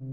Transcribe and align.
Всем 0.00 0.08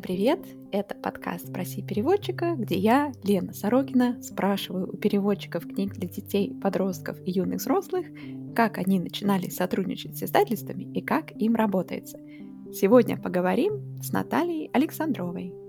привет! 0.00 0.38
Это 0.70 0.94
подкаст 0.94 1.48
«Спроси 1.48 1.82
переводчика», 1.82 2.54
где 2.54 2.76
я, 2.76 3.10
Лена 3.24 3.52
Сорокина, 3.52 4.22
спрашиваю 4.22 4.92
у 4.92 4.96
переводчиков 4.96 5.66
книг 5.66 5.94
для 5.94 6.08
детей, 6.08 6.54
подростков 6.62 7.18
и 7.26 7.32
юных 7.32 7.58
взрослых, 7.58 8.06
как 8.54 8.78
они 8.78 9.00
начинали 9.00 9.48
сотрудничать 9.48 10.16
с 10.16 10.22
издательствами 10.22 10.84
и 10.84 11.02
как 11.02 11.32
им 11.32 11.56
работается. 11.56 12.20
Сегодня 12.72 13.16
поговорим 13.16 14.00
с 14.00 14.12
Натальей 14.12 14.70
Александровой. 14.72 15.65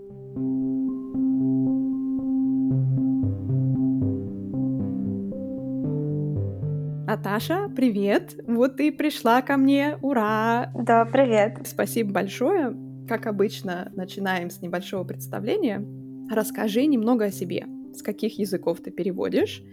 Наташа, 7.18 7.68
привет! 7.76 8.36
Вот 8.46 8.78
ты 8.78 8.92
пришла 8.92 9.42
ко 9.42 9.58
мне, 9.58 9.98
ура! 10.04 10.72
Да, 10.76 11.04
привет! 11.04 11.58
Спасибо 11.66 12.12
большое. 12.14 12.78
Как 13.08 13.26
обычно, 13.26 13.92
начинаем 13.96 14.52
с 14.52 14.62
небольшого 14.62 15.04
представления. 15.04 15.84
Расскажи 16.30 16.86
немного 16.86 17.26
о 17.26 17.32
себе. 17.32 17.66
С 17.96 18.04
каких 18.04 18.38
языков 18.38 18.82
ты 18.82 18.92
переводишь? 18.92 19.64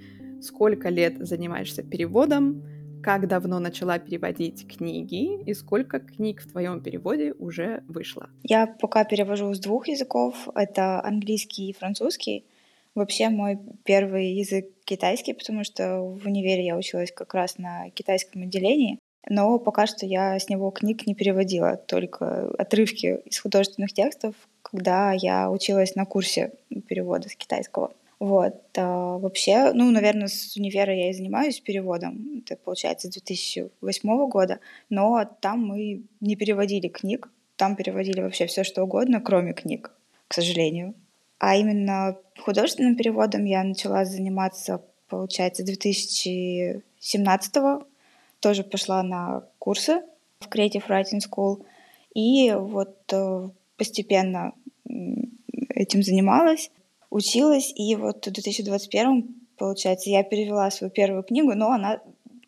Сколько 0.41 0.89
лет 0.89 1.19
занимаешься 1.19 1.83
переводом? 1.83 2.63
Как 3.03 3.29
давно 3.29 3.59
начала 3.59 3.99
переводить 3.99 4.67
книги? 4.67 5.43
И 5.45 5.53
сколько 5.53 6.01
книг 6.01 6.41
в 6.41 6.51
твоем 6.51 6.81
переводе 6.81 7.35
уже 7.39 7.85
вышло? 7.89 8.31
Я 8.43 8.67
пока 8.67 9.05
перевожу 9.05 9.53
с 9.53 9.61
двух 9.61 9.89
языков. 9.89 10.49
Это 10.55 11.05
английский 11.05 11.69
и 11.69 11.75
французский. 11.75 12.47
Вообще 12.95 13.29
мой 13.29 13.59
первый 13.85 14.33
язык 14.33 14.69
китайский, 14.85 15.33
потому 15.33 15.65
что 15.65 16.01
в 16.01 16.27
универе 16.27 16.65
я 16.65 16.77
училась 16.77 17.11
как 17.11 17.35
раз 17.35 17.59
на 17.59 17.91
китайском 17.91 18.43
отделении. 18.43 18.99
Но 19.29 19.59
пока 19.59 19.87
что 19.87 20.07
я 20.07 20.39
с 20.39 20.49
него 20.49 20.71
книг 20.71 21.07
не 21.07 21.15
переводила, 21.15 21.77
только 21.77 22.51
отрывки 22.59 23.21
из 23.25 23.39
художественных 23.39 23.93
текстов, 23.93 24.35
когда 24.63 25.13
я 25.13 25.51
училась 25.51 25.95
на 25.95 26.05
курсе 26.05 26.53
перевода 26.89 27.29
с 27.29 27.35
китайского. 27.35 27.93
Вот. 28.21 28.55
А 28.77 29.19
вообще, 29.19 29.73
ну, 29.73 29.91
наверное, 29.91 30.29
с 30.29 30.57
универа 30.57 30.95
я 30.95 31.11
и 31.11 31.15
занимаюсь 31.15 31.61
переводом. 31.61 32.43
Это 32.45 32.57
получается 32.57 33.09
с 33.09 33.11
2008 33.13 34.29
года. 34.29 34.61
Но 34.89 35.25
там 35.41 35.67
мы 35.67 36.03
не 36.21 36.37
переводили 36.37 36.89
книг. 36.89 37.31
Там 37.57 37.77
переводили 37.77 38.21
вообще 38.21 38.47
все 38.47 38.65
что 38.65 38.83
угодно, 38.83 39.21
кроме 39.21 39.53
книг, 39.53 39.91
к 40.29 40.35
сожалению. 40.35 40.95
А 41.39 41.57
именно 41.57 42.17
художественным 42.39 42.97
переводом 42.97 43.45
я 43.45 43.63
начала 43.65 44.05
заниматься, 44.05 44.83
получается, 45.09 45.63
с 45.63 45.67
2017 45.67 47.55
тоже 48.41 48.63
пошла 48.63 49.03
на 49.03 49.45
курсы 49.59 50.03
в 50.41 50.49
Creative 50.49 50.87
Writing 50.89 51.21
School. 51.21 51.65
И 52.15 52.53
вот 52.53 52.97
э, 53.13 53.49
постепенно 53.77 54.53
этим 55.75 56.03
занималась, 56.03 56.71
училась. 57.11 57.73
И 57.77 57.97
вот 57.97 58.27
в 58.27 58.31
2021, 58.31 59.35
получается, 59.57 60.11
я 60.11 60.23
перевела 60.23 60.71
свою 60.71 60.91
первую 60.91 61.23
книгу, 61.23 61.55
но 61.55 61.73
она 61.73 62.01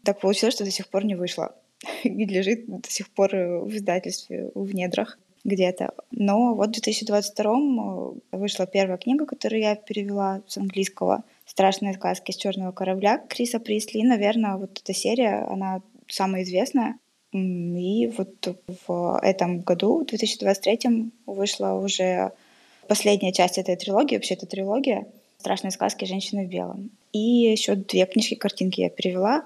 так 0.04 0.20
получилось, 0.20 0.54
что 0.54 0.64
до 0.64 0.70
сих 0.70 0.88
пор 0.88 1.04
не 1.04 1.14
вышла. 1.14 1.54
И 2.04 2.24
лежит 2.24 2.66
до 2.66 2.90
сих 2.90 3.10
пор 3.10 3.34
в 3.34 3.74
издательстве 3.74 4.50
в 4.54 4.74
недрах 4.74 5.18
где-то. 5.47 5.94
Но 6.11 6.55
вот 6.55 6.69
в 6.69 6.72
2022 6.72 7.55
э, 7.55 8.36
вышла 8.36 8.66
первая 8.66 8.98
книга, 8.98 9.27
которую 9.27 9.62
я 9.62 9.77
перевела 9.77 10.42
с 10.47 10.58
английского— 10.58 11.25
«Страшные 11.47 11.94
сказки 11.94 12.33
с 12.33 12.36
черного 12.36 12.72
корабля» 12.72 13.19
Криса 13.28 13.61
Присли. 13.61 14.03
Наверное, 14.03 14.56
вот 14.56 14.80
эта 14.83 14.92
серия, 14.92 15.47
она 15.48 15.80
самая 16.08 16.42
известная. 16.42 16.98
И 17.33 18.12
вот 18.16 18.58
в 18.86 19.20
этом 19.22 19.61
году, 19.61 20.03
в 20.03 20.06
2023, 20.06 21.12
вышла 21.27 21.72
уже 21.75 22.33
последняя 22.88 23.33
часть 23.33 23.58
этой 23.58 23.76
трилогии, 23.76 24.16
вообще 24.16 24.34
это 24.34 24.47
трилогия 24.47 25.06
«Страшные 25.38 25.70
сказки 25.70 26.04
женщины 26.04 26.47
в 26.47 26.49
белом». 26.49 26.91
И 27.12 27.19
еще 27.19 27.76
две 27.76 28.06
книжки-картинки 28.06 28.81
я 28.81 28.91
перевела. 28.91 29.44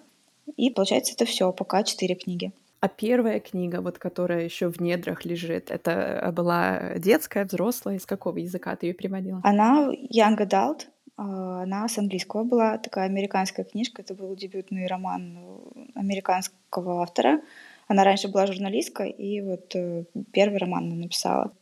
И 0.57 0.71
получается 0.71 1.13
это 1.13 1.27
все, 1.27 1.53
пока 1.53 1.83
четыре 1.83 2.15
книги. 2.15 2.53
А 2.81 2.89
первая 2.89 3.41
книга, 3.41 3.83
вот 3.83 3.99
которая 3.99 4.45
еще 4.45 4.71
в 4.71 4.81
недрах 4.81 5.27
лежит, 5.27 5.71
это 5.71 6.33
была 6.35 6.95
детская, 6.97 7.45
взрослая? 7.45 7.97
Из 7.97 8.07
какого 8.07 8.39
языка 8.39 8.75
ты 8.75 8.87
ее 8.87 8.95
переводила? 8.95 9.41
Она 9.45 9.91
young 9.93 10.39
adult, 10.39 10.87
а, 11.19 11.63
она 11.65 11.87
с 11.87 11.99
английского 11.99 12.45
была, 12.45 12.79
такая 12.79 13.05
американская 13.05 13.67
книжка. 13.67 14.01
Это 14.01 14.15
был 14.15 14.35
дебютный 14.35 14.87
роман 14.87 15.39
американского 15.95 17.03
автора. 17.03 17.43
Она 17.87 18.05
раньше 18.05 18.29
была 18.29 18.47
журналисткой, 18.47 19.11
и 19.11 19.43
вот 19.43 19.75
э, 19.75 20.05
первый 20.33 20.59
роман 20.59 20.85
она 20.87 20.95
написала. 20.95 21.53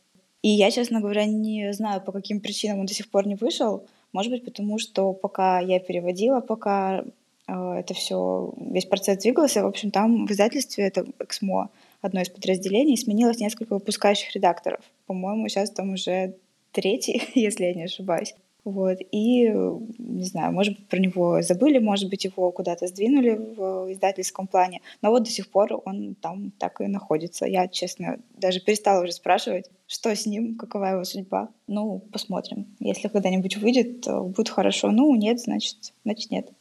И 0.41 0.49
я, 0.49 0.71
честно 0.71 1.01
говоря, 1.01 1.25
не 1.25 1.73
знаю, 1.73 2.01
по 2.01 2.13
каким 2.13 2.39
причинам 2.39 2.79
он 2.79 2.85
до 2.85 2.93
сих 2.93 3.09
пор 3.09 3.27
не 3.27 3.35
вышел. 3.35 3.85
Может 4.13 4.31
быть, 4.31 4.45
потому 4.45 4.79
что 4.79 5.11
пока 5.11 5.59
я 5.59 5.79
переводила, 5.79 6.39
пока 6.39 6.99
э, 6.99 7.03
это 7.49 7.93
все, 7.93 8.53
весь 8.57 8.85
процесс 8.85 9.19
двигался, 9.19 9.63
в 9.63 9.67
общем, 9.67 9.91
там 9.91 10.25
в 10.25 10.31
издательстве, 10.31 10.85
это 10.85 11.05
Эксмо, 11.19 11.69
одно 12.01 12.21
из 12.21 12.29
подразделений, 12.29 12.97
сменилось 12.97 13.39
несколько 13.39 13.73
выпускающих 13.73 14.33
редакторов. 14.35 14.81
По-моему, 15.07 15.47
сейчас 15.47 15.71
там 15.71 15.93
уже 15.93 16.35
третий, 16.71 17.21
если 17.35 17.65
я 17.65 17.73
не 17.73 17.83
ошибаюсь. 17.83 18.35
Вот. 18.65 18.99
И, 19.11 19.49
не 19.97 20.23
знаю, 20.25 20.53
может 20.53 20.75
быть, 20.75 20.87
про 20.87 20.99
него 20.99 21.41
забыли, 21.41 21.79
может 21.79 22.09
быть, 22.09 22.25
его 22.25 22.51
куда-то 22.51 22.87
сдвинули 22.87 23.31
в 23.31 23.91
издательском 23.91 24.47
плане, 24.47 24.81
но 25.01 25.09
вот 25.09 25.23
до 25.23 25.29
сих 25.29 25.49
пор 25.49 25.81
он 25.85 26.15
там 26.15 26.51
так 26.59 26.81
и 26.81 26.87
находится. 26.87 27.45
Я, 27.45 27.67
честно, 27.67 28.19
даже 28.35 28.59
перестала 28.59 29.03
уже 29.03 29.13
спрашивать, 29.13 29.71
что 29.87 30.13
с 30.13 30.25
ним, 30.25 30.55
какова 30.55 30.85
его 30.85 31.03
судьба. 31.03 31.49
Ну, 31.67 31.99
посмотрим. 32.11 32.67
Если 32.79 33.07
когда-нибудь 33.07 33.57
выйдет, 33.57 34.05
будет 34.05 34.49
хорошо. 34.49 34.91
Ну, 34.91 35.15
нет, 35.15 35.39
значит, 35.39 35.93
значит 36.03 36.29
нет. 36.29 36.51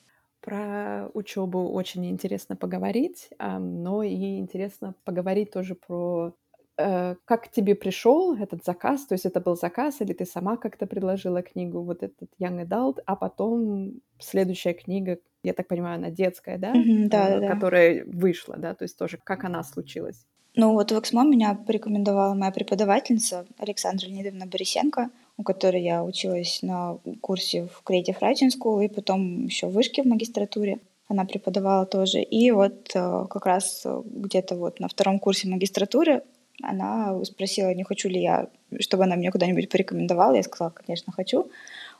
Про 0.48 1.10
учебу 1.14 1.70
очень 1.70 2.06
интересно 2.06 2.56
поговорить, 2.56 3.28
но 3.38 4.02
и 4.02 4.38
интересно 4.38 4.94
поговорить 5.04 5.50
тоже 5.50 5.74
про 5.74 6.32
Э, 6.78 7.16
как 7.24 7.50
тебе 7.50 7.74
пришел 7.74 8.36
этот 8.36 8.64
заказ? 8.64 9.04
То 9.06 9.14
есть 9.14 9.26
это 9.26 9.40
был 9.40 9.56
заказ, 9.56 10.00
или 10.00 10.12
ты 10.12 10.24
сама 10.24 10.56
как-то 10.56 10.86
предложила 10.86 11.42
книгу, 11.42 11.82
вот 11.82 12.04
этот 12.04 12.30
Young 12.40 12.64
Adult, 12.64 13.00
а 13.04 13.16
потом 13.16 13.94
следующая 14.20 14.74
книга, 14.74 15.18
я 15.42 15.52
так 15.54 15.66
понимаю, 15.66 15.96
она 15.96 16.10
детская, 16.10 16.56
да? 16.56 16.72
Mm-hmm, 16.72 17.08
да, 17.08 17.40
да, 17.40 17.48
которая 17.48 18.04
вышла, 18.06 18.56
да? 18.56 18.74
То 18.74 18.84
есть 18.84 18.96
тоже 18.96 19.18
как 19.22 19.44
она 19.44 19.64
случилась? 19.64 20.24
Ну 20.54 20.72
вот 20.72 20.92
в 20.92 20.98
Эксмо 20.98 21.24
меня 21.24 21.54
порекомендовала 21.54 22.34
моя 22.34 22.52
преподавательница 22.52 23.44
Александра 23.58 24.06
Леонидовна 24.06 24.46
Борисенко, 24.46 25.10
у 25.38 25.42
которой 25.44 25.82
я 25.82 26.04
училась 26.04 26.60
на 26.62 26.98
курсе 27.22 27.66
в 27.66 27.82
Creative 27.88 28.18
Writing 28.20 28.50
School 28.50 28.84
и 28.84 28.88
потом 28.88 29.46
еще 29.46 29.68
в 29.68 29.72
вышке 29.72 30.02
в 30.02 30.06
магистратуре. 30.06 30.80
Она 31.06 31.24
преподавала 31.24 31.86
тоже. 31.86 32.20
И 32.20 32.50
вот 32.50 32.90
э, 32.94 33.26
как 33.30 33.46
раз 33.46 33.86
где-то 34.04 34.56
вот 34.56 34.78
на 34.78 34.88
втором 34.88 35.18
курсе 35.18 35.48
магистратуры 35.48 36.22
она 36.62 37.24
спросила, 37.24 37.72
не 37.72 37.84
хочу 37.84 38.08
ли 38.08 38.20
я, 38.20 38.48
чтобы 38.80 39.04
она 39.04 39.16
меня 39.16 39.30
куда-нибудь 39.30 39.68
порекомендовала. 39.68 40.34
Я 40.34 40.42
сказала, 40.42 40.70
конечно, 40.70 41.12
хочу. 41.12 41.48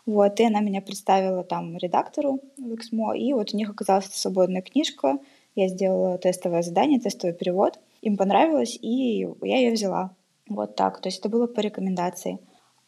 Вот, 0.04 0.40
и 0.40 0.44
она 0.44 0.60
меня 0.60 0.80
представила 0.80 1.44
там 1.44 1.76
редактору 1.76 2.40
в 2.56 2.74
Эксмо, 2.74 3.14
и 3.14 3.32
вот 3.34 3.52
у 3.52 3.56
них 3.56 3.70
оказалась 3.70 4.06
свободная 4.06 4.62
книжка. 4.62 5.18
Я 5.54 5.68
сделала 5.68 6.18
тестовое 6.18 6.62
задание, 6.62 6.98
тестовый 6.98 7.34
перевод. 7.34 7.78
Им 8.00 8.16
понравилось, 8.16 8.78
и 8.80 9.28
я 9.42 9.58
ее 9.58 9.72
взяла. 9.72 10.10
Вот 10.48 10.76
так. 10.76 11.00
То 11.00 11.08
есть 11.08 11.18
это 11.20 11.28
было 11.28 11.46
по 11.46 11.60
рекомендации. 11.60 12.38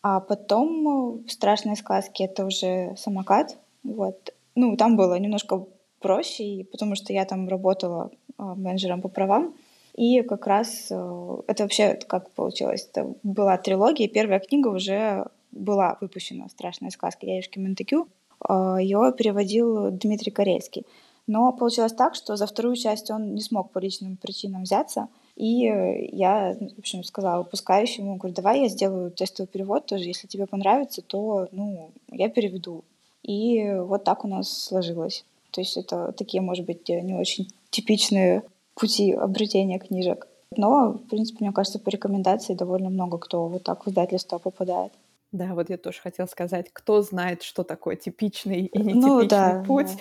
А 0.02 0.20
потом 0.20 1.22
в 1.26 1.30
«Страшной 1.30 1.76
сказке» 1.76 2.24
это 2.24 2.46
уже 2.46 2.94
самокат. 2.96 3.58
Вот. 3.82 4.34
Ну, 4.54 4.76
там 4.76 4.96
было 4.96 5.18
немножко 5.18 5.66
проще, 6.00 6.64
потому 6.72 6.94
что 6.94 7.12
я 7.12 7.24
там 7.24 7.48
работала 7.48 8.10
а, 8.38 8.54
менеджером 8.54 9.02
по 9.02 9.08
правам. 9.08 9.54
И 9.94 10.22
как 10.22 10.46
раз 10.46 10.86
э, 10.90 11.36
это 11.46 11.64
вообще 11.64 11.94
как 11.94 12.30
получилось? 12.30 12.88
Это 12.90 13.12
была 13.22 13.58
трилогия, 13.58 14.08
первая 14.08 14.40
книга 14.40 14.68
уже 14.68 15.26
была 15.50 15.98
выпущена 16.00 16.48
«Страшные 16.48 16.90
сказки 16.90 17.26
дядюшки 17.26 17.58
Монтекю». 17.58 18.08
Э, 18.48 18.76
Ее 18.80 19.12
переводил 19.16 19.90
Дмитрий 19.90 20.30
Карельский. 20.30 20.86
Но 21.26 21.52
получилось 21.52 21.92
так, 21.92 22.14
что 22.14 22.36
за 22.36 22.46
вторую 22.46 22.76
часть 22.76 23.10
он 23.10 23.34
не 23.34 23.40
смог 23.40 23.72
по 23.72 23.78
личным 23.78 24.16
причинам 24.16 24.62
взяться. 24.62 25.08
И 25.40 26.10
я, 26.12 26.54
в 26.54 26.78
общем, 26.78 27.02
сказала 27.02 27.38
выпускающему, 27.38 28.16
говорю, 28.16 28.34
давай 28.34 28.60
я 28.60 28.68
сделаю 28.68 29.10
тестовый 29.10 29.48
перевод 29.48 29.86
тоже, 29.86 30.04
если 30.04 30.26
тебе 30.26 30.46
понравится, 30.46 31.00
то, 31.00 31.48
ну, 31.50 31.92
я 32.10 32.28
переведу. 32.28 32.84
И 33.22 33.72
вот 33.72 34.04
так 34.04 34.26
у 34.26 34.28
нас 34.28 34.52
сложилось. 34.64 35.24
То 35.50 35.62
есть 35.62 35.78
это 35.78 36.12
такие, 36.12 36.42
может 36.42 36.66
быть, 36.66 36.86
не 36.90 37.14
очень 37.14 37.48
типичные 37.70 38.42
пути 38.74 39.12
обретения 39.12 39.78
книжек. 39.78 40.28
Но, 40.58 40.92
в 40.92 41.08
принципе, 41.08 41.42
мне 41.42 41.54
кажется, 41.54 41.78
по 41.78 41.88
рекомендации 41.88 42.52
довольно 42.52 42.90
много 42.90 43.16
кто 43.16 43.48
вот 43.48 43.62
так 43.62 43.86
в 43.86 43.88
издательство 43.88 44.36
попадает. 44.36 44.92
Да, 45.32 45.54
вот 45.54 45.70
я 45.70 45.78
тоже 45.78 46.02
хотела 46.02 46.26
сказать, 46.26 46.66
кто 46.70 47.00
знает, 47.00 47.44
что 47.44 47.62
такое 47.62 47.96
типичный 47.96 48.66
и 48.66 48.78
нетипичный 48.78 49.00
ну, 49.00 49.24
да, 49.24 49.64
путь. 49.66 49.96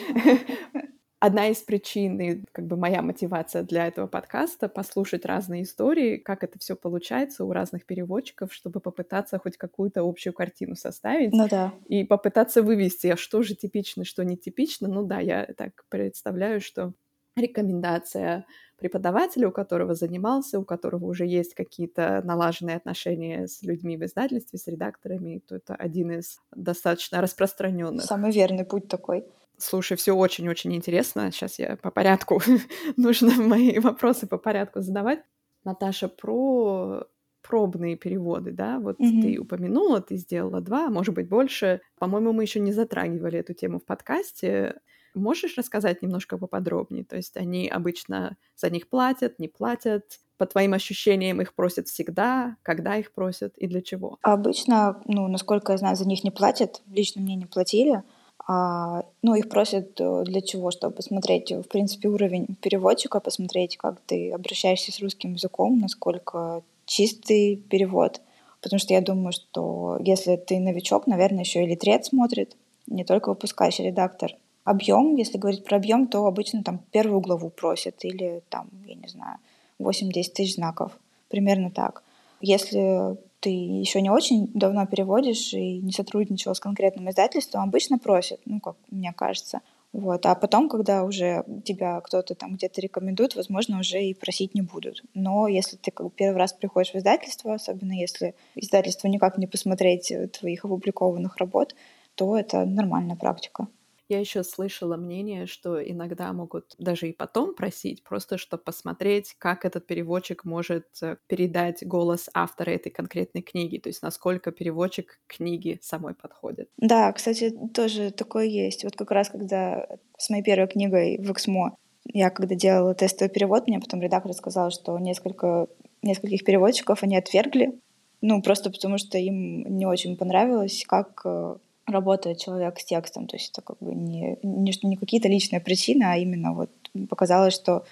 Да. 0.74 0.82
Одна 1.20 1.48
из 1.50 1.58
причин 1.58 2.20
и 2.20 2.44
как 2.52 2.66
бы 2.66 2.78
моя 2.78 3.02
мотивация 3.02 3.64
для 3.64 3.88
этого 3.88 4.08
подкаста— 4.08 4.70
послушать 4.70 5.26
разные 5.26 5.64
истории, 5.64 6.18
как 6.18 6.44
это 6.44 6.60
все 6.60 6.76
получается 6.76 7.46
у 7.46 7.52
разных 7.52 7.86
переводчиков, 7.86 8.54
чтобы 8.54 8.80
попытаться 8.80 9.38
хоть 9.38 9.58
какую-то 9.58 10.02
общую 10.02 10.34
картину 10.34 10.76
составить. 10.76 11.34
Ну 11.34 11.48
да. 11.50 11.74
И 11.88 12.04
попытаться 12.04 12.64
вывести, 12.64 13.08
а 13.08 13.18
что 13.18 13.44
же 13.44 13.56
типично, 13.56 14.06
что 14.06 14.24
нетипично. 14.24 14.88
Ну 14.88 15.04
да, 15.06 15.20
я 15.20 15.46
так 15.58 15.86
представляю, 15.90 16.62
что 16.62 16.94
рекомендация 17.36 18.46
преподавателя, 18.78 19.50
у 19.50 19.52
которого 19.52 19.94
занимался, 19.94 20.60
у 20.60 20.64
которого 20.64 21.06
уже 21.06 21.26
есть 21.26 21.54
какие-то 21.54 22.22
налаженные 22.24 22.78
отношения 22.78 23.48
с 23.48 23.62
людьми 23.62 23.98
в 23.98 24.06
издательстве, 24.06 24.58
с 24.58 24.68
редакторами, 24.68 25.42
то 25.46 25.56
это 25.56 25.76
один 25.76 26.12
из 26.12 26.40
достаточно 26.56 27.22
распространенных. 27.22 28.06
Самый 28.06 28.32
верный 28.32 28.66
путь 28.66 28.88
такой. 28.88 29.26
Слушай, 29.60 29.98
все 29.98 30.14
очень-очень 30.16 30.74
интересно. 30.74 31.32
Сейчас 31.32 31.60
я 31.60 31.76
по 31.76 31.92
порядку, 31.92 32.42
нужно 32.98 33.32
мои 33.42 33.78
вопросы 33.80 34.26
по 34.28 34.38
порядку 34.38 34.82
задавать. 34.82 35.20
Наташа, 35.64 36.08
про 36.08 37.04
пробные 37.42 37.96
переводы, 37.96 38.52
да, 38.52 38.80
вот 38.80 39.00
mm-hmm. 39.00 39.22
ты 39.22 39.40
упомянула, 39.40 40.02
ты 40.02 40.18
сделала 40.18 40.62
два, 40.62 40.90
может 40.90 41.16
быть, 41.16 41.28
больше. 41.28 41.82
По-моему, 41.98 42.34
мы 42.34 42.44
еще 42.44 42.60
не 42.60 42.72
затрагивали 42.72 43.40
эту 43.40 43.54
тему 43.54 43.80
в 43.80 43.86
подкасте. 43.86 44.76
Можешь 45.16 45.58
рассказать 45.58 46.02
немножко 46.02 46.38
поподробнее? 46.38 47.04
То 47.04 47.16
есть 47.16 47.36
они 47.38 47.68
обычно 47.68 48.38
за 48.56 48.70
них 48.70 48.88
платят, 48.88 49.40
не 49.40 49.48
платят? 49.48 50.20
По 50.38 50.46
твоим 50.46 50.74
ощущениям, 50.74 51.42
их 51.42 51.54
просят 51.54 51.88
всегда? 51.88 52.56
Когда 52.64 52.96
их 52.96 53.12
просят 53.12 53.58
и 53.58 53.68
для 53.68 53.82
чего? 53.82 54.18
Обычно, 54.22 55.02
ну, 55.06 55.28
насколько 55.28 55.74
я 55.74 55.78
знаю, 55.78 55.98
за 55.98 56.08
них 56.08 56.24
не 56.24 56.32
платят. 56.32 56.82
Лично 56.88 57.22
мне 57.22 57.36
не 57.36 57.46
платили. 57.46 58.04
А, 58.52 59.04
ну, 59.22 59.36
их 59.36 59.48
просят 59.48 60.02
э, 60.02 60.24
для 60.26 60.42
чего? 60.42 60.72
Чтобы 60.72 60.96
посмотреть, 60.96 61.52
в 61.52 61.68
принципе, 61.68 62.08
уровень 62.08 62.48
переводчика, 62.60 63.20
посмотреть, 63.20 63.78
как 63.78 64.00
ты 64.08 64.32
обращаешься 64.32 64.92
с 64.92 65.00
русским 65.02 65.34
языком, 65.34 65.78
насколько 65.78 66.64
чистый 66.88 67.58
перевод. 67.58 68.22
Потому 68.60 68.80
что 68.80 68.96
я 68.96 69.02
думаю, 69.02 69.34
что 69.34 70.00
если 70.04 70.36
ты 70.36 70.60
новичок, 70.60 71.06
наверное, 71.06 71.44
еще 71.44 71.64
и 71.64 71.68
литрет 71.68 72.06
смотрит, 72.06 72.58
не 72.88 73.04
только 73.04 73.30
выпускающий 73.30 73.86
редактор. 73.86 74.32
Объем, 74.64 75.16
если 75.16 75.38
говорить 75.38 75.64
про 75.64 75.78
объем, 75.78 76.08
то 76.08 76.26
обычно 76.26 76.64
там 76.64 76.80
первую 76.90 77.22
главу 77.22 77.52
просят 77.52 78.04
или 78.04 78.42
там, 78.50 78.68
я 78.88 78.96
не 78.96 79.08
знаю, 79.08 79.38
8-10 79.80 80.12
тысяч 80.34 80.56
знаков. 80.56 80.98
Примерно 81.28 81.70
так. 81.70 82.02
Если 82.42 83.16
ты 83.40 83.50
еще 83.50 84.02
не 84.02 84.10
очень 84.10 84.50
давно 84.54 84.86
переводишь 84.86 85.54
и 85.54 85.80
не 85.80 85.92
сотрудничал 85.92 86.54
с 86.54 86.60
конкретным 86.60 87.10
издательством, 87.10 87.64
обычно 87.64 87.98
просят, 87.98 88.42
ну, 88.46 88.60
как 88.60 88.76
мне 88.90 89.14
кажется. 89.14 89.62
Вот. 89.92 90.26
А 90.26 90.36
потом, 90.36 90.70
когда 90.70 91.04
уже 91.04 91.44
тебя 91.66 92.00
кто-то 92.02 92.36
там 92.36 92.56
где-то 92.56 92.80
рекомендует, 92.82 93.36
возможно, 93.36 93.80
уже 93.80 94.04
и 94.04 94.14
просить 94.14 94.54
не 94.54 94.62
будут. 94.62 95.04
Но 95.14 95.48
если 95.48 95.78
ты 95.78 95.90
как 95.90 96.14
первый 96.14 96.38
раз 96.38 96.54
приходишь 96.54 96.92
в 96.92 96.96
издательство, 96.96 97.56
особенно 97.56 97.94
если 97.94 98.36
издательство 98.56 99.08
никак 99.08 99.38
не 99.38 99.48
посмотреть 99.48 100.14
твоих 100.40 100.66
опубликованных 100.66 101.38
работ, 101.38 101.76
то 102.16 102.38
это 102.38 102.66
нормальная 102.66 103.16
практика. 103.16 103.68
Я 104.10 104.20
еще 104.20 104.44
слышала 104.44 104.98
мнение, 104.98 105.46
что 105.46 105.82
иногда 105.82 106.34
могут 106.34 106.76
даже 106.80 107.08
и 107.08 107.14
потом 107.14 107.54
просить, 107.56 108.04
просто 108.04 108.40
чтобы 108.40 108.64
посмотреть, 108.64 109.36
как 109.38 109.66
этот 109.66 109.86
переводчик 109.86 110.46
может 110.46 110.88
э, 111.04 111.18
передать 111.28 111.86
голос 111.86 112.28
автора 112.34 112.72
этой 112.72 112.90
конкретной 112.90 113.44
книги, 113.44 113.78
то 113.78 113.88
есть 113.90 114.02
насколько 114.02 114.52
переводчик 114.52 115.20
книги 115.28 115.78
самой 115.84 116.16
подходит. 116.16 116.70
Да, 116.78 117.14
кстати, 117.14 117.56
тоже 117.74 118.10
такое 118.10 118.46
есть. 118.46 118.84
Вот 118.84 118.96
как 118.96 119.12
раз 119.12 119.30
когда 119.30 119.88
с 120.18 120.32
моей 120.32 120.44
первой 120.44 120.68
книгой 120.68 121.20
в 121.20 121.32
Эксмо 121.32 121.78
я 122.12 122.32
когда 122.32 122.56
делала 122.56 122.96
тестовый 122.96 123.32
перевод, 123.32 123.68
мне 123.68 123.80
потом 123.80 124.02
редактор 124.02 124.34
сказал, 124.34 124.72
что 124.72 124.98
несколько, 124.98 125.68
нескольких 126.02 126.44
переводчиков 126.44 127.04
они 127.04 127.16
отвергли, 127.16 127.80
ну, 128.22 128.42
просто 128.42 128.70
потому 128.70 128.98
что 128.98 129.18
им 129.18 129.78
не 129.78 129.86
очень 129.86 130.18
понравилось, 130.18 130.84
как 130.88 131.22
э, 131.26 131.56
работает 131.92 132.40
человек 132.40 132.80
с 132.80 132.86
текстом. 132.86 133.28
То 133.28 133.36
есть 133.36 133.52
это 133.52 133.62
как 133.62 133.78
бы 133.80 133.94
не, 133.94 134.38
не, 134.44 134.74
не 134.84 134.96
какие-то 134.96 135.28
личные 135.28 135.60
причины, 135.60 136.04
а 136.04 136.18
именно 136.18 136.54
вот 136.54 136.70
показалось, 137.10 137.54
что 137.54 137.86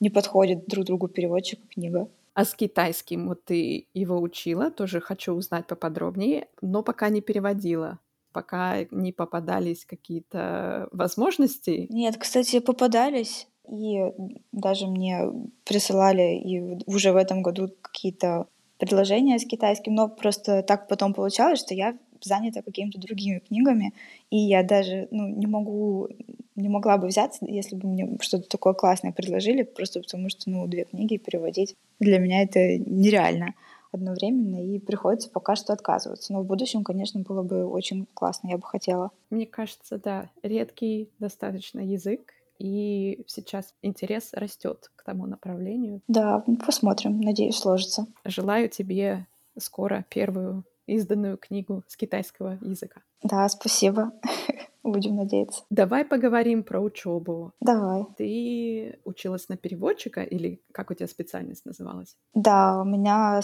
не 0.00 0.10
подходит 0.10 0.66
друг 0.66 0.84
другу 0.86 1.08
переводчик 1.08 1.60
и 1.64 1.74
книга. 1.74 2.08
А 2.34 2.44
с 2.44 2.54
китайским 2.54 3.28
вот 3.28 3.44
ты 3.44 3.86
его 3.94 4.20
учила, 4.20 4.70
тоже 4.70 5.00
хочу 5.00 5.32
узнать 5.34 5.66
поподробнее, 5.66 6.48
но 6.60 6.82
пока 6.82 7.08
не 7.08 7.20
переводила 7.20 7.98
пока 8.34 8.84
не 8.90 9.12
попадались 9.12 9.86
какие-то 9.86 10.88
возможности? 10.92 11.86
Нет, 11.88 12.16
кстати, 12.18 12.58
попадались. 12.58 13.46
И 13.70 14.12
даже 14.52 14.86
мне 14.88 15.20
присылали 15.64 16.36
и 16.36 16.82
уже 16.86 17.12
в 17.12 17.16
этом 17.16 17.42
году 17.42 17.70
какие-то 17.80 18.46
предложения 18.78 19.38
с 19.38 19.46
китайским, 19.46 19.94
но 19.94 20.08
просто 20.08 20.62
так 20.62 20.88
потом 20.88 21.14
получалось, 21.14 21.60
что 21.60 21.72
я 21.74 21.96
занята 22.24 22.62
какими-то 22.62 22.98
другими 22.98 23.38
книгами, 23.38 23.94
и 24.30 24.38
я 24.38 24.62
даже 24.62 25.08
ну, 25.10 25.28
не 25.28 25.46
могу, 25.46 26.08
не 26.56 26.68
могла 26.68 26.98
бы 26.98 27.08
взяться, 27.08 27.44
если 27.46 27.76
бы 27.76 27.88
мне 27.88 28.18
что-то 28.20 28.48
такое 28.48 28.74
классное 28.74 29.12
предложили, 29.12 29.62
просто 29.62 30.00
потому 30.00 30.28
что, 30.28 30.50
ну, 30.50 30.66
две 30.66 30.84
книги 30.84 31.16
переводить 31.16 31.76
для 32.00 32.18
меня 32.18 32.42
это 32.42 32.78
нереально 32.78 33.54
одновременно, 33.92 34.56
и 34.56 34.78
приходится 34.80 35.30
пока 35.30 35.54
что 35.54 35.72
отказываться. 35.72 36.32
Но 36.32 36.42
в 36.42 36.46
будущем, 36.46 36.82
конечно, 36.82 37.20
было 37.20 37.42
бы 37.42 37.64
очень 37.64 38.06
классно, 38.12 38.48
я 38.48 38.58
бы 38.58 38.64
хотела. 38.64 39.12
Мне 39.30 39.46
кажется, 39.46 39.98
да, 39.98 40.30
редкий 40.42 41.10
достаточно 41.20 41.80
язык, 41.80 42.32
и 42.58 43.24
сейчас 43.26 43.74
интерес 43.82 44.30
растет 44.32 44.90
к 44.96 45.04
тому 45.04 45.26
направлению. 45.26 46.00
Да, 46.08 46.44
посмотрим, 46.64 47.20
надеюсь, 47.20 47.56
сложится. 47.56 48.06
Желаю 48.24 48.68
тебе 48.68 49.26
скоро 49.58 50.04
первую 50.08 50.64
изданную 50.86 51.38
книгу 51.38 51.82
с 51.88 51.96
китайского 51.96 52.58
языка. 52.60 53.02
Да, 53.22 53.48
спасибо. 53.48 54.12
Будем 54.82 55.16
надеяться. 55.16 55.64
Давай 55.70 56.04
поговорим 56.04 56.62
про 56.62 56.78
учебу. 56.78 57.52
Давай. 57.60 58.04
Ты 58.18 58.98
училась 59.04 59.48
на 59.48 59.56
переводчика 59.56 60.22
или 60.22 60.60
как 60.72 60.90
у 60.90 60.94
тебя 60.94 61.08
специальность 61.08 61.64
называлась? 61.64 62.16
Да, 62.34 62.82
у 62.82 62.84
меня, 62.84 63.40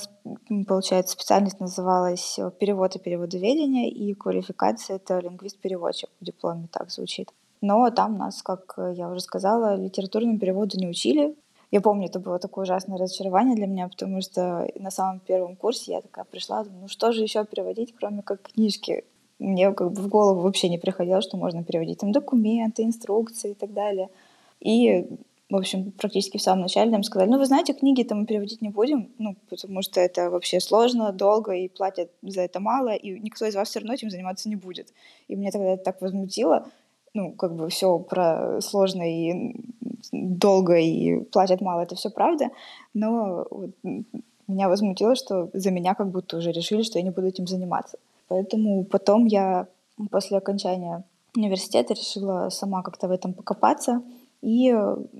получается, 0.68 1.14
специальность 1.14 1.58
называлась 1.58 2.38
э, 2.38 2.50
перевод 2.60 2.94
и 2.96 2.98
переводоведение, 2.98 3.88
и 3.90 4.12
квалификация— 4.12 4.96
это 4.96 5.18
лингвист-переводчик. 5.20 6.10
В 6.20 6.24
дипломе 6.24 6.68
так 6.70 6.90
звучит. 6.90 7.30
Но 7.62 7.90
там 7.90 8.18
нас, 8.18 8.42
как 8.42 8.74
я 8.94 9.08
уже 9.08 9.20
сказала, 9.20 9.76
литературному 9.76 10.38
переводу 10.38 10.78
не 10.78 10.88
учили. 10.88 11.34
Я 11.70 11.80
помню, 11.80 12.06
это 12.06 12.18
было 12.18 12.38
такое 12.38 12.64
ужасное 12.64 12.98
разочарование 12.98 13.54
для 13.54 13.66
меня, 13.66 13.88
потому 13.88 14.20
что 14.20 14.68
на 14.74 14.90
самом 14.90 15.20
первом 15.20 15.54
курсе 15.54 15.92
я 15.92 16.00
такая 16.00 16.24
пришла, 16.24 16.64
думаю, 16.64 16.82
ну 16.82 16.88
что 16.88 17.12
же 17.12 17.22
еще 17.22 17.44
переводить, 17.44 17.94
кроме 17.96 18.22
как 18.22 18.42
книжки? 18.42 19.04
Мне 19.38 19.72
как 19.72 19.92
бы 19.92 20.02
в 20.02 20.08
голову 20.08 20.40
вообще 20.40 20.68
не 20.68 20.78
приходило, 20.78 21.22
что 21.22 21.36
можно 21.36 21.62
переводить 21.62 21.98
там 21.98 22.12
документы, 22.12 22.82
инструкции 22.82 23.52
и 23.52 23.54
так 23.54 23.72
далее. 23.72 24.10
И, 24.58 25.06
в 25.48 25.56
общем, 25.56 25.92
практически 25.92 26.38
в 26.38 26.42
самом 26.42 26.62
начале 26.62 26.90
нам 26.90 27.04
сказали, 27.04 27.30
ну, 27.30 27.38
вы 27.38 27.46
знаете, 27.46 27.72
книги-то 27.72 28.16
мы 28.16 28.26
переводить 28.26 28.60
не 28.60 28.68
будем, 28.68 29.08
ну, 29.18 29.36
потому 29.48 29.80
что 29.82 30.00
это 30.00 30.28
вообще 30.28 30.60
сложно, 30.60 31.12
долго, 31.12 31.52
и 31.52 31.68
платят 31.68 32.10
за 32.20 32.42
это 32.42 32.58
мало, 32.58 32.94
и 32.94 33.18
никто 33.20 33.46
из 33.46 33.54
вас 33.54 33.68
все 33.68 33.78
равно 33.78 33.94
этим 33.94 34.10
заниматься 34.10 34.48
не 34.48 34.56
будет. 34.56 34.92
И 35.28 35.36
меня 35.36 35.52
тогда 35.52 35.68
это 35.68 35.84
так 35.84 36.00
возмутило, 36.02 36.66
ну, 37.14 37.32
как 37.32 37.54
бы 37.54 37.68
все 37.68 37.98
про 37.98 38.60
сложно 38.60 39.02
и 39.02 39.54
долго 40.12 40.76
и 40.76 41.20
платят 41.24 41.60
мало, 41.60 41.82
это 41.82 41.94
все 41.94 42.10
правда, 42.10 42.50
но 42.94 43.46
вот 43.50 43.70
меня 44.46 44.68
возмутило, 44.68 45.14
что 45.14 45.48
за 45.52 45.70
меня 45.70 45.94
как 45.94 46.10
будто 46.10 46.36
уже 46.36 46.52
решили, 46.52 46.82
что 46.82 46.98
я 46.98 47.04
не 47.04 47.10
буду 47.10 47.26
этим 47.26 47.46
заниматься. 47.46 47.98
Поэтому 48.28 48.84
потом 48.84 49.26
я 49.26 49.66
после 50.10 50.38
окончания 50.38 51.04
университета 51.36 51.94
решила 51.94 52.48
сама 52.50 52.82
как-то 52.82 53.08
в 53.08 53.12
этом 53.12 53.32
покопаться 53.32 54.02
и 54.42 54.74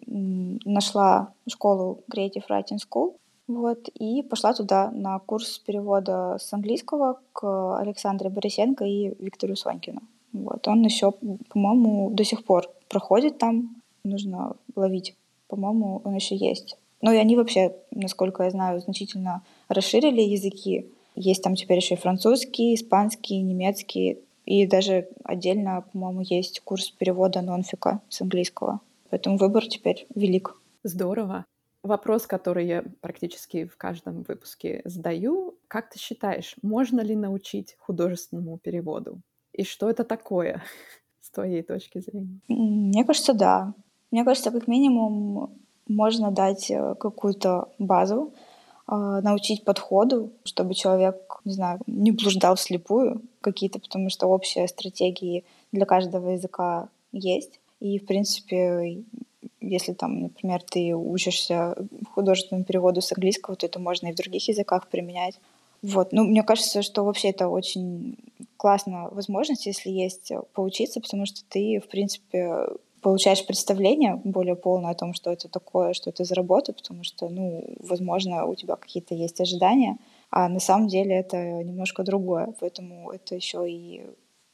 нашла 0.06 1.32
школу 1.48 2.00
Creative 2.12 2.42
Writing 2.48 2.78
School, 2.78 3.14
вот, 3.46 3.88
и 3.88 4.22
пошла 4.22 4.52
туда 4.54 4.90
на 4.92 5.18
курс 5.18 5.58
перевода 5.58 6.36
с 6.40 6.52
английского 6.52 7.18
к 7.32 7.78
Александре 7.78 8.30
Борисенко 8.30 8.84
и 8.84 9.14
Виктору 9.22 9.56
Сонькину. 9.56 10.00
Вот, 10.60 10.68
он 10.68 10.82
еще, 10.82 11.12
по-моему, 11.48 12.10
до 12.10 12.24
сих 12.24 12.44
пор 12.44 12.68
проходит 12.88 13.38
там, 13.38 13.76
нужно 14.04 14.56
ловить. 14.76 15.14
По-моему, 15.48 16.02
он 16.04 16.14
еще 16.14 16.36
есть. 16.36 16.76
Ну 17.00 17.12
и 17.12 17.16
они 17.16 17.36
вообще, 17.36 17.74
насколько 17.90 18.42
я 18.42 18.50
знаю, 18.50 18.80
значительно 18.80 19.42
расширили 19.68 20.20
языки. 20.20 20.86
Есть 21.14 21.42
там 21.42 21.54
теперь 21.54 21.78
еще 21.78 21.94
и 21.94 21.98
французский, 21.98 22.74
испанский, 22.74 23.40
немецкий. 23.40 24.18
И 24.44 24.66
даже 24.66 25.08
отдельно, 25.24 25.84
по-моему, 25.92 26.20
есть 26.22 26.60
курс 26.60 26.90
перевода 26.90 27.40
нонфика 27.40 28.00
с 28.08 28.20
английского. 28.20 28.80
Поэтому 29.08 29.38
выбор 29.38 29.66
теперь 29.66 30.06
велик. 30.14 30.56
Здорово. 30.84 31.46
Вопрос, 31.82 32.26
который 32.26 32.66
я 32.66 32.84
практически 33.00 33.64
в 33.64 33.76
каждом 33.78 34.24
выпуске 34.28 34.82
задаю. 34.84 35.54
Как 35.68 35.88
ты 35.88 35.98
считаешь, 35.98 36.54
можно 36.60 37.00
ли 37.00 37.16
научить 37.16 37.76
художественному 37.78 38.58
переводу? 38.58 39.20
И 39.52 39.64
что 39.64 39.90
это 39.90 40.04
такое 40.04 40.62
с 41.20 41.30
твоей 41.30 41.62
точки 41.62 41.98
зрения? 41.98 42.40
Мне 42.48 43.04
кажется, 43.04 43.34
да. 43.34 43.74
Мне 44.10 44.24
кажется, 44.24 44.50
как 44.50 44.66
минимум 44.66 45.58
можно 45.86 46.30
дать 46.30 46.70
э, 46.70 46.94
какую-то 46.94 47.68
базу, 47.78 48.32
а, 48.92 49.20
научить 49.20 49.64
подходу, 49.64 50.32
чтобы 50.42 50.74
человек, 50.74 51.40
не 51.44 51.52
знаю, 51.52 51.78
не 51.86 52.10
блуждал 52.10 52.56
вслепую 52.56 53.22
какие-то, 53.40 53.78
потому 53.78 54.10
что 54.10 54.26
общие 54.26 54.66
стратегии 54.66 55.44
для 55.70 55.86
каждого 55.86 56.30
языка 56.30 56.88
есть. 57.12 57.60
И, 57.78 58.00
в 58.00 58.06
принципе, 58.06 59.04
если 59.60 59.92
там, 59.92 60.22
например, 60.22 60.60
ты 60.62 60.92
учишься 60.94 61.76
художественному 62.14 62.64
переводу 62.64 63.00
с 63.00 63.12
английского, 63.12 63.54
то 63.54 63.66
это 63.66 63.78
можно 63.78 64.08
и 64.08 64.12
в 64.12 64.16
других 64.16 64.48
языках 64.48 64.88
применять. 64.88 65.38
Вот. 65.82 66.12
Ну, 66.12 66.24
мне 66.24 66.42
кажется, 66.42 66.82
что 66.82 67.04
вообще 67.04 67.30
это 67.30 67.48
очень 67.48 68.16
классная 68.56 69.08
возможность, 69.08 69.66
если 69.66 69.90
есть 69.90 70.32
поучиться, 70.52 71.00
потому 71.00 71.24
что 71.26 71.40
ты, 71.48 71.80
в 71.80 71.88
принципе, 71.88 72.66
получаешь 73.00 73.46
представление 73.46 74.20
более 74.24 74.56
полное 74.56 74.90
о 74.90 74.94
том, 74.94 75.14
что 75.14 75.30
это 75.32 75.48
такое, 75.48 75.94
что 75.94 76.10
это 76.10 76.24
за 76.24 76.34
работа, 76.34 76.72
потому 76.72 77.02
что, 77.02 77.28
ну, 77.28 77.64
возможно, 77.80 78.44
у 78.44 78.54
тебя 78.54 78.76
какие-то 78.76 79.14
есть 79.14 79.40
ожидания, 79.40 79.96
а 80.30 80.48
на 80.48 80.60
самом 80.60 80.88
деле 80.88 81.16
это 81.16 81.36
немножко 81.62 82.02
другое, 82.02 82.54
поэтому 82.60 83.10
это 83.10 83.34
еще 83.34 83.68
и 83.70 84.02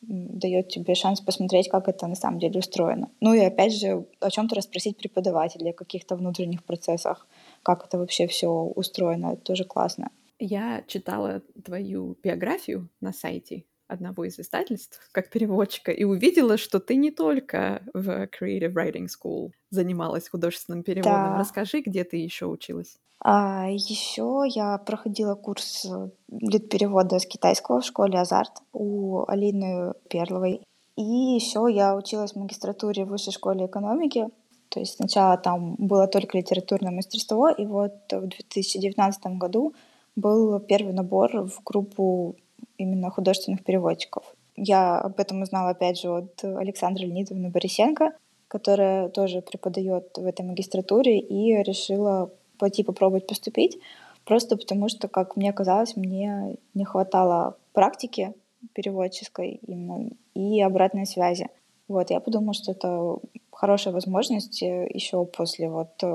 дает 0.00 0.68
тебе 0.68 0.94
шанс 0.94 1.20
посмотреть, 1.20 1.68
как 1.68 1.88
это 1.88 2.06
на 2.06 2.14
самом 2.14 2.38
деле 2.38 2.60
устроено. 2.60 3.10
Ну 3.20 3.34
и 3.34 3.40
опять 3.40 3.74
же, 3.74 4.06
о 4.20 4.30
чем-то 4.30 4.54
расспросить 4.54 4.96
преподавателя, 4.96 5.70
о 5.70 5.72
каких-то 5.72 6.16
внутренних 6.16 6.62
процессах, 6.62 7.26
как 7.62 7.84
это 7.86 7.98
вообще 7.98 8.26
все 8.26 8.48
устроено, 8.48 9.32
это 9.32 9.42
тоже 9.42 9.64
классно. 9.64 10.10
Я 10.38 10.84
читала 10.86 11.42
твою 11.64 12.18
биографию 12.22 12.88
на 13.00 13.12
сайте 13.12 13.64
одного 13.88 14.24
из 14.24 14.38
издательств 14.38 15.00
как 15.12 15.30
переводчика 15.30 15.92
и 15.92 16.04
увидела, 16.04 16.56
что 16.56 16.80
ты 16.80 16.96
не 16.96 17.10
только 17.10 17.82
в 17.94 18.26
Creative 18.26 18.72
Writing 18.72 19.06
School 19.06 19.50
занималась 19.70 20.28
художественным 20.28 20.82
переводом. 20.82 21.32
Да. 21.32 21.38
Расскажи, 21.38 21.80
где 21.80 22.04
ты 22.04 22.16
еще 22.16 22.46
училась? 22.46 22.98
А, 23.20 23.68
еще 23.70 24.44
я 24.46 24.78
проходила 24.78 25.34
курс 25.34 25.86
перевода 26.28 27.18
с 27.18 27.26
китайского 27.26 27.80
в 27.80 27.84
школе 27.84 28.18
Азарт 28.18 28.52
у 28.72 29.24
Алины 29.26 29.94
Перловой. 30.10 30.62
И 30.96 31.02
еще 31.02 31.66
я 31.70 31.94
училась 31.94 32.32
в 32.32 32.36
магистратуре 32.36 33.04
в 33.04 33.08
высшей 33.08 33.32
школе 33.32 33.66
экономики. 33.66 34.28
То 34.68 34.80
есть 34.80 34.96
сначала 34.96 35.36
там 35.38 35.76
было 35.78 36.06
только 36.08 36.38
литературное 36.38 36.90
мастерство, 36.90 37.48
и 37.48 37.64
вот 37.64 37.94
в 38.10 38.26
2019 38.26 39.38
году 39.38 39.74
был 40.16 40.58
первый 40.60 40.92
набор 40.92 41.46
в 41.46 41.62
группу 41.62 42.36
именно 42.78 43.10
художественных 43.10 43.62
переводчиков. 43.64 44.24
Я 44.56 44.98
об 44.98 45.20
этом 45.20 45.42
узнала, 45.42 45.70
опять 45.70 46.00
же, 46.00 46.08
от 46.08 46.42
Александры 46.42 47.06
Леонидовны 47.06 47.50
Борисенко, 47.50 48.12
которая 48.48 49.08
тоже 49.10 49.42
преподает 49.42 50.16
в 50.16 50.24
этой 50.24 50.44
магистратуре, 50.44 51.18
и 51.18 51.62
решила 51.62 52.30
пойти 52.58 52.82
попробовать 52.82 53.26
поступить, 53.26 53.78
просто 54.24 54.56
потому 54.56 54.88
что, 54.88 55.08
как 55.08 55.36
мне 55.36 55.52
казалось, 55.52 55.94
мне 55.96 56.56
не 56.74 56.84
хватало 56.84 57.56
практики 57.72 58.32
переводческой 58.72 59.60
именно 59.66 60.10
и 60.34 60.60
обратной 60.62 61.06
связи. 61.06 61.48
Вот, 61.88 62.10
я 62.10 62.20
подумала, 62.20 62.54
что 62.54 62.72
это 62.72 63.18
хорошая 63.52 63.94
возможность 63.94 64.62
э, 64.62 64.88
еще 64.92 65.24
после 65.24 65.68
вот 65.68 65.90
э, 66.02 66.06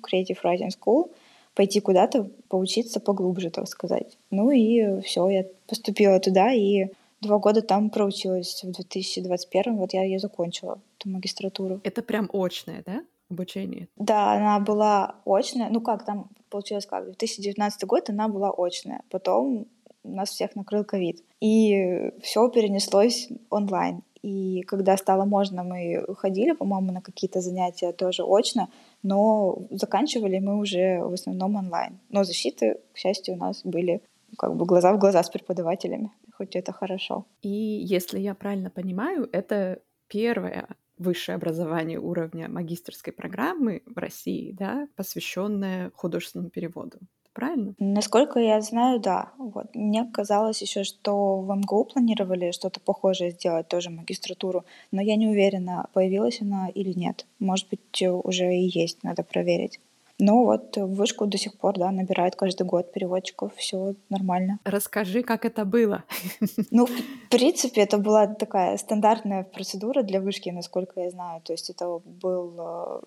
Creative 0.00 0.38
Writing 0.44 0.70
School 0.70 1.10
пойти 1.54 1.80
куда-то, 1.80 2.30
поучиться 2.48 3.00
поглубже, 3.00 3.50
так 3.50 3.68
сказать. 3.68 4.18
Ну 4.30 4.50
и 4.50 5.00
все, 5.02 5.28
я 5.28 5.44
поступила 5.66 6.18
туда 6.20 6.52
и 6.52 6.86
два 7.20 7.38
года 7.38 7.62
там 7.62 7.90
проучилась. 7.90 8.62
В 8.62 8.72
2021 8.72 9.76
вот 9.76 9.94
я 9.94 10.02
ее 10.04 10.18
закончила, 10.18 10.80
эту 10.98 11.08
магистратуру. 11.08 11.80
Это 11.84 12.02
прям 12.02 12.28
очное, 12.32 12.82
да? 12.84 13.02
Обучение? 13.30 13.88
Да, 13.96 14.32
она 14.32 14.60
была 14.60 15.16
очная. 15.24 15.70
Ну 15.70 15.80
как, 15.80 16.04
там 16.04 16.28
получилось 16.50 16.86
как? 16.86 17.04
2019 17.04 17.84
год 17.84 18.10
она 18.10 18.28
была 18.28 18.50
очная. 18.50 19.02
Потом 19.10 19.66
нас 20.04 20.30
всех 20.30 20.54
накрыл 20.56 20.84
ковид. 20.84 21.22
И 21.40 22.10
все 22.22 22.48
перенеслось 22.48 23.28
онлайн. 23.50 24.02
И 24.22 24.62
когда 24.62 24.96
стало 24.96 25.24
можно, 25.24 25.64
мы 25.64 26.04
ходили, 26.16 26.52
по-моему, 26.52 26.92
на 26.92 27.00
какие-то 27.00 27.40
занятия 27.40 27.92
тоже 27.92 28.22
очно, 28.22 28.68
но 29.02 29.58
заканчивали 29.70 30.38
мы 30.38 30.58
уже 30.58 31.00
в 31.00 31.12
основном 31.12 31.56
онлайн. 31.56 32.00
Но 32.08 32.24
защиты, 32.24 32.78
к 32.92 32.98
счастью, 32.98 33.34
у 33.34 33.38
нас 33.38 33.62
были 33.64 34.02
как 34.38 34.56
бы 34.56 34.64
глаза 34.64 34.92
в 34.92 34.98
глаза 34.98 35.22
с 35.22 35.30
преподавателями, 35.30 36.12
хоть 36.32 36.56
это 36.56 36.72
хорошо. 36.72 37.26
И 37.42 37.48
если 37.48 38.18
я 38.18 38.34
правильно 38.34 38.70
понимаю, 38.70 39.28
это 39.32 39.80
первое 40.08 40.68
высшее 40.98 41.36
образование 41.36 41.98
уровня 41.98 42.48
магистрской 42.48 43.12
программы 43.12 43.82
в 43.86 43.98
России, 43.98 44.52
да, 44.52 44.88
посвященное 44.96 45.90
художественному 45.94 46.50
переводу 46.50 46.98
правильно? 47.32 47.74
Насколько 47.78 48.38
я 48.40 48.60
знаю, 48.60 49.00
да. 49.00 49.30
Вот. 49.38 49.74
Мне 49.74 50.04
казалось 50.12 50.62
еще, 50.62 50.84
что 50.84 51.38
в 51.40 51.54
МГУ 51.54 51.84
планировали 51.84 52.50
что-то 52.52 52.80
похожее 52.80 53.30
сделать, 53.30 53.68
тоже 53.68 53.90
магистратуру, 53.90 54.64
но 54.90 55.00
я 55.00 55.16
не 55.16 55.28
уверена, 55.28 55.88
появилась 55.92 56.40
она 56.40 56.68
или 56.68 56.92
нет. 56.92 57.26
Может 57.38 57.68
быть, 57.68 58.02
уже 58.02 58.54
и 58.54 58.70
есть, 58.80 59.02
надо 59.02 59.22
проверить. 59.22 59.80
Но 60.18 60.44
вот 60.44 60.76
в 60.76 60.94
вышку 60.94 61.26
до 61.26 61.36
сих 61.36 61.58
пор, 61.58 61.78
да, 61.78 61.90
набирают 61.90 62.36
каждый 62.36 62.64
год 62.64 62.92
переводчиков, 62.92 63.52
все 63.56 63.94
нормально. 64.08 64.58
Расскажи, 64.64 65.22
как 65.22 65.44
это 65.44 65.64
было. 65.64 66.04
Ну, 66.70 66.86
в 66.86 67.28
принципе, 67.28 67.82
это 67.82 67.98
была 67.98 68.26
такая 68.26 68.76
стандартная 68.76 69.42
процедура 69.42 70.02
для 70.02 70.20
вышки, 70.20 70.50
насколько 70.50 71.00
я 71.00 71.10
знаю. 71.10 71.40
То 71.42 71.52
есть 71.52 71.70
это 71.70 72.00
был 72.04 72.54
э, 72.58 73.00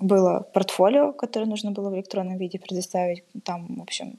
было 0.00 0.46
портфолио, 0.52 1.12
которое 1.12 1.46
нужно 1.46 1.72
было 1.72 1.90
в 1.90 1.94
электронном 1.94 2.38
виде 2.38 2.58
предоставить. 2.58 3.24
Там, 3.44 3.76
в 3.76 3.82
общем, 3.82 4.18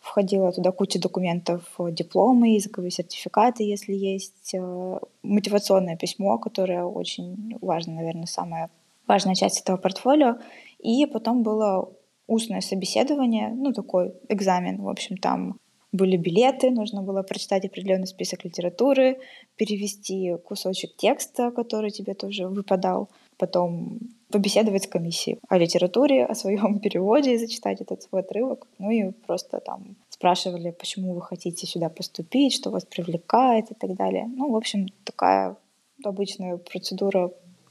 входила 0.00 0.52
туда 0.52 0.70
куча 0.70 1.00
документов, 1.00 1.62
дипломы, 1.78 2.54
языковые 2.54 2.90
сертификаты, 2.90 3.64
если 3.64 3.94
есть, 3.94 4.54
э, 4.54 4.98
мотивационное 5.22 5.96
письмо, 5.96 6.38
которое 6.38 6.84
очень 6.84 7.56
важно, 7.60 7.94
наверное, 7.94 8.26
самая 8.26 8.70
важная 9.06 9.34
часть 9.34 9.60
этого 9.60 9.76
портфолио. 9.76 10.36
И 10.78 11.06
потом 11.06 11.42
было 11.42 11.90
устное 12.26 12.60
собеседование, 12.60 13.48
ну, 13.48 13.72
такой 13.72 14.14
экзамен. 14.28 14.82
В 14.82 14.88
общем, 14.88 15.16
там 15.16 15.58
были 15.92 16.16
билеты, 16.16 16.70
нужно 16.70 17.02
было 17.02 17.22
прочитать 17.22 17.64
определенный 17.64 18.06
список 18.06 18.44
литературы, 18.44 19.18
перевести 19.56 20.36
кусочек 20.44 20.96
текста, 20.96 21.50
который 21.50 21.90
тебе 21.90 22.14
тоже 22.14 22.48
выпадал, 22.48 23.08
потом 23.38 24.00
побеседовать 24.34 24.82
с 24.82 24.88
комиссией 24.88 25.38
о 25.48 25.58
литературе, 25.58 26.26
о 26.26 26.34
своем 26.34 26.80
переводе, 26.84 27.38
зачитать 27.38 27.80
этот 27.80 28.02
свой 28.02 28.22
отрывок. 28.22 28.66
Ну 28.78 28.90
и 28.90 29.12
просто 29.26 29.60
там 29.60 29.96
спрашивали, 30.08 30.72
почему 30.72 31.14
вы 31.14 31.22
хотите 31.22 31.66
сюда 31.66 31.88
поступить, 31.88 32.52
что 32.54 32.70
вас 32.70 32.84
привлекает 32.84 33.70
и 33.70 33.74
так 33.74 33.94
далее. 33.94 34.26
Ну, 34.26 34.50
в 34.50 34.56
общем, 34.56 34.88
такая 35.04 35.56
обычная 36.04 36.56
процедура 36.56 37.30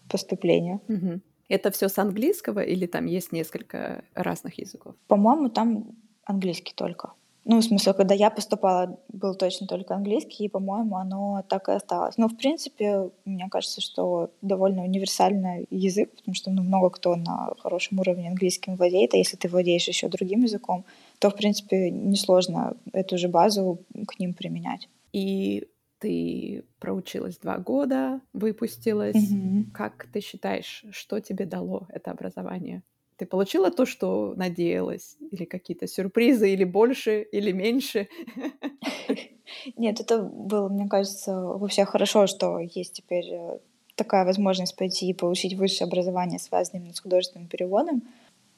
поступления. 0.09 0.79
Угу. 0.87 1.19
Это 1.49 1.69
все 1.71 1.89
с 1.89 1.99
английского 1.99 2.61
или 2.61 2.87
там 2.87 3.07
есть 3.07 3.33
несколько 3.33 4.03
разных 4.15 4.57
языков? 4.57 4.95
По-моему, 5.07 5.49
там 5.49 5.83
английский 6.23 6.73
только. 6.75 7.11
Ну, 7.45 7.59
в 7.59 7.63
смысле, 7.63 7.93
когда 7.93 8.15
я 8.15 8.29
поступала, 8.29 8.97
был 9.09 9.35
точно 9.35 9.67
только 9.67 9.95
английский, 9.95 10.45
и, 10.45 10.49
по-моему, 10.49 10.95
оно 10.95 11.43
так 11.49 11.67
и 11.67 11.73
осталось. 11.73 12.17
Но, 12.17 12.29
в 12.29 12.37
принципе, 12.37 13.09
мне 13.25 13.49
кажется, 13.49 13.81
что 13.81 14.31
довольно 14.41 14.83
универсальный 14.83 15.67
язык, 15.69 16.15
потому 16.15 16.35
что 16.35 16.51
ну, 16.51 16.63
много 16.63 16.89
кто 16.89 17.15
на 17.15 17.53
хорошем 17.59 17.99
уровне 17.99 18.29
английским 18.29 18.75
владеет, 18.75 19.13
а 19.13 19.17
если 19.17 19.35
ты 19.35 19.49
владеешь 19.49 19.87
еще 19.87 20.07
другим 20.07 20.43
языком, 20.43 20.85
то, 21.19 21.29
в 21.29 21.35
принципе, 21.35 21.91
несложно 21.91 22.77
эту 22.93 23.17
же 23.17 23.27
базу 23.27 23.79
к 24.07 24.19
ним 24.19 24.33
применять. 24.33 24.87
И 25.11 25.67
ты 25.99 26.63
проучилась 26.79 27.37
два 27.37 27.57
года, 27.57 28.21
выпустилась. 28.33 29.15
Угу. 29.15 29.71
Как 29.73 30.07
ты 30.11 30.21
считаешь, 30.21 30.85
что 30.91 31.19
тебе 31.19 31.45
дало 31.45 31.87
это 31.89 32.11
образование? 32.11 32.83
Ты 33.23 33.27
получила 33.27 33.71
то, 33.71 33.85
что 33.85 34.33
надеялась? 34.35 35.15
Или 35.31 35.45
какие-то 35.45 35.87
сюрпризы, 35.87 36.51
или 36.51 36.65
больше, 36.65 37.21
или 37.21 37.53
меньше? 37.53 38.09
Нет, 39.77 40.01
это 40.01 40.23
было, 40.23 40.67
мне 40.67 40.89
кажется, 40.89 41.33
вообще 41.33 41.85
хорошо, 41.85 42.27
что 42.27 42.59
есть 42.59 42.91
теперь 42.91 43.29
э, 43.31 43.59
такая 43.95 44.25
возможность 44.25 44.75
пойти 44.75 45.07
и 45.07 45.13
получить 45.13 45.53
высшее 45.53 45.87
образование, 45.87 46.37
связанное 46.37 46.81
именно 46.81 46.93
с 46.93 46.99
художественным 46.99 47.47
переводом. 47.47 48.01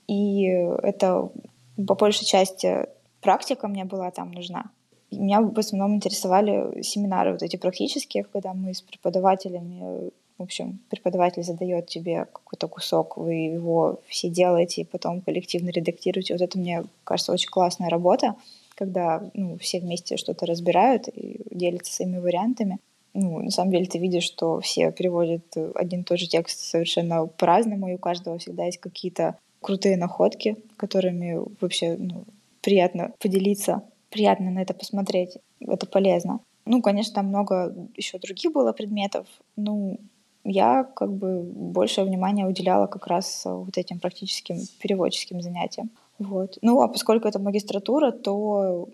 И 0.07 0.45
это 0.81 1.29
по 1.87 1.93
большей 1.93 2.25
части 2.25 2.87
практика 3.21 3.67
мне 3.67 3.85
была 3.85 4.09
там 4.09 4.31
нужна. 4.31 4.71
меня 5.11 5.41
в 5.41 5.59
основном 5.59 5.93
интересовали 5.97 6.81
семинары 6.81 7.33
вот 7.33 7.43
эти 7.43 7.57
практические, 7.57 8.23
когда 8.23 8.55
мы 8.55 8.73
с 8.73 8.81
преподавателями 8.81 10.09
в 10.37 10.43
общем, 10.43 10.79
преподаватель 10.89 11.43
задает 11.43 11.87
тебе 11.87 12.25
какой-то 12.25 12.67
кусок, 12.67 13.17
вы 13.17 13.33
его 13.33 13.99
все 14.07 14.29
делаете, 14.29 14.81
и 14.81 14.85
потом 14.85 15.21
коллективно 15.21 15.69
редактируете. 15.69 16.33
Вот 16.33 16.41
это, 16.41 16.59
мне 16.59 16.83
кажется, 17.03 17.31
очень 17.31 17.49
классная 17.49 17.89
работа, 17.89 18.35
когда 18.75 19.29
ну, 19.33 19.57
все 19.57 19.79
вместе 19.79 20.17
что-то 20.17 20.45
разбирают 20.45 21.07
и 21.07 21.41
делятся 21.51 21.93
своими 21.93 22.17
вариантами. 22.17 22.79
ну, 23.13 23.39
на 23.39 23.51
самом 23.51 23.71
деле 23.71 23.85
ты 23.85 23.97
видишь, 23.97 24.23
что 24.23 24.59
все 24.59 24.91
переводят 24.91 25.43
один 25.75 26.01
и 26.01 26.03
тот 26.03 26.19
же 26.19 26.27
текст 26.27 26.59
совершенно 26.59 27.27
по-разному, 27.27 27.87
и 27.87 27.95
у 27.95 27.97
каждого 27.97 28.37
всегда 28.37 28.65
есть 28.65 28.79
какие-то 28.79 29.37
крутые 29.61 29.95
находки, 29.95 30.57
которыми 30.75 31.39
вообще 31.61 31.95
ну, 31.97 32.25
приятно 32.61 33.13
поделиться, 33.19 33.83
приятно 34.09 34.51
на 34.51 34.61
это 34.61 34.73
посмотреть, 34.73 35.37
это 35.61 35.87
полезно. 35.87 36.41
Ну, 36.65 36.81
конечно, 36.81 37.15
там 37.15 37.27
много 37.27 37.73
еще 37.95 38.17
других 38.17 38.51
было 38.51 38.73
предметов. 38.73 39.27
Ну, 39.55 39.99
я 40.45 40.83
как 40.83 41.11
бы 41.11 41.41
больше 41.41 42.03
внимания 42.03 42.45
уделяла 42.45 42.87
как 42.87 43.07
раз 43.07 43.41
вот 43.45 43.77
этим 43.77 43.99
практическим 43.99 44.57
переводческим 44.79 45.41
занятиям. 45.41 45.89
Вот. 46.17 46.57
Ну, 46.61 46.81
а 46.81 46.87
поскольку 46.87 47.27
это 47.27 47.39
магистратура, 47.39 48.11
то 48.11 48.87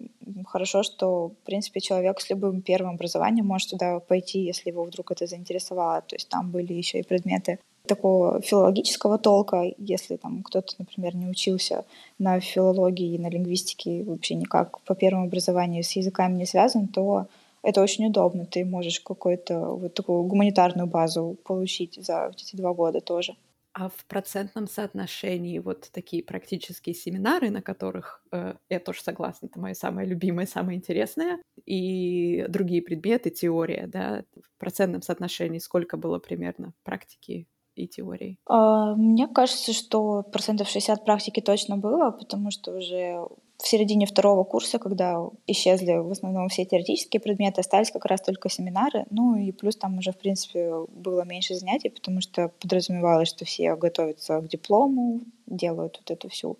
хорошо, 0.47 0.81
что, 0.81 1.27
в 1.29 1.45
принципе, 1.45 1.79
человек 1.79 2.19
с 2.19 2.29
любым 2.31 2.61
первым 2.61 2.95
образованием 2.95 3.45
может 3.45 3.69
туда 3.69 3.99
пойти, 3.99 4.39
если 4.39 4.69
его 4.69 4.83
вдруг 4.83 5.11
это 5.11 5.27
заинтересовало. 5.27 6.01
То 6.01 6.15
есть 6.15 6.29
там 6.29 6.49
были 6.49 6.73
еще 6.73 6.99
и 6.99 7.03
предметы 7.03 7.59
такого 7.85 8.41
филологического 8.41 9.17
толка, 9.17 9.71
если 9.77 10.15
там 10.15 10.43
кто-то, 10.43 10.73
например, 10.79 11.15
не 11.15 11.27
учился 11.27 11.85
на 12.17 12.39
филологии 12.39 13.15
и 13.15 13.19
на 13.19 13.29
лингвистике 13.29 14.03
вообще 14.03 14.35
никак 14.35 14.79
по 14.81 14.95
первому 14.95 15.25
образованию 15.25 15.83
с 15.83 15.91
языками 15.91 16.37
не 16.37 16.45
связан, 16.45 16.87
то 16.87 17.27
это 17.63 17.81
очень 17.81 18.07
удобно. 18.07 18.45
Ты 18.45 18.65
можешь 18.65 18.99
какую-то 18.99 19.59
вот 19.59 19.93
такую 19.93 20.23
гуманитарную 20.23 20.87
базу 20.87 21.37
получить 21.43 21.95
за 22.03 22.31
эти 22.35 22.55
два 22.55 22.73
года 22.73 23.01
тоже. 23.01 23.35
А 23.73 23.87
в 23.87 24.05
процентном 24.05 24.67
соотношении 24.67 25.57
вот 25.59 25.89
такие 25.93 26.23
практические 26.23 26.93
семинары, 26.93 27.49
на 27.51 27.61
которых 27.61 28.21
э, 28.33 28.55
я 28.69 28.79
тоже 28.81 29.01
согласна, 29.01 29.45
это 29.45 29.59
мое 29.61 29.75
самое 29.75 30.05
любимое, 30.05 30.45
самое 30.45 30.77
интересное, 30.77 31.39
и 31.65 32.45
другие 32.49 32.81
предметы, 32.81 33.29
теория, 33.29 33.87
да, 33.87 34.25
в 34.35 34.59
процентном 34.59 35.01
соотношении 35.01 35.59
сколько 35.59 35.95
было 35.95 36.19
примерно 36.19 36.73
практики 36.83 37.47
и 37.75 37.87
теории? 37.87 38.37
А, 38.47 38.95
мне 38.95 39.27
кажется, 39.27 39.73
что 39.73 40.23
процентов 40.23 40.69
60 40.69 41.05
практики 41.05 41.39
точно 41.39 41.77
было, 41.77 42.11
потому 42.11 42.51
что 42.51 42.71
уже 42.77 43.27
в 43.61 43.67
середине 43.67 44.05
второго 44.05 44.43
курса, 44.43 44.79
когда 44.79 45.23
исчезли 45.47 45.93
в 45.97 46.11
основном 46.11 46.49
все 46.49 46.65
теоретические 46.65 47.19
предметы, 47.19 47.61
остались 47.61 47.91
как 47.91 48.05
раз 48.05 48.21
только 48.21 48.49
семинары. 48.49 49.05
Ну 49.11 49.35
и 49.35 49.51
плюс 49.51 49.75
там 49.75 49.99
уже, 49.99 50.11
в 50.11 50.17
принципе, 50.17 50.73
было 50.89 51.23
меньше 51.23 51.55
занятий, 51.55 51.89
потому 51.89 52.21
что 52.21 52.51
подразумевалось, 52.59 53.29
что 53.29 53.45
все 53.45 53.75
готовятся 53.75 54.39
к 54.41 54.47
диплому, 54.47 55.21
делают 55.45 55.99
вот 55.99 56.11
эту 56.11 56.29
всю 56.29 56.57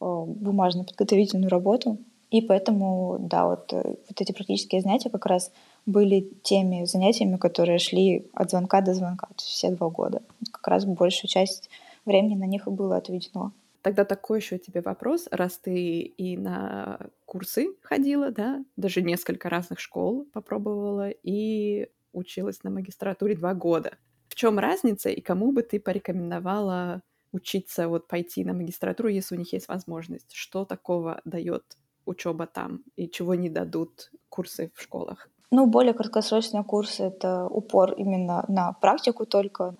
э, 0.00 0.24
бумажную 0.26 0.86
подготовительную 0.86 1.50
работу. 1.50 1.98
И 2.30 2.40
поэтому, 2.40 3.16
да, 3.20 3.46
вот, 3.46 3.72
э, 3.72 3.96
вот 4.08 4.20
эти 4.20 4.32
практические 4.32 4.80
занятия 4.80 5.10
как 5.10 5.26
раз 5.26 5.50
были 5.86 6.30
теми 6.42 6.84
занятиями, 6.84 7.36
которые 7.36 7.78
шли 7.78 8.30
от 8.32 8.50
звонка 8.50 8.80
до 8.80 8.94
звонка, 8.94 9.26
то 9.28 9.34
есть 9.38 9.48
все 9.48 9.70
два 9.70 9.88
года. 9.88 10.22
Как 10.52 10.66
раз 10.68 10.84
большую 10.84 11.28
часть 11.28 11.68
времени 12.04 12.34
на 12.34 12.44
них 12.44 12.66
и 12.66 12.70
было 12.70 12.96
отведено. 12.96 13.52
Тогда 13.82 14.06
такой 14.06 14.38
еще 14.38 14.58
тебе 14.58 14.80
вопрос, 14.80 15.28
раз 15.30 15.58
ты 15.58 16.00
и 16.00 16.38
на 16.38 17.00
курсы 17.26 17.68
ходила, 17.82 18.30
да, 18.30 18.64
даже 18.76 19.02
несколько 19.02 19.50
разных 19.50 19.78
школ 19.78 20.26
попробовала 20.32 21.10
и 21.10 21.88
училась 22.14 22.62
на 22.62 22.70
магистратуре 22.70 23.36
два 23.36 23.52
года. 23.52 23.98
В 24.28 24.36
чем 24.36 24.58
разница 24.58 25.10
и 25.10 25.20
кому 25.20 25.52
бы 25.52 25.62
ты 25.62 25.78
порекомендовала 25.78 27.02
учиться, 27.30 27.88
вот 27.88 28.08
пойти 28.08 28.42
на 28.44 28.54
магистратуру, 28.54 29.08
если 29.08 29.34
у 29.34 29.38
них 29.38 29.52
есть 29.52 29.68
возможность? 29.68 30.32
Что 30.32 30.64
такого 30.64 31.20
дает 31.26 31.76
учеба 32.06 32.46
там 32.46 32.84
и 32.96 33.08
чего 33.08 33.34
не 33.34 33.50
дадут 33.50 34.10
курсы 34.30 34.72
в 34.74 34.80
школах? 34.80 35.28
Ну, 35.50 35.66
более 35.66 35.94
краткосрочные 35.94 36.64
курсы— 36.64 37.02
это 37.04 37.46
упор 37.46 37.92
именно 37.92 38.44
на 38.48 38.72
практику 38.72 39.26
только. 39.26 39.74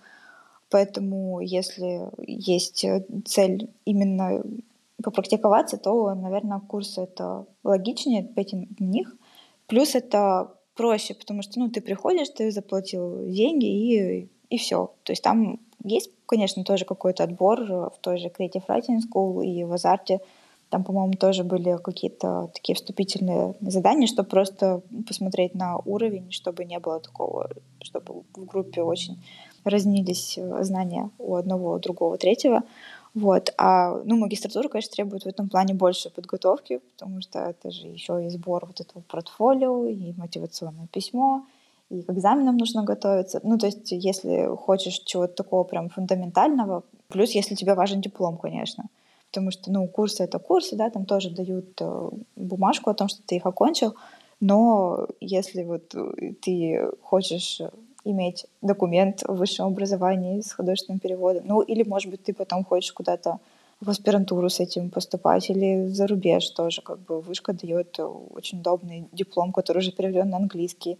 Поэтому 0.70 1.40
если 1.40 2.10
есть 2.18 2.84
э, 2.84 3.04
цель 3.24 3.70
именно 3.84 4.42
попрактиковаться, 5.02 5.76
то, 5.76 6.14
наверное, 6.14 6.60
курсы 6.60 7.02
это 7.02 7.46
логичнее 7.62 8.24
пойти 8.24 8.56
на 8.56 8.84
них. 8.84 9.14
Плюс 9.66 9.94
это 9.94 10.52
проще, 10.74 11.14
потому 11.14 11.42
что 11.42 11.60
ну, 11.60 11.70
ты 11.70 11.80
приходишь, 11.80 12.28
ты 12.30 12.50
заплатил 12.50 13.26
деньги 13.28 13.66
и, 13.66 14.28
и 14.50 14.58
все. 14.58 14.92
То 15.04 15.12
есть 15.12 15.22
там 15.22 15.60
есть, 15.84 16.10
конечно, 16.26 16.64
тоже 16.64 16.84
какой-то 16.84 17.24
отбор 17.24 17.62
в 17.64 17.94
той 18.00 18.18
же 18.18 18.28
Creative 18.28 18.64
Writing 18.66 19.00
School 19.00 19.44
и 19.44 19.64
в 19.64 19.72
Азарте. 19.72 20.20
Там, 20.74 20.82
по-моему, 20.82 21.12
тоже 21.12 21.44
были 21.44 21.78
какие-то 21.80 22.50
такие 22.52 22.74
вступительные 22.74 23.54
задания, 23.60 24.08
чтобы 24.08 24.28
просто 24.28 24.80
посмотреть 25.06 25.54
на 25.54 25.76
уровень, 25.76 26.32
чтобы 26.32 26.64
не 26.64 26.80
было 26.80 26.98
такого, 26.98 27.48
чтобы 27.80 28.24
в 28.34 28.44
группе 28.44 28.82
очень 28.82 29.16
разнились 29.62 30.36
э, 30.36 30.64
знания 30.64 31.10
у 31.20 31.36
одного, 31.36 31.74
у 31.74 31.78
другого, 31.78 32.18
третьего. 32.18 32.64
Вот. 33.14 33.54
А 33.56 34.00
ну, 34.04 34.16
магистратура, 34.16 34.66
конечно, 34.68 34.90
требует 34.90 35.22
в 35.22 35.28
этом 35.28 35.48
плане 35.48 35.74
больше 35.74 36.10
подготовки, 36.10 36.80
потому 36.96 37.20
что 37.20 37.38
это 37.38 37.70
же 37.70 37.86
еще 37.86 38.26
и 38.26 38.28
сбор 38.28 38.66
вот 38.66 38.80
этого 38.80 39.04
портфолио, 39.08 39.86
и 39.86 40.12
мотивационное 40.16 40.88
письмо, 40.88 41.44
и 41.88 42.02
к 42.02 42.10
экзаменам 42.10 42.56
нужно 42.56 42.82
готовиться. 42.82 43.38
Ну, 43.44 43.58
то 43.58 43.66
есть, 43.66 43.92
если 43.92 44.52
хочешь 44.56 44.98
чего-то 45.04 45.34
такого 45.34 45.62
прям 45.62 45.88
фундаментального, 45.88 46.82
плюс 47.06 47.30
если 47.30 47.54
тебе 47.54 47.74
важен 47.74 48.00
диплом, 48.00 48.38
конечно. 48.38 48.86
Потому 49.34 49.50
что, 49.50 49.72
ну, 49.72 49.88
курсы— 49.88 50.22
это 50.24 50.38
курсы, 50.38 50.76
да, 50.76 50.90
там 50.90 51.06
тоже 51.06 51.28
дают 51.28 51.80
э, 51.80 52.10
бумажку 52.36 52.90
о 52.90 52.94
том, 52.94 53.08
что 53.08 53.20
ты 53.26 53.34
их 53.34 53.46
окончил, 53.46 53.96
но 54.38 55.08
если 55.20 55.64
вот 55.64 55.92
э, 55.96 56.34
ты 56.40 56.88
хочешь 57.02 57.60
иметь 58.04 58.46
документ 58.62 59.24
в 59.26 59.34
высшем 59.34 59.66
образовании 59.66 60.40
с 60.40 60.52
художественным 60.52 61.00
переводом. 61.00 61.42
Ну, 61.46 61.62
или, 61.62 61.82
может 61.82 62.12
быть, 62.12 62.22
ты 62.22 62.32
потом 62.32 62.64
хочешь 62.64 62.92
куда-то 62.92 63.40
в 63.80 63.90
аспирантуру 63.90 64.48
с 64.48 64.60
этим 64.60 64.88
поступать 64.90 65.50
или 65.50 65.88
за 65.88 66.06
рубеж 66.06 66.48
тоже. 66.50 66.80
Как 66.80 67.00
бы 67.00 67.20
вышка 67.20 67.52
дает 67.52 67.98
очень 67.98 68.60
удобный 68.60 69.08
диплом, 69.10 69.52
который 69.52 69.78
уже 69.78 69.90
переведен 69.90 70.30
на 70.30 70.36
английский. 70.36 70.96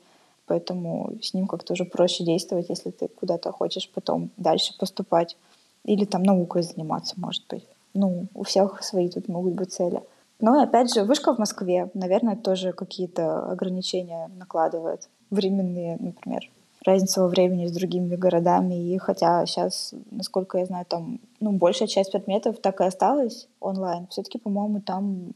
Поэтому 0.46 1.12
с 1.22 1.34
ним 1.34 1.46
как-то 1.46 1.74
уже 1.74 1.84
проще 1.84 2.24
действовать, 2.24 2.68
если 2.68 2.90
ты 2.90 3.06
куда-то 3.06 3.52
хочешь 3.52 3.88
потом 3.94 4.30
дальше 4.36 4.76
поступать. 4.76 5.36
Или 5.84 6.04
там 6.04 6.24
наукой 6.24 6.62
заниматься, 6.62 7.14
может 7.16 7.46
быть. 7.48 7.64
Ну, 7.94 8.26
у 8.34 8.42
всех 8.42 8.82
свои 8.82 9.08
тут 9.08 9.28
могут 9.28 9.54
быть 9.54 9.72
цели. 9.72 10.02
И 10.40 10.46
опять 10.46 10.92
же, 10.92 11.04
вышка 11.04 11.34
в 11.34 11.38
Москве, 11.38 11.90
наверное, 11.94 12.36
тоже 12.36 12.72
какие-то 12.72 13.50
ограничения 13.50 14.30
накладывает. 14.36 15.08
Временные, 15.30 15.96
например 15.98 16.50
разница 16.84 17.22
во 17.22 17.28
времени 17.28 17.66
с 17.66 17.72
другими 17.72 18.14
городами. 18.14 18.74
И 18.74 18.98
хотя 18.98 19.46
сейчас, 19.46 19.94
насколько 20.10 20.58
я 20.58 20.66
знаю, 20.66 20.84
там 20.86 21.20
ну, 21.40 21.52
большая 21.52 21.88
часть 21.88 22.12
предметов 22.12 22.58
так 22.60 22.80
и 22.80 22.84
осталась 22.84 23.48
онлайн, 23.60 24.06
все-таки, 24.08 24.38
по-моему, 24.38 24.80
там 24.80 25.32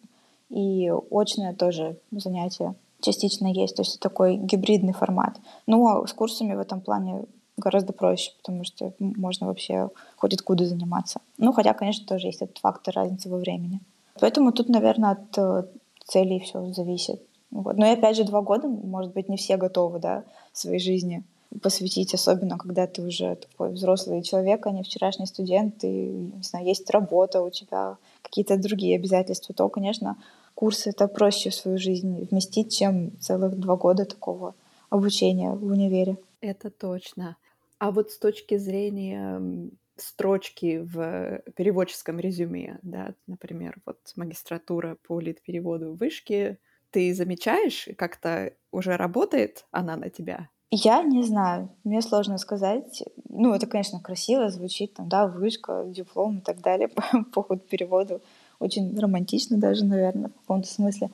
и 0.51 0.93
очное 1.11 1.55
тоже 1.55 1.97
занятие 2.11 2.75
частично 3.01 3.47
есть. 3.47 3.77
То 3.77 3.83
есть 3.83 4.01
такой 4.01 4.37
гибридный 4.37 4.93
формат. 4.93 5.39
Ну, 5.67 5.87
а 5.89 6.07
с 6.07 6.13
курсами 6.13 6.55
в 6.55 6.61
этом 6.61 6.81
плане 6.81 7.25
гораздо 7.59 7.93
проще, 7.93 8.33
потому 8.39 8.65
что 8.65 8.93
можно 8.99 9.47
вообще 9.47 9.91
хоть 10.17 10.35
откуда 10.35 10.65
заниматься. 10.65 11.21
Ну, 11.37 11.53
хотя, 11.53 11.75
конечно, 11.75 12.07
тоже 12.07 12.29
есть 12.29 12.43
этот 12.43 12.59
фактор 12.59 12.95
разницы 12.95 13.29
во 13.29 13.39
времени. 13.39 13.81
Поэтому 14.21 14.53
тут, 14.53 14.69
наверное, 14.69 15.13
от 15.13 15.39
э, 15.39 15.65
целей 16.05 16.41
все 16.41 16.73
зависит. 16.73 17.23
Вот. 17.51 17.77
Но 17.77 17.87
и 17.87 17.91
опять 17.91 18.17
же, 18.17 18.25
два 18.25 18.43
года, 18.43 18.69
может 18.69 19.13
быть, 19.13 19.29
не 19.29 19.37
все 19.37 19.57
готовы, 19.57 19.99
да, 19.99 20.25
своей 20.53 20.81
жизни 20.81 21.23
посвятить, 21.63 22.13
особенно 22.15 22.59
когда 22.59 22.87
ты 22.87 23.03
уже 23.03 23.37
такой 23.37 23.71
взрослый 23.71 24.23
человек, 24.23 24.67
а 24.67 24.71
не 24.71 24.83
вчерашний 24.83 25.27
студент, 25.27 25.83
и, 25.83 26.09
не 26.37 26.43
знаю, 26.43 26.67
есть 26.67 26.91
работа, 26.91 27.43
у 27.43 27.51
тебя 27.51 27.97
какие-то 28.23 28.59
другие 28.59 28.97
обязательства, 28.97 29.55
то, 29.55 29.69
конечно, 29.69 30.17
курсы 30.55 30.91
это 30.91 31.09
проще 31.09 31.51
в 31.51 31.55
свою 31.55 31.79
жизнь 31.79 32.29
вместить, 32.31 32.77
чем 32.77 33.19
целых 33.19 33.59
два 33.59 33.77
года 33.77 34.05
такого 34.05 34.55
обучения 34.91 35.53
в 35.53 35.65
универе. 35.65 36.19
Это 36.41 36.71
точно. 36.71 37.37
А 37.79 37.91
вот 37.91 38.11
с 38.11 38.19
точки 38.19 38.57
зрения 38.57 39.71
строчки 39.97 40.79
в 40.79 41.43
переводческом 41.57 42.19
резюме, 42.21 42.79
да, 42.83 43.15
например, 43.27 43.81
вот 43.85 43.99
магистратура 44.17 44.97
по 45.03 45.21
литпереводу 45.21 45.93
в 45.93 45.99
вышке, 45.99 46.59
ты 46.91 47.13
замечаешь, 47.15 47.89
как-то 47.97 48.55
уже 48.73 48.97
работает 48.97 49.67
она 49.71 49.97
на 49.97 50.11
тебя? 50.11 50.51
Я 50.71 51.03
не 51.03 51.23
знаю, 51.23 51.71
мне 51.85 52.03
сложно 52.03 52.37
сказать. 52.37 53.03
Ну, 53.29 53.55
это, 53.55 53.67
конечно, 53.67 54.01
красиво 54.01 54.51
звучит, 54.51 54.95
там, 54.95 55.09
да, 55.09 55.27
вышка, 55.27 55.85
диплом 55.87 56.39
и 56.39 56.41
так 56.43 56.61
далее 56.61 56.89
по, 56.95 57.25
по 57.33 57.43
ходу 57.43 57.63
переводу. 57.63 58.21
Очень 58.61 58.99
романтично 58.99 59.57
даже, 59.57 59.85
наверное, 59.85 60.29
в 60.29 60.35
каком-то 60.41 60.69
смысле. 60.69 61.11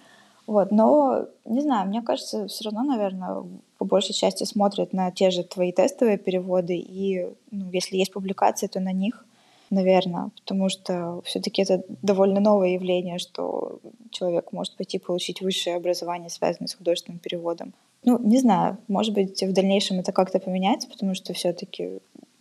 Вот, 0.46 0.70
но, 0.70 1.26
не 1.46 1.62
знаю, 1.62 1.88
мне 1.88 2.02
кажется, 2.02 2.46
все 2.48 2.64
равно, 2.64 2.82
наверное, 2.82 3.44
по 3.78 3.84
большей 3.84 4.14
части 4.14 4.44
смотрят 4.44 4.92
на 4.92 5.10
те 5.10 5.30
же 5.30 5.42
твои 5.42 5.72
тестовые 5.72 6.18
переводы, 6.18 6.76
и, 6.76 7.28
ну, 7.50 7.70
если 7.72 7.96
есть 7.96 8.12
публикации, 8.12 8.66
то 8.66 8.78
на 8.78 8.92
них, 8.92 9.24
наверное, 9.70 10.30
потому 10.40 10.68
что 10.68 11.22
все-таки 11.24 11.62
это 11.62 11.82
довольно 12.02 12.40
новое 12.40 12.70
явление, 12.70 13.18
что 13.18 13.78
человек 14.10 14.52
может 14.52 14.76
пойти 14.76 14.98
получить 14.98 15.40
высшее 15.40 15.76
образование, 15.76 16.28
связанное 16.28 16.68
с 16.68 16.74
художественным 16.74 17.18
переводом. 17.18 17.72
Ну, 18.04 18.18
не 18.18 18.38
знаю, 18.38 18.76
может 18.86 19.14
быть, 19.14 19.42
в 19.42 19.52
дальнейшем 19.52 20.00
это 20.00 20.12
как-то 20.12 20.38
поменяется, 20.38 20.90
потому 20.90 21.14
что 21.14 21.32
все-таки 21.32 22.00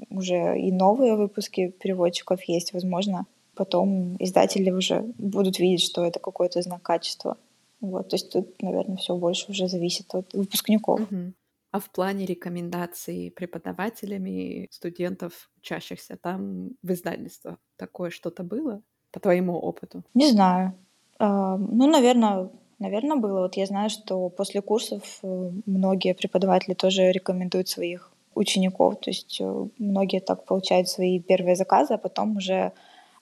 уже 0.09 0.59
и 0.59 0.71
новые 0.73 1.15
выпуски 1.15 1.69
переводчиков 1.69 2.43
есть, 2.43 2.73
возможно, 2.73 3.25
потом 3.55 4.17
издатели 4.19 4.71
уже 4.71 5.05
будут 5.17 5.59
видеть, 5.59 5.83
что 5.83 6.03
это 6.03 6.19
какой-то 6.19 6.61
знак 6.61 6.81
качества. 6.81 7.37
Вот, 7.83 8.07
то 8.09 8.15
есть 8.15 8.31
тут, 8.31 8.61
наверное, 8.61 8.95
все 8.95 9.13
больше 9.17 9.51
уже 9.51 9.67
зависит 9.67 10.15
от 10.15 10.33
выпускников. 10.33 11.01
Угу. 11.01 11.33
А 11.71 11.79
в 11.79 11.89
плане 11.89 12.25
рекомендаций 12.25 13.29
преподавателями 13.35 14.67
студентов, 14.71 15.49
учащихся 15.57 16.15
там 16.15 16.69
в 16.81 16.91
издательство, 16.93 17.57
такое 17.75 18.09
что-то 18.09 18.43
было 18.43 18.81
по 19.11 19.19
твоему 19.19 19.59
опыту? 19.59 20.03
Не 20.13 20.31
знаю. 20.31 20.73
А, 21.19 21.57
ну, 21.57 21.87
наверное, 21.87 22.49
наверное, 22.79 23.17
было. 23.17 23.41
Вот 23.41 23.57
я 23.57 23.65
знаю, 23.65 23.89
что 23.89 24.29
после 24.29 24.61
курсов 24.61 25.19
э, 25.23 25.51
многие 25.65 26.13
преподаватели 26.13 26.73
тоже 26.73 27.11
рекомендуют 27.11 27.67
своих 27.67 28.11
учеников. 28.33 29.01
То 29.01 29.09
есть 29.09 29.41
э, 29.41 29.67
многие 29.77 30.21
так 30.21 30.45
получают 30.45 30.87
свои 30.87 31.19
первые 31.19 31.57
заказы, 31.57 31.95
а 31.95 31.97
потом 31.97 32.37
уже 32.37 32.71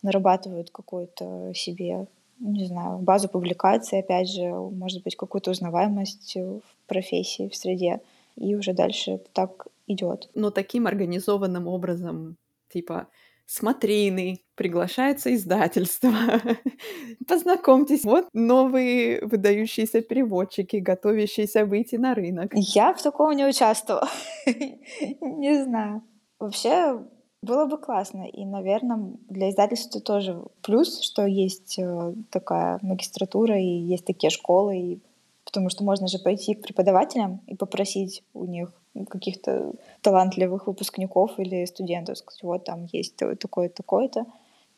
нарабатывают 0.04 0.70
какую-то 0.70 1.52
себе, 1.56 2.06
не 2.42 2.66
знаю, 2.66 2.98
базу 3.00 3.30
публикаций, 3.30 4.00
опять 4.00 4.30
же, 4.30 4.50
может 4.50 5.04
быть, 5.04 5.16
какую-то 5.16 5.52
узнаваемость 5.52 6.36
в 6.36 6.62
профессии, 6.88 7.50
в 7.50 7.56
среде. 7.56 8.02
И 8.36 8.56
уже 8.56 8.74
дальше 8.74 9.22
так 9.34 9.68
идет. 9.88 10.30
Но 10.34 10.52
таким 10.52 10.88
организованным 10.88 11.68
образом, 11.68 12.38
типа, 12.70 13.08
смотрины, 13.46 14.40
приглашается 14.56 15.34
издательство. 15.36 16.12
Познакомьтесь, 17.28 18.04
вот 18.06 18.28
новые 18.34 19.26
выдающиеся 19.26 20.02
переводчики, 20.02 20.78
готовящиеся 20.78 21.66
выйти 21.66 21.98
на 21.98 22.16
рынок. 22.16 22.52
Я 22.56 22.94
в 22.94 23.02
таком 23.02 23.36
не 23.36 23.46
участвовала. 23.46 24.08
Не 24.46 25.64
знаю. 25.64 26.02
Вообще, 26.40 27.00
было 27.42 27.66
бы 27.66 27.78
классно. 27.78 28.24
И, 28.24 28.46
наверное, 28.46 29.14
для 29.30 29.50
издательства 29.50 30.00
тоже 30.00 30.42
плюс, 30.62 31.02
что 31.02 31.26
есть 31.26 31.80
э, 31.80 32.14
такая 32.30 32.80
магистратура 32.82 33.60
и 33.60 33.66
есть 33.66 34.06
такие 34.06 34.30
школы. 34.30 34.78
И... 34.78 35.00
Потому 35.44 35.70
что 35.70 35.84
можно 35.84 36.08
же 36.08 36.20
пойти 36.20 36.54
к 36.54 36.62
преподавателям 36.62 37.42
и 37.48 37.56
попросить 37.56 38.24
у 38.34 38.46
них 38.46 38.72
каких-то 39.10 39.74
талантливых 40.02 40.68
выпускников 40.68 41.40
или 41.40 41.66
студентов, 41.66 42.18
сказать, 42.18 42.44
вот 42.44 42.64
там 42.66 42.86
есть 42.92 43.16
такое-то, 43.16 43.76
такое-то. 43.76 44.26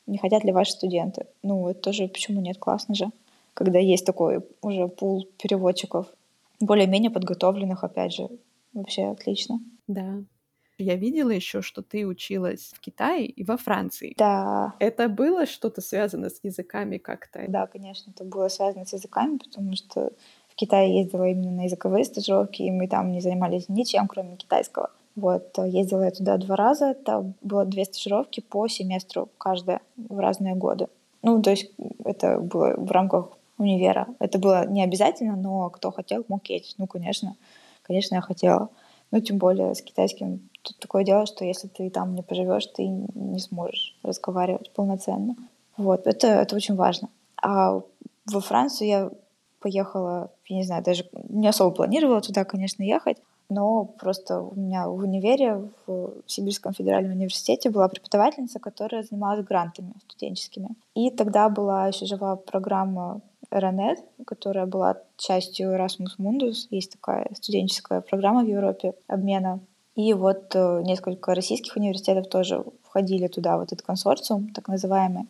Не 0.08 0.17
хотят 0.17 0.43
ли 0.43 0.52
ваши 0.52 0.71
студенты? 0.71 1.28
Ну, 1.43 1.67
это 1.69 1.80
тоже 1.80 2.08
почему 2.08 2.41
нет, 2.41 2.58
классно 2.58 2.95
же. 2.95 3.10
Когда 3.54 3.80
есть 3.80 4.06
такой 4.06 4.41
уже 4.62 4.88
пул 4.88 5.28
переводчиков, 5.41 6.08
более-менее 6.60 7.12
подготовленных, 7.12 7.84
опять 7.84 8.13
же, 8.13 8.30
вообще 8.73 9.06
отлично. 9.06 9.60
Да. 9.88 10.23
Я 10.77 10.95
видела 10.95 11.29
еще, 11.29 11.62
что 11.62 11.81
ты 11.81 12.05
училась 12.05 12.71
в 12.75 12.79
Китае 12.79 13.25
и 13.27 13.43
во 13.43 13.57
Франции. 13.57 14.15
Да. 14.17 14.73
Это 14.79 15.07
было 15.07 15.45
что-то 15.45 15.81
связано 15.81 16.29
с 16.29 16.39
языками 16.43 16.97
как-то? 16.97 17.45
Да, 17.47 17.67
конечно, 17.67 18.12
это 18.12 18.23
было 18.23 18.47
связано 18.47 18.86
с 18.86 18.93
языками, 18.93 19.38
потому 19.38 19.75
что 19.75 20.12
в 20.49 20.55
Китае 20.55 20.99
ездила 20.99 21.27
именно 21.27 21.51
на 21.51 21.63
языковые 21.63 22.05
стажировки, 22.05 22.62
и 22.62 22.71
мы 22.71 22.88
там 22.88 23.12
не 23.12 23.21
занимались 23.21 23.69
ничем, 23.69 24.07
кроме 24.07 24.36
китайского. 24.36 24.91
Вот, 25.15 25.57
ездила 25.59 26.03
я 26.03 26.12
туда 26.12 26.38
два 26.38 26.55
раза, 26.55 26.91
это 26.91 27.33
было 27.41 27.65
две 27.65 27.86
стажировки 27.86 28.41
по 28.41 28.67
семестру 28.67 29.29
каждая 29.38 29.81
в 29.95 30.17
разные 30.17 30.55
годы. 30.55 30.88
Ну, 31.21 31.41
то 31.41 31.51
есть 31.51 31.71
это 32.03 32.39
было 32.39 32.73
в 32.75 32.91
рамках 32.91 33.38
универа. 33.57 34.07
Это 34.19 34.39
было 34.39 34.67
не 34.67 34.83
обязательно, 34.83 35.36
но 35.36 35.69
кто 35.69 35.91
хотел, 35.91 36.25
мог 36.27 36.45
ездить. 36.47 36.75
Ну, 36.77 36.88
конечно, 36.88 37.36
конечно, 37.83 38.15
я 38.15 38.21
хотела. 38.21 38.69
Ну, 39.12 39.21
тем 39.21 39.38
более 39.38 39.75
с 39.75 39.81
китайским 39.81 40.49
тут 40.63 40.80
такое 40.80 41.04
дело, 41.04 41.26
что 41.26 41.45
если 41.45 41.67
ты 41.67 41.89
там 41.89 42.15
не 42.15 42.23
поживешь, 42.23 42.65
ты 42.67 42.88
не 42.88 43.39
сможешь 43.39 43.95
разговаривать 44.04 44.71
полноценно. 44.71 45.36
Вот, 45.78 46.08
это, 46.08 46.28
это 46.28 46.56
очень 46.56 46.76
важно. 46.76 47.10
А 47.41 47.82
во 48.26 48.39
Францию 48.41 48.88
я 48.88 49.12
поехала, 49.60 50.30
я 50.47 50.58
не 50.58 50.63
знаю, 50.63 50.84
даже 50.84 51.06
не 51.30 51.47
особо 51.47 51.76
планировала 51.76 52.21
туда, 52.21 52.43
конечно, 52.43 52.84
ехать, 52.84 53.17
но 53.49 53.86
просто 53.86 54.41
у 54.41 54.56
меня 54.56 54.88
в 54.88 54.95
универе, 54.95 55.69
в 55.86 56.13
Сибирском 56.26 56.73
федеральном 56.73 57.13
университете 57.13 57.69
была 57.69 57.88
преподавательница, 57.88 58.60
которая 58.60 59.04
занималась 59.04 59.45
грантами 59.45 59.93
студенческими. 60.08 60.69
И 60.95 61.12
тогда 61.12 61.49
была 61.49 61.88
еще 61.88 62.06
жива 62.06 62.36
программа 62.36 63.21
Ранет, 63.49 63.99
которая 64.26 64.65
была 64.65 64.97
частью 65.17 65.76
Erasmus 65.76 66.17
Mundus. 66.19 66.67
Есть 66.71 66.93
такая 66.93 67.30
студенческая 67.36 68.02
программа 68.02 68.43
в 68.43 68.47
Европе 68.47 68.95
обмена. 69.08 69.60
И 69.95 70.13
вот 70.13 70.56
э, 70.56 70.82
несколько 70.84 71.36
российских 71.36 71.75
университетов 71.75 72.27
тоже 72.27 72.63
входили 72.84 73.27
туда, 73.27 73.58
вот 73.58 73.71
этот 73.71 73.86
консорциум, 73.86 74.49
так 74.49 74.67
называемый. 74.67 75.27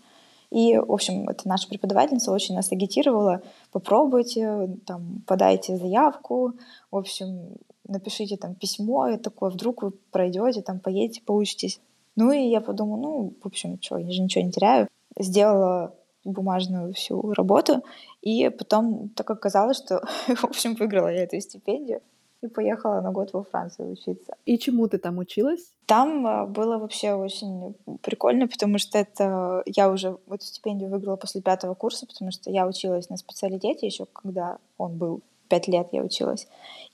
И, 0.52 0.78
в 0.78 0.91
общем, 0.91 1.28
это 1.28 1.47
наша 1.47 1.67
преподавательница 1.67 2.32
очень 2.32 2.56
нас 2.56 2.71
агитировала. 2.71 3.41
Попробуйте, 3.71 4.78
там, 4.86 5.23
подайте 5.26 5.76
заявку, 5.78 6.54
в 6.91 6.97
общем, 6.97 7.58
напишите 7.88 8.38
там 8.38 8.56
письмо 8.56 9.08
и 9.10 9.17
такое, 9.17 9.49
вдруг 9.49 9.82
вы 9.82 9.91
пройдете, 10.12 10.62
там, 10.62 10.80
поедете, 10.80 11.21
поучитесь. 11.26 11.82
Ну 12.15 12.32
и 12.32 12.47
я 12.47 12.62
подумала, 12.62 13.02
ну, 13.02 13.34
в 13.41 13.47
общем, 13.47 13.80
что, 13.82 13.97
я 13.97 14.12
же 14.12 14.21
ничего 14.21 14.43
не 14.43 14.52
теряю. 14.52 14.88
Сделала 15.17 15.93
бумажную 16.23 16.93
всю 16.93 17.34
работу, 17.34 17.84
и 18.21 18.49
потом 18.49 19.10
так 19.10 19.30
оказалось, 19.30 19.78
что, 19.78 20.04
в 20.28 20.45
общем, 20.45 20.76
выиграла 20.76 21.10
я 21.10 21.23
эту 21.23 21.39
стипендию 21.41 22.02
и 22.43 22.47
поехала 22.47 23.01
на 23.01 23.12
год 23.12 23.34
во 23.34 23.43
Францию 23.43 23.91
учиться. 23.91 24.36
И 24.45 24.58
чему 24.58 24.88
ты 24.88 24.97
там 24.97 25.17
училась? 25.17 25.71
Там 25.86 26.25
а, 26.27 26.45
было 26.45 26.77
вообще 26.77 27.13
очень 27.13 27.75
прикольно, 28.01 28.47
потому 28.47 28.77
что 28.77 28.97
это 28.97 29.63
я 29.65 29.89
уже 29.89 30.17
эту 30.29 30.45
стипендию 30.45 30.89
выиграла 30.89 31.15
после 31.15 31.41
пятого 31.41 31.73
курса, 31.73 32.06
потому 32.06 32.32
что 32.32 32.49
я 32.51 32.67
училась 32.67 33.10
на 33.10 33.17
специалитете 33.17 33.86
еще, 33.86 34.06
когда 34.06 34.58
он 34.77 34.97
был 34.97 35.21
пять 35.53 35.67
лет 35.67 35.89
я 35.91 36.01
училась. 36.01 36.47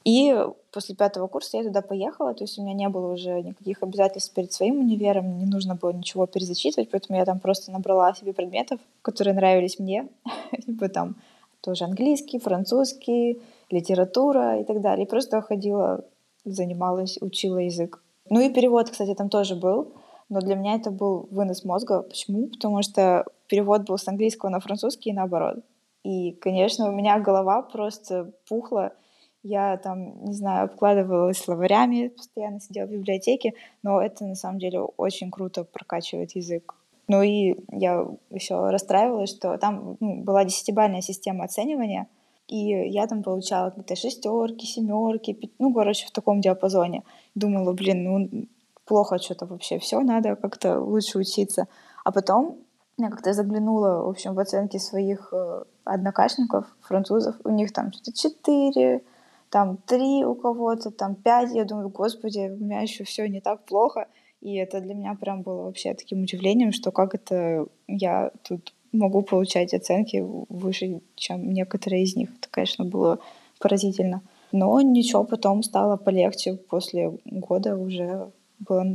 И 0.03 0.35
после 0.71 0.95
пятого 0.95 1.27
курса 1.27 1.57
я 1.57 1.63
туда 1.63 1.81
поехала, 1.81 2.33
то 2.33 2.43
есть 2.43 2.57
у 2.57 2.63
меня 2.63 2.73
не 2.73 2.89
было 2.89 3.13
уже 3.13 3.41
никаких 3.41 3.83
обязательств 3.83 4.33
перед 4.33 4.51
своим 4.51 4.79
универом, 4.79 5.39
не 5.39 5.45
нужно 5.45 5.75
было 5.75 5.91
ничего 5.91 6.25
перезачитывать, 6.25 6.89
поэтому 6.89 7.19
я 7.19 7.25
там 7.25 7.39
просто 7.39 7.71
набрала 7.71 8.13
себе 8.13 8.33
предметов, 8.33 8.79
которые 9.01 9.33
нравились 9.33 9.79
мне, 9.79 10.07
типа 10.65 10.89
там 10.89 11.15
тоже 11.62 11.85
английский, 11.85 12.39
французский, 12.39 13.41
литература 13.69 14.60
и 14.60 14.63
так 14.63 14.82
далее. 14.82 15.05
Просто 15.05 15.41
ходила, 15.41 16.05
занималась, 16.45 17.17
учила 17.21 17.58
язык. 17.58 18.01
Ну 18.29 18.41
и 18.41 18.53
перевод, 18.53 18.89
кстати, 18.89 19.15
там 19.15 19.29
тоже 19.29 19.55
был, 19.55 19.93
но 20.29 20.41
для 20.41 20.55
меня 20.55 20.75
это 20.75 20.91
был 20.91 21.27
вынос 21.32 21.63
мозга. 21.63 22.03
Почему? 22.03 22.47
Потому 22.47 22.82
что 22.84 23.25
перевод 23.47 23.88
был 23.88 23.97
с 23.97 24.08
английского 24.08 24.49
на 24.49 24.60
французский 24.60 25.10
и 25.10 25.13
наоборот. 25.13 25.63
И, 26.03 26.32
конечно, 26.34 26.88
у 26.88 26.91
меня 26.91 27.19
голова 27.19 27.62
просто 27.62 28.32
пухла. 28.47 28.93
Я 29.41 29.77
там, 29.77 30.25
не 30.25 30.34
знаю, 30.34 30.65
обкладывалась 30.65 31.38
словарями, 31.38 32.10
постоянно 32.10 32.60
сидела 32.60 32.88
в 32.88 32.91
библиотеке, 32.91 33.53
но 33.84 34.01
это 34.01 34.25
на 34.25 34.36
самом 34.36 34.60
деле 34.60 34.82
очень 34.82 35.32
круто 35.32 35.63
прокачивает 35.63 36.36
язык. 36.36 36.75
Ну 37.08 37.23
и 37.23 37.55
я 37.71 38.05
еще 38.29 38.69
расстраивалась, 38.69 39.32
что 39.32 39.58
там 39.58 39.97
ну, 39.99 40.23
была 40.23 40.43
десятибальная 40.43 41.01
система 41.01 41.45
оценивания, 41.45 42.08
и 42.49 42.89
я 42.89 43.07
там 43.07 43.23
получала 43.23 43.69
какие-то 43.69 43.95
шестерки, 43.95 44.65
семерки, 44.65 45.51
ну, 45.59 45.73
короче, 45.73 46.07
в 46.07 46.12
таком 46.12 46.41
диапазоне. 46.41 47.03
Думала, 47.35 47.73
блин, 47.73 48.03
ну, 48.03 48.47
плохо 48.85 49.19
что-то 49.19 49.45
вообще, 49.45 49.77
все, 49.77 50.01
надо 50.01 50.35
как-то 50.35 50.79
лучше 50.79 51.19
учиться. 51.19 51.67
А 52.03 52.12
потом 52.12 52.57
я 52.97 53.09
как-то 53.09 53.33
заглянула, 53.33 54.03
в 54.03 54.09
общем, 54.09 54.33
в 54.33 54.39
оценки 54.39 54.77
своих 54.77 55.29
э, 55.31 55.63
однокашников, 55.83 56.65
французов. 56.81 57.35
У 57.43 57.49
них 57.49 57.71
там 57.71 57.93
что-то 57.93 58.13
четыре, 58.13 59.03
там 59.49 59.77
три 59.77 60.25
у 60.25 60.33
кого-то, 60.35 60.91
там 60.91 61.15
пять. 61.15 61.53
Я 61.53 61.65
думаю, 61.65 61.89
господи, 61.89 62.49
у 62.49 62.63
меня 62.63 62.81
еще 62.81 63.03
все 63.03 63.27
не 63.29 63.41
так 63.41 63.63
плохо. 63.65 64.07
И 64.41 64.55
это 64.55 64.81
для 64.81 64.95
меня 64.95 65.15
прям 65.15 65.43
было 65.43 65.63
вообще 65.63 65.93
таким 65.93 66.23
удивлением, 66.23 66.71
что 66.71 66.91
как 66.91 67.13
это 67.13 67.67
я 67.88 68.31
тут 68.41 68.73
могу 68.91 69.21
получать 69.21 69.73
оценки 69.73 70.23
выше, 70.49 71.02
чем 71.15 71.52
некоторые 71.54 72.04
из 72.04 72.15
них. 72.15 72.30
Это, 72.38 72.47
конечно, 72.49 72.86
было 72.86 73.19
поразительно. 73.60 74.21
Но 74.52 74.82
ничего, 74.82 75.23
потом 75.23 75.63
стало 75.63 75.97
полегче. 75.97 76.56
После 76.56 77.17
года 77.25 77.78
уже 77.78 78.32
было, 78.60 78.86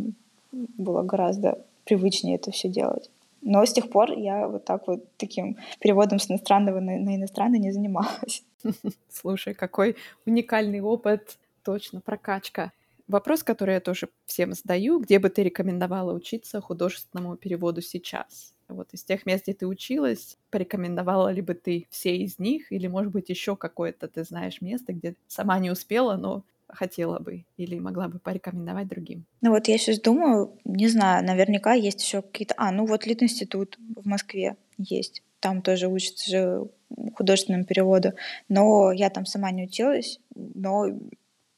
было 0.53 1.03
гораздо 1.03 1.59
привычнее 1.85 2.37
это 2.37 2.51
все 2.51 2.69
делать. 2.69 3.11
Но 3.43 3.65
с 3.65 3.73
тех 3.73 3.91
пор 3.91 4.13
я 4.13 4.49
вот 4.49 4.65
так 4.65 4.89
вот 4.89 5.05
таким 5.19 5.59
переводом 5.79 6.19
с 6.19 6.31
иностранного 6.31 6.81
на, 6.81 6.99
на 6.99 7.17
иностранный 7.17 7.59
не 7.59 7.73
занималась. 7.73 8.43
Слушай, 9.11 9.55
какой 9.55 9.97
уникальный 10.25 10.81
опыт, 10.81 11.37
точно, 11.63 12.01
прокачка. 12.01 12.73
Вопрос, 13.07 13.43
который 13.43 13.75
я 13.75 13.81
тоже 13.81 14.09
всем 14.25 14.55
задаю, 14.55 14.99
где 14.99 15.19
бы 15.19 15.29
ты 15.29 15.43
рекомендовала 15.43 16.15
учиться 16.15 16.63
художественному 16.63 17.37
переводу 17.37 17.83
сейчас? 17.83 18.54
Вот 18.69 18.89
из 18.93 19.05
тех 19.05 19.27
мест, 19.27 19.45
где 19.45 19.55
ты 19.55 19.67
училась, 19.67 20.37
порекомендовала 20.51 21.29
ли 21.29 21.43
бы 21.43 21.55
ты 21.55 21.87
все 21.91 22.17
из 22.17 22.39
них, 22.39 22.73
или, 22.73 22.87
может 22.87 23.13
быть, 23.13 23.29
еще 23.29 23.57
какое-то, 23.57 24.09
ты 24.09 24.25
знаешь, 24.25 24.61
место, 24.61 24.93
где 24.93 25.15
сама 25.27 25.59
не 25.59 25.71
успела, 25.71 26.17
но 26.17 26.45
хотела 26.69 27.19
бы 27.19 27.45
или 27.57 27.79
могла 27.79 28.09
бы 28.09 28.19
порекомендовать 28.19 28.89
другим? 28.89 29.25
Ну 29.41 29.51
вот 29.51 29.69
я 29.69 29.79
сейчас 29.79 30.01
думаю, 30.01 30.59
не 30.65 30.89
знаю, 30.89 31.25
наверняка 31.25 31.75
есть 31.75 32.03
еще 32.03 32.23
какие-то... 32.23 32.55
А, 32.57 32.73
ну 32.73 32.87
вот 32.87 33.07
Литинститут 33.07 33.79
в 33.97 34.07
Москве 34.07 34.57
есть. 34.79 35.23
Там 35.41 35.63
тоже 35.63 35.89
учатся 35.89 36.31
же 36.31 36.69
художественному 37.15 37.65
переводу. 37.65 38.13
Но 38.49 38.93
я 38.93 39.11
там 39.11 39.27
сама 39.27 39.51
не 39.51 39.65
училась, 39.65 40.21
но 40.35 40.87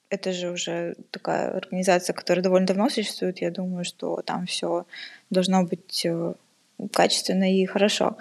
это 0.08 0.32
же 0.32 0.50
уже 0.50 0.96
такая 1.10 1.56
организация, 1.56 2.14
которая 2.14 2.42
довольно 2.42 2.66
давно 2.66 2.88
существует. 2.88 3.40
Я 3.40 3.50
думаю, 3.50 3.84
что 3.84 4.22
там 4.22 4.46
все 4.46 4.86
должно 5.30 5.64
быть 5.64 6.04
э, 6.04 6.34
качественно 6.92 7.52
и 7.52 7.64
хорошо. 7.66 8.16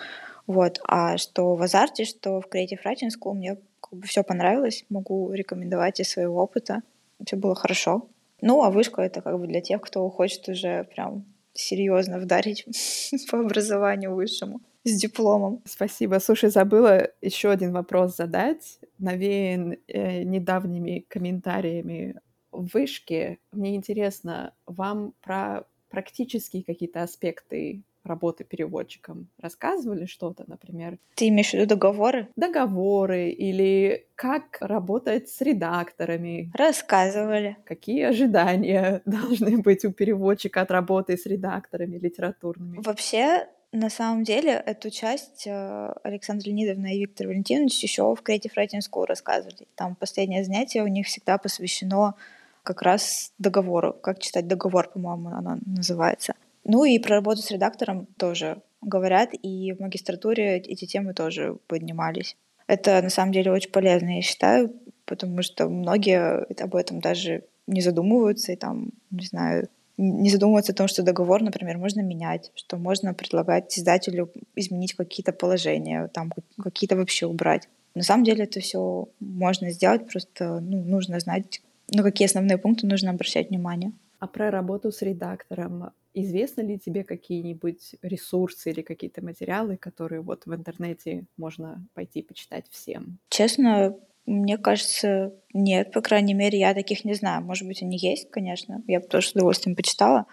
Вот. 0.48 0.80
А 0.88 1.18
что 1.18 1.56
в 1.56 1.62
Азарте, 1.62 2.06
что 2.06 2.41
в 2.41 2.48
Creative 2.48 2.80
Writing 2.84 3.10
School 3.10 3.34
мне 3.34 3.58
как 3.82 4.00
бы 4.00 4.08
все 4.08 4.24
понравилось. 4.24 4.86
Могу 4.89 5.32
рекомендовать 5.32 6.00
из 6.00 6.10
своего 6.10 6.41
опыта. 6.41 6.82
Все 7.26 7.36
было 7.36 7.56
хорошо. 7.56 8.08
Ну, 8.41 8.63
а 8.63 8.70
вышка— 8.70 9.02
это 9.04 9.22
как 9.22 9.39
бы 9.39 9.48
для 9.48 9.62
тех, 9.62 9.82
кто 9.82 10.10
хочет 10.10 10.48
уже 10.50 10.84
прям 10.96 11.26
серьезно 11.54 12.20
вдарить 12.20 12.65
по 13.32 13.39
образованию 13.39 14.13
высшему 14.13 14.62
с 14.84 14.91
дипломом. 15.00 15.62
Спасибо. 15.65 16.20
Слушай, 16.20 16.50
забыла 16.50 17.10
еще 17.22 17.50
один 17.50 17.72
вопрос 17.74 18.15
задать. 18.15 18.80
Навеян 19.00 19.78
э, 19.88 20.24
недавними 20.24 21.06
комментариями 21.08 22.15
вышке. 22.52 23.39
Мне 23.52 23.76
интересно, 23.76 24.54
вам 24.65 25.13
про 25.22 25.65
практические 25.89 26.63
какие-то 26.63 27.04
аспекты 27.04 27.84
работы 28.06 28.44
переводчиком 28.44 29.28
рассказывали 29.39 30.06
что-то, 30.06 30.44
например? 30.48 30.98
Ты 31.15 31.30
имеешь 31.30 31.52
в 31.52 31.54
виду 31.54 31.65
договоры? 31.65 32.28
Договоры 32.36 33.30
или 33.30 34.08
как 34.15 34.58
работать 34.62 35.30
с 35.30 35.41
редакторами? 35.41 36.52
Рассказывали. 36.56 37.58
Какие 37.65 38.04
ожидания 38.04 39.02
должны 39.06 39.58
быть 39.58 39.86
у 39.86 39.91
переводчика 39.91 40.62
от 40.62 40.72
работы 40.72 41.18
с 41.18 41.26
редакторами 41.26 41.98
литературными? 41.98 42.82
Вообще, 42.82 43.48
на 43.72 43.89
самом 43.89 44.24
деле, 44.24 44.52
эту 44.52 44.89
часть 44.89 45.48
э, 45.48 45.94
Александра 46.04 46.48
Леонидовна 46.48 46.96
и 46.96 47.00
Виктор 47.00 47.28
Валентинович 47.28 47.84
еще 47.84 48.04
в 48.15 48.22
Creative 48.24 48.52
Writing 48.56 48.80
School 48.80 49.06
рассказывали. 49.06 49.68
Там 49.76 49.96
последнее 49.96 50.44
занятие 50.44 50.84
у 50.84 50.88
них 50.88 51.08
всегда 51.08 51.38
посвящено 51.38 52.15
как 52.63 52.82
раз 52.82 53.32
договору. 53.38 53.94
Как 53.94 54.20
читать 54.20 54.48
договор, 54.48 54.89
по-моему, 54.89 55.30
оно 55.30 55.58
называется. 55.65 56.34
Ну 56.65 56.84
и 56.84 56.99
про 56.99 57.17
работу 57.17 57.41
с 57.41 57.51
редактором 57.51 58.08
тоже 58.17 58.62
говорят, 58.82 59.30
и 59.34 59.73
в 59.73 59.80
магистратуре 59.80 60.58
эти 60.58 60.86
темы 60.86 61.13
тоже 61.13 61.58
поднимались. 61.67 62.36
Это 62.67 63.01
на 63.01 63.10
самом 63.10 63.32
деле 63.32 63.51
очень 63.51 63.71
полезно, 63.71 64.15
я 64.15 64.21
считаю, 64.21 64.73
потому 65.06 65.43
что 65.43 65.69
многие 65.69 66.43
об 66.62 66.75
этом 66.75 66.99
даже 66.99 67.43
не 67.67 67.82
задумываются, 67.82 68.51
и 68.51 68.56
там, 68.56 68.89
не 69.12 69.25
знаю, 69.25 69.69
не 69.97 70.30
задумываются 70.30 70.71
о 70.73 70.75
том, 70.75 70.88
что 70.88 71.04
договор, 71.04 71.41
например, 71.41 71.78
можно 71.78 72.01
менять, 72.01 72.51
что 72.56 72.78
можно 72.78 73.13
предлагать 73.13 73.78
издателю 73.78 74.32
изменить 74.56 74.93
какие-то 74.93 75.32
положения, 75.32 76.10
там 76.13 76.32
какие-то 76.62 76.95
вообще 76.95 77.28
убрать. 77.28 77.69
На 77.93 78.04
самом 78.04 78.23
деле 78.23 78.43
это 78.43 78.60
все 78.60 79.08
можно 79.19 79.69
сделать, 79.71 80.08
просто 80.08 80.60
ну, 80.60 80.84
нужно 80.84 81.19
знать, 81.19 81.62
на 81.93 82.04
какие 82.04 82.25
основные 82.25 82.58
пункты 82.58 82.88
нужно 82.88 83.12
обращать 83.12 83.49
внимание. 83.49 83.93
А 84.19 84.28
про 84.28 84.51
работу 84.51 84.91
с 84.91 85.01
редактором 85.01 85.91
Известны 86.17 86.62
ли 86.62 86.80
тебе 86.80 87.04
какие-нибудь 87.04 87.95
ресурсы 88.01 88.71
или 88.71 88.82
какие-то 88.82 89.21
материалы, 89.21 89.75
которые 89.75 90.21
вот 90.21 90.45
в 90.45 90.56
интернете 90.56 91.25
можно 91.36 91.86
пойти 91.93 92.21
почитать 92.21 92.67
всем? 92.69 93.19
Честно, 93.28 93.97
мне 94.25 94.58
кажется, 94.58 95.34
нет, 95.54 95.91
по 95.91 95.99
крайней 95.99 96.34
мере, 96.34 96.58
я 96.58 96.73
таких 96.73 97.04
не 97.04 97.15
знаю. 97.15 97.43
Может 97.43 97.67
быть, 97.67 97.84
они 97.84 97.97
есть, 97.97 98.32
конечно. 98.32 98.82
Я 98.88 99.01
бы 99.01 99.08
тоже 99.08 99.28
с 99.28 99.32
удовольствием 99.34 99.75
почитала. 99.75 100.25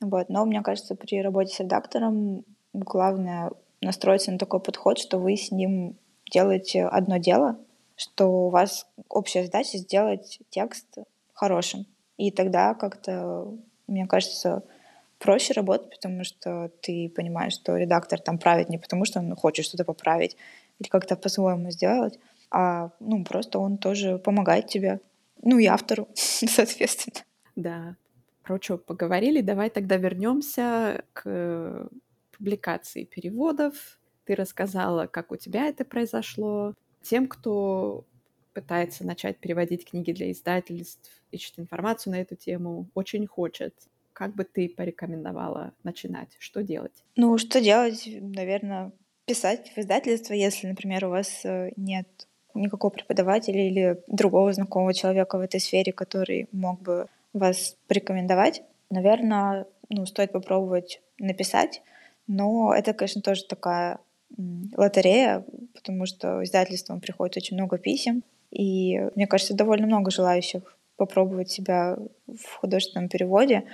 Вот. 0.00 0.30
Но 0.30 0.44
мне 0.46 0.62
кажется, 0.62 0.96
при 0.96 1.22
работе 1.22 1.54
с 1.54 1.60
редактором 1.60 2.44
главное 2.72 3.52
настроиться 3.80 4.32
на 4.32 4.38
такой 4.38 4.58
подход, 4.58 4.98
что 4.98 5.18
вы 5.18 5.36
с 5.36 5.52
ним 5.52 5.96
делаете 6.32 6.86
одно 6.86 7.18
дело, 7.18 7.56
что 7.94 8.46
у 8.46 8.48
вас 8.48 8.84
общая 9.08 9.44
задача 9.44 9.78
сделать 9.78 10.40
текст 10.50 10.88
хорошим. 11.34 11.86
И 12.20 12.30
тогда 12.30 12.74
как-то, 12.74 13.48
мне 13.86 14.06
кажется, 14.06 14.62
проще 15.18 15.54
работать, 15.54 15.88
потому 15.88 16.22
что 16.22 16.70
ты 16.82 17.10
понимаешь, 17.16 17.54
что 17.54 17.78
редактор 17.78 18.20
там 18.20 18.36
правит 18.36 18.68
не 18.68 18.76
потому, 18.76 19.06
что 19.06 19.20
он 19.20 19.34
хочет 19.34 19.64
что-то 19.64 19.84
поправить 19.84 20.36
или 20.78 20.88
как-то 20.88 21.16
по-своему 21.16 21.70
сделать, 21.70 22.18
а 22.50 22.90
ну, 23.00 23.24
просто 23.24 23.58
он 23.58 23.78
тоже 23.78 24.18
помогает 24.18 24.66
тебе. 24.66 25.00
Ну 25.40 25.58
и 25.58 25.64
автору, 25.64 26.08
соответственно. 26.14 27.24
Да. 27.56 27.96
Про 28.42 28.60
что 28.60 28.76
поговорили, 28.76 29.40
давай 29.40 29.70
тогда 29.70 29.96
вернемся 29.96 31.04
к 31.14 31.88
публикации 32.36 33.04
переводов. 33.04 33.98
Ты 34.26 34.34
рассказала, 34.34 35.06
как 35.06 35.32
у 35.32 35.36
тебя 35.36 35.68
это 35.68 35.86
произошло. 35.86 36.74
Тем, 37.00 37.28
кто 37.28 38.04
пытается 38.52 39.04
начать 39.04 39.38
переводить 39.38 39.88
книги 39.88 40.12
для 40.12 40.30
издательств, 40.30 41.10
ищет 41.30 41.58
информацию 41.58 42.12
на 42.12 42.20
эту 42.20 42.36
тему, 42.36 42.88
очень 42.94 43.26
хочет 43.26 43.74
как 44.12 44.34
бы 44.34 44.44
ты 44.44 44.68
порекомендовала 44.68 45.72
начинать? 45.82 46.28
Что 46.38 46.62
делать? 46.62 46.92
Ну, 47.16 47.38
что 47.38 47.58
делать? 47.58 48.06
Наверное, 48.06 48.92
писать 49.24 49.72
в 49.74 49.78
издательство, 49.78 50.34
если, 50.34 50.66
например, 50.66 51.06
у 51.06 51.08
вас 51.08 51.40
э, 51.44 51.70
нет 51.76 52.06
никакого 52.52 52.90
преподавателя 52.90 53.66
или 53.66 54.02
другого 54.08 54.52
знакомого 54.52 54.92
человека 54.92 55.38
в 55.38 55.40
этой 55.40 55.58
сфере, 55.58 55.94
который 55.94 56.48
мог 56.52 56.82
бы 56.82 57.06
вас 57.32 57.78
порекомендовать. 57.86 58.62
Наверное, 58.90 59.66
ну, 59.88 60.04
стоит 60.04 60.32
попробовать 60.32 61.00
написать, 61.18 61.80
но 62.26 62.74
это, 62.74 62.92
конечно, 62.92 63.22
тоже 63.22 63.44
такая 63.44 64.00
лотерея, 64.76 65.44
потому 65.74 66.04
что 66.04 66.44
издательством 66.44 67.00
приходит 67.00 67.38
очень 67.38 67.56
много 67.56 67.78
писем, 67.78 68.22
и 68.50 68.98
мне 69.14 69.26
кажется, 69.26 69.54
довольно 69.54 69.86
много 69.86 70.10
желающих 70.10 70.76
попробовать 70.96 71.50
себя 71.50 71.96
в 72.26 72.56
художественном 72.56 73.08
переводе. 73.08 73.64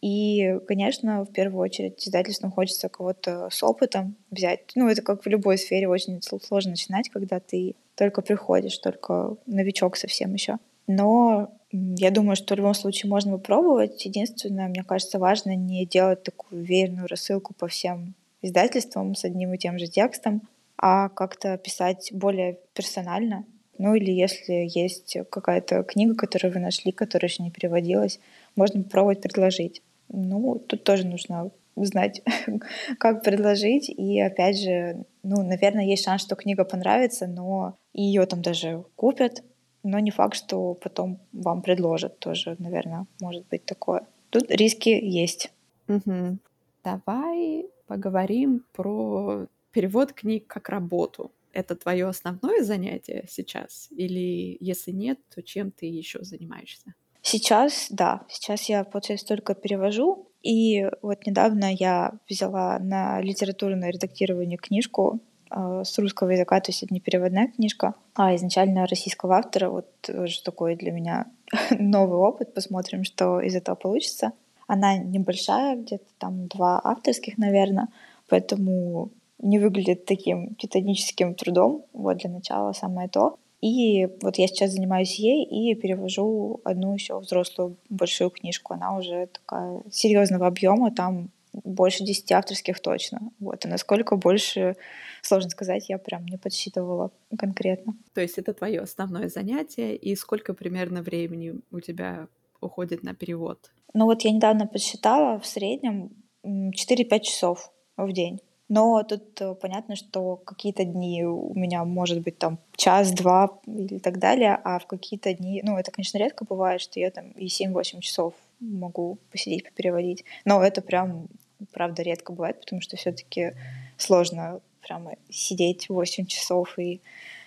И, 0.00 0.58
конечно, 0.66 1.24
в 1.24 1.32
первую 1.32 1.60
очередь 1.60 2.06
издательству 2.06 2.50
хочется 2.50 2.88
кого-то 2.88 3.48
с 3.50 3.62
опытом 3.62 4.16
взять. 4.30 4.72
Ну, 4.74 4.88
это 4.88 5.02
как 5.02 5.24
в 5.24 5.28
любой 5.28 5.58
сфере 5.58 5.88
очень 5.88 6.22
сложно 6.22 6.70
начинать, 6.70 7.10
когда 7.10 7.38
ты 7.38 7.74
только 7.96 8.22
приходишь, 8.22 8.78
только 8.78 9.36
новичок 9.44 9.96
совсем 9.96 10.32
еще. 10.32 10.56
Но 10.86 11.52
я 11.70 12.10
думаю, 12.10 12.34
что 12.34 12.54
в 12.54 12.56
любом 12.56 12.74
случае 12.74 13.10
можно 13.10 13.32
попробовать. 13.32 14.04
Единственное, 14.04 14.68
мне 14.68 14.82
кажется, 14.82 15.18
важно 15.18 15.54
не 15.54 15.84
делать 15.84 16.22
такую 16.22 16.64
верную 16.64 17.06
рассылку 17.06 17.52
по 17.52 17.68
всем 17.68 18.14
издательствам 18.42 19.14
с 19.14 19.24
одним 19.24 19.52
и 19.52 19.58
тем 19.58 19.78
же 19.78 19.86
текстом, 19.86 20.48
а 20.78 21.10
как-то 21.10 21.58
писать 21.58 22.10
более 22.12 22.58
персонально. 22.72 23.44
Ну 23.82 23.94
или 23.94 24.10
если 24.10 24.68
есть 24.68 25.16
какая-то 25.30 25.82
книга, 25.84 26.14
которую 26.14 26.52
вы 26.52 26.60
нашли, 26.60 26.92
которая 26.92 27.30
еще 27.30 27.42
не 27.42 27.50
переводилась, 27.50 28.20
можно 28.54 28.82
попробовать 28.82 29.22
предложить. 29.22 29.80
Ну, 30.10 30.58
тут 30.58 30.84
тоже 30.84 31.06
нужно 31.06 31.50
знать, 31.76 32.20
как 32.98 33.24
предложить. 33.24 33.88
И 33.88 34.20
опять 34.20 34.60
же, 34.60 35.06
ну, 35.22 35.42
наверное, 35.42 35.86
есть 35.86 36.04
шанс, 36.04 36.20
что 36.20 36.36
книга 36.36 36.64
понравится, 36.64 37.26
но 37.26 37.74
ее 37.94 38.26
там 38.26 38.42
даже 38.42 38.84
купят. 38.96 39.42
Но 39.82 39.98
не 39.98 40.10
факт, 40.10 40.36
что 40.36 40.74
потом 40.74 41.18
вам 41.32 41.62
предложат 41.62 42.18
тоже, 42.18 42.56
наверное, 42.58 43.06
может 43.18 43.48
быть 43.48 43.64
такое. 43.64 44.02
Тут 44.28 44.50
риски 44.50 44.90
есть. 44.90 45.50
Угу. 45.88 46.36
Давай 46.84 47.64
поговорим 47.86 48.62
про 48.74 49.46
перевод 49.72 50.12
книг 50.12 50.46
как 50.48 50.68
работу. 50.68 51.30
Это 51.52 51.74
твое 51.74 52.06
основное 52.06 52.62
занятие 52.62 53.24
сейчас? 53.28 53.88
Или 53.90 54.56
если 54.60 54.92
нет, 54.92 55.18
то 55.34 55.42
чем 55.42 55.70
ты 55.70 55.86
еще 55.86 56.22
занимаешься? 56.22 56.94
Сейчас, 57.22 57.88
да, 57.90 58.22
сейчас 58.28 58.68
я, 58.68 58.84
получается, 58.84 59.26
только 59.26 59.54
перевожу. 59.54 60.28
И 60.42 60.86
вот 61.02 61.26
недавно 61.26 61.72
я 61.72 62.12
взяла 62.28 62.78
на 62.78 63.20
литературное 63.20 63.90
редактирование 63.90 64.56
книжку 64.56 65.20
э, 65.50 65.82
с 65.84 65.98
русского 65.98 66.30
языка, 66.30 66.60
то 66.60 66.70
есть 66.70 66.82
это 66.82 66.94
не 66.94 67.00
переводная 67.00 67.48
книжка, 67.48 67.94
а 68.14 68.34
изначально 68.36 68.86
российского 68.86 69.36
автора. 69.36 69.68
Вот 69.68 69.86
тоже 70.00 70.42
такой 70.42 70.76
для 70.76 70.92
меня 70.92 71.26
новый 71.78 72.18
опыт. 72.18 72.54
Посмотрим, 72.54 73.04
что 73.04 73.40
из 73.40 73.54
этого 73.54 73.74
получится. 73.74 74.32
Она 74.66 74.96
небольшая, 74.96 75.76
где-то 75.76 76.06
там 76.18 76.46
два 76.46 76.80
авторских, 76.82 77.36
наверное, 77.36 77.88
поэтому 78.28 79.10
не 79.40 79.58
выглядит 79.58 80.04
таким 80.04 80.54
титаническим 80.54 81.34
трудом. 81.34 81.84
Вот 81.92 82.18
для 82.18 82.30
начала 82.30 82.72
самое 82.72 83.08
то. 83.08 83.38
И 83.60 84.06
вот 84.22 84.36
я 84.36 84.46
сейчас 84.46 84.70
занимаюсь 84.70 85.16
ей 85.16 85.44
и 85.44 85.74
перевожу 85.74 86.60
одну 86.64 86.94
еще 86.94 87.18
взрослую 87.18 87.76
большую 87.90 88.30
книжку. 88.30 88.72
Она 88.74 88.96
уже 88.96 89.26
такая 89.26 89.82
серьезного 89.90 90.46
объема, 90.46 90.90
там 90.90 91.30
больше 91.52 92.04
10 92.04 92.32
авторских 92.32 92.80
точно. 92.80 93.32
Вот. 93.38 93.64
И 93.64 93.68
насколько 93.68 94.16
больше, 94.16 94.76
сложно 95.20 95.50
сказать, 95.50 95.88
я 95.88 95.98
прям 95.98 96.24
не 96.26 96.38
подсчитывала 96.38 97.10
конкретно. 97.36 97.96
То 98.14 98.20
есть 98.20 98.38
это 98.38 98.54
твое 98.54 98.80
основное 98.80 99.28
занятие, 99.28 99.96
и 99.96 100.14
сколько 100.16 100.54
примерно 100.54 101.02
времени 101.02 101.60
у 101.70 101.80
тебя 101.80 102.28
уходит 102.60 103.02
на 103.02 103.14
перевод? 103.14 103.70
Ну 103.94 104.04
вот 104.04 104.22
я 104.22 104.30
недавно 104.30 104.66
подсчитала, 104.66 105.38
в 105.38 105.46
среднем 105.46 106.10
4-5 106.44 107.20
часов 107.20 107.72
в 107.96 108.12
день. 108.12 108.40
Но 108.70 109.02
тут 109.02 109.40
э, 109.40 109.54
понятно, 109.56 109.96
что 109.96 110.36
какие-то 110.36 110.84
дни 110.84 111.24
у 111.24 111.52
меня 111.58 111.84
может 111.84 112.20
быть 112.20 112.38
там 112.38 112.60
час-два 112.76 113.58
или 113.66 113.98
так 113.98 114.20
далее, 114.20 114.56
а 114.62 114.78
в 114.78 114.86
какие-то 114.86 115.34
дни, 115.34 115.60
ну 115.64 115.76
это, 115.76 115.90
конечно, 115.90 116.18
редко 116.18 116.44
бывает, 116.44 116.80
что 116.80 117.00
я 117.00 117.10
там 117.10 117.32
и 117.32 117.46
7-8 117.46 118.00
часов 118.00 118.32
могу 118.60 119.18
посидеть, 119.32 119.64
попереводить. 119.64 120.24
Но 120.44 120.62
это 120.62 120.82
прям, 120.82 121.26
правда, 121.72 122.02
редко 122.02 122.32
бывает, 122.32 122.60
потому 122.60 122.80
что 122.80 122.96
все 122.96 123.10
таки 123.10 123.54
сложно 123.98 124.60
прямо 124.82 125.16
сидеть 125.30 125.88
8 125.88 126.26
часов 126.26 126.78
и 126.78 127.00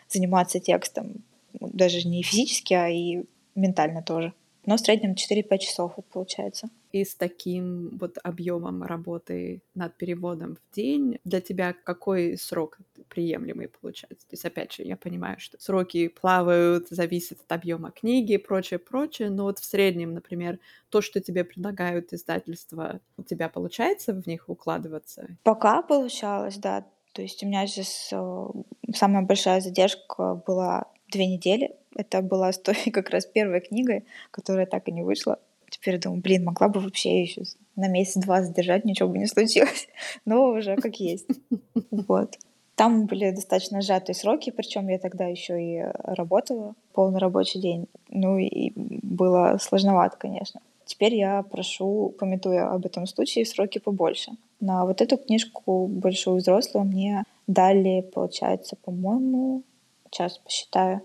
заниматься 0.10 0.60
текстом. 0.60 1.24
Даже 1.54 2.06
не 2.06 2.22
физически, 2.22 2.74
а 2.74 2.90
и 2.90 3.24
ментально 3.56 4.04
тоже. 4.04 4.34
Но 4.66 4.76
в 4.76 4.82
среднем 4.82 5.14
4-5 5.14 5.58
часов 5.60 5.94
получается 6.12 6.68
и 6.94 7.04
с 7.04 7.16
таким 7.16 7.90
вот 7.98 8.18
объемом 8.24 8.84
работы 8.84 9.64
над 9.74 9.98
переводом 9.98 10.56
в 10.56 10.76
день 10.76 11.20
для 11.26 11.42
тебя 11.42 11.74
какой 11.74 12.38
срок 12.38 12.78
приемлемый 13.10 13.68
получается? 13.68 14.28
То 14.28 14.34
есть, 14.34 14.46
опять 14.46 14.74
же, 14.74 14.84
я 14.84 14.96
понимаю, 14.96 15.40
что 15.40 15.60
сроки 15.60 16.08
плавают, 16.08 16.90
зависят 16.90 17.40
от 17.42 17.52
объема 17.52 17.90
книги 17.92 18.34
и 18.34 18.38
прочее, 18.38 18.78
прочее, 18.78 19.32
но 19.32 19.46
вот 19.46 19.58
в 19.58 19.66
среднем, 19.66 20.14
например, 20.14 20.60
то, 20.90 21.02
что 21.02 21.20
тебе 21.20 21.44
предлагают 21.44 22.14
издательства, 22.14 23.00
у 23.18 23.24
тебя 23.24 23.50
получается 23.50 24.14
в 24.14 24.28
них 24.28 24.48
укладываться? 24.48 25.28
Пока 25.42 25.82
получалось, 25.82 26.58
да. 26.58 26.86
То 27.14 27.24
есть 27.24 27.42
у 27.44 27.48
меня 27.48 27.66
сейчас 27.66 28.14
самая 28.96 29.24
большая 29.24 29.62
задержка 29.62 30.36
была 30.46 30.86
две 31.12 31.26
недели. 31.26 31.76
Это 31.96 32.22
была 32.22 32.52
с 32.52 32.60
той 32.60 32.76
как 32.94 33.10
раз 33.10 33.26
первой 33.26 33.62
книгой, 33.62 34.06
которая 34.30 34.68
так 34.68 34.88
и 34.88 34.92
не 34.92 35.02
вышла. 35.02 35.40
Теперь 35.74 36.00
думаю, 36.00 36.22
блин, 36.22 36.44
могла 36.44 36.68
бы 36.68 36.80
вообще 36.80 37.24
еще 37.24 37.42
на 37.76 37.88
месяц-два 37.88 38.44
задержать, 38.44 38.86
ничего 38.86 39.10
бы 39.10 39.18
не 39.18 39.26
случилось. 39.26 39.88
Но 40.26 40.50
уже 40.50 40.76
как 40.76 40.98
есть. 40.98 41.26
Вот. 41.90 42.38
Там 42.76 43.08
были 43.08 43.32
достаточно 43.32 43.82
сжатые 43.82 44.16
сроки, 44.16 44.52
причем 44.52 44.88
я 44.88 45.00
тогда 45.00 45.26
еще 45.26 45.60
и 45.60 45.84
работала 46.04 46.76
полный 46.94 47.20
рабочий 47.20 47.60
день. 47.60 47.88
Ну 48.10 48.38
и 48.38 48.72
было 48.76 49.58
сложновато, 49.60 50.16
конечно. 50.18 50.62
Теперь 50.86 51.16
я 51.16 51.42
прошу, 51.42 52.14
пометуя 52.20 52.72
об 52.72 52.86
этом 52.86 53.08
случае, 53.08 53.44
сроки 53.44 53.80
побольше. 53.80 54.34
На 54.60 54.86
вот 54.86 55.02
эту 55.02 55.18
книжку 55.18 55.88
большую 55.88 56.38
взрослую 56.38 56.86
мне 56.86 57.24
дали, 57.48 58.02
получается, 58.02 58.76
по-моему, 58.76 59.64
сейчас 60.12 60.38
посчитаю, 60.38 61.02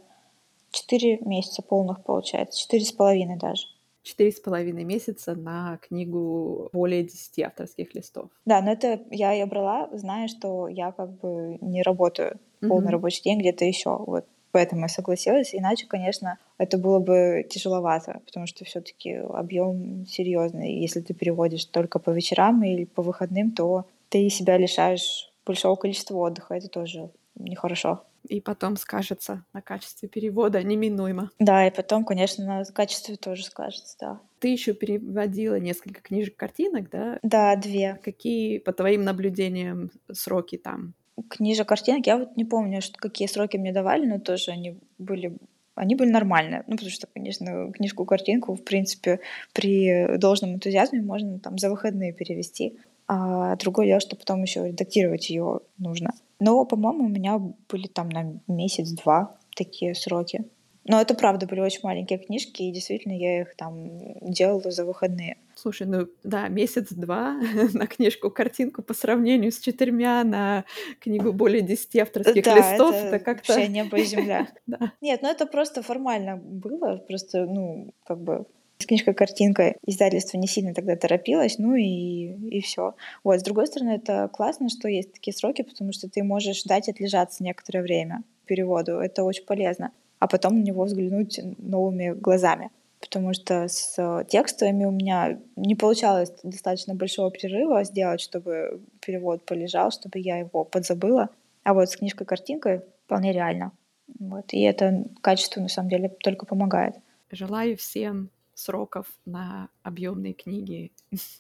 четыре 0.73 1.21
месяца 1.21 1.63
полных 1.63 2.05
получается, 2.05 2.61
четыре 2.61 2.85
с 2.85 2.93
половиной 2.93 3.39
даже 3.39 3.67
четыре 4.09 4.33
с 4.33 4.41
половиной 4.41 4.85
месяца 4.85 5.35
на 5.35 5.79
книгу 5.87 6.71
более 6.73 7.05
десяти 7.05 7.43
авторских 7.43 7.95
листов. 7.95 8.31
Да, 8.47 8.63
но 8.63 8.73
это 8.73 9.01
я 9.11 9.33
ее 9.33 9.47
брала, 9.47 9.89
зная, 9.93 10.29
что 10.29 10.69
я 10.69 10.93
как 10.93 11.11
бы 11.21 11.59
не 11.61 11.83
работаю 11.83 12.39
полный 12.61 12.89
mm-hmm. 12.89 12.91
рабочий 12.91 13.23
день 13.23 13.41
где-то 13.41 13.65
еще. 13.65 13.97
Вот 13.99 14.25
поэтому 14.51 14.83
я 14.83 14.89
согласилась. 14.89 15.55
Иначе, 15.55 15.87
конечно, 15.87 16.39
это 16.57 16.79
было 16.79 16.99
бы 16.99 17.47
тяжеловато, 17.49 18.21
потому 18.25 18.47
что 18.47 18.65
все-таки 18.65 19.13
объем 19.13 20.07
серьезный. 20.07 20.81
Если 20.81 21.01
ты 21.01 21.13
переводишь 21.13 21.67
только 21.67 21.99
по 21.99 22.11
вечерам 22.11 22.63
или 22.65 22.85
по 22.85 23.03
выходным, 23.03 23.53
то 23.53 23.85
ты 24.09 24.31
себя 24.31 24.57
лишаешь 24.57 25.31
большого 25.45 25.77
количества 25.77 26.17
отдыха. 26.17 26.55
Это 26.55 26.69
тоже 26.69 27.11
нехорошо 27.35 28.05
и 28.29 28.41
потом 28.41 28.77
скажется 28.77 29.45
на 29.53 29.63
качестве 29.63 30.09
перевода 30.09 30.63
неминуемо. 30.63 31.31
Да, 31.39 31.67
и 31.67 31.71
потом, 31.71 32.05
конечно, 32.05 32.45
на 32.45 32.65
качестве 32.65 33.17
тоже 33.17 33.45
скажется, 33.45 33.97
да. 34.01 34.21
Ты 34.39 34.49
еще 34.49 34.75
переводила 34.75 35.59
несколько 35.59 36.01
книжек 36.01 36.37
картинок, 36.37 36.91
да? 36.91 37.19
Да, 37.23 37.57
две. 37.57 37.99
Какие, 38.05 38.59
по 38.59 38.73
твоим 38.73 39.05
наблюдениям, 39.05 39.91
сроки 40.13 40.57
там? 40.57 40.95
Книжек 41.29 41.69
картинок, 41.69 42.07
я 42.07 42.19
вот 42.19 42.37
не 42.37 42.45
помню, 42.45 42.81
что, 42.81 42.99
какие 42.99 43.27
сроки 43.27 43.57
мне 43.57 43.73
давали, 43.73 44.07
но 44.07 44.21
тоже 44.21 44.53
они 44.53 44.79
были 44.99 45.37
они 45.79 45.95
были 45.95 46.11
нормальные. 46.11 46.65
Ну, 46.67 46.73
потому 46.73 46.91
что, 46.91 47.07
конечно, 47.07 47.71
книжку-картинку, 47.73 48.55
в 48.55 48.65
принципе, 48.65 49.21
при 49.53 50.17
должном 50.19 50.55
энтузиазме 50.55 51.01
можно 51.01 51.39
там 51.39 51.57
за 51.57 51.71
выходные 51.71 52.13
перевести. 52.13 52.79
А 53.09 53.57
другое 53.57 53.87
дело, 53.87 54.01
что 54.01 54.17
потом 54.17 54.43
еще 54.43 54.69
редактировать 54.69 55.31
ее 55.31 55.61
нужно. 55.79 56.13
Но, 56.41 56.65
по-моему, 56.67 57.07
у 57.07 57.09
меня 57.09 57.39
были 57.69 57.87
там 57.87 58.11
на 58.11 58.39
месяц-два 58.47 59.37
такие 59.57 59.95
сроки. 59.95 60.45
Но 60.85 61.01
это 61.01 61.15
правда 61.15 61.47
были 61.47 61.61
очень 61.61 61.81
маленькие 61.83 62.19
книжки, 62.19 62.63
и 62.63 62.73
действительно 62.73 63.13
я 63.13 63.43
их 63.43 63.55
там 63.57 63.91
делала 64.23 64.71
за 64.71 64.87
выходные. 64.87 65.37
Слушай, 65.55 65.87
ну 65.87 66.09
да, 66.23 66.49
месяц-два 66.49 67.39
на 67.75 67.87
книжку-картинку 67.87 68.83
по 68.83 68.95
сравнению 68.95 69.53
с 69.53 69.59
четырьмя 69.59 70.25
на 70.25 70.65
книгу 71.01 71.33
более 71.33 71.61
десяти 71.61 71.99
авторских 71.99 72.43
да, 72.43 72.57
листов, 72.57 72.95
это, 72.95 73.07
это 73.07 73.19
как-то... 73.19 73.53
вообще 73.53 73.69
небо 73.69 73.99
и 73.99 74.05
земля. 74.05 74.49
да. 74.67 74.93
Нет, 75.03 75.21
ну 75.21 75.29
это 75.29 75.45
просто 75.47 75.83
формально 75.83 76.37
было, 76.37 76.97
просто, 77.07 77.45
ну, 77.45 77.93
как 78.05 78.23
бы 78.23 78.47
с 78.79 78.87
книжкой-картинкой 78.87 79.77
издательство 79.87 80.39
не 80.39 80.47
сильно 80.47 80.73
тогда 80.73 80.95
торопилось, 80.97 81.59
ну 81.59 81.75
и, 81.75 82.33
и 82.49 82.61
все. 82.61 82.95
Вот, 83.25 83.41
с 83.41 83.43
другой 83.43 83.67
стороны, 83.67 83.91
это 83.91 84.29
классно, 84.33 84.69
что 84.69 84.89
есть 84.89 85.13
такие 85.13 85.37
сроки, 85.37 85.63
потому 85.63 85.93
что 85.93 86.09
ты 86.09 86.23
можешь 86.23 86.63
дать 86.63 86.89
отлежаться 86.89 87.43
некоторое 87.43 87.83
время 87.83 88.23
переводу. 88.47 88.99
Это 88.99 89.25
очень 89.25 89.45
полезно. 89.45 89.91
А 90.21 90.29
потом 90.29 90.59
на 90.59 90.63
него 90.63 90.85
взглянуть 90.85 91.41
новыми 91.59 92.13
глазами. 92.13 92.71
Потому 93.01 93.33
что 93.33 93.69
с 93.69 94.25
текстами 94.29 94.85
у 94.85 94.91
меня 94.91 95.39
не 95.55 95.77
получалось 95.77 96.33
достаточно 96.43 96.95
большого 96.95 97.31
перерыва 97.31 97.85
сделать, 97.85 98.21
чтобы 98.21 98.81
перевод 99.05 99.45
полежал, 99.45 99.91
чтобы 99.93 100.19
я 100.19 100.39
его 100.39 100.65
подзабыла. 100.65 101.31
А 101.63 101.75
вот 101.75 101.91
с 101.91 101.97
книжкой-картинкой 101.97 102.83
вполне 103.05 103.33
реально. 103.33 103.73
Вот. 104.19 104.53
И 104.53 104.63
это 104.63 105.05
качество, 105.21 105.61
на 105.61 105.69
самом 105.69 105.91
деле, 105.91 106.09
только 106.09 106.47
помогает. 106.47 106.95
Желаю 107.31 107.77
всем 107.77 108.31
сроков 108.59 109.07
на 109.25 109.69
объемные 109.83 110.35
книги, 110.35 110.93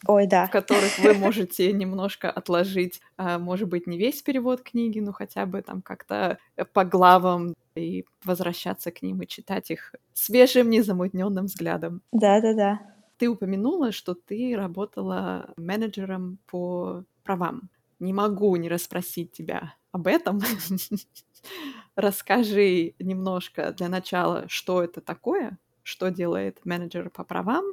Ой, 0.06 0.26
да. 0.26 0.46
в 0.46 0.50
которых 0.50 0.98
вы 0.98 1.14
можете 1.14 1.72
немножко 1.72 2.30
отложить, 2.30 3.00
а, 3.16 3.38
может 3.38 3.68
быть, 3.68 3.86
не 3.86 3.98
весь 3.98 4.22
перевод 4.22 4.62
книги, 4.62 5.00
но 5.00 5.12
хотя 5.12 5.44
бы 5.44 5.60
там 5.62 5.82
как-то 5.82 6.38
по 6.72 6.84
главам 6.84 7.54
и 7.74 8.04
возвращаться 8.24 8.92
к 8.92 9.02
ним 9.02 9.22
и 9.22 9.26
читать 9.26 9.70
их 9.70 9.94
свежим, 10.14 10.70
незамутненным 10.70 11.46
взглядом. 11.46 12.02
Да, 12.12 12.40
да, 12.40 12.54
да. 12.54 12.80
Ты 13.16 13.28
упомянула, 13.28 13.90
что 13.90 14.14
ты 14.14 14.54
работала 14.56 15.52
менеджером 15.56 16.38
по 16.46 17.04
правам. 17.24 17.68
Не 17.98 18.12
могу 18.12 18.54
не 18.54 18.68
расспросить 18.68 19.32
тебя 19.32 19.74
об 19.90 20.06
этом. 20.06 20.40
Расскажи 21.96 22.94
немножко 23.00 23.72
для 23.72 23.88
начала, 23.88 24.44
что 24.48 24.84
это 24.84 25.00
такое, 25.00 25.58
что 25.88 26.10
делает 26.10 26.60
менеджер 26.66 27.08
по 27.08 27.24
правам, 27.24 27.64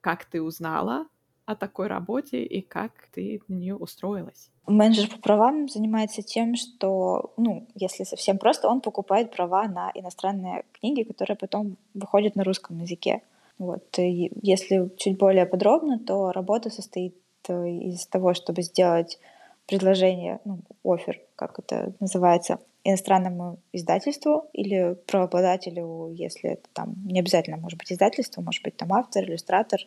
как 0.00 0.24
ты 0.24 0.40
узнала 0.40 1.06
о 1.46 1.56
такой 1.56 1.88
работе 1.88 2.44
и 2.44 2.60
как 2.60 2.92
ты 3.12 3.40
на 3.48 3.54
нее 3.54 3.74
устроилась? 3.74 4.50
Менеджер 4.68 5.08
по 5.10 5.18
правам 5.18 5.68
занимается 5.68 6.22
тем, 6.22 6.54
что, 6.54 7.32
ну, 7.36 7.66
если 7.74 8.04
совсем 8.04 8.38
просто, 8.38 8.68
он 8.68 8.80
покупает 8.80 9.34
права 9.34 9.66
на 9.66 9.90
иностранные 9.94 10.64
книги, 10.78 11.02
которые 11.02 11.36
потом 11.36 11.76
выходят 11.92 12.36
на 12.36 12.44
русском 12.44 12.78
языке. 12.78 13.22
Вот. 13.58 13.98
И 13.98 14.30
если 14.42 14.88
чуть 14.96 15.18
более 15.18 15.44
подробно, 15.44 15.98
то 15.98 16.30
работа 16.30 16.70
состоит 16.70 17.16
э, 17.48 17.68
из 17.68 18.06
того, 18.06 18.34
чтобы 18.34 18.62
сделать 18.62 19.18
предложение, 19.66 20.38
ну, 20.44 20.60
офер, 20.84 21.20
как 21.34 21.58
это 21.58 21.92
называется, 21.98 22.60
иностранному 22.88 23.58
издательству 23.72 24.48
или 24.52 24.96
правообладателю, 25.06 26.10
если 26.12 26.50
это 26.50 26.68
там 26.72 26.94
не 27.04 27.20
обязательно 27.20 27.56
может 27.56 27.78
быть 27.78 27.92
издательство, 27.92 28.40
может 28.42 28.62
быть 28.62 28.76
там 28.76 28.92
автор, 28.92 29.24
иллюстратор, 29.24 29.80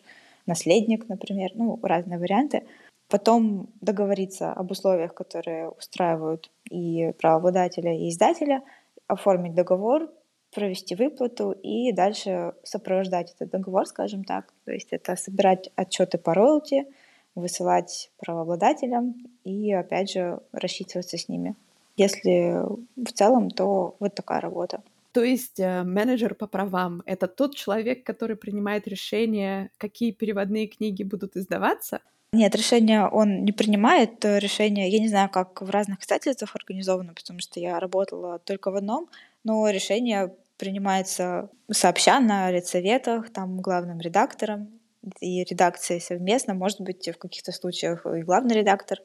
наследник, 0.46 1.08
например, 1.08 1.52
ну, 1.56 1.80
разные 1.82 2.20
варианты. 2.20 2.64
Потом 3.08 3.70
договориться 3.82 4.52
об 4.52 4.72
условиях, 4.72 5.14
которые 5.14 5.70
устраивают 5.70 6.52
и 6.70 7.14
правообладателя, 7.20 7.96
и 7.96 8.10
издателя, 8.10 8.62
оформить 9.08 9.56
договор, 9.56 10.10
провести 10.54 10.96
выплату 10.96 11.52
и 11.52 11.92
дальше 11.92 12.54
сопровождать 12.64 13.34
этот 13.34 13.50
договор, 13.50 13.86
скажем 13.86 14.24
так. 14.24 14.54
То 14.66 14.72
есть 14.72 14.90
это 14.92 15.16
собирать 15.16 15.72
отчеты 15.76 16.18
по 16.18 16.34
роялти, 16.34 16.86
высылать 17.36 18.12
правообладателям 18.18 19.16
и, 19.44 19.72
опять 19.72 20.12
же, 20.12 20.40
рассчитываться 20.52 21.18
с 21.18 21.30
ними. 21.30 21.56
Если 22.00 22.56
в 22.96 23.12
целом, 23.14 23.52
то 23.52 23.96
вот 24.00 24.16
такая 24.16 24.40
работа. 24.40 24.82
То 25.12 25.24
есть 25.24 25.60
э, 25.60 25.84
менеджер 25.84 26.36
по 26.36 26.48
правам— 26.48 27.02
это 27.06 27.28
тот 27.28 27.56
человек, 27.56 28.04
который 28.04 28.36
принимает 28.36 28.88
решение, 28.88 29.70
какие 29.78 30.12
переводные 30.12 30.68
книги 30.68 31.04
будут 31.04 31.36
издаваться? 31.36 32.00
Нет, 32.32 32.56
решение 32.56 33.08
он 33.08 33.44
не 33.44 33.52
принимает. 33.52 34.24
Решение, 34.24 34.88
я 34.90 35.00
не 35.00 35.08
знаю, 35.08 35.30
как 35.30 35.62
в 35.62 35.70
разных 35.70 36.02
издательствах 36.02 36.56
организовано, 36.56 37.14
потому 37.14 37.40
что 37.40 37.60
я 37.60 37.80
работала 37.80 38.40
только 38.40 38.70
в 38.72 38.76
одном, 38.76 39.10
но 39.44 39.68
решение 39.70 40.32
принимается 40.58 41.50
сообща 41.72 42.20
на 42.20 42.52
редсоветах, 42.52 43.32
там 43.32 43.62
главным 43.62 44.00
редактором 44.00 44.70
и 45.22 45.44
редакцией 45.44 46.02
совместно, 46.02 46.54
может 46.54 46.82
быть, 46.82 47.08
в 47.08 47.18
каких-то 47.18 47.52
случаях 47.52 48.06
и 48.06 48.22
главный 48.22 48.56
редактор 48.56 49.00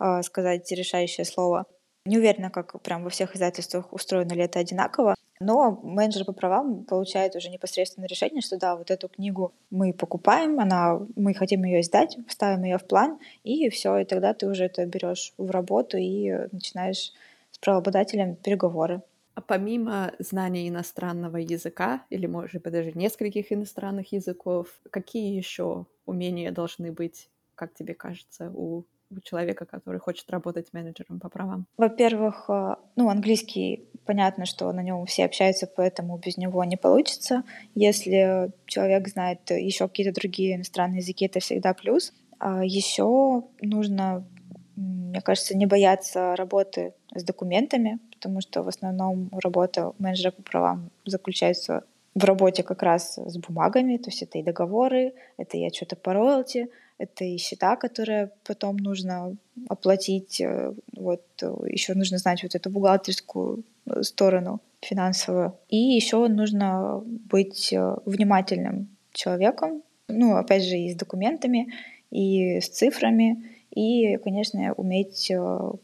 э, 0.00 0.22
сказать 0.22 0.70
решающее 0.72 1.24
слово. 1.24 1.66
Не 2.06 2.18
уверена, 2.18 2.50
как 2.50 2.80
прям 2.82 3.02
во 3.02 3.10
всех 3.10 3.34
издательствах 3.34 3.92
устроено 3.92 4.32
ли 4.32 4.42
это 4.42 4.60
одинаково, 4.60 5.16
но 5.40 5.78
менеджер 5.82 6.24
по 6.24 6.32
правам 6.32 6.84
получает 6.84 7.34
уже 7.36 7.50
непосредственно 7.50 8.06
решение, 8.06 8.40
что 8.40 8.56
да, 8.58 8.76
вот 8.76 8.90
эту 8.90 9.08
книгу 9.08 9.52
мы 9.70 9.92
покупаем, 9.92 10.60
она, 10.60 11.00
мы 11.16 11.34
хотим 11.34 11.64
ее 11.64 11.80
издать, 11.80 12.16
ставим 12.28 12.64
ее 12.64 12.78
в 12.78 12.86
план, 12.86 13.18
и 13.44 13.68
все, 13.68 13.98
и 13.98 14.04
тогда 14.04 14.32
ты 14.34 14.46
уже 14.48 14.64
это 14.64 14.86
берешь 14.86 15.34
в 15.36 15.50
работу 15.50 15.98
и 15.98 16.30
начинаешь 16.52 17.12
с 17.50 17.58
правообладателем 17.58 18.36
переговоры. 18.36 19.02
А 19.34 19.42
помимо 19.42 20.12
знания 20.18 20.66
иностранного 20.68 21.36
языка, 21.36 22.04
или, 22.08 22.26
может 22.26 22.62
быть, 22.62 22.72
даже 22.72 22.92
нескольких 22.92 23.52
иностранных 23.52 24.12
языков, 24.12 24.68
какие 24.90 25.36
еще 25.36 25.84
умения 26.06 26.52
должны 26.52 26.90
быть, 26.92 27.28
как 27.54 27.74
тебе 27.74 27.92
кажется, 27.92 28.50
у 28.54 28.84
у 29.10 29.20
человека, 29.20 29.64
который 29.64 29.98
хочет 29.98 30.30
работать 30.30 30.72
менеджером 30.72 31.20
по 31.20 31.28
правам? 31.28 31.66
Во-первых, 31.76 32.46
э, 32.48 32.76
ну, 32.96 33.08
английский, 33.08 33.88
понятно, 34.04 34.46
что 34.46 34.72
на 34.72 34.82
нем 34.82 35.04
все 35.06 35.24
общаются, 35.24 35.66
поэтому 35.66 36.18
без 36.18 36.36
него 36.36 36.64
не 36.64 36.76
получится. 36.76 37.42
Если 37.74 38.50
человек 38.66 39.08
знает 39.08 39.50
еще 39.50 39.88
какие-то 39.88 40.14
другие 40.14 40.56
иностранные 40.56 40.98
языки, 40.98 41.26
это 41.26 41.40
всегда 41.40 41.74
плюс. 41.74 42.12
А 42.38 42.64
еще 42.64 43.44
нужно, 43.60 44.26
мне 44.76 45.20
кажется, 45.20 45.56
не 45.56 45.66
бояться 45.66 46.36
работы 46.36 46.94
с 47.14 47.22
документами, 47.22 47.98
потому 48.12 48.40
что 48.40 48.62
в 48.62 48.68
основном 48.68 49.30
работа 49.32 49.92
менеджера 49.98 50.32
по 50.32 50.42
правам 50.42 50.90
заключается 51.04 51.84
в 52.14 52.24
работе 52.24 52.62
как 52.62 52.82
раз 52.82 53.18
с 53.18 53.36
бумагами, 53.36 53.98
то 53.98 54.08
есть 54.08 54.22
это 54.22 54.38
и 54.38 54.42
договоры, 54.42 55.12
это 55.36 55.58
и 55.58 55.66
отчеты 55.66 55.96
по 55.96 56.14
роялти, 56.14 56.70
это 56.98 57.24
и 57.24 57.36
счета, 57.36 57.76
которые 57.76 58.30
потом 58.44 58.76
нужно 58.76 59.36
оплатить. 59.68 60.40
Э, 60.40 60.72
вот 60.94 61.24
э, 61.42 61.54
еще 61.68 61.94
нужно 61.94 62.18
знать 62.18 62.42
вот 62.42 62.54
эту 62.54 62.70
бухгалтерскую 62.70 63.64
э, 63.86 64.02
сторону 64.02 64.60
финансовую. 64.80 65.58
И 65.68 65.76
еще 65.76 66.26
нужно 66.28 67.02
быть 67.04 67.74
внимательным 68.04 68.96
человеком, 69.12 69.82
ну, 70.08 70.36
опять 70.36 70.64
же, 70.64 70.76
и 70.76 70.92
с 70.92 70.96
документами, 70.96 71.72
и 72.10 72.60
с 72.60 72.68
цифрами, 72.68 73.50
и, 73.70 74.16
конечно, 74.18 74.72
уметь 74.74 75.32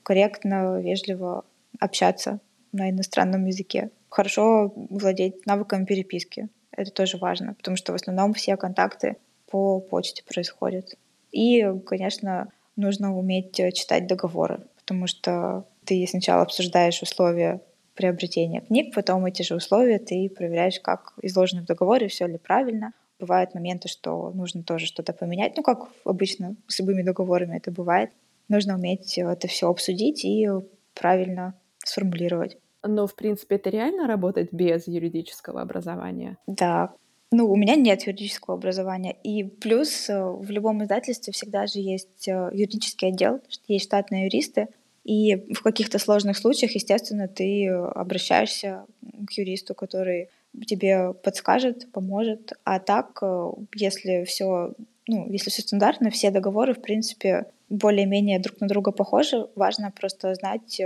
корректно, 0.03 0.81
вежливо 0.81 1.45
общаться 1.81 2.39
на 2.71 2.91
иностранном 2.91 3.47
языке. 3.47 3.91
Хорошо 4.09 4.73
владеть 4.77 5.47
навыком 5.47 5.85
переписки. 5.85 6.49
Это 6.71 6.93
тоже 6.93 7.17
важно, 7.17 7.55
потому 7.55 7.77
что 7.77 7.93
в 7.93 7.97
основном 7.97 8.35
все 8.35 8.57
контакты 8.57 9.17
по 9.51 9.81
почте 9.81 10.23
происходят. 10.23 10.95
И, 11.33 11.67
конечно, 11.87 12.49
нужно 12.77 13.17
уметь 13.17 13.59
э, 13.59 13.73
читать 13.73 14.07
договоры, 14.07 14.61
потому 14.77 15.07
что 15.07 15.65
ты 15.85 16.07
сначала 16.09 16.43
обсуждаешь 16.43 17.03
условия 17.03 17.61
приобретения 17.95 18.61
книг, 18.61 18.95
потом 18.95 19.27
эти 19.27 19.43
же 19.43 19.55
условия 19.55 19.99
ты 19.99 20.31
проверяешь, 20.31 20.81
как 20.81 21.15
изложены 21.21 21.63
в 21.63 21.67
договоре, 21.67 22.09
все 22.09 22.27
ли 22.27 22.39
правильно. 22.39 22.93
Бывают 23.19 23.55
моменты, 23.55 23.89
что 23.89 24.31
нужно 24.35 24.63
тоже 24.63 24.87
что-то 24.87 25.13
поменять, 25.13 25.57
ну, 25.57 25.63
как 25.63 25.91
обычно 26.05 26.57
с 26.67 26.79
любыми 26.81 27.03
договорами 27.03 27.57
это 27.57 27.71
бывает. 27.71 28.11
Нужно 28.49 28.75
уметь 28.75 29.17
это 29.19 29.47
все 29.47 29.69
обсудить 29.69 30.25
и 30.25 30.49
правильно 30.95 31.55
сформулировать. 31.85 32.59
Но, 32.85 33.07
в 33.07 33.15
принципе, 33.15 33.57
это 33.57 33.71
реально 33.71 34.09
работать 34.09 34.53
без 34.53 34.89
юридического 34.89 35.61
образования? 35.61 36.37
Да, 36.47 36.93
ну, 37.33 37.51
у 37.51 37.57
меня 37.57 37.75
нет 37.75 38.07
юридического 38.07 38.57
образования. 38.57 39.17
И 39.25 39.43
плюс 39.43 40.09
э, 40.09 40.23
в 40.23 40.51
любом 40.51 40.83
издательстве 40.83 41.33
всегда 41.33 41.67
же 41.67 41.81
есть 41.81 42.29
э, 42.29 42.51
юридический 42.53 43.09
отдел, 43.09 43.41
есть 43.67 43.87
штатные 43.87 44.27
юристы. 44.27 44.69
И 45.05 45.53
в 45.53 45.63
каких-то 45.63 45.99
сложных 45.99 46.37
случаях, 46.37 46.73
естественно, 46.73 47.27
ты 47.27 47.67
обращаешься 47.69 48.85
к 49.27 49.33
юристу, 49.33 49.75
который 49.75 50.29
тебе 50.67 51.15
подскажет, 51.15 51.91
поможет. 51.91 52.53
А 52.65 52.79
так, 52.79 53.19
э, 53.23 53.51
если 53.75 54.25
все, 54.25 54.75
ну, 55.09 55.33
если 55.33 55.51
все 55.51 55.63
стандартно, 55.63 56.11
все 56.11 56.31
договоры, 56.31 56.75
в 56.75 56.83
принципе, 56.83 57.47
более-менее 57.71 58.41
друг 58.41 58.61
на 58.61 58.69
друга 58.69 58.93
похожи. 58.93 59.49
Важно 59.57 59.91
просто 59.91 60.35
знать, 60.35 60.79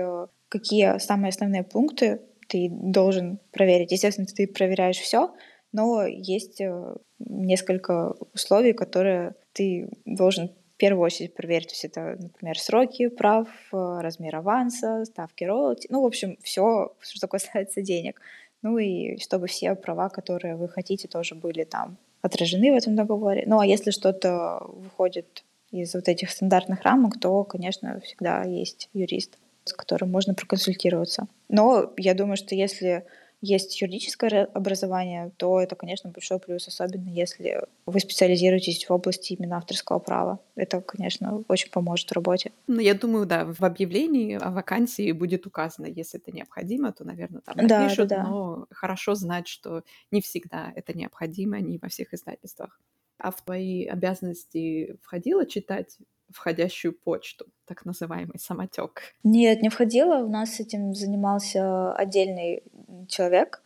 какие 0.49 0.99
самые 1.01 1.31
основные 1.31 1.65
пункты 1.65 2.21
ты 2.47 2.69
должен 2.71 3.41
проверить. 3.51 3.91
Естественно, 3.91 4.27
ты 4.27 4.47
проверяешь 4.47 4.99
все, 4.99 5.33
но 5.77 6.07
есть 6.07 6.63
э, 6.63 6.95
несколько 7.19 8.15
условий, 8.33 8.73
которые 8.73 9.35
ты 9.53 9.91
должен 10.07 10.49
в 10.49 10.79
первую 10.79 11.05
очередь 11.05 11.35
проверить. 11.35 11.69
То 11.69 11.75
есть 11.75 11.85
это, 11.85 12.17
например, 12.19 12.59
сроки 12.59 13.09
прав, 13.09 13.47
э, 13.75 13.99
размер 14.01 14.37
аванса, 14.37 15.05
ставки 15.05 15.45
роялти. 15.45 15.87
Ну, 15.91 16.01
в 16.01 16.07
общем, 16.07 16.39
все, 16.43 16.95
что 17.01 17.29
касается 17.35 17.83
денег. 17.83 18.23
Ну 18.63 18.79
и 18.79 19.19
чтобы 19.19 19.49
все 19.49 19.75
права, 19.75 20.09
которые 20.09 20.57
вы 20.57 20.67
хотите, 20.67 21.09
тоже 21.09 21.35
были 21.35 21.65
там 21.65 21.99
отражены 22.23 22.73
в 22.73 22.77
этом 22.77 22.97
договоре. 22.97 23.45
Ну 23.47 23.59
а 23.59 23.67
если 23.67 23.91
что-то 23.91 24.63
выходит 24.69 25.45
из 25.73 25.95
вот 25.95 26.09
этих 26.09 26.31
стандартных 26.31 26.83
рамок, 26.85 27.21
то, 27.21 27.45
конечно, 27.45 28.01
всегда 28.01 28.45
есть 28.45 28.89
юрист, 28.95 29.37
с 29.65 29.75
которым 29.75 30.11
можно 30.11 30.33
проконсультироваться. 30.33 31.29
Но 31.51 31.93
я 31.99 32.15
думаю, 32.15 32.39
что 32.39 32.55
если 32.55 33.05
есть 33.47 33.81
юридическое 33.81 34.45
образование, 34.45 35.31
то 35.37 35.61
это, 35.61 35.77
конечно, 35.77 36.11
большой 36.11 36.39
плюс, 36.39 36.67
особенно 36.69 37.09
если 37.09 37.63
вы 37.87 38.01
специализируетесь 38.01 38.85
в 38.85 38.91
области 38.91 39.35
именно 39.35 39.57
авторского 39.57 39.99
права. 39.99 40.41
Это, 40.57 40.81
конечно, 40.81 41.45
очень 41.49 41.71
поможет 41.71 42.11
в 42.11 42.13
работе. 42.13 42.53
Ну, 42.67 42.81
я 42.81 42.95
думаю, 42.95 43.27
да, 43.27 43.45
в 43.45 43.63
объявлении 43.63 44.35
о 44.35 44.51
вакансии 44.51 45.13
будет 45.13 45.47
указано, 45.47 45.87
если 45.87 46.21
это 46.21 46.33
необходимо, 46.33 46.93
то, 46.93 47.05
наверное, 47.05 47.41
там 47.43 47.57
напишут, 47.57 48.09
да, 48.09 48.17
да, 48.17 48.23
да. 48.23 48.29
но 48.29 48.67
хорошо 48.71 49.15
знать, 49.15 49.49
что 49.49 49.83
не 50.11 50.21
всегда 50.21 50.73
это 50.75 50.97
необходимо, 50.97 51.61
не 51.61 51.79
во 51.79 51.89
всех 51.89 52.13
издательствах. 52.13 52.81
А 53.19 53.31
в 53.31 53.43
твои 53.43 53.87
обязанности 53.87 54.97
входило 55.03 55.47
читать 55.47 55.97
входящую 56.31 56.93
почту, 56.93 57.47
так 57.67 57.85
называемый 57.85 58.39
самотек? 58.39 59.03
Нет, 59.23 59.63
не 59.63 59.69
входила. 59.69 60.19
У 60.19 60.29
нас 60.29 60.61
этим 60.61 60.95
занимался 60.95 61.93
отдельный 61.93 62.63
человек, 63.09 63.63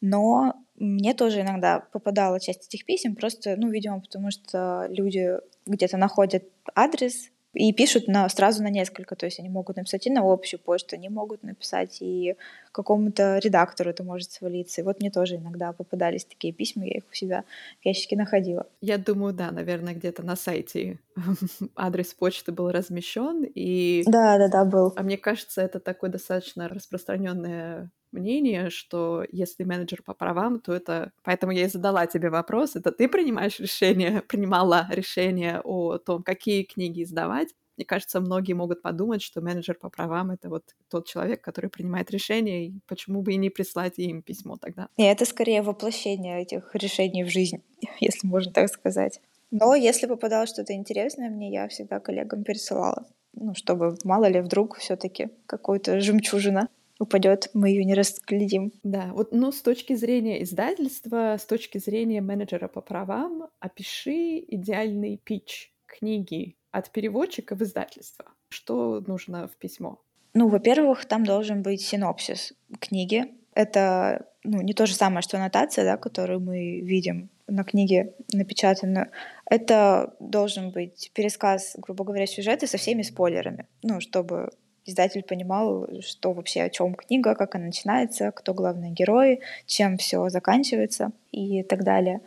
но 0.00 0.54
мне 0.76 1.14
тоже 1.14 1.42
иногда 1.42 1.80
попадала 1.80 2.40
часть 2.40 2.66
этих 2.66 2.84
писем, 2.84 3.14
просто, 3.14 3.56
ну, 3.56 3.68
видимо, 3.68 4.00
потому 4.00 4.30
что 4.30 4.86
люди 4.88 5.38
где-то 5.66 5.96
находят 5.96 6.44
адрес, 6.74 7.30
и 7.54 7.72
пишут 7.72 8.08
на, 8.08 8.28
сразу 8.28 8.62
на 8.62 8.70
несколько, 8.70 9.14
то 9.14 9.26
есть 9.26 9.38
они 9.38 9.48
могут 9.48 9.76
написать 9.76 10.06
и 10.06 10.10
на 10.10 10.22
общую 10.22 10.58
почту, 10.58 10.96
они 10.96 11.08
могут 11.08 11.42
написать 11.42 11.98
и 12.00 12.36
какому-то 12.72 13.38
редактору 13.38 13.90
это 13.90 14.02
может 14.02 14.32
свалиться. 14.32 14.80
И 14.80 14.84
вот 14.84 15.00
мне 15.00 15.10
тоже 15.10 15.36
иногда 15.36 15.72
попадались 15.72 16.24
такие 16.24 16.54
письма, 16.54 16.86
я 16.86 16.98
их 16.98 17.04
у 17.10 17.14
себя 17.14 17.44
в 17.82 17.86
ящике 17.86 18.16
находила. 18.16 18.66
Я 18.80 18.96
думаю, 18.96 19.34
да, 19.34 19.50
наверное, 19.50 19.94
где-то 19.94 20.22
на 20.22 20.36
сайте 20.36 20.98
адрес 21.76 22.14
почты 22.14 22.52
был 22.52 22.70
размещен, 22.70 23.44
и... 23.44 24.02
Да, 24.06 24.38
да, 24.38 24.48
да, 24.48 24.64
был. 24.64 24.94
А 24.96 25.02
мне 25.02 25.18
кажется, 25.18 25.60
это 25.60 25.78
такое 25.78 26.10
достаточно 26.10 26.68
распространенное 26.68 27.90
мнение, 28.12 28.70
что 28.70 29.24
если 29.30 29.64
менеджер 29.64 30.02
по 30.02 30.14
правам, 30.14 30.60
то 30.60 30.72
это... 30.72 31.12
Поэтому 31.22 31.52
я 31.52 31.64
и 31.64 31.68
задала 31.68 32.06
тебе 32.06 32.30
вопрос. 32.30 32.76
Это 32.76 32.92
ты 32.92 33.08
принимаешь 33.08 33.58
решение, 33.58 34.22
принимала 34.28 34.86
решение 34.90 35.60
о 35.64 35.98
том, 35.98 36.22
какие 36.22 36.62
книги 36.62 37.02
издавать? 37.02 37.48
Мне 37.76 37.86
кажется, 37.86 38.20
многие 38.20 38.52
могут 38.52 38.82
подумать, 38.82 39.22
что 39.22 39.40
менеджер 39.40 39.76
по 39.80 39.88
правам— 39.88 40.30
это 40.32 40.50
вот 40.50 40.62
тот 40.90 41.06
человек, 41.06 41.40
который 41.40 41.70
принимает 41.70 42.10
решение, 42.10 42.66
и 42.66 42.74
почему 42.86 43.22
бы 43.22 43.32
и 43.32 43.36
не 43.36 43.48
прислать 43.48 43.98
им 43.98 44.22
письмо 44.22 44.56
тогда? 44.56 44.88
И 44.96 45.02
это 45.02 45.24
скорее 45.24 45.62
воплощение 45.62 46.42
этих 46.42 46.74
решений 46.74 47.24
в 47.24 47.30
жизнь, 47.30 47.62
если 48.00 48.26
можно 48.26 48.52
так 48.52 48.68
сказать. 48.68 49.20
Но 49.50 49.74
если 49.74 50.06
попадало 50.06 50.46
что-то 50.46 50.74
интересное 50.74 51.30
мне, 51.30 51.50
я 51.50 51.68
всегда 51.68 51.98
коллегам 51.98 52.44
пересылала. 52.44 53.06
Ну, 53.34 53.54
чтобы 53.54 53.96
мало 54.04 54.26
ли 54.26 54.40
вдруг 54.40 54.76
все 54.76 54.96
таки 54.96 55.30
какую-то 55.46 56.00
жемчужина 56.00 56.68
упадет, 57.02 57.50
мы 57.52 57.68
ее 57.70 57.84
не 57.84 57.94
разглядим. 57.94 58.72
Да, 58.82 59.10
вот, 59.12 59.32
ну, 59.32 59.52
с 59.52 59.60
точки 59.60 59.94
зрения 59.94 60.42
издательства, 60.42 61.36
с 61.38 61.44
точки 61.44 61.78
зрения 61.78 62.20
менеджера 62.20 62.68
по 62.68 62.80
правам, 62.80 63.48
опиши 63.60 64.38
идеальный 64.38 65.20
пич 65.22 65.72
книги 65.86 66.56
от 66.70 66.90
переводчика 66.90 67.54
в 67.54 67.62
издательство. 67.62 68.26
Что 68.48 69.02
нужно 69.06 69.48
в 69.48 69.56
письмо? 69.56 70.00
Ну, 70.34 70.48
во-первых, 70.48 71.04
там 71.04 71.24
должен 71.24 71.62
быть 71.62 71.82
синопсис 71.82 72.54
книги. 72.80 73.34
Это 73.54 74.26
ну, 74.44 74.62
не 74.62 74.72
то 74.72 74.86
же 74.86 74.94
самое, 74.94 75.22
что 75.22 75.36
аннотация, 75.36 75.84
да, 75.84 75.96
которую 75.96 76.40
мы 76.40 76.80
видим 76.80 77.28
на 77.46 77.64
книге 77.64 78.14
напечатанную. 78.32 79.10
Это 79.44 80.14
должен 80.20 80.70
быть 80.70 81.10
пересказ, 81.14 81.74
грубо 81.76 82.04
говоря, 82.04 82.26
сюжета 82.26 82.66
со 82.66 82.78
всеми 82.78 83.02
спойлерами, 83.02 83.66
ну, 83.82 84.00
чтобы 84.00 84.50
издатель 84.84 85.22
понимал, 85.22 85.88
что 86.00 86.32
вообще 86.32 86.62
о 86.62 86.70
чем 86.70 86.94
книга, 86.94 87.34
как 87.34 87.54
она 87.54 87.66
начинается, 87.66 88.30
кто 88.32 88.54
главные 88.54 88.92
герои, 88.92 89.40
чем 89.66 89.96
все 89.96 90.28
заканчивается 90.28 91.12
и 91.30 91.62
так 91.62 91.84
далее. 91.84 92.20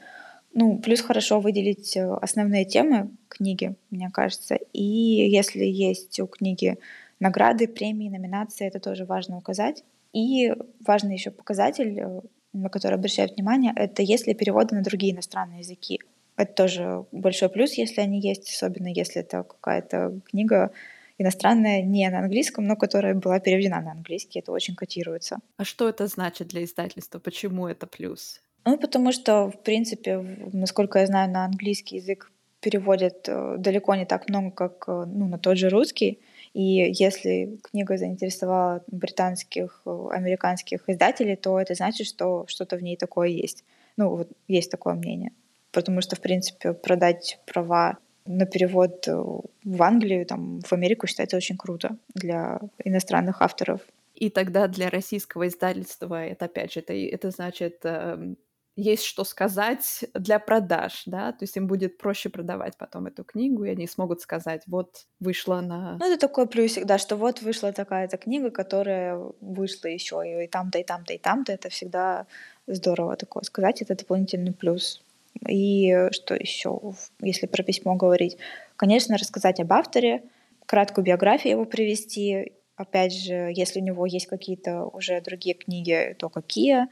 Ну, 0.53 0.77
плюс 0.77 1.01
хорошо 1.01 1.41
выделить 1.41 1.97
э, 1.97 2.13
основные 2.21 2.63
темы 2.63 3.09
книги, 3.27 3.75
мне 3.89 4.09
кажется. 4.09 4.57
И 4.71 4.83
если 4.83 5.65
есть 5.65 6.17
у 6.21 6.27
книги 6.27 6.77
награды, 7.19 7.67
премии, 7.67 8.07
номинации, 8.07 8.65
это 8.65 8.79
тоже 8.79 9.03
важно 9.03 9.37
указать. 9.37 9.83
И 10.13 10.53
важный 10.85 11.15
еще 11.15 11.31
показатель, 11.31 11.99
э, 11.99 12.21
на 12.53 12.69
который 12.69 12.95
обращаю 12.95 13.29
внимание, 13.33 13.73
это 13.75 14.01
если 14.01 14.31
переводы 14.31 14.75
на 14.75 14.81
другие 14.81 15.13
иностранные 15.13 15.59
языки. 15.59 15.99
Это 16.37 16.53
тоже 16.53 17.05
большой 17.11 17.49
плюс, 17.49 17.73
если 17.73 17.99
они 17.99 18.21
есть, 18.21 18.49
особенно 18.49 18.87
если 18.87 19.21
это 19.21 19.43
какая-то 19.43 20.19
книга 20.25 20.71
иностранная 21.17 21.81
не 21.81 22.09
на 22.09 22.19
английском, 22.19 22.65
но 22.65 22.75
которая 22.75 23.13
была 23.13 23.39
переведена 23.39 23.81
на 23.81 23.91
английский. 23.91 24.39
Это 24.39 24.51
очень 24.51 24.75
котируется. 24.75 25.39
А 25.57 25.63
что 25.63 25.89
это 25.89 26.07
значит 26.07 26.47
для 26.47 26.63
издательства? 26.63 27.19
Почему 27.19 27.67
это 27.67 27.87
плюс? 27.87 28.41
Ну, 28.65 28.77
потому 28.77 29.11
что, 29.11 29.51
в 29.51 29.61
принципе, 29.61 30.17
насколько 30.53 30.99
я 30.99 31.05
знаю, 31.05 31.31
на 31.31 31.45
английский 31.45 31.97
язык 31.97 32.31
переводят 32.61 33.29
э, 33.29 33.57
далеко 33.59 33.93
не 33.93 34.05
так 34.05 34.27
много, 34.27 34.49
как 34.49 34.85
э, 34.87 35.05
ну, 35.05 35.27
на 35.27 35.37
тот 35.37 35.57
же 35.57 35.69
русский. 35.69 36.19
И 36.53 36.91
если 36.97 37.59
книга 37.61 37.95
заинтересовала 37.95 38.83
британских, 38.87 39.83
э, 39.85 40.07
американских 40.11 40.89
издателей, 40.89 41.35
то 41.35 41.59
это 41.59 41.75
значит, 41.75 42.07
что 42.07 42.45
что-то 42.47 42.77
в 42.77 42.81
ней 42.81 42.97
такое 42.97 43.27
есть. 43.27 43.63
Ну, 43.97 44.09
вот 44.09 44.29
есть 44.47 44.71
такое 44.71 44.95
мнение. 44.95 45.31
Потому 45.71 46.01
что, 46.01 46.15
в 46.15 46.21
принципе, 46.21 46.73
продать 46.73 47.39
права 47.45 47.99
на 48.25 48.45
перевод 48.45 49.07
э, 49.07 49.13
в 49.13 49.83
Англию, 49.83 50.25
там, 50.25 50.59
в 50.61 50.73
Америку 50.73 51.07
считается 51.07 51.37
очень 51.37 51.57
круто 51.57 51.97
для 52.13 52.59
иностранных 52.83 53.41
авторов. 53.41 53.81
И 54.15 54.29
тогда 54.29 54.67
для 54.67 54.89
российского 54.89 55.47
издательства 55.47 56.25
это, 56.25 56.45
опять 56.45 56.73
же, 56.73 56.79
это, 56.79 56.93
это 56.93 57.31
значит, 57.31 57.79
э, 57.83 58.35
есть 58.75 59.03
что 59.03 59.23
сказать 59.23 60.05
для 60.13 60.39
продаж, 60.39 61.03
да, 61.05 61.31
то 61.31 61.43
есть 61.43 61.55
им 61.55 61.67
будет 61.67 61.97
проще 61.97 62.29
продавать 62.29 62.77
потом 62.77 63.07
эту 63.07 63.23
книгу, 63.23 63.63
и 63.63 63.69
они 63.69 63.87
смогут 63.87 64.21
сказать, 64.21 64.63
вот 64.67 65.05
вышла 65.19 65.61
на... 65.61 65.97
Ну, 65.97 66.11
это 66.11 66.19
такой 66.19 66.47
плюсик, 66.47 66.85
да, 66.85 66.97
что 66.97 67.15
вот 67.15 67.41
вышла 67.41 67.71
такая-то 67.71 68.17
книга, 68.17 68.51
которая 68.51 69.17
вышла 69.39 69.87
еще 69.87 70.43
и 70.43 70.47
там-то, 70.47 70.79
и 70.79 70.83
там-то, 70.83 71.13
и 71.13 71.17
там-то, 71.17 71.53
это 71.53 71.69
всегда 71.69 72.27
здорово 72.67 73.15
такое 73.15 73.43
сказать, 73.43 73.81
это 73.81 73.95
дополнительный 73.95 74.53
плюс 74.53 75.04
и 75.47 76.09
что 76.11 76.35
еще, 76.35 76.79
если 77.21 77.47
про 77.47 77.63
письмо 77.63 77.95
говорить? 77.95 78.37
Конечно, 78.75 79.17
рассказать 79.17 79.59
об 79.59 79.71
авторе, 79.73 80.23
краткую 80.65 81.05
биографию 81.05 81.53
его 81.53 81.65
привести. 81.65 82.53
Опять 82.75 83.13
же, 83.13 83.51
если 83.55 83.79
у 83.79 83.83
него 83.83 84.05
есть 84.05 84.27
какие-то 84.27 84.85
уже 84.85 85.21
другие 85.21 85.55
книги, 85.55 86.15
то 86.19 86.29
какие. 86.29 86.87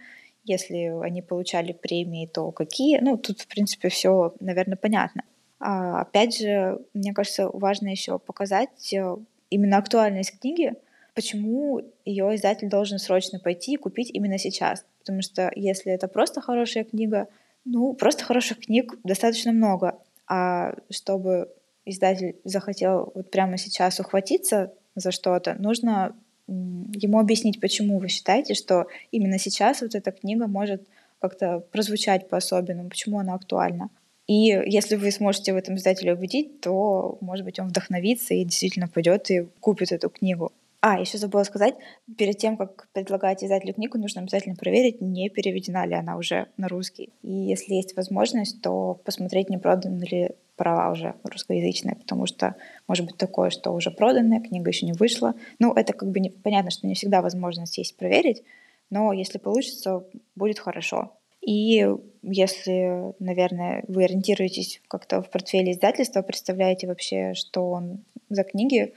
Если 0.45 0.91
они 1.03 1.21
получали 1.21 1.73
премии, 1.73 2.27
то 2.27 2.51
какие. 2.51 2.99
Ну, 2.99 3.17
тут, 3.17 3.41
в 3.41 3.47
принципе, 3.47 3.89
все, 3.89 4.33
наверное, 4.39 4.77
понятно. 4.77 5.23
А, 5.59 6.01
опять 6.01 6.37
же, 6.37 6.79
мне 6.93 7.13
кажется, 7.13 7.49
важно 7.49 7.87
еще 7.87 8.19
показать 8.19 8.93
э, 8.93 9.15
именно 9.49 9.77
актуальность 9.77 10.37
книги, 10.39 10.73
почему 11.15 11.81
ее 12.03 12.35
издатель 12.35 12.67
должен 12.67 12.99
срочно 12.99 13.39
пойти 13.39 13.73
и 13.73 13.77
купить 13.77 14.09
именно 14.13 14.37
сейчас. 14.37 14.85
Потому 14.99 15.21
что 15.21 15.51
если 15.55 15.93
это 15.93 16.09
просто 16.09 16.41
хорошая 16.41 16.83
книга, 16.83 17.29
ну, 17.65 17.93
просто 17.93 18.23
хороших 18.23 18.59
книг 18.59 18.95
достаточно 19.03 19.51
много. 19.51 19.99
А 20.27 20.75
чтобы 20.89 21.49
издатель 21.85 22.35
захотел 22.43 23.11
вот 23.13 23.31
прямо 23.31 23.57
сейчас 23.57 23.99
ухватиться 23.99 24.73
за 24.95 25.11
что-то, 25.11 25.55
нужно 25.59 26.15
ему 26.47 27.19
объяснить, 27.19 27.59
почему 27.59 27.99
вы 27.99 28.09
считаете, 28.09 28.53
что 28.53 28.87
именно 29.11 29.39
сейчас 29.39 29.81
вот 29.81 29.95
эта 29.95 30.11
книга 30.11 30.47
может 30.47 30.85
как-то 31.19 31.59
прозвучать 31.71 32.27
по-особенному, 32.27 32.89
почему 32.89 33.19
она 33.19 33.33
актуальна. 33.33 33.89
И 34.27 34.33
если 34.65 34.95
вы 34.95 35.11
сможете 35.11 35.53
в 35.53 35.57
этом 35.57 35.75
издателя 35.75 36.13
убедить, 36.13 36.61
то, 36.61 37.17
может 37.21 37.45
быть, 37.45 37.59
он 37.59 37.69
вдохновится 37.69 38.33
и 38.33 38.43
действительно 38.43 38.87
пойдет 38.87 39.29
и 39.31 39.47
купит 39.59 39.91
эту 39.91 40.09
книгу. 40.09 40.51
А, 40.85 40.99
еще 40.99 41.17
забыла 41.17 41.43
сказать, 41.43 41.75
перед 42.17 42.39
тем, 42.39 42.57
как 42.57 42.89
предлагать 42.91 43.41
издателю 43.41 43.73
книгу, 43.73 43.97
нужно 43.97 44.19
обязательно 44.19 44.55
проверить, 44.55 44.99
не 44.99 45.29
переведена 45.29 45.85
ли 45.85 45.93
она 45.93 46.17
уже 46.17 46.47
на 46.57 46.67
русский. 46.67 47.13
И 47.21 47.31
если 47.31 47.75
есть 47.75 47.95
возможность, 47.95 48.61
то 48.61 48.95
посмотреть, 49.05 49.49
не 49.49 49.57
проданы 49.57 50.03
ли 50.03 50.31
права 50.57 50.91
уже 50.91 51.15
русскоязычные, 51.23 51.95
потому 51.95 52.25
что 52.25 52.57
может 52.85 53.05
быть 53.05 53.15
такое, 53.15 53.49
что 53.49 53.71
уже 53.71 53.91
проданная, 53.91 54.41
книга 54.41 54.71
еще 54.71 54.85
не 54.85 54.91
вышла. 54.91 55.35
Ну, 55.57 55.71
это 55.71 55.93
как 55.93 56.11
бы 56.11 56.19
не, 56.19 56.29
понятно, 56.29 56.69
что 56.69 56.85
не 56.85 56.95
всегда 56.95 57.21
возможность 57.21 57.77
есть 57.77 57.95
проверить, 57.95 58.43
но 58.89 59.13
если 59.13 59.37
получится, 59.37 60.03
будет 60.35 60.59
хорошо. 60.59 61.13
И 61.39 61.87
если, 62.23 63.13
наверное, 63.19 63.85
вы 63.87 64.03
ориентируетесь 64.03 64.81
как-то 64.89 65.21
в 65.21 65.29
портфеле 65.29 65.71
издательства, 65.71 66.23
представляете 66.23 66.87
вообще, 66.87 67.35
что 67.35 67.69
он 67.69 68.03
за 68.27 68.43
книги, 68.43 68.93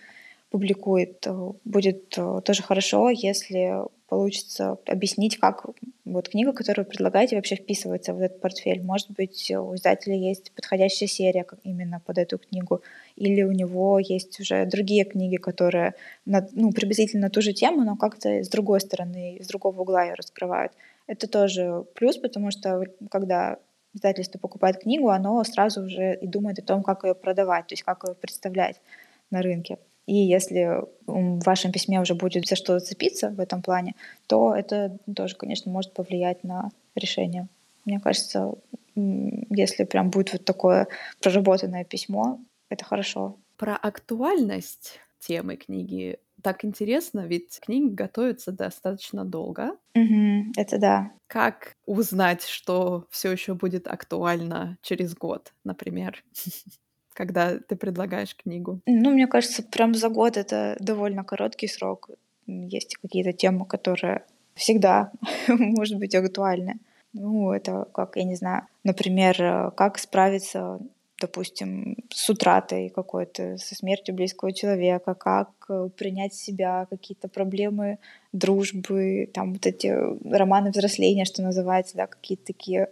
публикует, 0.50 1.26
э, 1.26 1.52
будет 1.64 2.16
э, 2.16 2.40
тоже 2.44 2.62
хорошо, 2.62 3.10
если 3.10 3.82
получится 4.08 4.78
объяснить, 4.86 5.36
как 5.38 5.66
вот 6.04 6.28
книга, 6.28 6.52
которую 6.52 6.84
вы 6.84 6.90
предлагаете, 6.90 7.36
вообще 7.36 7.56
вписывается 7.56 8.14
в 8.14 8.20
этот 8.20 8.40
портфель. 8.40 8.82
Может 8.82 9.10
быть, 9.10 9.50
у 9.50 9.74
издателя 9.74 10.14
есть 10.14 10.52
подходящая 10.52 11.08
серия 11.08 11.44
именно 11.64 12.00
под 12.00 12.18
эту 12.18 12.38
книгу, 12.38 12.82
или 13.16 13.42
у 13.42 13.50
него 13.50 13.98
есть 13.98 14.38
уже 14.38 14.64
другие 14.66 15.04
книги, 15.04 15.36
которые 15.36 15.94
на, 16.24 16.46
ну, 16.52 16.70
приблизительно 16.72 17.26
на 17.26 17.30
ту 17.30 17.42
же 17.42 17.52
тему, 17.52 17.82
но 17.82 17.96
как-то 17.96 18.28
с 18.28 18.48
другой 18.48 18.80
стороны, 18.80 19.38
с 19.42 19.48
другого 19.48 19.80
угла 19.80 20.04
ее 20.04 20.14
раскрывают. 20.14 20.72
Это 21.08 21.28
тоже 21.28 21.84
плюс, 21.94 22.16
потому 22.16 22.52
что 22.52 22.84
когда 23.10 23.58
издательство 23.92 24.38
покупает 24.38 24.78
книгу, 24.78 25.08
оно 25.08 25.42
сразу 25.42 25.82
уже 25.82 26.16
и 26.16 26.26
думает 26.26 26.58
о 26.60 26.62
том, 26.62 26.82
как 26.82 27.02
ее 27.04 27.14
продавать, 27.14 27.66
то 27.66 27.72
есть 27.72 27.82
как 27.82 28.04
ее 28.06 28.14
представлять 28.14 28.80
на 29.30 29.42
рынке. 29.42 29.78
И 30.06 30.14
если 30.14 30.82
в 31.06 31.44
вашем 31.44 31.72
письме 31.72 32.00
уже 32.00 32.14
будет 32.14 32.46
за 32.46 32.56
что 32.56 32.78
зацепиться 32.78 33.30
в 33.30 33.40
этом 33.40 33.62
плане, 33.62 33.94
то 34.26 34.54
это 34.54 34.96
тоже, 35.14 35.36
конечно, 35.36 35.70
может 35.70 35.92
повлиять 35.92 36.44
на 36.44 36.70
решение. 36.94 37.48
Мне 37.84 38.00
кажется, 38.00 38.54
если 38.94 39.84
прям 39.84 40.10
будет 40.10 40.32
вот 40.32 40.44
такое 40.44 40.88
проработанное 41.20 41.84
письмо, 41.84 42.40
это 42.68 42.84
хорошо. 42.84 43.36
Про 43.56 43.76
актуальность 43.76 45.00
темы 45.18 45.56
книги 45.56 46.18
так 46.42 46.64
интересно, 46.64 47.26
ведь 47.26 47.58
книги 47.60 47.92
готовятся 47.92 48.52
достаточно 48.52 49.24
долго. 49.24 49.76
Угу, 49.94 50.52
это 50.56 50.78
да. 50.78 51.10
Как 51.26 51.72
узнать, 51.86 52.44
что 52.44 53.06
все 53.10 53.32
еще 53.32 53.54
будет 53.54 53.88
актуально 53.88 54.78
через 54.82 55.16
год, 55.16 55.52
например? 55.64 56.22
когда 57.16 57.58
ты 57.58 57.76
предлагаешь 57.76 58.36
книгу? 58.36 58.80
Ну, 58.86 59.10
мне 59.10 59.26
кажется, 59.26 59.62
прям 59.62 59.94
за 59.94 60.08
год 60.08 60.36
это 60.36 60.76
довольно 60.78 61.24
короткий 61.24 61.66
срок. 61.66 62.10
Есть 62.46 62.96
какие-то 62.96 63.32
темы, 63.32 63.64
которые 63.64 64.22
всегда, 64.54 65.10
может 65.48 65.98
быть, 65.98 66.14
актуальны. 66.14 66.78
Ну, 67.12 67.52
это 67.52 67.88
как, 67.92 68.16
я 68.16 68.24
не 68.24 68.36
знаю, 68.36 68.66
например, 68.84 69.72
как 69.74 69.98
справиться, 69.98 70.78
допустим, 71.18 71.96
с 72.10 72.28
утратой 72.28 72.90
какой-то, 72.90 73.56
со 73.56 73.74
смертью 73.74 74.14
близкого 74.14 74.52
человека, 74.52 75.14
как 75.14 75.50
принять 75.96 76.34
себя, 76.34 76.86
какие-то 76.90 77.28
проблемы 77.28 77.98
дружбы, 78.32 79.30
там 79.32 79.54
вот 79.54 79.66
эти 79.66 79.88
романы 80.30 80.70
взросления, 80.70 81.24
что 81.24 81.42
называется, 81.42 81.96
да, 81.96 82.06
какие-то 82.06 82.44
такие 82.44 82.90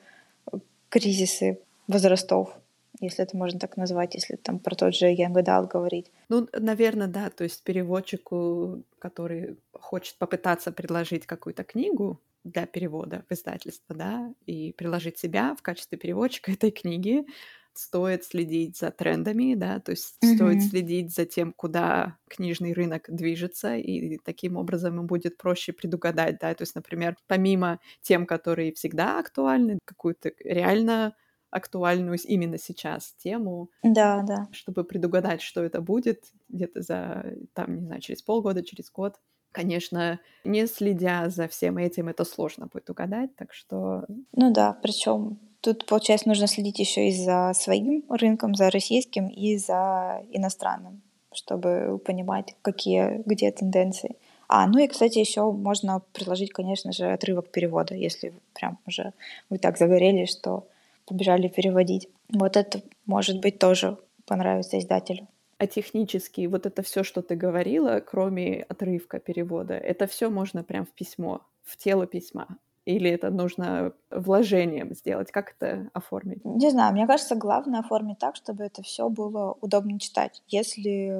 кризисы 0.88 1.58
возрастов 1.86 2.56
если 3.01 3.24
это 3.24 3.36
можно 3.36 3.59
так 3.59 3.76
назвать, 3.76 4.14
если 4.14 4.36
там 4.36 4.59
про 4.59 4.74
тот 4.74 4.95
же 4.95 5.12
Adult 5.12 5.68
говорить. 5.68 6.11
Ну, 6.28 6.49
наверное, 6.53 7.09
да, 7.09 7.30
то 7.30 7.45
есть 7.45 7.62
переводчику, 7.64 8.84
который 8.99 9.57
хочет 9.72 10.16
попытаться 10.18 10.72
предложить 10.72 11.26
какую-то 11.26 11.64
книгу 11.64 12.20
для 12.45 12.66
перевода 12.66 13.24
в 13.28 13.32
издательство, 13.32 13.95
да, 13.95 14.32
и 14.47 14.72
приложить 14.72 15.18
себя 15.18 15.55
в 15.59 15.62
качестве 15.62 15.99
переводчика 15.99 16.53
этой 16.53 16.70
книги, 16.70 17.24
стоит 17.72 18.24
следить 18.24 18.78
за 18.78 18.90
трендами, 18.90 19.55
да, 19.55 19.80
то 19.80 19.90
есть 19.90 20.16
mm-hmm. 20.22 20.34
стоит 20.36 20.62
следить 20.62 21.14
за 21.14 21.26
тем, 21.26 21.53
куда 21.53 22.16
книжный 22.28 22.72
рынок 22.72 23.07
движется, 23.09 23.76
и 23.76 24.18
таким 24.18 24.57
образом 24.57 24.95
ему 24.95 25.07
будет 25.07 25.36
проще 25.36 25.72
предугадать, 25.72 26.38
да, 26.40 26.55
то 26.55 26.62
есть, 26.62 26.74
например, 26.76 27.16
помимо 27.26 27.80
тем, 28.01 28.26
которые 28.26 28.72
всегда 28.72 29.18
актуальны, 29.18 29.80
какую-то 29.84 30.32
реально 30.45 31.16
актуальную 31.55 32.18
именно 32.24 32.59
сейчас 32.59 33.14
тему. 33.18 33.70
Да, 33.82 34.22
да. 34.26 34.48
Чтобы 34.50 34.84
предугадать, 34.84 35.40
что 35.40 35.62
это 35.62 35.80
будет 35.80 36.24
где-то 36.48 36.82
за, 36.82 37.24
там, 37.52 37.76
не 37.76 37.86
знаю, 37.86 38.00
через 38.00 38.22
полгода, 38.22 38.62
через 38.62 38.90
год. 38.90 39.14
Конечно, 39.52 40.18
не 40.44 40.66
следя 40.66 41.28
за 41.28 41.46
всем 41.46 41.78
этим, 41.78 42.09
это 42.09 42.24
сложно 42.24 42.66
будет 42.66 42.90
угадать, 42.90 43.36
так 43.36 43.55
что... 43.55 44.05
Ну 44.32 44.52
да, 44.52 44.76
причем 44.82 45.38
Тут, 45.61 45.86
получается, 45.86 46.28
нужно 46.28 46.46
следить 46.46 46.78
еще 46.78 47.09
и 47.09 47.12
за 47.12 47.52
своим 47.55 48.05
рынком, 48.11 48.55
за 48.55 48.68
российским 48.68 49.28
и 49.28 49.57
за 49.57 50.22
иностранным, 50.30 51.00
чтобы 51.32 51.98
понимать, 52.05 52.55
какие, 52.61 53.22
где 53.24 53.50
тенденции. 53.50 54.16
А, 54.46 54.66
ну 54.66 54.78
и, 54.78 54.88
кстати, 54.88 55.18
еще 55.20 55.50
можно 55.50 56.02
приложить, 56.12 56.52
конечно 56.52 56.92
же, 56.92 57.11
отрывок 57.11 57.48
перевода, 57.48 57.94
если 57.94 58.34
прям 58.52 58.78
уже 58.86 59.14
вы 59.48 59.57
так 59.57 59.78
загорели, 59.78 60.26
что 60.26 60.66
побежали 61.07 61.48
переводить. 61.48 62.09
Вот 62.32 62.57
это, 62.57 62.82
может 63.07 63.40
быть, 63.40 63.59
тоже 63.59 63.98
понравится 64.26 64.78
издателю. 64.78 65.28
А 65.59 65.66
технически 65.66 66.46
вот 66.46 66.66
это 66.66 66.82
все, 66.82 67.05
что 67.05 67.22
ты 67.22 67.36
говорила, 67.36 68.00
кроме 68.00 68.62
отрывка 68.62 69.18
перевода, 69.18 69.74
это 69.74 70.07
все 70.07 70.28
можно 70.30 70.64
прям 70.64 70.84
в 70.84 70.90
письмо, 70.90 71.40
в 71.62 71.76
тело 71.76 72.07
письма. 72.07 72.48
Или 72.84 73.11
это 73.11 73.30
нужно 73.30 73.92
вложением 74.11 74.94
сделать? 74.94 75.30
Как 75.30 75.55
это 75.57 75.88
оформить? 75.94 76.44
Не 76.44 76.70
знаю, 76.70 76.92
мне 76.92 77.07
кажется, 77.07 77.34
главное 77.34 77.80
оформить 77.80 78.18
так, 78.18 78.36
чтобы 78.36 78.64
это 78.64 78.82
все 78.82 79.09
было 79.09 79.57
удобно 79.61 79.98
читать. 79.98 80.42
Если 80.48 81.11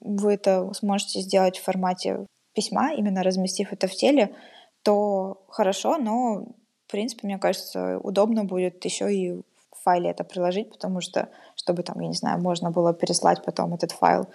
вы 0.00 0.32
это 0.32 0.72
сможете 0.72 1.20
сделать 1.20 1.58
в 1.58 1.64
формате 1.64 2.26
письма, 2.54 2.94
именно 2.94 3.22
разместив 3.22 3.72
это 3.72 3.86
в 3.86 3.92
теле, 3.92 4.34
то 4.82 5.44
хорошо, 5.48 5.98
но, 5.98 6.46
в 6.88 6.90
принципе, 6.90 7.26
мне 7.26 7.38
кажется, 7.38 7.98
удобно 7.98 8.44
будет 8.44 8.84
еще 8.84 9.14
и 9.14 9.32
в 9.34 9.82
файле 9.84 10.10
это 10.10 10.24
приложить, 10.24 10.70
потому 10.70 11.00
что, 11.00 11.28
чтобы 11.54 11.82
там, 11.82 12.00
я 12.00 12.08
не 12.08 12.14
знаю, 12.14 12.40
можно 12.40 12.70
было 12.70 12.92
переслать 12.94 13.44
потом 13.44 13.74
этот 13.74 13.92
файл 13.92 14.26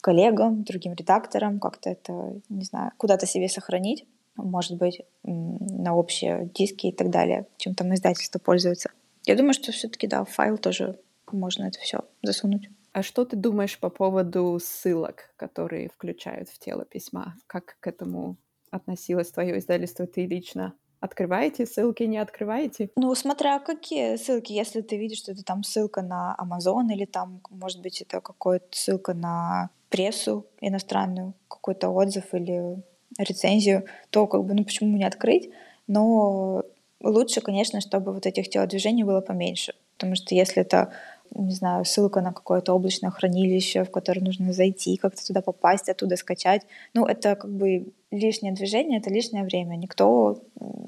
коллегам, 0.00 0.64
другим 0.64 0.94
редакторам, 0.94 1.60
как-то 1.60 1.90
это, 1.90 2.34
не 2.48 2.64
знаю, 2.64 2.92
куда-то 2.96 3.26
себе 3.26 3.48
сохранить 3.48 4.06
может 4.42 4.76
быть, 4.76 5.00
на 5.24 5.94
общие 5.94 6.50
диски 6.54 6.86
и 6.86 6.92
так 6.92 7.10
далее, 7.10 7.46
чем 7.56 7.74
там 7.74 7.92
издательство 7.94 8.38
пользуется. 8.38 8.90
Я 9.26 9.34
думаю, 9.34 9.52
что 9.52 9.72
все-таки, 9.72 10.06
да, 10.06 10.24
в 10.24 10.30
файл 10.30 10.58
тоже 10.58 10.98
можно 11.30 11.64
это 11.64 11.78
все 11.80 12.04
засунуть. 12.22 12.68
А 12.92 13.02
что 13.02 13.24
ты 13.24 13.36
думаешь 13.36 13.78
по 13.78 13.90
поводу 13.90 14.58
ссылок, 14.62 15.30
которые 15.36 15.88
включают 15.88 16.48
в 16.48 16.58
тело 16.58 16.84
письма? 16.84 17.36
Как 17.46 17.76
к 17.80 17.86
этому 17.86 18.36
относилось 18.70 19.30
твое 19.30 19.58
издательство, 19.58 20.06
ты 20.06 20.26
лично? 20.26 20.74
Открываете 21.00 21.64
ссылки, 21.64 22.02
не 22.02 22.18
открываете? 22.18 22.90
Ну, 22.96 23.14
смотря 23.14 23.60
какие 23.60 24.16
ссылки. 24.16 24.52
Если 24.52 24.80
ты 24.80 24.96
видишь, 24.96 25.18
что 25.18 25.32
это 25.32 25.44
там 25.44 25.62
ссылка 25.62 26.02
на 26.02 26.36
Amazon 26.38 26.92
или 26.92 27.04
там, 27.04 27.40
может 27.50 27.80
быть, 27.80 28.02
это 28.02 28.20
какая-то 28.20 28.66
ссылка 28.72 29.14
на 29.14 29.70
прессу 29.90 30.44
иностранную, 30.60 31.34
какой-то 31.48 31.88
отзыв 31.90 32.34
или 32.34 32.82
рецензию, 33.16 33.84
то 34.10 34.26
как 34.26 34.44
бы, 34.44 34.54
ну 34.54 34.64
почему 34.64 34.96
не 34.96 35.04
открыть? 35.04 35.50
Но 35.86 36.64
лучше, 37.00 37.40
конечно, 37.40 37.80
чтобы 37.80 38.12
вот 38.12 38.26
этих 38.26 38.48
телодвижений 38.48 39.04
было 39.04 39.20
поменьше. 39.20 39.74
Потому 39.96 40.14
что 40.14 40.34
если 40.34 40.62
это, 40.62 40.92
не 41.34 41.54
знаю, 41.54 41.84
ссылка 41.84 42.20
на 42.20 42.32
какое-то 42.32 42.74
облачное 42.74 43.10
хранилище, 43.10 43.84
в 43.84 43.90
которое 43.90 44.20
нужно 44.20 44.52
зайти, 44.52 44.96
как-то 44.96 45.24
туда 45.26 45.40
попасть, 45.40 45.88
оттуда 45.88 46.16
скачать, 46.16 46.62
ну 46.94 47.06
это 47.06 47.36
как 47.36 47.50
бы 47.50 47.92
лишнее 48.10 48.52
движение, 48.52 48.98
это 48.98 49.10
лишнее 49.10 49.44
время. 49.44 49.76
Никто 49.76 50.40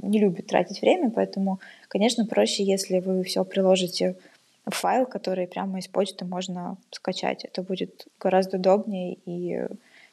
не 0.02 0.18
любит 0.18 0.46
тратить 0.46 0.80
время, 0.80 1.10
поэтому, 1.10 1.60
конечно, 1.88 2.26
проще, 2.26 2.64
если 2.64 3.00
вы 3.00 3.22
все 3.22 3.44
приложите 3.44 4.16
в 4.66 4.74
файл, 4.74 5.06
который 5.06 5.46
прямо 5.46 5.78
из 5.78 5.88
почты 5.88 6.24
можно 6.24 6.76
скачать. 6.90 7.44
Это 7.44 7.62
будет 7.62 8.06
гораздо 8.18 8.56
удобнее 8.56 9.14
и 9.24 9.66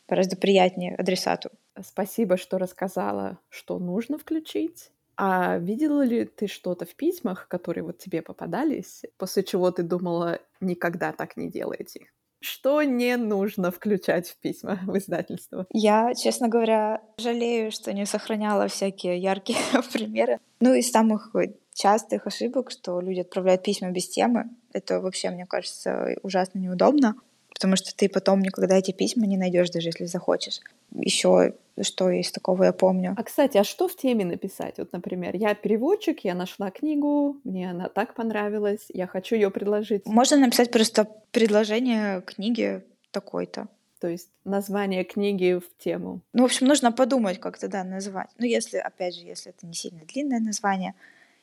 гораздо 0.08 0.38
приятнее 0.38 0.96
адресату. 0.96 1.50
Спасибо, 1.84 2.38
что 2.38 2.58
рассказала, 2.58 3.38
что 3.50 3.78
нужно 3.78 4.18
включить. 4.18 4.90
А 5.18 5.58
видела 5.58 6.04
ли 6.04 6.26
ты 6.26 6.48
что-то 6.48 6.86
в 6.86 6.96
письмах, 6.96 7.48
которые 7.48 7.84
вот 7.84 7.98
тебе 7.98 8.22
попадались, 8.22 9.04
после 9.18 9.44
чего 9.44 9.72
ты 9.72 9.82
думала, 9.84 10.40
никогда 10.62 11.12
так 11.12 11.38
не 11.38 11.50
делайте? 11.50 12.12
Что 12.40 12.84
не 12.84 13.18
нужно 13.18 13.72
включать 13.72 14.30
в 14.30 14.38
письма 14.38 14.80
в 14.86 14.96
издательство? 14.96 15.66
Я, 15.74 16.14
честно 16.14 16.48
говоря, 16.48 17.02
жалею, 17.18 17.72
что 17.72 17.94
не 17.94 18.06
сохраняла 18.06 18.68
всякие 18.68 19.18
яркие 19.18 19.58
примеры. 19.92 20.40
Ну, 20.60 20.76
из 20.76 20.92
самых 20.92 21.34
частых 21.74 22.28
ошибок, 22.28 22.70
что 22.70 23.02
люди 23.02 23.22
отправляют 23.22 23.64
письма 23.64 23.90
без 23.90 24.08
темы. 24.08 24.46
Это 24.72 25.00
вообще, 25.00 25.32
мне 25.32 25.48
кажется, 25.48 26.16
ужасно 26.22 26.60
неудобно 26.60 27.16
потому 27.58 27.76
что 27.76 27.96
ты 27.96 28.08
потом 28.08 28.42
никогда 28.42 28.78
эти 28.78 28.92
письма 28.92 29.26
не 29.26 29.36
найдешь, 29.36 29.72
даже 29.72 29.90
если 29.90 30.06
захочешь. 30.06 30.60
Еще 30.94 31.54
что 31.82 32.10
из 32.10 32.32
такого 32.32 32.64
я 32.64 32.72
помню. 32.72 33.16
А, 33.18 33.24
кстати, 33.24 33.58
а 33.58 33.64
что 33.64 33.88
в 33.88 33.96
теме 33.96 34.26
написать? 34.26 34.76
Вот, 34.78 34.94
например, 34.94 35.36
я 35.36 35.54
переводчик, 35.56 36.20
я 36.24 36.36
нашла 36.36 36.72
книгу, 36.72 37.38
мне 37.44 37.70
она 37.72 37.90
так 37.90 38.14
понравилась, 38.14 38.86
я 38.94 39.08
хочу 39.08 39.36
ее 39.36 39.50
предложить. 39.50 40.06
Можно 40.06 40.38
написать 40.38 40.72
просто 40.72 41.08
предложение 41.32 42.22
книги 42.22 42.84
такой-то. 43.12 43.68
То 44.00 44.08
есть 44.08 44.30
название 44.44 45.04
книги 45.04 45.60
в 45.60 45.84
тему. 45.84 46.22
Ну, 46.34 46.44
в 46.44 46.46
общем, 46.46 46.68
нужно 46.68 46.92
подумать, 46.92 47.40
как 47.40 47.58
тогда 47.58 47.84
назвать. 47.84 48.30
Ну, 48.38 48.46
если, 48.46 48.78
опять 48.78 49.16
же, 49.16 49.22
если 49.22 49.52
это 49.52 49.66
не 49.66 49.74
сильно 49.74 50.02
длинное 50.06 50.40
название, 50.40 50.94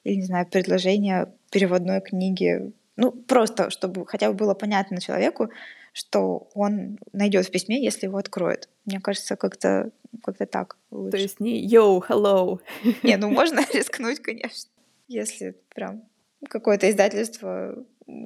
или, 0.05 0.17
не 0.17 0.23
знаю, 0.23 0.47
предложение 0.47 1.33
переводной 1.51 2.01
книги, 2.01 2.73
ну, 2.97 3.11
просто, 3.11 3.71
чтобы 3.71 4.07
хотя 4.07 4.29
бы 4.29 4.35
было 4.35 4.55
понятно 4.55 5.01
человеку, 5.01 5.51
что 5.95 6.49
он 6.55 6.99
найдет 7.13 7.47
в 7.47 7.51
письме, 7.51 7.83
если 7.83 8.07
его 8.07 8.19
откроет. 8.19 8.69
Мне 8.85 9.01
кажется, 9.01 9.37
как-то 9.37 9.93
как 10.23 10.37
так 10.51 10.77
лучше. 10.91 11.11
То 11.13 11.17
есть 11.19 11.41
не 11.41 11.67
«Yo, 11.67 12.03
hello». 12.07 12.61
Не, 13.03 13.17
ну 13.17 13.31
можно 13.31 13.61
рискнуть, 13.73 14.21
конечно. 14.21 14.71
Если 15.07 15.57
прям 15.75 16.03
какое-то 16.49 16.91
издательство, 16.91 17.85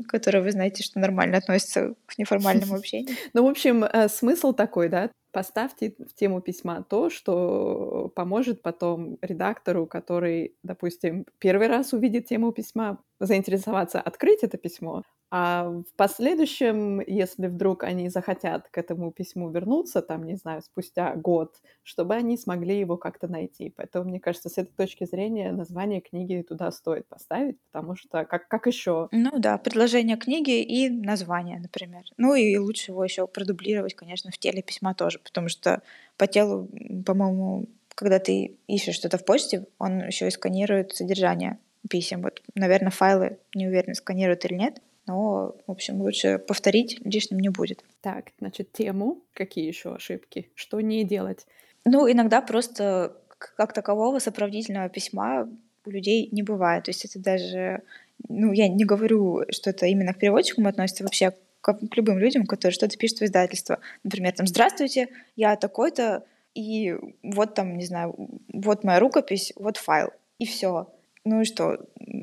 которое 0.08 0.40
вы 0.40 0.50
знаете, 0.50 0.82
что 0.82 0.98
нормально 0.98 1.38
относится 1.38 1.94
к 2.06 2.18
неформальному 2.18 2.74
общению. 2.76 3.16
Ну, 3.34 3.44
в 3.44 3.48
общем, 3.48 3.84
э, 3.84 4.08
смысл 4.08 4.52
такой, 4.52 4.88
да, 4.88 5.10
поставьте 5.30 5.94
в 5.98 6.14
тему 6.14 6.40
письма 6.40 6.84
то, 6.88 7.10
что 7.10 8.10
поможет 8.16 8.62
потом 8.62 9.18
редактору, 9.20 9.86
который, 9.86 10.54
допустим, 10.62 11.26
первый 11.38 11.68
раз 11.68 11.92
увидит 11.92 12.26
тему 12.26 12.52
письма, 12.52 12.98
заинтересоваться, 13.20 14.00
открыть 14.00 14.42
это 14.42 14.56
письмо, 14.56 15.02
а 15.30 15.68
в 15.68 15.96
последующем, 15.96 17.00
если 17.00 17.48
вдруг 17.48 17.84
они 17.84 18.08
захотят 18.08 18.68
к 18.70 18.78
этому 18.78 19.12
письму 19.12 19.50
вернуться, 19.50 20.00
там, 20.00 20.24
не 20.24 20.36
знаю, 20.36 20.62
спустя 20.62 21.14
год, 21.16 21.56
чтобы 21.82 22.14
они 22.14 22.38
смогли 22.38 22.78
его 22.78 22.96
как-то 22.96 23.28
найти. 23.28 23.72
Поэтому, 23.76 24.08
мне 24.08 24.20
кажется, 24.20 24.48
с 24.48 24.56
этой 24.56 24.72
точки 24.72 25.04
зрения 25.04 25.52
название 25.52 26.00
книги 26.00 26.44
туда 26.48 26.70
стоит 26.70 27.06
поставить, 27.08 27.58
потому 27.70 27.94
что 27.94 28.24
как, 28.24 28.48
как 28.48 28.66
еще? 28.66 29.08
Ну 29.12 29.38
да, 29.38 29.58
предложение 29.58 30.16
книги 30.16 30.62
и 30.62 30.88
название, 30.88 31.58
например. 31.58 32.04
Ну 32.16 32.34
и 32.34 32.56
лучше 32.56 32.92
его 32.92 33.04
еще 33.04 33.26
продублировать, 33.26 33.94
конечно, 33.94 34.30
в 34.30 34.38
теле 34.38 34.62
письма 34.62 34.94
тоже, 34.94 35.18
потому 35.18 35.48
что 35.48 35.82
по 36.16 36.26
телу, 36.26 36.70
по-моему, 37.04 37.66
когда 37.94 38.18
ты 38.18 38.56
ищешь 38.66 38.94
что-то 38.94 39.18
в 39.18 39.24
почте, 39.24 39.66
он 39.78 40.06
еще 40.06 40.28
и 40.28 40.30
сканирует 40.30 40.94
содержание 40.94 41.58
писем. 41.90 42.22
Вот, 42.22 42.42
наверное, 42.54 42.90
файлы 42.90 43.38
не 43.54 43.66
уверена, 43.66 43.94
сканируют 43.94 44.44
или 44.44 44.54
нет, 44.54 44.80
но, 45.08 45.56
в 45.66 45.70
общем, 45.70 46.00
лучше 46.02 46.38
повторить 46.38 47.00
лишним 47.04 47.40
не 47.40 47.48
будет. 47.48 47.82
Так, 48.02 48.26
значит, 48.38 48.72
тему. 48.72 49.22
Какие 49.32 49.66
еще 49.66 49.94
ошибки? 49.94 50.50
Что 50.54 50.80
не 50.80 51.02
делать? 51.04 51.46
Ну, 51.84 52.10
иногда 52.10 52.42
просто 52.42 53.16
как 53.38 53.72
такового 53.72 54.18
сопроводительного 54.18 54.88
письма 54.88 55.48
у 55.84 55.90
людей 55.90 56.28
не 56.30 56.42
бывает. 56.42 56.84
То 56.84 56.90
есть 56.90 57.04
это 57.06 57.18
даже, 57.18 57.82
ну, 58.28 58.52
я 58.52 58.68
не 58.68 58.84
говорю, 58.84 59.44
что 59.50 59.70
это 59.70 59.86
именно 59.86 60.12
к 60.12 60.18
переводчикам 60.18 60.66
относится, 60.66 61.04
вообще 61.04 61.32
к, 61.62 61.72
к 61.74 61.96
любым 61.96 62.18
людям, 62.18 62.46
которые 62.46 62.74
что-то 62.74 62.96
пишут 62.98 63.20
в 63.20 63.24
издательство. 63.24 63.78
Например, 64.04 64.32
там, 64.32 64.46
здравствуйте, 64.46 65.08
я 65.36 65.56
такой-то, 65.56 66.24
и 66.54 66.94
вот 67.22 67.54
там, 67.54 67.78
не 67.78 67.86
знаю, 67.86 68.14
вот 68.52 68.84
моя 68.84 69.00
рукопись, 69.00 69.52
вот 69.56 69.78
файл, 69.78 70.10
и 70.38 70.44
все 70.44 70.88
ну 71.28 71.42
и 71.42 71.44
что, 71.44 71.78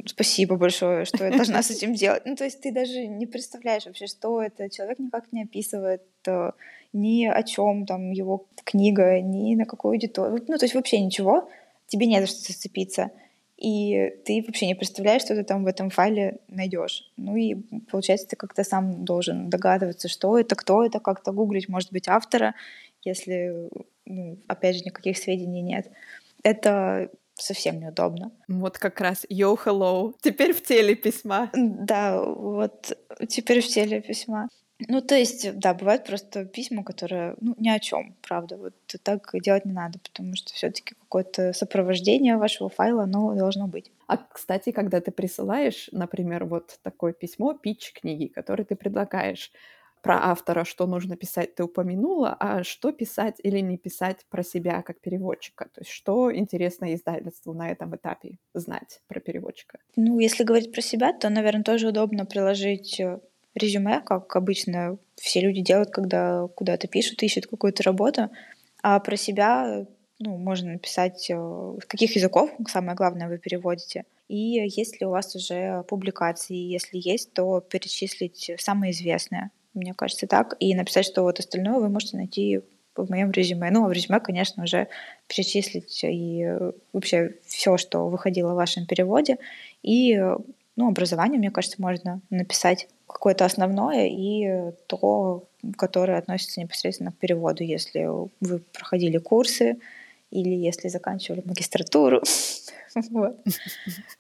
спасибо 0.05 0.57
большое, 0.57 1.05
что 1.05 1.25
я 1.25 1.31
должна 1.35 1.61
с 1.61 1.71
этим 1.75 1.93
делать. 1.93 2.23
Ну, 2.25 2.35
то 2.35 2.43
есть 2.43 2.61
ты 2.61 2.71
даже 2.71 3.07
не 3.07 3.25
представляешь 3.25 3.85
вообще, 3.85 4.07
что 4.07 4.41
это. 4.41 4.69
Человек 4.69 4.99
никак 4.99 5.31
не 5.31 5.43
описывает 5.43 6.03
э, 6.27 6.51
ни 6.93 7.25
о 7.25 7.43
чем 7.43 7.85
там 7.85 8.11
его 8.11 8.47
книга, 8.63 9.21
ни 9.21 9.55
на 9.55 9.65
какую 9.65 9.93
аудиторию. 9.93 10.43
Ну, 10.47 10.57
то 10.57 10.65
есть 10.65 10.75
вообще 10.75 10.99
ничего. 10.99 11.49
Тебе 11.87 12.07
не 12.07 12.19
за 12.19 12.27
что 12.27 12.51
зацепиться. 12.51 13.11
И 13.57 14.13
ты 14.25 14.43
вообще 14.45 14.67
не 14.67 14.75
представляешь, 14.75 15.21
что 15.21 15.35
ты 15.35 15.43
там 15.43 15.63
в 15.63 15.67
этом 15.67 15.89
файле 15.89 16.39
найдешь. 16.47 17.11
Ну 17.15 17.35
и 17.37 17.55
получается, 17.89 18.27
ты 18.27 18.35
как-то 18.35 18.63
сам 18.63 19.05
должен 19.05 19.49
догадываться, 19.49 20.09
что 20.09 20.37
это, 20.37 20.55
кто 20.55 20.83
это, 20.83 20.99
как-то 20.99 21.31
гуглить, 21.31 21.69
может 21.69 21.91
быть, 21.93 22.09
автора, 22.09 22.53
если, 23.03 23.69
ну, 24.05 24.37
опять 24.47 24.77
же, 24.77 24.83
никаких 24.83 25.17
сведений 25.17 25.61
нет. 25.61 25.89
Это 26.43 27.11
совсем 27.35 27.79
неудобно. 27.79 28.31
Вот 28.47 28.77
как 28.77 28.99
раз 29.01 29.25
yo 29.29 29.57
hello, 29.63 30.13
теперь 30.21 30.53
в 30.53 30.63
теле 30.63 30.95
письма. 30.95 31.49
Да, 31.53 32.21
вот 32.21 32.97
теперь 33.27 33.61
в 33.61 33.67
теле 33.67 34.01
письма. 34.01 34.49
Ну, 34.89 35.01
то 35.01 35.15
есть, 35.15 35.57
да, 35.57 35.73
бывают 35.73 36.03
просто 36.03 36.43
письма, 36.43 36.83
которые, 36.83 37.35
ну, 37.39 37.55
ни 37.57 37.69
о 37.69 37.79
чем, 37.79 38.13
правда. 38.21 38.57
Вот 38.57 38.73
так 39.03 39.29
делать 39.41 39.63
не 39.63 39.71
надо, 39.71 39.99
потому 39.99 40.35
что 40.35 40.53
все-таки 40.53 40.95
какое-то 40.95 41.53
сопровождение 41.53 42.35
вашего 42.35 42.69
файла, 42.69 43.03
оно 43.03 43.33
должно 43.35 43.67
быть. 43.67 43.89
А, 44.07 44.17
кстати, 44.17 44.71
когда 44.71 44.99
ты 44.99 45.11
присылаешь, 45.11 45.87
например, 45.93 46.43
вот 46.43 46.77
такое 46.83 47.13
письмо, 47.13 47.53
пич 47.53 47.93
книги, 47.93 48.27
который 48.27 48.65
ты 48.65 48.75
предлагаешь, 48.75 49.51
про 50.05 50.29
автора, 50.29 50.65
что 50.65 50.85
нужно 50.85 51.15
писать, 51.15 51.55
ты 51.55 51.63
упомянула, 51.63 52.37
а 52.39 52.63
что 52.63 52.91
писать 52.91 53.37
или 53.41 53.59
не 53.59 53.75
писать 53.75 54.19
про 54.29 54.43
себя 54.43 54.83
как 54.83 55.01
переводчика? 55.01 55.65
То 55.65 55.81
есть 55.81 55.89
что 55.89 56.31
интересно 56.31 56.93
издательству 56.93 57.53
на 57.53 57.71
этом 57.71 57.95
этапе 57.95 58.37
знать 58.53 59.01
про 59.07 59.19
переводчика? 59.19 59.79
Ну, 59.95 60.19
если 60.19 60.43
говорить 60.43 60.71
про 60.71 60.81
себя, 60.81 61.11
то, 61.11 61.27
наверное, 61.29 61.63
тоже 61.63 61.87
удобно 61.87 62.27
приложить 62.27 62.99
э, 62.99 63.19
резюме, 63.55 63.99
как 63.99 64.35
обычно 64.35 64.99
все 65.15 65.41
люди 65.41 65.61
делают, 65.61 65.89
когда 65.89 66.49
куда-то 66.49 66.87
пишут, 66.87 67.23
ищут 67.23 67.47
какую-то 67.47 67.81
работу. 67.81 68.29
А 68.83 68.99
про 68.99 69.17
себя 69.17 69.87
ну, 70.19 70.37
можно 70.37 70.73
написать, 70.73 71.31
э, 71.31 71.33
с 71.81 71.85
каких 71.87 72.15
языков, 72.15 72.51
самое 72.67 72.95
главное, 72.95 73.27
вы 73.27 73.39
переводите. 73.39 74.05
И 74.27 74.67
есть 74.67 75.01
ли 75.01 75.07
у 75.07 75.09
вас 75.09 75.35
уже 75.35 75.83
публикации, 75.87 76.53
если 76.55 76.99
есть, 76.99 77.33
то 77.33 77.59
перечислить 77.59 78.51
самые 78.59 78.91
известные 78.91 79.49
мне 79.75 79.93
кажется, 79.93 80.27
так, 80.27 80.55
и 80.59 80.73
написать, 80.73 81.05
что 81.05 81.23
вот 81.23 81.39
остальное 81.39 81.79
вы 81.79 81.89
можете 81.89 82.17
найти 82.17 82.61
в 82.95 83.09
моем 83.09 83.31
резюме. 83.31 83.69
Ну, 83.71 83.85
а 83.85 83.89
в 83.89 83.91
резюме, 83.91 84.19
конечно, 84.19 84.63
уже 84.63 84.87
перечислить 85.27 86.03
и 86.03 86.43
э, 86.43 86.71
вообще 86.93 87.35
все, 87.45 87.77
что 87.77 88.07
выходило 88.07 88.53
в 88.53 88.55
вашем 88.55 88.85
переводе. 88.85 89.37
И, 89.83 90.17
ну, 90.75 90.87
образование, 90.87 91.37
мне 91.37 91.51
кажется, 91.51 91.81
можно 91.81 92.21
написать 92.29 92.87
какое-то 93.07 93.45
основное 93.45 94.07
и 94.07 94.71
то, 94.87 95.47
которое 95.77 96.17
относится 96.17 96.59
непосредственно 96.59 97.11
к 97.11 97.17
переводу, 97.17 97.63
если 97.63 98.07
вы 98.39 98.59
проходили 98.73 99.17
курсы 99.17 99.77
или 100.31 100.49
если 100.49 100.87
заканчивали 100.87 101.43
магистратуру. 101.45 102.21
Вот. 103.11 103.37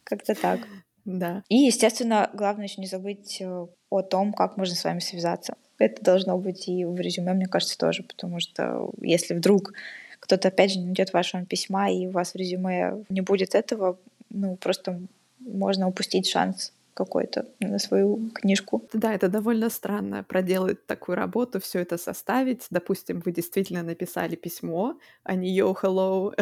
Как-то 0.03 0.35
так. 0.35 0.59
Да. 1.05 1.43
И, 1.49 1.55
естественно, 1.55 2.29
главное 2.33 2.65
еще 2.65 2.81
не 2.81 2.87
забыть 2.87 3.37
э, 3.39 3.67
о 3.89 4.01
том, 4.01 4.33
как 4.33 4.57
можно 4.57 4.75
с 4.75 4.83
вами 4.83 4.99
связаться. 4.99 5.55
Это 5.77 6.03
должно 6.03 6.37
быть 6.37 6.67
и 6.67 6.83
в 6.85 6.99
резюме, 6.99 7.33
мне 7.33 7.45
кажется, 7.45 7.77
тоже, 7.77 8.03
потому 8.03 8.39
что 8.39 8.89
если 9.01 9.33
вдруг 9.33 9.73
кто-то, 10.19 10.47
опять 10.47 10.71
же, 10.71 10.79
не 10.79 10.85
найдет 10.85 11.13
вашего 11.13 11.45
письма, 11.45 11.91
и 11.91 12.07
у 12.07 12.11
вас 12.11 12.31
в 12.31 12.35
резюме 12.35 13.03
не 13.09 13.21
будет 13.21 13.53
этого, 13.53 13.99
ну, 14.29 14.55
просто 14.55 14.99
можно 15.39 15.87
упустить 15.87 16.27
шанс 16.27 16.73
какой-то 16.95 17.45
на 17.59 17.77
свою 17.77 18.31
книжку. 18.33 18.87
Да, 18.93 19.13
это 19.13 19.27
довольно 19.27 19.69
странно 19.69 20.23
проделать 20.23 20.87
такую 20.87 21.17
работу, 21.17 21.59
все 21.59 21.79
это 21.79 21.97
составить. 21.97 22.65
Допустим, 22.71 23.21
вы 23.25 23.31
действительно 23.31 23.83
написали 23.83 24.35
письмо, 24.35 24.97
а 25.23 25.35
не 25.35 25.59
yo, 25.59 25.75
hello, 25.79 26.33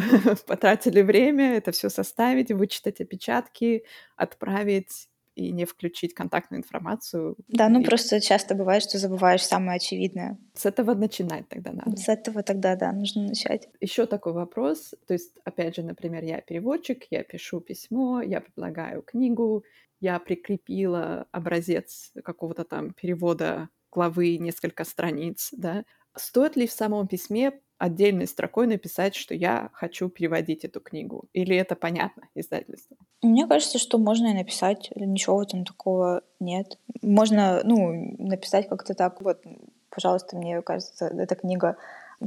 потратили 0.48 1.02
время 1.02 1.58
это 1.58 1.72
все 1.72 1.90
составить, 1.90 2.52
вычитать 2.52 3.02
опечатки, 3.02 3.84
отправить 4.16 5.10
и 5.36 5.52
не 5.52 5.66
включить 5.66 6.14
контактную 6.14 6.60
информацию. 6.60 7.36
Да, 7.48 7.70
ну 7.70 7.82
и... 7.82 7.84
просто 7.84 8.22
часто 8.22 8.56
бывает, 8.56 8.84
что 8.84 8.98
забываешь 8.98 9.44
самое 9.44 9.78
очевидное. 9.78 10.38
С 10.54 10.66
этого 10.66 10.94
начинать 10.94 11.50
тогда 11.50 11.72
надо. 11.72 11.98
С 11.98 12.08
этого 12.08 12.44
тогда, 12.44 12.76
да, 12.76 12.92
нужно 12.92 13.24
начать. 13.24 13.68
Еще 13.82 14.06
такой 14.06 14.34
вопрос. 14.34 14.94
То 15.08 15.14
есть, 15.14 15.32
опять 15.44 15.76
же, 15.76 15.84
например, 15.84 16.24
я 16.24 16.42
переводчик, 16.42 17.06
я 17.10 17.24
пишу 17.24 17.60
письмо, 17.60 18.22
я 18.22 18.42
предлагаю 18.42 19.02
книгу, 19.02 19.64
я 20.04 20.20
прикрепила 20.20 21.28
образец 21.32 22.12
какого-то 22.24 22.66
там 22.66 22.92
перевода 22.92 23.70
главы, 23.90 24.38
несколько 24.38 24.84
страниц, 24.84 25.50
да. 25.54 25.86
Стоит 26.16 26.58
ли 26.58 26.68
в 26.68 26.72
самом 26.72 27.08
письме 27.08 27.54
отдельной 27.78 28.28
строкой 28.28 28.68
написать, 28.68 29.16
что 29.16 29.34
я 29.34 29.70
хочу 29.74 30.10
переводить 30.10 30.66
эту 30.66 30.82
книгу? 30.82 31.26
Или 31.32 31.56
это 31.56 31.76
понятно 31.76 32.24
издательству? 32.36 32.98
Мне 33.22 33.48
кажется, 33.48 33.80
что 33.80 33.98
можно 33.98 34.28
и 34.28 34.34
написать, 34.34 34.92
ничего 34.96 35.42
этом 35.42 35.64
такого 35.64 36.22
нет. 36.42 36.78
Можно, 37.02 37.62
ну, 37.64 38.16
написать 38.20 38.68
как-то 38.68 38.94
так, 38.94 39.22
вот, 39.22 39.42
пожалуйста, 39.90 40.36
мне 40.36 40.62
кажется, 40.62 41.06
эта 41.06 41.36
книга 41.36 41.78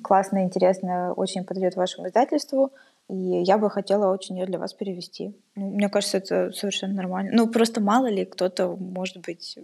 классная, 0.03 0.45
интересная, 0.45 1.13
очень 1.13 1.45
подойдет 1.45 1.77
вашему 1.77 2.09
издательству, 2.09 2.73
и 3.09 3.43
я 3.43 3.59
бы 3.59 3.71
хотела 3.71 4.13
очень 4.13 4.39
ее 4.39 4.47
для 4.47 4.59
вас 4.59 4.73
перевести. 4.73 5.35
Ну, 5.55 5.71
мне 5.71 5.89
кажется, 5.89 6.19
это 6.19 6.53
совершенно 6.53 6.95
нормально. 6.95 7.31
Ну, 7.35 7.49
просто 7.49 7.81
мало 7.81 8.07
ли 8.07 8.25
кто-то, 8.25 8.77
может 8.77 9.19
быть, 9.19 9.59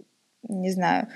не 0.47 0.71
знаю, 0.71 1.07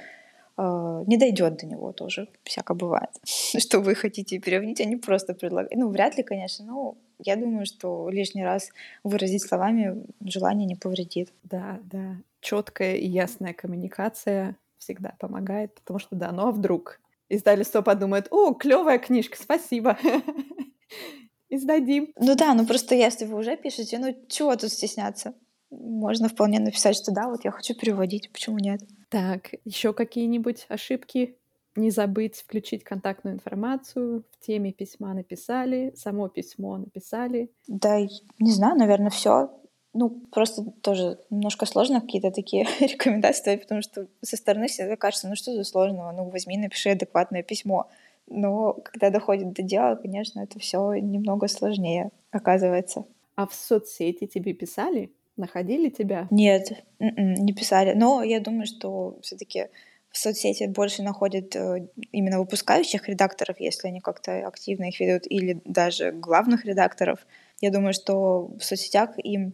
э, 0.57 1.03
не 1.07 1.17
дойдет 1.17 1.57
до 1.57 1.65
него 1.65 1.93
тоже. 1.93 2.27
Всяко 2.43 2.73
бывает. 2.73 3.11
Что 3.23 3.79
вы 3.79 3.95
хотите 3.95 4.39
переводить, 4.39 4.81
они 4.81 4.97
просто 4.97 5.33
предлагают. 5.33 5.73
Ну, 5.75 5.89
вряд 5.89 6.17
ли, 6.17 6.23
конечно, 6.23 6.65
но 6.65 6.97
я 7.19 7.35
думаю, 7.35 7.65
что 7.65 8.09
лишний 8.09 8.43
раз 8.43 8.69
выразить 9.03 9.43
словами 9.43 10.03
желание 10.25 10.65
не 10.65 10.75
повредит. 10.75 11.31
Да, 11.43 11.79
да. 11.83 12.17
Четкая 12.41 12.95
и 12.95 13.07
ясная 13.07 13.53
коммуникация 13.53 14.55
всегда 14.77 15.13
помогает, 15.19 15.73
потому 15.75 15.99
что 15.99 16.15
да, 16.15 16.31
ну 16.31 16.47
а 16.47 16.51
вдруг 16.51 16.99
издательство 17.29 17.81
подумает, 17.81 18.27
о, 18.31 18.53
клевая 18.53 18.99
книжка, 18.99 19.37
спасибо. 19.37 19.97
и 21.49 21.57
сдадим. 21.57 22.11
Ну 22.19 22.35
да, 22.35 22.53
ну 22.53 22.65
просто 22.65 22.95
если 22.95 23.25
вы 23.25 23.37
уже 23.37 23.57
пишете, 23.57 23.99
ну 23.99 24.15
чего 24.27 24.55
тут 24.55 24.71
стесняться? 24.71 25.33
Можно 25.69 26.29
вполне 26.29 26.59
написать, 26.59 26.95
что 26.95 27.11
да, 27.11 27.27
вот 27.27 27.43
я 27.43 27.51
хочу 27.51 27.75
переводить, 27.75 28.31
почему 28.31 28.57
нет? 28.57 28.81
Так, 29.09 29.51
еще 29.65 29.93
какие-нибудь 29.93 30.65
ошибки? 30.69 31.35
Не 31.75 31.91
забыть 31.91 32.37
включить 32.37 32.83
контактную 32.83 33.35
информацию, 33.35 34.23
в 34.31 34.45
теме 34.45 34.71
письма 34.71 35.13
написали, 35.13 35.93
само 35.95 36.27
письмо 36.27 36.77
написали. 36.77 37.51
Да, 37.67 37.99
не 37.99 38.51
знаю, 38.51 38.77
наверное, 38.77 39.11
все. 39.11 39.51
Ну, 39.93 40.09
просто 40.31 40.63
тоже 40.81 41.19
немножко 41.29 41.65
сложно 41.65 42.01
какие-то 42.01 42.31
такие 42.31 42.67
рекомендации, 42.79 43.57
потому 43.57 43.81
что 43.81 44.07
со 44.21 44.37
стороны 44.37 44.67
всегда 44.67 44.95
кажется, 44.95 45.27
ну 45.27 45.35
что 45.35 45.53
за 45.53 45.63
сложного, 45.63 46.11
ну 46.11 46.29
возьми, 46.29 46.57
напиши 46.57 46.89
адекватное 46.89 47.43
письмо. 47.43 47.87
Но 48.27 48.73
когда 48.73 49.09
доходит 49.09 49.53
до 49.53 49.63
дела, 49.63 49.95
конечно, 49.95 50.41
это 50.41 50.59
все 50.59 50.93
немного 50.95 51.47
сложнее 51.47 52.11
оказывается. 52.31 53.05
А 53.35 53.47
в 53.47 53.53
соцсети 53.53 54.25
тебе 54.27 54.53
писали? 54.53 55.11
Находили 55.37 55.89
тебя? 55.89 56.27
Нет, 56.31 56.83
м-м, 56.99 57.33
не 57.35 57.53
писали. 57.53 57.93
Но 57.93 58.23
я 58.23 58.39
думаю, 58.39 58.65
что 58.65 59.19
все-таки 59.21 59.67
в 60.09 60.17
соцсети 60.17 60.65
больше 60.65 61.03
находят 61.03 61.55
э, 61.55 61.87
именно 62.11 62.39
выпускающих 62.39 63.07
редакторов, 63.07 63.59
если 63.59 63.87
они 63.87 63.99
как-то 63.99 64.47
активно 64.47 64.85
их 64.85 64.99
ведут, 64.99 65.27
или 65.29 65.61
даже 65.63 66.11
главных 66.11 66.65
редакторов. 66.65 67.25
Я 67.61 67.71
думаю, 67.71 67.93
что 67.93 68.47
в 68.59 68.63
соцсетях 68.63 69.11
им 69.17 69.53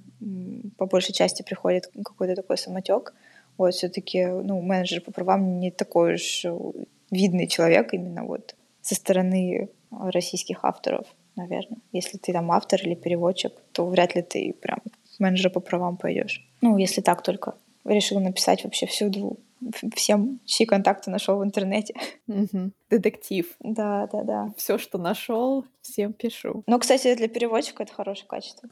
по 0.77 0.85
большей 0.85 1.13
части 1.13 1.43
приходит 1.43 1.91
какой-то 2.03 2.35
такой 2.35 2.57
самотек. 2.57 3.13
Вот 3.57 3.73
все-таки, 3.73 4.25
ну, 4.25 4.61
менеджер 4.61 5.01
по 5.01 5.11
правам 5.11 5.59
не 5.59 5.69
такой 5.69 6.15
уж 6.15 6.45
видный 7.11 7.47
человек 7.47 7.93
именно 7.93 8.23
вот 8.23 8.55
со 8.83 8.95
стороны 8.95 9.69
российских 9.89 10.63
авторов, 10.63 11.07
наверное. 11.35 11.79
Если 11.91 12.17
ты 12.17 12.33
там 12.33 12.51
автор 12.51 12.79
или 12.81 12.95
переводчик, 12.95 13.53
то 13.71 13.87
вряд 13.87 14.13
ли 14.15 14.21
ты 14.21 14.53
прям 14.61 14.79
менеджер 15.19 15.49
по 15.49 15.59
правам 15.59 15.97
пойдешь. 15.97 16.45
Ну, 16.61 16.77
если 16.77 17.01
так 17.01 17.23
только. 17.23 17.55
Решил 17.85 18.19
написать 18.19 18.63
вообще 18.63 18.85
всюду, 18.85 19.39
всем, 19.95 20.39
чьи 20.45 20.65
контакты 20.65 21.11
нашел 21.11 21.37
в 21.37 21.43
интернете. 21.43 21.95
Угу. 22.27 22.71
Детектив. 22.89 23.53
Да, 23.59 24.07
да, 24.11 24.23
да. 24.23 24.53
Все, 24.57 24.77
что 24.77 24.97
нашел, 24.97 25.65
всем 25.81 26.13
пишу. 26.13 26.63
Ну, 26.67 26.79
кстати, 26.79 27.15
для 27.15 27.27
переводчика 27.27 27.83
это 27.83 27.93
хорошее 27.93 28.27
качество. 28.27 28.69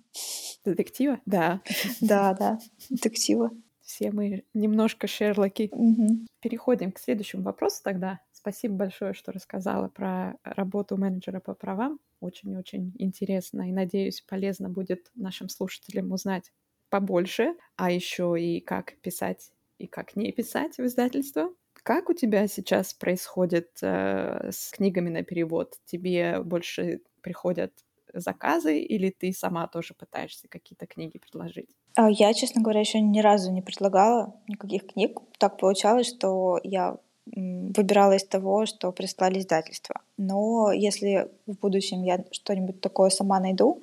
Детектива? 0.66 1.20
Да. 1.26 1.62
Да, 2.00 2.34
да, 2.34 2.60
детектива. 2.90 3.52
Все 3.82 4.12
мы 4.12 4.44
немножко 4.54 5.08
Шерлоки. 5.08 5.70
Угу. 5.72 6.28
Переходим 6.42 6.92
к 6.92 7.00
следующему 7.00 7.44
вопросу 7.44 7.82
тогда. 7.84 8.20
Спасибо 8.42 8.74
большое, 8.74 9.14
что 9.14 9.32
рассказала 9.32 9.88
про 9.88 10.36
работу 10.44 10.98
менеджера 10.98 11.40
по 11.40 11.54
правам. 11.54 12.00
Очень-очень 12.22 12.92
интересно 12.98 13.70
и, 13.70 13.72
надеюсь, 13.72 14.22
полезно 14.22 14.68
будет 14.68 15.12
нашим 15.14 15.48
слушателям 15.48 16.12
узнать 16.12 16.52
побольше, 16.90 17.54
а 17.76 17.92
еще 17.92 18.36
и 18.40 18.60
как 18.60 18.98
писать 19.02 19.52
и 19.78 19.86
как 19.86 20.16
не 20.16 20.32
писать 20.32 20.78
в 20.78 20.86
издательство. 20.86 21.54
Как 21.84 22.10
у 22.10 22.14
тебя 22.14 22.48
сейчас 22.48 22.96
происходит 22.96 23.78
э, 23.84 24.50
с 24.52 24.72
книгами 24.72 25.10
на 25.10 25.24
перевод? 25.24 25.76
Тебе 25.86 26.42
больше 26.42 27.02
приходят 27.22 27.72
заказы 28.12 28.80
или 28.80 29.12
ты 29.12 29.34
сама 29.34 29.68
тоже 29.68 29.94
пытаешься 29.94 30.48
какие-то 30.48 30.88
книги 30.88 31.20
предложить? 31.20 31.70
А 31.96 32.10
я, 32.10 32.34
честно 32.34 32.64
говоря, 32.64 32.80
еще 32.80 33.00
ни 33.00 33.20
разу 33.20 33.52
не 33.52 33.62
предлагала 33.62 34.36
никаких 34.48 34.88
книг. 34.88 35.20
Так 35.38 35.60
получалось, 35.60 36.08
что 36.08 36.60
я 36.64 36.98
выбирала 37.36 38.14
из 38.14 38.24
того, 38.24 38.66
что 38.66 38.92
прислали 38.92 39.40
издательства. 39.40 40.02
Но 40.18 40.72
если 40.72 41.30
в 41.48 41.58
будущем 41.60 42.04
я 42.04 42.24
что-нибудь 42.32 42.82
такое 42.82 43.10
сама 43.10 43.40
найду, 43.40 43.82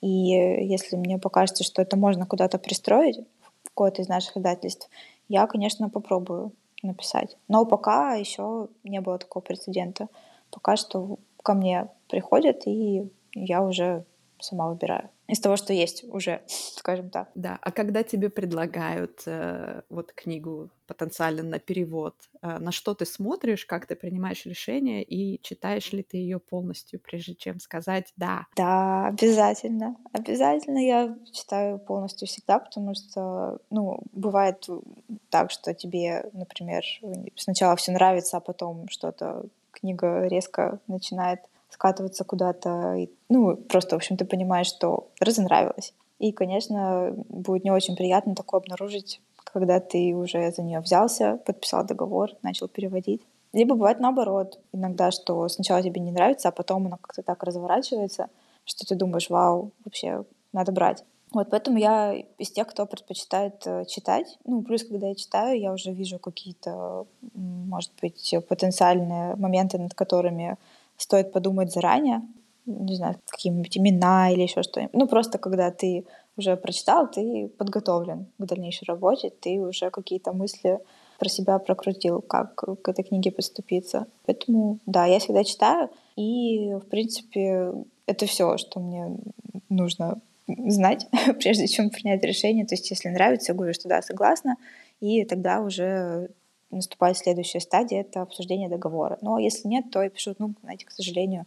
и 0.00 0.08
если 0.08 0.96
мне 0.96 1.18
покажется, 1.18 1.64
что 1.64 1.82
это 1.82 1.96
можно 1.96 2.26
куда-то 2.26 2.58
пристроить, 2.58 3.18
в 3.62 3.68
какое-то 3.68 4.02
из 4.02 4.08
наших 4.08 4.36
издательств, 4.36 4.88
я, 5.28 5.46
конечно, 5.46 5.88
попробую 5.88 6.52
написать. 6.82 7.36
Но 7.48 7.64
пока 7.64 8.14
еще 8.14 8.68
не 8.84 9.00
было 9.00 9.18
такого 9.18 9.42
прецедента. 9.42 10.08
Пока 10.50 10.76
что 10.76 11.18
ко 11.42 11.54
мне 11.54 11.88
приходят, 12.08 12.62
и 12.66 13.10
я 13.34 13.62
уже 13.62 14.04
сама 14.40 14.68
выбираю 14.68 15.10
из 15.28 15.40
того, 15.40 15.56
что 15.56 15.72
есть 15.72 16.04
уже, 16.04 16.40
скажем 16.48 17.10
так. 17.10 17.28
Да, 17.34 17.58
а 17.60 17.70
когда 17.70 18.02
тебе 18.02 18.30
предлагают 18.30 19.22
э, 19.26 19.82
вот 19.90 20.12
книгу 20.12 20.70
потенциально 20.86 21.42
на 21.42 21.58
перевод, 21.58 22.14
э, 22.42 22.58
на 22.58 22.72
что 22.72 22.94
ты 22.94 23.04
смотришь, 23.04 23.66
как 23.66 23.86
ты 23.86 23.94
принимаешь 23.94 24.46
решение 24.46 25.02
и 25.02 25.40
читаешь 25.42 25.92
ли 25.92 26.02
ты 26.02 26.16
ее 26.16 26.40
полностью, 26.40 26.98
прежде 26.98 27.34
чем 27.34 27.60
сказать 27.60 28.12
«да»? 28.16 28.46
Да, 28.56 29.08
обязательно. 29.08 29.96
Обязательно 30.12 30.78
я 30.78 31.14
читаю 31.32 31.78
полностью 31.78 32.26
всегда, 32.26 32.58
потому 32.58 32.94
что, 32.94 33.58
ну, 33.70 34.00
бывает 34.12 34.66
так, 35.28 35.50
что 35.50 35.74
тебе, 35.74 36.30
например, 36.32 36.82
сначала 37.36 37.76
все 37.76 37.92
нравится, 37.92 38.38
а 38.38 38.40
потом 38.40 38.88
что-то 38.88 39.44
книга 39.72 40.26
резко 40.26 40.80
начинает 40.86 41.40
скатываться 41.70 42.24
куда-то. 42.24 42.94
И, 42.94 43.10
ну, 43.28 43.56
просто, 43.56 43.96
в 43.96 43.98
общем, 43.98 44.16
ты 44.16 44.24
понимаешь, 44.24 44.68
что 44.68 45.08
разонравилось. 45.20 45.94
И, 46.18 46.32
конечно, 46.32 47.12
будет 47.28 47.64
не 47.64 47.70
очень 47.70 47.96
приятно 47.96 48.34
такое 48.34 48.60
обнаружить, 48.60 49.20
когда 49.44 49.80
ты 49.80 50.14
уже 50.14 50.50
за 50.50 50.62
нее 50.62 50.80
взялся, 50.80 51.38
подписал 51.46 51.84
договор, 51.84 52.30
начал 52.42 52.68
переводить. 52.68 53.22
Либо 53.52 53.74
бывает 53.74 54.00
наоборот, 54.00 54.60
иногда, 54.72 55.10
что 55.10 55.48
сначала 55.48 55.82
тебе 55.82 56.00
не 56.00 56.10
нравится, 56.10 56.48
а 56.48 56.52
потом 56.52 56.86
она 56.86 56.98
как-то 56.98 57.22
так 57.22 57.42
разворачивается, 57.42 58.28
что 58.64 58.86
ты 58.86 58.94
думаешь, 58.94 59.30
вау, 59.30 59.72
вообще 59.84 60.24
надо 60.52 60.72
брать. 60.72 61.04
Вот 61.32 61.48
поэтому 61.50 61.78
я 61.78 62.14
из 62.38 62.50
тех, 62.50 62.66
кто 62.66 62.86
предпочитает 62.86 63.62
э, 63.66 63.84
читать. 63.86 64.38
Ну, 64.44 64.62
плюс, 64.62 64.82
когда 64.84 65.08
я 65.08 65.14
читаю, 65.14 65.60
я 65.60 65.72
уже 65.72 65.92
вижу 65.92 66.18
какие-то, 66.18 67.06
может 67.34 67.92
быть, 68.00 68.34
потенциальные 68.48 69.36
моменты, 69.36 69.78
над 69.78 69.92
которыми 69.94 70.56
стоит 70.98 71.32
подумать 71.32 71.72
заранее, 71.72 72.22
не 72.66 72.96
знаю, 72.96 73.16
какие-нибудь 73.26 73.78
имена 73.78 74.30
или 74.30 74.42
еще 74.42 74.62
что-нибудь. 74.62 74.94
Ну, 74.94 75.08
просто 75.08 75.38
когда 75.38 75.70
ты 75.70 76.04
уже 76.36 76.56
прочитал, 76.56 77.10
ты 77.10 77.50
подготовлен 77.56 78.26
к 78.38 78.44
дальнейшей 78.44 78.84
работе, 78.84 79.30
ты 79.30 79.58
уже 79.60 79.90
какие-то 79.90 80.32
мысли 80.32 80.78
про 81.18 81.28
себя 81.28 81.58
прокрутил, 81.58 82.20
как 82.20 82.54
к 82.54 82.88
этой 82.88 83.04
книге 83.04 83.32
поступиться. 83.32 84.06
Поэтому, 84.26 84.78
да, 84.86 85.06
я 85.06 85.18
всегда 85.18 85.44
читаю, 85.44 85.90
и, 86.16 86.74
в 86.74 86.86
принципе, 86.88 87.72
это 88.06 88.26
все, 88.26 88.56
что 88.58 88.80
мне 88.80 89.16
нужно 89.68 90.20
знать, 90.46 91.06
прежде 91.38 91.66
чем 91.66 91.90
принять 91.90 92.22
решение. 92.22 92.66
То 92.66 92.74
есть, 92.74 92.90
если 92.90 93.08
нравится, 93.08 93.52
я 93.52 93.56
говорю, 93.56 93.74
что 93.74 93.88
да, 93.88 94.02
согласна, 94.02 94.56
и 95.00 95.24
тогда 95.24 95.60
уже 95.60 96.30
наступает 96.70 97.16
следующая 97.16 97.60
стадия— 97.60 98.00
это 98.02 98.22
обсуждение 98.22 98.68
договора. 98.68 99.18
Но 99.20 99.38
если 99.38 99.68
нет, 99.68 99.90
то 99.90 100.02
я 100.02 100.10
пишу, 100.10 100.34
ну, 100.38 100.54
знаете, 100.62 100.86
к 100.86 100.90
сожалению, 100.90 101.46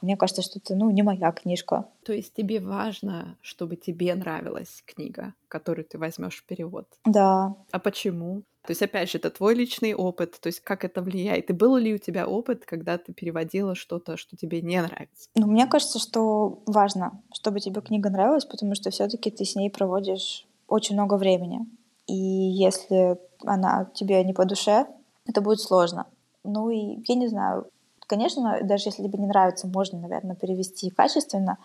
мне 0.00 0.16
кажется, 0.16 0.42
что 0.42 0.58
это, 0.58 0.74
ну, 0.74 0.90
не 0.90 1.02
моя 1.02 1.30
книжка. 1.30 1.86
То 2.04 2.12
есть 2.12 2.34
тебе 2.34 2.60
важно, 2.60 3.36
чтобы 3.40 3.76
тебе 3.76 4.14
нравилась 4.14 4.82
книга, 4.84 5.34
которую 5.48 5.84
ты 5.84 5.96
возьмешь 5.96 6.38
в 6.38 6.44
перевод? 6.44 6.86
Да. 7.04 7.54
А 7.70 7.78
почему? 7.78 8.42
То 8.66 8.70
есть, 8.70 8.82
опять 8.82 9.10
же, 9.10 9.18
это 9.18 9.30
твой 9.30 9.54
личный 9.54 9.92
опыт, 9.92 10.38
то 10.40 10.48
есть 10.48 10.60
как 10.60 10.84
это 10.84 11.02
влияет? 11.02 11.50
И 11.50 11.52
был 11.52 11.76
ли 11.76 11.94
у 11.94 11.98
тебя 11.98 12.28
опыт, 12.28 12.64
когда 12.64 12.96
ты 12.96 13.12
переводила 13.12 13.74
что-то, 13.74 14.16
что 14.16 14.36
тебе 14.36 14.60
не 14.62 14.80
нравится? 14.80 15.28
Ну, 15.34 15.46
мне 15.48 15.66
кажется, 15.66 15.98
что 15.98 16.62
важно, 16.66 17.20
чтобы 17.34 17.60
тебе 17.60 17.80
книга 17.80 18.08
нравилась, 18.10 18.44
потому 18.44 18.74
что 18.74 18.90
все 18.90 19.08
таки 19.08 19.30
ты 19.30 19.44
с 19.44 19.56
ней 19.56 19.68
проводишь 19.68 20.46
очень 20.68 20.94
много 20.94 21.16
времени. 21.16 21.66
И 22.12 22.14
если 22.14 23.18
она 23.46 23.86
тебе 23.94 24.22
не 24.22 24.34
по 24.34 24.44
душе, 24.44 24.86
это 25.26 25.40
будет 25.40 25.60
сложно. 25.60 26.06
Ну 26.44 26.68
и 26.68 27.02
я 27.08 27.14
не 27.14 27.26
знаю, 27.26 27.68
конечно, 28.06 28.58
даже 28.62 28.88
если 28.88 29.02
тебе 29.02 29.18
не 29.18 29.26
нравится, 29.26 29.66
можно, 29.66 29.98
наверное, 29.98 30.36
перевести 30.36 30.90
качественно, 30.90 31.56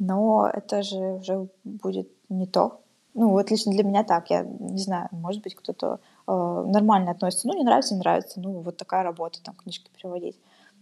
но 0.00 0.50
это 0.52 0.82
же 0.82 0.98
уже 0.98 1.48
будет 1.62 2.08
не 2.28 2.46
то. 2.46 2.80
Ну, 3.14 3.30
вот 3.30 3.52
лично 3.52 3.70
для 3.70 3.84
меня 3.84 4.02
так. 4.02 4.30
Я 4.30 4.42
не 4.42 4.80
знаю, 4.80 5.08
может 5.12 5.44
быть, 5.44 5.54
кто-то 5.54 6.00
э, 6.26 6.64
нормально 6.66 7.12
относится. 7.12 7.46
Ну, 7.46 7.56
не 7.56 7.62
нравится, 7.62 7.94
не 7.94 8.00
нравится. 8.00 8.40
Ну, 8.40 8.62
вот 8.62 8.76
такая 8.76 9.04
работа, 9.04 9.40
там, 9.44 9.54
книжки 9.54 9.88
переводить. 9.96 10.36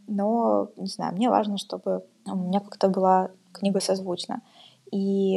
Но, 0.09 0.71
не 0.77 0.87
знаю, 0.87 1.15
мне 1.15 1.29
важно, 1.29 1.59
чтобы 1.59 2.07
у 2.25 2.35
меня 2.35 2.61
как-то 2.61 2.89
была 2.89 3.29
книга 3.53 3.81
созвучна. 3.81 4.41
И 4.91 5.35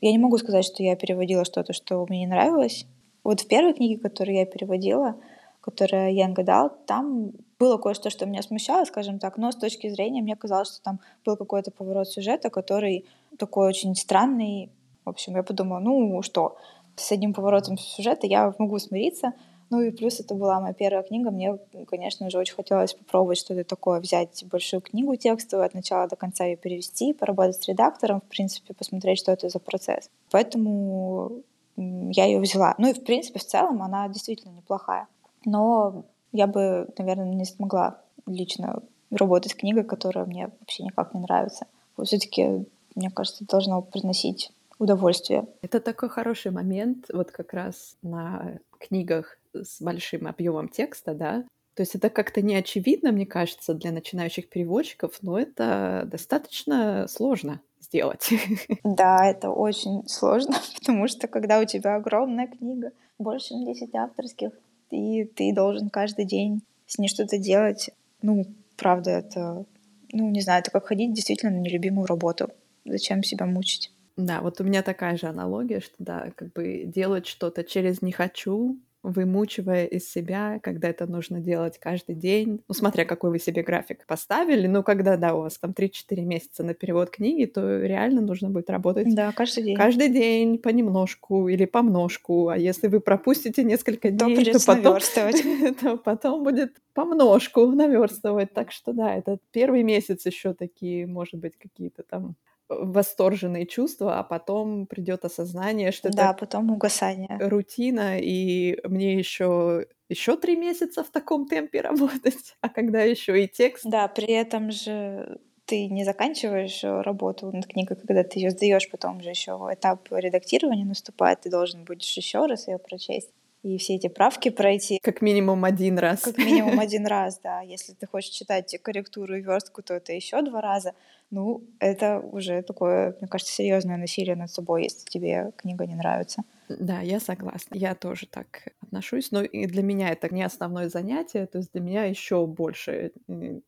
я 0.00 0.12
не 0.12 0.18
могу 0.18 0.38
сказать, 0.38 0.64
что 0.64 0.82
я 0.82 0.96
переводила 0.96 1.44
что-то, 1.44 1.74
что 1.74 2.06
мне 2.08 2.20
не 2.20 2.26
нравилось. 2.26 2.86
Вот 3.24 3.40
в 3.40 3.48
первой 3.48 3.74
книге, 3.74 4.00
которую 4.00 4.36
я 4.36 4.46
переводила, 4.46 5.16
которая 5.60 6.10
Ян 6.10 6.32
Гадал, 6.32 6.70
там 6.86 7.32
было 7.58 7.76
кое-что, 7.76 8.10
что 8.10 8.24
меня 8.26 8.42
смущало, 8.42 8.84
скажем 8.84 9.18
так, 9.18 9.36
но 9.36 9.50
с 9.52 9.56
точки 9.56 9.88
зрения 9.88 10.22
мне 10.22 10.36
казалось, 10.36 10.68
что 10.68 10.82
там 10.82 11.00
был 11.24 11.36
какой-то 11.36 11.70
поворот 11.70 12.08
сюжета, 12.08 12.50
который 12.50 13.04
такой 13.38 13.68
очень 13.68 13.94
странный. 13.96 14.70
В 15.04 15.10
общем, 15.10 15.36
я 15.36 15.42
подумала, 15.42 15.80
ну 15.80 16.22
что, 16.22 16.56
с 16.96 17.12
одним 17.12 17.34
поворотом 17.34 17.76
сюжета 17.76 18.26
я 18.26 18.54
могу 18.58 18.78
смириться. 18.78 19.32
Ну 19.70 19.82
и 19.82 19.90
плюс 19.90 20.18
это 20.18 20.34
была 20.34 20.60
моя 20.60 20.72
первая 20.72 21.02
книга. 21.02 21.30
Мне, 21.30 21.58
конечно 21.86 22.30
же, 22.30 22.38
очень 22.38 22.54
хотелось 22.54 22.94
попробовать 22.94 23.38
что-то 23.38 23.64
такое, 23.64 24.00
взять 24.00 24.42
большую 24.50 24.80
книгу 24.80 25.14
текстовую, 25.16 25.66
от 25.66 25.74
начала 25.74 26.08
до 26.08 26.16
конца 26.16 26.46
ее 26.46 26.56
перевести, 26.56 27.12
поработать 27.12 27.62
с 27.62 27.68
редактором, 27.68 28.20
в 28.20 28.24
принципе, 28.24 28.72
посмотреть, 28.72 29.18
что 29.18 29.32
это 29.32 29.50
за 29.50 29.58
процесс. 29.58 30.08
Поэтому 30.30 31.42
я 31.78 32.24
ее 32.24 32.40
взяла. 32.40 32.74
Ну 32.78 32.88
и, 32.88 32.94
в 32.94 33.04
принципе, 33.04 33.38
в 33.38 33.44
целом 33.44 33.82
она 33.82 34.08
действительно 34.08 34.52
неплохая. 34.52 35.06
Но 35.44 36.04
я 36.32 36.46
бы, 36.46 36.88
наверное, 36.98 37.34
не 37.34 37.44
смогла 37.44 38.00
лично 38.26 38.82
работать 39.10 39.52
с 39.52 39.54
книгой, 39.54 39.84
которая 39.84 40.26
мне 40.26 40.50
вообще 40.60 40.82
никак 40.84 41.14
не 41.14 41.20
нравится. 41.20 41.66
Все-таки, 42.02 42.66
мне 42.94 43.10
кажется, 43.10 43.44
должно 43.46 43.82
приносить 43.82 44.52
удовольствие. 44.78 45.46
Это 45.62 45.80
такой 45.80 46.08
хороший 46.08 46.52
момент, 46.52 47.06
вот 47.12 47.30
как 47.30 47.52
раз 47.52 47.96
на 48.02 48.58
книгах 48.78 49.38
с 49.52 49.80
большим 49.80 50.26
объемом 50.26 50.68
текста, 50.68 51.14
да. 51.14 51.44
То 51.74 51.82
есть 51.82 51.94
это 51.94 52.10
как-то 52.10 52.42
не 52.42 52.56
очевидно, 52.56 53.12
мне 53.12 53.26
кажется, 53.26 53.72
для 53.72 53.92
начинающих 53.92 54.48
переводчиков, 54.48 55.18
но 55.22 55.38
это 55.38 56.02
достаточно 56.10 57.06
сложно 57.08 57.60
сделать. 57.88 58.30
Да, 58.84 59.26
это 59.26 59.50
очень 59.50 60.06
сложно, 60.08 60.56
потому 60.78 61.08
что 61.08 61.26
когда 61.28 61.60
у 61.60 61.64
тебя 61.64 61.96
огромная 61.96 62.46
книга, 62.46 62.92
больше 63.18 63.48
чем 63.48 63.64
10 63.64 63.94
авторских, 63.94 64.50
и 64.90 65.24
ты 65.24 65.52
должен 65.54 65.90
каждый 65.90 66.24
день 66.24 66.62
с 66.86 66.98
ней 66.98 67.08
что-то 67.08 67.38
делать, 67.38 67.90
ну, 68.22 68.46
правда, 68.76 69.10
это, 69.10 69.64
ну, 70.12 70.30
не 70.30 70.40
знаю, 70.40 70.60
это 70.60 70.70
как 70.70 70.86
ходить 70.86 71.12
действительно 71.12 71.52
на 71.52 71.58
нелюбимую 71.58 72.06
работу. 72.06 72.50
Зачем 72.84 73.22
себя 73.22 73.44
мучить? 73.44 73.92
Да, 74.16 74.40
вот 74.40 74.60
у 74.60 74.64
меня 74.64 74.82
такая 74.82 75.16
же 75.16 75.26
аналогия, 75.26 75.80
что 75.80 75.94
да, 75.98 76.30
как 76.34 76.52
бы 76.52 76.84
делать 76.86 77.26
что-то 77.26 77.62
через 77.62 78.02
не 78.02 78.12
хочу, 78.12 78.76
вымучивая 79.02 79.86
из 79.86 80.10
себя, 80.10 80.58
когда 80.62 80.88
это 80.88 81.06
нужно 81.06 81.40
делать 81.40 81.78
каждый 81.78 82.14
день. 82.14 82.62
Ну, 82.66 82.74
смотря 82.74 83.04
какой 83.04 83.30
вы 83.30 83.38
себе 83.38 83.62
график 83.62 84.06
поставили. 84.06 84.66
Ну, 84.66 84.82
когда, 84.82 85.16
да, 85.16 85.34
у 85.34 85.42
вас 85.42 85.58
там 85.58 85.70
3-4 85.70 86.20
месяца 86.22 86.64
на 86.64 86.74
перевод 86.74 87.10
книги, 87.10 87.44
то 87.44 87.80
реально 87.80 88.20
нужно 88.20 88.50
будет 88.50 88.70
работать 88.70 89.14
да, 89.14 89.32
каждый 89.32 89.64
день. 89.64 89.76
Каждый 89.76 90.08
день 90.08 90.58
понемножку 90.58 91.48
или 91.48 91.64
помножку. 91.64 92.48
А 92.48 92.58
если 92.58 92.88
вы 92.88 93.00
пропустите 93.00 93.62
несколько 93.64 94.10
дней, 94.10 94.44
то, 94.52 94.58
то 94.58 94.66
потом, 94.66 94.98
то 95.80 95.96
потом 95.96 96.44
будет 96.44 96.76
помножку 96.94 97.66
наверстывать. 97.66 98.52
Так 98.52 98.72
что 98.72 98.92
да, 98.92 99.14
этот 99.14 99.40
первый 99.52 99.82
месяц 99.82 100.26
еще 100.26 100.54
такие, 100.54 101.06
может 101.06 101.36
быть, 101.36 101.56
какие-то 101.56 102.02
там 102.02 102.34
восторженные 102.68 103.66
чувства, 103.66 104.18
а 104.18 104.22
потом 104.22 104.86
придет 104.86 105.24
осознание, 105.24 105.92
что 105.92 106.10
да, 106.10 106.30
это 106.30 106.40
потом 106.40 106.70
угасание. 106.70 107.38
рутина, 107.40 108.18
и 108.18 108.78
мне 108.84 109.14
еще 109.18 109.86
еще 110.08 110.36
три 110.36 110.56
месяца 110.56 111.04
в 111.04 111.10
таком 111.10 111.46
темпе 111.46 111.80
работать, 111.82 112.56
а 112.60 112.68
когда 112.68 113.02
еще 113.02 113.42
и 113.42 113.48
текст. 113.48 113.84
Да, 113.84 114.08
при 114.08 114.32
этом 114.32 114.70
же 114.70 115.40
ты 115.64 115.86
не 115.86 116.04
заканчиваешь 116.04 116.82
э, 116.82 117.02
работу 117.02 117.50
над 117.52 117.66
книгой, 117.66 117.96
когда 117.96 118.24
ты 118.24 118.38
ее 118.38 118.50
сдаешь, 118.50 118.90
потом 118.90 119.20
же 119.20 119.28
еще 119.30 119.52
этап 119.70 120.08
редактирования 120.10 120.86
наступает, 120.86 121.42
ты 121.42 121.50
должен 121.50 121.84
будешь 121.84 122.16
еще 122.16 122.46
раз 122.46 122.68
ее 122.68 122.78
прочесть 122.78 123.28
и 123.62 123.76
все 123.78 123.96
эти 123.96 124.08
правки 124.08 124.50
пройти. 124.50 124.98
Как 125.02 125.20
минимум 125.20 125.64
один 125.64 125.98
раз. 125.98 126.20
Как 126.20 126.38
минимум 126.38 126.78
один 126.80 127.06
раз, 127.06 127.40
да. 127.40 127.60
Если 127.60 127.92
ты 127.92 128.06
хочешь 128.06 128.30
читать 128.30 128.76
корректуру 128.82 129.36
и 129.36 129.42
верстку, 129.42 129.82
то 129.82 129.94
это 129.94 130.12
еще 130.12 130.40
два 130.42 130.60
раза. 130.60 130.94
Ну, 131.30 131.62
это 131.78 132.20
уже 132.20 132.62
такое, 132.62 133.14
мне 133.20 133.28
кажется, 133.28 133.52
серьезное 133.52 133.96
насилие 133.96 134.36
над 134.36 134.50
собой, 134.50 134.84
если 134.84 135.04
тебе 135.08 135.52
книга 135.56 135.86
не 135.86 135.94
нравится. 135.94 136.42
Да, 136.68 137.00
я 137.00 137.18
согласна. 137.20 137.74
Я 137.74 137.94
тоже 137.94 138.26
так 138.26 138.68
отношусь. 138.82 139.30
Но 139.30 139.42
и 139.42 139.66
для 139.66 139.82
меня 139.82 140.10
это 140.10 140.32
не 140.34 140.42
основное 140.42 140.88
занятие. 140.88 141.46
То 141.46 141.58
есть 141.58 141.72
для 141.72 141.80
меня 141.80 142.04
еще 142.04 142.46
больше 142.46 143.12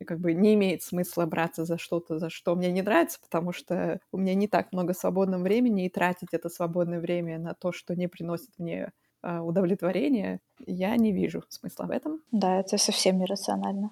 как 0.06 0.20
бы 0.20 0.34
не 0.34 0.54
имеет 0.54 0.82
смысла 0.82 1.26
браться 1.26 1.64
за 1.64 1.78
что-то, 1.78 2.18
за 2.18 2.30
что 2.30 2.54
мне 2.54 2.70
не 2.70 2.82
нравится, 2.82 3.18
потому 3.20 3.52
что 3.52 4.00
у 4.12 4.18
меня 4.18 4.34
не 4.34 4.48
так 4.48 4.72
много 4.72 4.92
свободного 4.92 5.42
времени, 5.42 5.86
и 5.86 5.90
тратить 5.90 6.32
это 6.32 6.48
свободное 6.48 7.00
время 7.00 7.38
на 7.38 7.54
то, 7.54 7.72
что 7.72 7.94
не 7.94 8.06
приносит 8.06 8.50
мне 8.58 8.92
а, 9.22 9.42
удовлетворения, 9.42 10.40
я 10.66 10.96
не 10.96 11.12
вижу 11.12 11.42
смысла 11.48 11.84
в 11.84 11.90
этом. 11.90 12.20
Да, 12.32 12.60
это 12.60 12.78
совсем 12.78 13.18
нерационально. 13.18 13.90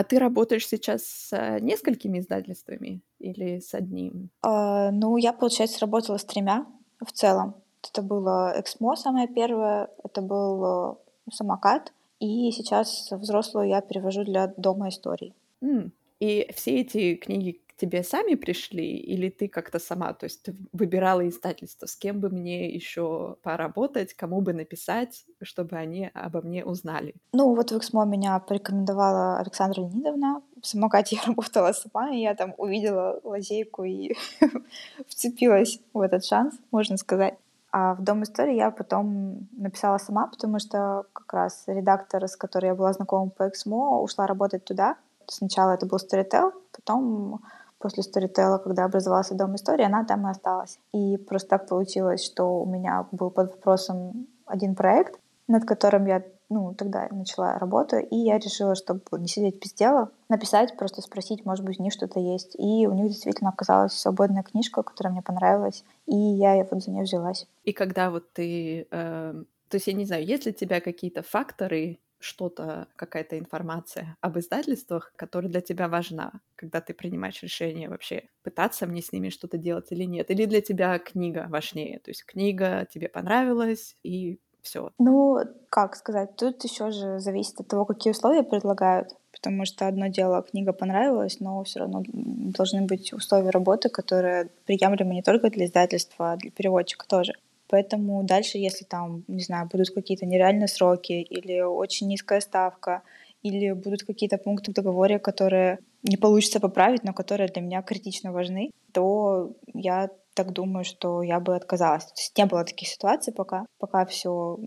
А 0.00 0.02
ты 0.02 0.18
работаешь 0.18 0.66
сейчас 0.66 1.04
с 1.04 1.58
несколькими 1.60 2.20
издательствами 2.20 3.02
или 3.18 3.58
с 3.60 3.74
одним? 3.74 4.30
А, 4.40 4.90
ну, 4.90 5.18
я, 5.18 5.34
получается, 5.34 5.78
работала 5.82 6.16
с 6.16 6.24
тремя 6.24 6.64
в 7.04 7.12
целом. 7.12 7.54
Это 7.86 8.00
было 8.00 8.54
Эксмо 8.58 8.96
самое 8.96 9.28
первое, 9.28 9.90
это 10.02 10.22
был 10.22 10.64
э, 10.64 10.94
самокат, 11.30 11.92
и 12.18 12.50
сейчас 12.50 13.10
взрослую 13.10 13.68
я 13.68 13.82
перевожу 13.82 14.24
для 14.24 14.46
Дома 14.56 14.88
историй. 14.88 15.34
Mm. 15.60 15.90
И 16.20 16.50
все 16.54 16.80
эти 16.80 17.16
книги 17.16 17.60
тебе 17.80 18.02
сами 18.02 18.34
пришли, 18.34 18.96
или 18.98 19.30
ты 19.30 19.48
как-то 19.48 19.78
сама, 19.78 20.12
то 20.12 20.24
есть 20.24 20.42
ты 20.42 20.54
выбирала 20.72 21.26
издательство, 21.26 21.86
с 21.86 21.96
кем 21.96 22.20
бы 22.20 22.28
мне 22.28 22.68
еще 22.68 23.36
поработать, 23.42 24.14
кому 24.14 24.40
бы 24.40 24.52
написать, 24.52 25.24
чтобы 25.42 25.76
они 25.76 26.10
обо 26.14 26.42
мне 26.42 26.64
узнали? 26.64 27.14
Ну, 27.32 27.54
вот 27.54 27.72
в 27.72 27.78
Эксмо 27.78 28.04
меня 28.04 28.38
порекомендовала 28.38 29.38
Александра 29.38 29.80
Леонидовна. 29.80 30.42
В 30.62 30.66
самокате 30.66 31.16
я 31.16 31.22
работала 31.26 31.72
сама, 31.72 32.10
и 32.10 32.20
я 32.20 32.34
там 32.34 32.54
увидела 32.58 33.20
лазейку 33.24 33.84
и 33.84 34.14
вцепилась 35.08 35.80
в 35.94 36.00
этот 36.00 36.24
шанс, 36.24 36.54
можно 36.70 36.96
сказать. 36.98 37.34
А 37.72 37.94
в 37.94 38.02
Дом 38.02 38.24
истории 38.24 38.56
я 38.56 38.70
потом 38.70 39.48
написала 39.52 39.98
сама, 39.98 40.26
потому 40.26 40.58
что 40.58 41.04
как 41.12 41.32
раз 41.32 41.64
редактор, 41.66 42.26
с 42.26 42.36
которой 42.36 42.66
я 42.66 42.74
была 42.74 42.92
знакома 42.92 43.30
по 43.30 43.48
Эксмо, 43.48 44.00
ушла 44.00 44.26
работать 44.26 44.64
туда. 44.64 44.96
Сначала 45.28 45.72
это 45.72 45.86
был 45.86 45.98
Storytel, 45.98 46.52
потом 46.72 47.40
после 47.80 48.02
Storytel, 48.02 48.58
когда 48.62 48.84
образовался 48.84 49.34
Дом 49.34 49.56
истории, 49.56 49.84
она 49.84 50.04
там 50.04 50.26
и 50.26 50.30
осталась. 50.30 50.78
И 50.92 51.16
просто 51.16 51.48
так 51.48 51.66
получилось, 51.66 52.24
что 52.24 52.60
у 52.60 52.66
меня 52.66 53.08
был 53.10 53.30
под 53.30 53.50
вопросом 53.52 54.28
один 54.46 54.74
проект, 54.74 55.18
над 55.48 55.64
которым 55.64 56.06
я 56.06 56.22
ну, 56.50 56.74
тогда 56.74 57.06
начала 57.12 57.58
работу, 57.58 57.96
и 57.96 58.16
я 58.16 58.38
решила, 58.38 58.74
чтобы 58.74 59.02
не 59.18 59.28
сидеть 59.28 59.62
без 59.62 59.72
дела, 59.72 60.10
написать, 60.28 60.76
просто 60.76 61.00
спросить, 61.00 61.44
может 61.44 61.64
быть, 61.64 61.78
у 61.78 61.82
них 61.82 61.92
что-то 61.92 62.18
есть. 62.18 62.56
И 62.58 62.88
у 62.88 62.92
них 62.92 63.08
действительно 63.08 63.50
оказалась 63.50 63.92
свободная 63.92 64.42
книжка, 64.42 64.82
которая 64.82 65.12
мне 65.12 65.22
понравилась, 65.22 65.84
и 66.06 66.16
я 66.16 66.66
вот 66.68 66.82
за 66.82 66.90
нее 66.90 67.04
взялась. 67.04 67.46
И 67.64 67.72
когда 67.72 68.10
вот 68.10 68.32
ты... 68.32 68.88
Э, 68.90 69.44
то 69.68 69.76
есть, 69.76 69.86
я 69.86 69.92
не 69.92 70.04
знаю, 70.04 70.26
есть 70.26 70.44
ли 70.46 70.50
у 70.50 70.54
тебя 70.54 70.80
какие-то 70.80 71.22
факторы, 71.22 72.00
что-то, 72.20 72.86
какая-то 72.96 73.38
информация 73.38 74.16
об 74.20 74.38
издательствах, 74.38 75.12
которая 75.16 75.50
для 75.50 75.60
тебя 75.60 75.88
важна, 75.88 76.32
когда 76.56 76.80
ты 76.80 76.94
принимаешь 76.94 77.42
решение 77.42 77.88
вообще 77.88 78.28
пытаться 78.42 78.86
мне 78.86 79.02
с 79.02 79.12
ними 79.12 79.30
что-то 79.30 79.58
делать 79.58 79.90
или 79.90 80.04
нет? 80.04 80.30
Или 80.30 80.44
для 80.44 80.60
тебя 80.60 80.98
книга 80.98 81.46
важнее? 81.48 81.98
То 82.00 82.10
есть 82.10 82.24
книга 82.24 82.86
тебе 82.92 83.08
понравилась, 83.08 83.96
и 84.02 84.38
все. 84.62 84.90
Ну, 84.98 85.38
как 85.70 85.96
сказать, 85.96 86.36
тут 86.36 86.62
еще 86.64 86.90
же 86.90 87.18
зависит 87.18 87.60
от 87.60 87.68
того, 87.68 87.84
какие 87.84 88.12
условия 88.12 88.42
предлагают. 88.42 89.08
Потому 89.32 89.64
что 89.64 89.86
одно 89.86 90.08
дело, 90.08 90.42
книга 90.42 90.72
понравилась, 90.72 91.40
но 91.40 91.62
все 91.64 91.80
равно 91.80 92.02
должны 92.06 92.82
быть 92.82 93.12
условия 93.12 93.50
работы, 93.50 93.88
которые 93.88 94.50
приемлемы 94.66 95.14
не 95.14 95.22
только 95.22 95.50
для 95.50 95.64
издательства, 95.66 96.32
а 96.32 96.36
для 96.36 96.50
переводчика 96.50 97.06
тоже. 97.06 97.32
Поэтому 97.70 98.24
дальше, 98.24 98.58
если 98.58 98.84
там, 98.84 99.22
не 99.28 99.42
знаю, 99.42 99.68
будут 99.70 99.90
какие-то 99.90 100.26
нереальные 100.26 100.66
сроки 100.66 101.12
или 101.12 101.60
очень 101.60 102.08
низкая 102.08 102.40
ставка, 102.40 103.02
или 103.42 103.72
будут 103.72 104.02
какие-то 104.02 104.38
пункты 104.38 104.72
в 104.72 104.74
договоре, 104.74 105.20
которые 105.20 105.78
не 106.02 106.16
получится 106.16 106.58
поправить, 106.58 107.04
но 107.04 107.12
которые 107.12 107.48
для 107.48 107.62
меня 107.62 107.82
критично 107.82 108.32
важны, 108.32 108.70
то 108.92 109.52
я 109.72 110.10
так 110.34 110.52
думаю, 110.52 110.84
что 110.84 111.22
я 111.22 111.38
бы 111.38 111.54
отказалась. 111.54 112.06
То 112.06 112.12
есть 112.16 112.36
не 112.36 112.46
было 112.46 112.64
таких 112.64 112.88
ситуаций 112.88 113.32
пока, 113.32 113.66
пока 113.78 114.04
все 114.04 114.58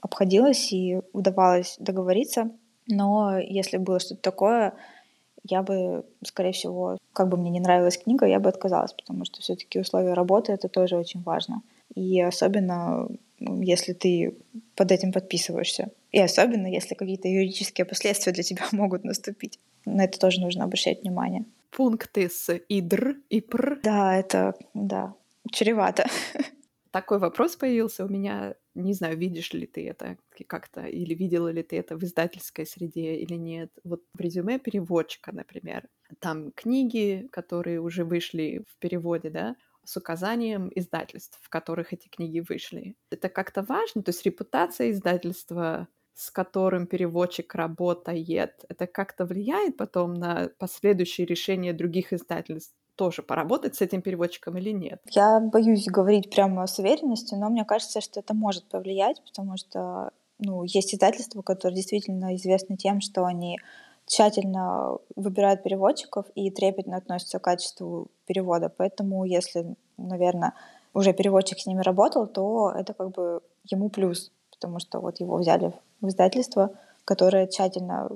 обходилось 0.00 0.72
и 0.72 1.00
удавалось 1.12 1.76
договориться. 1.78 2.50
Но 2.88 3.38
если 3.38 3.76
было 3.76 4.00
что-то 4.00 4.22
такое, 4.22 4.74
я 5.44 5.62
бы, 5.62 6.06
скорее 6.24 6.52
всего, 6.52 6.96
как 7.12 7.28
бы 7.28 7.36
мне 7.36 7.50
не 7.50 7.60
нравилась 7.60 7.98
книга, 7.98 8.26
я 8.26 8.40
бы 8.40 8.48
отказалась, 8.48 8.94
потому 8.94 9.26
что 9.26 9.40
все-таки 9.40 9.78
условия 9.78 10.14
работы 10.14 10.52
это 10.52 10.68
тоже 10.68 10.96
очень 10.96 11.22
важно. 11.22 11.62
И 11.96 12.20
особенно 12.20 13.08
если 13.40 13.92
ты 13.92 14.36
под 14.76 14.92
этим 14.92 15.12
подписываешься. 15.12 15.90
И 16.12 16.20
особенно, 16.20 16.68
если 16.68 16.94
какие-то 16.94 17.26
юридические 17.26 17.84
последствия 17.84 18.32
для 18.32 18.44
тебя 18.44 18.66
могут 18.72 19.02
наступить. 19.02 19.58
На 19.84 20.04
это 20.04 20.18
тоже 20.20 20.40
нужно 20.40 20.64
обращать 20.64 21.02
внимание 21.02 21.44
пункты 21.76 22.30
с 22.30 22.54
идр 22.68 23.16
и 23.28 23.40
пр. 23.42 23.80
Да, 23.82 24.16
это, 24.16 24.54
да, 24.72 25.14
чревато. 25.52 26.06
Такой 26.90 27.18
вопрос 27.18 27.56
появился 27.56 28.06
у 28.06 28.08
меня. 28.08 28.54
Не 28.74 28.94
знаю, 28.94 29.18
видишь 29.18 29.52
ли 29.52 29.66
ты 29.66 29.86
это 29.86 30.16
как-то, 30.46 30.86
или 30.86 31.14
видела 31.14 31.48
ли 31.48 31.62
ты 31.62 31.76
это 31.76 31.96
в 31.96 32.02
издательской 32.02 32.66
среде 32.66 33.16
или 33.16 33.34
нет. 33.34 33.70
Вот 33.84 34.02
в 34.14 34.20
резюме 34.20 34.58
переводчика, 34.58 35.32
например, 35.32 35.88
там 36.18 36.52
книги, 36.52 37.28
которые 37.30 37.80
уже 37.80 38.04
вышли 38.04 38.64
в 38.66 38.78
переводе, 38.78 39.28
да, 39.28 39.56
с 39.86 39.96
указанием 39.96 40.70
издательств, 40.74 41.38
в 41.42 41.48
которых 41.48 41.92
эти 41.92 42.08
книги 42.08 42.44
вышли. 42.46 42.96
Это 43.10 43.28
как-то 43.28 43.62
важно, 43.62 44.02
то 44.02 44.10
есть 44.10 44.24
репутация 44.24 44.90
издательства 44.90 45.88
с 46.18 46.30
которым 46.30 46.86
переводчик 46.86 47.54
работает, 47.54 48.64
это 48.70 48.86
как-то 48.86 49.26
влияет 49.26 49.76
потом 49.76 50.14
на 50.14 50.48
последующие 50.58 51.26
решения 51.26 51.74
других 51.74 52.12
издательств? 52.12 52.74
тоже 52.96 53.22
поработать 53.22 53.76
с 53.76 53.82
этим 53.82 54.02
переводчиком 54.02 54.56
или 54.56 54.70
нет? 54.70 55.00
Я 55.10 55.38
боюсь 55.38 55.84
говорить 55.86 56.30
прямо 56.30 56.66
с 56.66 56.78
уверенностью, 56.78 57.38
но 57.38 57.50
мне 57.50 57.64
кажется, 57.64 58.00
что 58.00 58.20
это 58.20 58.34
может 58.34 58.64
повлиять, 58.68 59.22
потому 59.22 59.58
что 59.58 60.12
ну, 60.38 60.64
есть 60.64 60.94
издательства, 60.94 61.42
которые 61.42 61.76
действительно 61.76 62.34
известны 62.36 62.76
тем, 62.76 63.00
что 63.00 63.24
они 63.24 63.58
тщательно 64.06 64.98
выбирают 65.14 65.62
переводчиков 65.62 66.26
и 66.34 66.50
трепетно 66.50 66.96
относятся 66.96 67.38
к 67.38 67.42
качеству 67.42 68.08
перевода. 68.26 68.72
Поэтому, 68.74 69.24
если, 69.24 69.74
наверное, 69.96 70.54
уже 70.94 71.12
переводчик 71.12 71.58
с 71.58 71.66
ними 71.66 71.82
работал, 71.82 72.26
то 72.26 72.72
это 72.74 72.94
как 72.94 73.10
бы 73.10 73.40
ему 73.64 73.90
плюс, 73.90 74.32
потому 74.50 74.78
что 74.78 75.00
вот 75.00 75.20
его 75.20 75.36
взяли 75.36 75.72
в 76.00 76.08
издательство, 76.08 76.70
которое 77.04 77.46
тщательно 77.46 78.08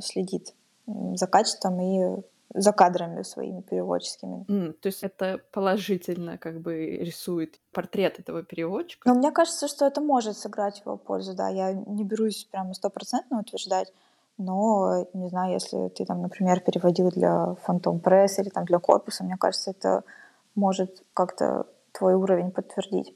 следит 0.00 0.54
за 0.86 1.26
качеством 1.26 1.80
и 1.80 2.22
за 2.54 2.72
кадрами 2.72 3.22
своими 3.22 3.60
переводческими. 3.60 4.44
Mm, 4.48 4.72
то 4.72 4.86
есть 4.86 5.02
это 5.02 5.40
положительно 5.52 6.38
как 6.38 6.60
бы 6.60 6.96
рисует 6.96 7.60
портрет 7.72 8.18
этого 8.18 8.42
переводчика? 8.42 9.08
Но 9.08 9.14
мне 9.14 9.30
кажется, 9.30 9.68
что 9.68 9.86
это 9.86 10.00
может 10.00 10.38
сыграть 10.38 10.80
его 10.80 10.96
пользу, 10.96 11.34
да. 11.34 11.48
Я 11.48 11.72
не 11.72 12.04
берусь 12.04 12.48
прямо 12.50 12.72
стопроцентно 12.72 13.40
утверждать, 13.40 13.92
но, 14.38 15.06
не 15.14 15.28
знаю, 15.28 15.52
если 15.52 15.88
ты 15.88 16.04
там, 16.04 16.22
например, 16.22 16.60
переводил 16.60 17.10
для 17.10 17.54
Фантом 17.62 18.00
Пресс 18.00 18.38
или 18.38 18.48
там 18.48 18.64
для 18.64 18.78
корпуса, 18.78 19.24
мне 19.24 19.36
кажется, 19.36 19.70
это 19.72 20.04
может 20.54 21.02
как-то 21.12 21.66
твой 21.92 22.14
уровень 22.14 22.50
подтвердить. 22.50 23.14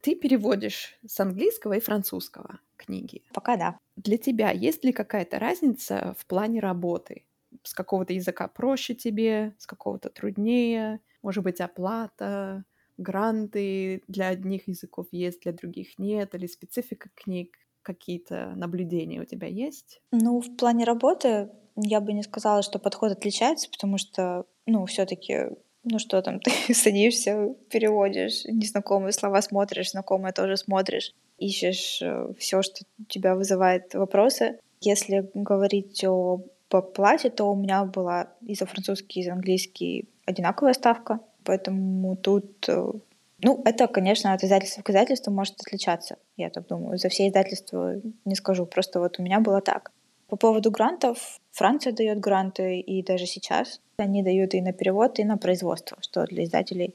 Ты 0.00 0.14
переводишь 0.14 0.98
с 1.06 1.18
английского 1.20 1.74
и 1.74 1.80
французского 1.80 2.60
книги. 2.76 3.22
Пока 3.34 3.56
да. 3.56 3.78
Для 3.96 4.16
тебя 4.16 4.50
есть 4.50 4.84
ли 4.84 4.92
какая-то 4.92 5.38
разница 5.38 6.14
в 6.18 6.26
плане 6.26 6.60
работы? 6.60 7.24
С 7.64 7.74
какого-то 7.74 8.12
языка 8.12 8.46
проще 8.46 8.94
тебе, 8.94 9.54
с 9.58 9.66
какого-то 9.66 10.10
труднее? 10.10 11.00
Может 11.22 11.42
быть, 11.42 11.60
оплата, 11.60 12.64
гранты 12.96 14.02
для 14.06 14.28
одних 14.28 14.68
языков 14.68 15.08
есть, 15.10 15.42
для 15.42 15.52
других 15.52 15.98
нет? 15.98 16.34
Или 16.34 16.46
специфика 16.46 17.10
книг? 17.14 17.56
Какие-то 17.88 18.52
наблюдения 18.54 19.18
у 19.18 19.24
тебя 19.24 19.46
есть? 19.46 20.02
Ну, 20.12 20.42
в 20.42 20.56
плане 20.56 20.84
работы 20.84 21.48
я 21.74 22.02
бы 22.02 22.12
не 22.12 22.22
сказала, 22.22 22.62
что 22.62 22.78
подход 22.78 23.12
отличается, 23.12 23.70
потому 23.70 23.96
что, 23.96 24.44
ну, 24.66 24.84
все 24.84 25.06
таки 25.06 25.46
ну 25.84 25.98
что 25.98 26.20
там, 26.20 26.40
ты 26.66 26.74
садишься, 26.74 27.54
переводишь, 27.70 28.44
незнакомые 28.44 29.12
слова 29.12 29.40
смотришь, 29.40 29.92
знакомые 29.92 30.34
тоже 30.34 30.58
смотришь, 30.58 31.14
ищешь 31.38 32.02
э, 32.02 32.34
все, 32.38 32.60
что 32.60 32.84
тебя 33.08 33.34
вызывает 33.34 33.94
вопросы. 33.94 34.58
Если 34.82 35.30
говорить 35.32 36.04
о 36.04 36.42
по 36.68 36.82
плате, 36.82 37.30
то 37.30 37.50
у 37.50 37.56
меня 37.56 37.86
была 37.86 38.28
и 38.42 38.54
за 38.54 38.66
французский, 38.66 39.20
и 39.20 39.24
за 39.24 39.32
английский 39.32 40.10
одинаковая 40.26 40.74
ставка, 40.74 41.20
поэтому 41.42 42.16
тут 42.16 42.68
э, 42.68 42.92
ну, 43.40 43.62
это, 43.64 43.86
конечно, 43.86 44.32
от 44.32 44.42
издательства 44.42 44.82
к 44.82 44.90
издательству 44.90 45.32
может 45.32 45.60
отличаться, 45.60 46.16
я 46.36 46.50
так 46.50 46.66
думаю. 46.66 46.98
За 46.98 47.08
все 47.08 47.28
издательства 47.28 47.94
не 48.24 48.34
скажу, 48.34 48.66
просто 48.66 48.98
вот 48.98 49.18
у 49.18 49.22
меня 49.22 49.40
было 49.40 49.60
так. 49.60 49.92
По 50.28 50.36
поводу 50.36 50.70
грантов, 50.70 51.40
Франция 51.52 51.92
дает 51.92 52.20
гранты, 52.20 52.80
и 52.80 53.02
даже 53.02 53.26
сейчас 53.26 53.80
они 53.96 54.22
дают 54.22 54.54
и 54.54 54.60
на 54.60 54.72
перевод, 54.72 55.18
и 55.18 55.24
на 55.24 55.38
производство, 55.38 55.96
что 56.00 56.24
для 56.24 56.44
издателей 56.44 56.94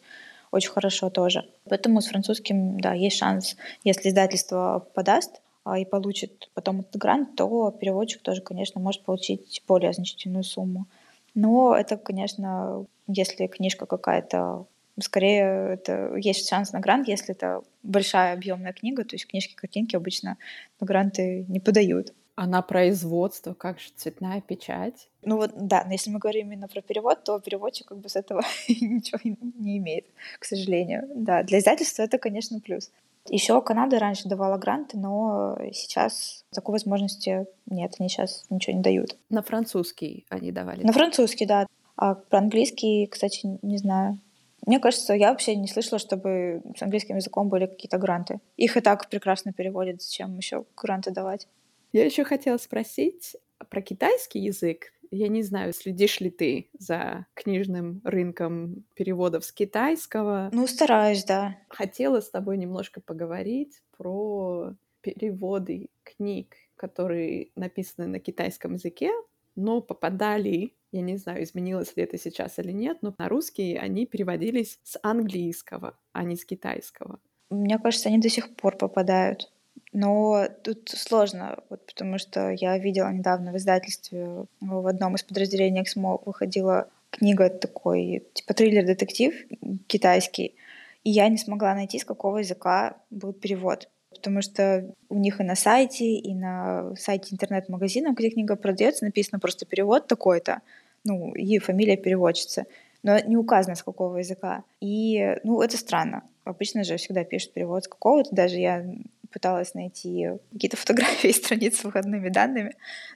очень 0.51 0.69
хорошо 0.69 1.09
тоже. 1.09 1.49
Поэтому 1.67 2.01
с 2.01 2.07
французским, 2.07 2.79
да, 2.79 2.93
есть 2.93 3.17
шанс, 3.17 3.55
если 3.83 4.09
издательство 4.09 4.85
подаст 4.93 5.41
а, 5.63 5.79
и 5.79 5.85
получит 5.85 6.49
потом 6.53 6.81
этот 6.81 6.97
грант, 6.97 7.35
то 7.35 7.71
переводчик 7.71 8.21
тоже, 8.21 8.41
конечно, 8.41 8.79
может 8.79 9.03
получить 9.03 9.63
более 9.67 9.93
значительную 9.93 10.43
сумму. 10.43 10.85
Но 11.33 11.75
это, 11.75 11.97
конечно, 11.97 12.85
если 13.07 13.47
книжка 13.47 13.85
какая-то 13.87 14.67
Скорее, 14.99 15.73
это 15.73 16.15
есть 16.15 16.47
шанс 16.47 16.71
на 16.71 16.79
грант, 16.79 17.07
если 17.07 17.31
это 17.31 17.61
большая 17.81 18.33
объемная 18.33 18.73
книга, 18.73 19.03
то 19.03 19.15
есть 19.15 19.27
книжки, 19.27 19.55
картинки 19.55 19.95
обычно 19.95 20.37
на 20.79 20.87
гранты 20.87 21.45
не 21.47 21.59
подают. 21.59 22.13
А 22.35 22.47
на 22.47 22.61
производство, 22.63 23.53
как 23.53 23.79
же 23.79 23.89
цветная 23.95 24.41
печать? 24.41 25.07
Ну 25.23 25.37
вот, 25.37 25.51
да, 25.55 25.83
но 25.85 25.91
если 25.91 26.09
мы 26.09 26.17
говорим 26.19 26.47
именно 26.47 26.67
про 26.67 26.81
перевод, 26.81 27.23
то 27.23 27.39
переводчик 27.39 27.87
как 27.87 27.99
бы 27.99 28.09
с 28.09 28.15
этого 28.15 28.41
ничего 28.67 29.19
не 29.23 29.77
имеет, 29.77 30.05
к 30.39 30.45
сожалению. 30.45 31.07
Да, 31.15 31.43
для 31.43 31.59
издательства 31.59 32.03
это, 32.03 32.17
конечно, 32.17 32.59
плюс. 32.59 32.91
Еще 33.29 33.61
Канада 33.61 33.99
раньше 33.99 34.27
давала 34.27 34.57
гранты, 34.57 34.97
но 34.97 35.57
сейчас 35.71 36.43
такой 36.51 36.73
возможности 36.73 37.45
нет, 37.67 37.95
они 37.99 38.09
сейчас 38.09 38.45
ничего 38.49 38.75
не 38.75 38.83
дают. 38.83 39.17
На 39.29 39.41
французский 39.41 40.25
они 40.29 40.51
давали? 40.51 40.83
На 40.83 40.91
французский, 40.91 41.45
да. 41.45 41.67
А 41.95 42.15
про 42.15 42.39
английский, 42.39 43.07
кстати, 43.07 43.59
не 43.61 43.77
знаю. 43.77 44.19
Мне 44.65 44.79
кажется, 44.79 45.13
я 45.13 45.31
вообще 45.31 45.55
не 45.55 45.67
слышала, 45.67 45.99
чтобы 45.99 46.61
с 46.77 46.81
английским 46.81 47.17
языком 47.17 47.49
были 47.49 47.65
какие-то 47.65 47.97
гранты. 47.97 48.39
Их 48.57 48.77
и 48.77 48.81
так 48.81 49.09
прекрасно 49.09 49.53
переводят, 49.53 50.01
зачем 50.01 50.37
еще 50.37 50.65
гранты 50.75 51.11
давать? 51.11 51.47
Я 51.91 52.05
еще 52.05 52.23
хотела 52.23 52.57
спросить 52.57 53.35
про 53.69 53.81
китайский 53.81 54.39
язык. 54.39 54.93
Я 55.11 55.27
не 55.27 55.43
знаю, 55.43 55.73
следишь 55.73 56.19
ли 56.21 56.31
ты 56.31 56.69
за 56.79 57.27
книжным 57.35 58.01
рынком 58.03 58.83
переводов 58.95 59.45
с 59.45 59.51
китайского? 59.51 60.49
Ну, 60.51 60.65
стараюсь, 60.65 61.23
да. 61.23 61.57
Хотела 61.69 62.19
с 62.19 62.29
тобой 62.31 62.57
немножко 62.57 62.99
поговорить 62.99 63.83
про 63.95 64.73
переводы 65.01 65.89
книг, 66.03 66.55
которые 66.75 67.51
написаны 67.55 68.07
на 68.07 68.19
китайском 68.19 68.73
языке, 68.73 69.11
но 69.55 69.81
попадали, 69.81 70.73
я 70.93 71.01
не 71.01 71.17
знаю, 71.17 71.43
изменилось 71.43 71.95
ли 71.95 72.03
это 72.03 72.17
сейчас 72.17 72.59
или 72.59 72.71
нет, 72.71 72.99
но 73.01 73.13
на 73.17 73.27
русский 73.27 73.75
они 73.75 74.05
переводились 74.05 74.79
с 74.83 74.99
английского, 75.01 75.95
а 76.11 76.23
не 76.23 76.35
с 76.35 76.45
китайского. 76.45 77.19
Мне 77.49 77.77
кажется, 77.79 78.09
они 78.09 78.19
до 78.19 78.29
сих 78.29 78.55
пор 78.55 78.77
попадают. 78.77 79.51
Но 79.91 80.47
тут 80.63 80.89
сложно, 80.89 81.63
вот, 81.69 81.85
потому 81.85 82.17
что 82.17 82.51
я 82.51 82.77
видела 82.77 83.11
недавно 83.11 83.51
в 83.51 83.57
издательстве 83.57 84.45
в 84.59 84.87
одном 84.87 85.15
из 85.15 85.23
подразделений 85.23 85.81
Эксмо 85.81 86.19
выходила 86.25 86.89
книга 87.09 87.49
такой, 87.49 88.23
типа 88.33 88.53
триллер-детектив 88.53 89.33
китайский, 89.87 90.55
и 91.03 91.09
я 91.09 91.27
не 91.27 91.37
смогла 91.37 91.75
найти, 91.75 91.99
с 91.99 92.05
какого 92.05 92.39
языка 92.39 92.97
был 93.09 93.33
перевод. 93.33 93.89
Потому 94.15 94.41
что 94.41 94.93
у 95.09 95.15
них 95.15 95.39
и 95.39 95.43
на 95.43 95.55
сайте, 95.55 96.05
и 96.05 96.33
на 96.33 96.95
сайте 96.95 97.33
интернет-магазина, 97.33 98.13
где 98.13 98.29
книга 98.29 98.55
продается, 98.55 99.05
написано 99.05 99.39
просто 99.39 99.65
перевод 99.65 100.07
такой-то, 100.07 100.61
ну, 101.03 101.33
и 101.33 101.59
фамилия 101.59 101.97
переводчицы. 101.97 102.65
Но 103.03 103.19
не 103.19 103.35
указано, 103.35 103.75
с 103.75 103.83
какого 103.83 104.17
языка. 104.17 104.63
И, 104.79 105.37
ну, 105.43 105.61
это 105.61 105.77
странно. 105.77 106.23
Обычно 106.45 106.83
же 106.83 106.97
всегда 106.97 107.23
пишут 107.23 107.53
перевод 107.53 107.83
с 107.83 107.87
какого-то. 107.87 108.33
Даже 108.33 108.57
я 108.57 108.85
пыталась 109.33 109.73
найти 109.73 110.29
какие-то 110.51 110.77
фотографии 110.83 111.31
страниц 111.31 111.79
с 111.79 111.83
выходными 111.83 112.29
данными, 112.29 112.75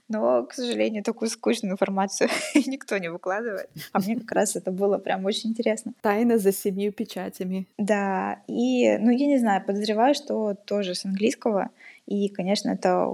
но, 0.10 0.44
к 0.44 0.54
сожалению, 0.54 1.04
такую 1.04 1.30
скучную 1.30 1.74
информацию 1.74 2.30
никто 2.66 2.98
не 2.98 3.10
выкладывает. 3.10 3.70
А 3.94 4.00
мне 4.00 4.16
как 4.16 4.32
раз 4.32 4.56
это 4.56 4.72
было 4.72 4.98
прям 4.98 5.26
очень 5.26 5.52
интересно. 5.52 5.94
Тайна 6.02 6.38
за 6.38 6.52
семью 6.52 6.92
печатями. 6.92 7.68
Да, 7.78 8.40
и, 8.48 8.98
ну, 8.98 9.12
я 9.12 9.28
не 9.28 9.38
знаю, 9.38 9.64
подозреваю, 9.66 10.16
что 10.16 10.56
тоже 10.66 10.96
с 10.96 11.06
английского, 11.06 11.70
и, 12.08 12.30
конечно, 12.30 12.70
это 12.70 13.08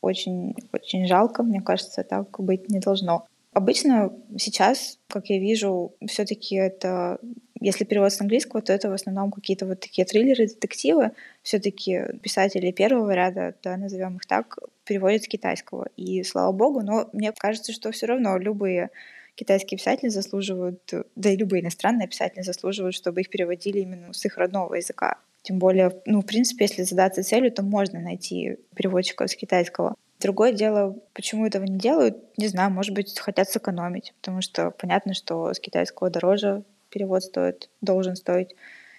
очень, 0.00 0.54
очень 0.72 1.06
жалко, 1.06 1.42
мне 1.42 1.60
кажется, 1.60 2.04
так 2.04 2.40
быть 2.40 2.68
не 2.68 2.78
должно. 2.78 3.26
Обычно 3.52 4.12
сейчас, 4.38 4.98
как 5.08 5.30
я 5.30 5.38
вижу, 5.38 5.92
все-таки 6.06 6.54
это 6.54 7.18
если 7.60 7.84
перевод 7.84 8.12
с 8.12 8.20
английского, 8.20 8.62
то 8.62 8.72
это 8.72 8.88
в 8.88 8.92
основном 8.92 9.30
какие-то 9.30 9.66
вот 9.66 9.80
такие 9.80 10.04
триллеры, 10.04 10.46
детективы. 10.46 11.12
Все-таки 11.42 12.00
писатели 12.22 12.70
первого 12.70 13.10
ряда, 13.12 13.54
да, 13.62 13.76
назовем 13.76 14.16
их 14.16 14.26
так, 14.26 14.58
переводят 14.84 15.24
с 15.24 15.28
китайского. 15.28 15.88
И 15.96 16.22
слава 16.22 16.52
богу, 16.52 16.82
но 16.82 17.08
мне 17.12 17.32
кажется, 17.36 17.72
что 17.72 17.90
все 17.90 18.06
равно 18.06 18.38
любые 18.38 18.90
китайские 19.34 19.78
писатели 19.78 20.08
заслуживают, 20.08 20.92
да 21.14 21.30
и 21.30 21.36
любые 21.36 21.62
иностранные 21.62 22.08
писатели 22.08 22.42
заслуживают, 22.42 22.94
чтобы 22.94 23.20
их 23.20 23.30
переводили 23.30 23.78
именно 23.80 24.12
с 24.12 24.24
их 24.24 24.36
родного 24.36 24.74
языка. 24.74 25.18
Тем 25.42 25.58
более, 25.58 25.92
ну, 26.06 26.20
в 26.20 26.26
принципе, 26.26 26.64
если 26.64 26.82
задаться 26.82 27.22
целью, 27.22 27.52
то 27.52 27.62
можно 27.62 28.00
найти 28.00 28.58
переводчика 28.74 29.26
с 29.26 29.36
китайского. 29.36 29.94
Другое 30.20 30.52
дело, 30.52 30.98
почему 31.14 31.46
этого 31.46 31.62
не 31.64 31.78
делают, 31.78 32.36
не 32.36 32.48
знаю, 32.48 32.72
может 32.72 32.92
быть, 32.92 33.16
хотят 33.18 33.48
сэкономить, 33.48 34.14
потому 34.20 34.42
что 34.42 34.72
понятно, 34.72 35.14
что 35.14 35.54
с 35.54 35.60
китайского 35.60 36.10
дороже 36.10 36.64
перевод 36.90 37.22
стоит, 37.22 37.70
должен 37.80 38.16
стоить, 38.16 38.54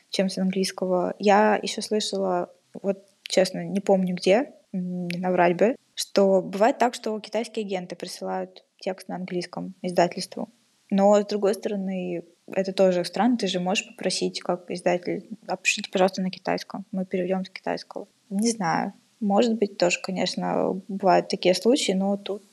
чем 0.10 0.30
с 0.30 0.38
английского. 0.38 1.16
Я 1.20 1.60
еще 1.62 1.82
слышала, 1.82 2.50
вот 2.82 3.04
честно, 3.24 3.66
не 3.66 3.80
помню 3.80 4.16
где, 4.16 4.52
не 4.72 5.18
наврать 5.18 5.58
бы, 5.58 5.76
что 5.96 6.42
бывает 6.42 6.78
так, 6.78 6.94
что 6.94 7.20
китайские 7.20 7.66
агенты 7.66 7.96
присылают 7.96 8.64
текст 8.80 9.08
на 9.08 9.16
английском 9.16 9.74
издательству. 9.82 10.50
Но, 10.90 11.22
с 11.22 11.26
другой 11.26 11.54
стороны, 11.54 12.24
это 12.52 12.74
тоже 12.74 13.06
странно. 13.06 13.38
Ты 13.38 13.48
же 13.48 13.60
можешь 13.60 13.88
попросить, 13.88 14.42
как 14.42 14.72
издатель, 14.72 15.28
опишите, 15.48 15.90
пожалуйста, 15.92 16.22
на 16.22 16.32
китайском. 16.32 16.86
Мы 16.92 17.06
переведем 17.06 17.46
с 17.46 17.50
китайского. 17.50 18.08
Не 18.30 18.50
знаю. 18.50 18.94
Может 19.20 19.56
быть, 19.56 19.78
тоже, 19.78 20.00
конечно, 20.02 20.82
бывают 20.88 21.28
такие 21.28 21.54
случаи, 21.54 21.92
но 21.92 22.18
тут, 22.18 22.44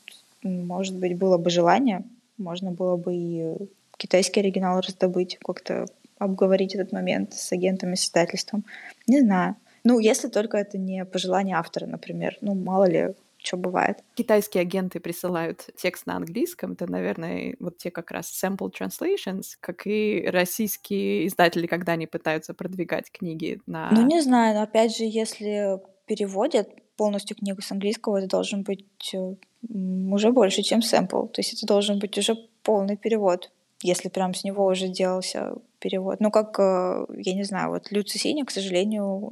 может 0.42 0.96
быть, 0.96 1.16
было 1.16 1.38
бы 1.38 1.48
желание, 1.48 2.02
можно 2.38 2.72
было 2.72 2.96
бы 2.96 3.14
и 3.14 3.54
китайский 3.96 4.40
оригинал 4.40 4.80
раздобыть, 4.80 5.38
как-то 5.44 5.86
обговорить 6.18 6.74
этот 6.74 6.92
момент 6.92 7.34
с 7.34 7.52
агентами, 7.52 7.94
с 7.94 8.06
издательством. 8.06 8.64
Не 9.06 9.20
знаю. 9.20 9.56
Ну, 9.84 9.98
если 9.98 10.28
только 10.28 10.56
это 10.56 10.78
не 10.78 11.04
пожелание 11.04 11.56
автора, 11.56 11.86
например. 11.86 12.36
Ну, 12.40 12.54
мало 12.54 12.88
ли, 12.88 13.14
что 13.38 13.56
бывает. 13.56 13.98
Китайские 14.14 14.62
агенты 14.62 14.98
присылают 14.98 15.68
текст 15.76 16.06
на 16.06 16.16
английском, 16.16 16.72
это, 16.72 16.90
наверное, 16.90 17.54
вот 17.60 17.78
те 17.78 17.90
как 17.90 18.10
раз 18.10 18.32
sample 18.32 18.70
translations, 18.72 19.56
как 19.60 19.86
и 19.86 20.26
российские 20.26 21.28
издатели, 21.28 21.66
когда 21.66 21.92
они 21.92 22.06
пытаются 22.06 22.54
продвигать 22.54 23.10
книги 23.12 23.60
на... 23.66 23.90
Ну, 23.92 24.04
не 24.06 24.20
знаю, 24.20 24.56
но 24.56 24.62
опять 24.62 24.96
же, 24.96 25.04
если 25.04 25.80
переводят 26.06 26.68
полностью 26.96 27.36
книгу 27.36 27.60
с 27.62 27.70
английского, 27.70 28.18
это 28.18 28.28
должен 28.28 28.62
быть 28.62 29.14
э, 29.14 29.34
уже 29.68 30.32
больше, 30.32 30.62
чем 30.62 30.82
сэмпл. 30.82 31.26
То 31.26 31.40
есть 31.40 31.52
это 31.52 31.66
должен 31.66 31.98
быть 31.98 32.16
уже 32.18 32.36
полный 32.62 32.96
перевод 32.96 33.50
если 33.82 34.08
прям 34.08 34.34
с 34.34 34.44
него 34.44 34.66
уже 34.66 34.88
делался 34.88 35.54
перевод. 35.78 36.20
Ну, 36.20 36.30
как, 36.30 36.58
э, 36.58 37.06
я 37.16 37.34
не 37.34 37.44
знаю, 37.44 37.70
вот 37.70 37.90
Люци 37.90 38.18
Синя, 38.18 38.44
к 38.44 38.50
сожалению, 38.50 39.30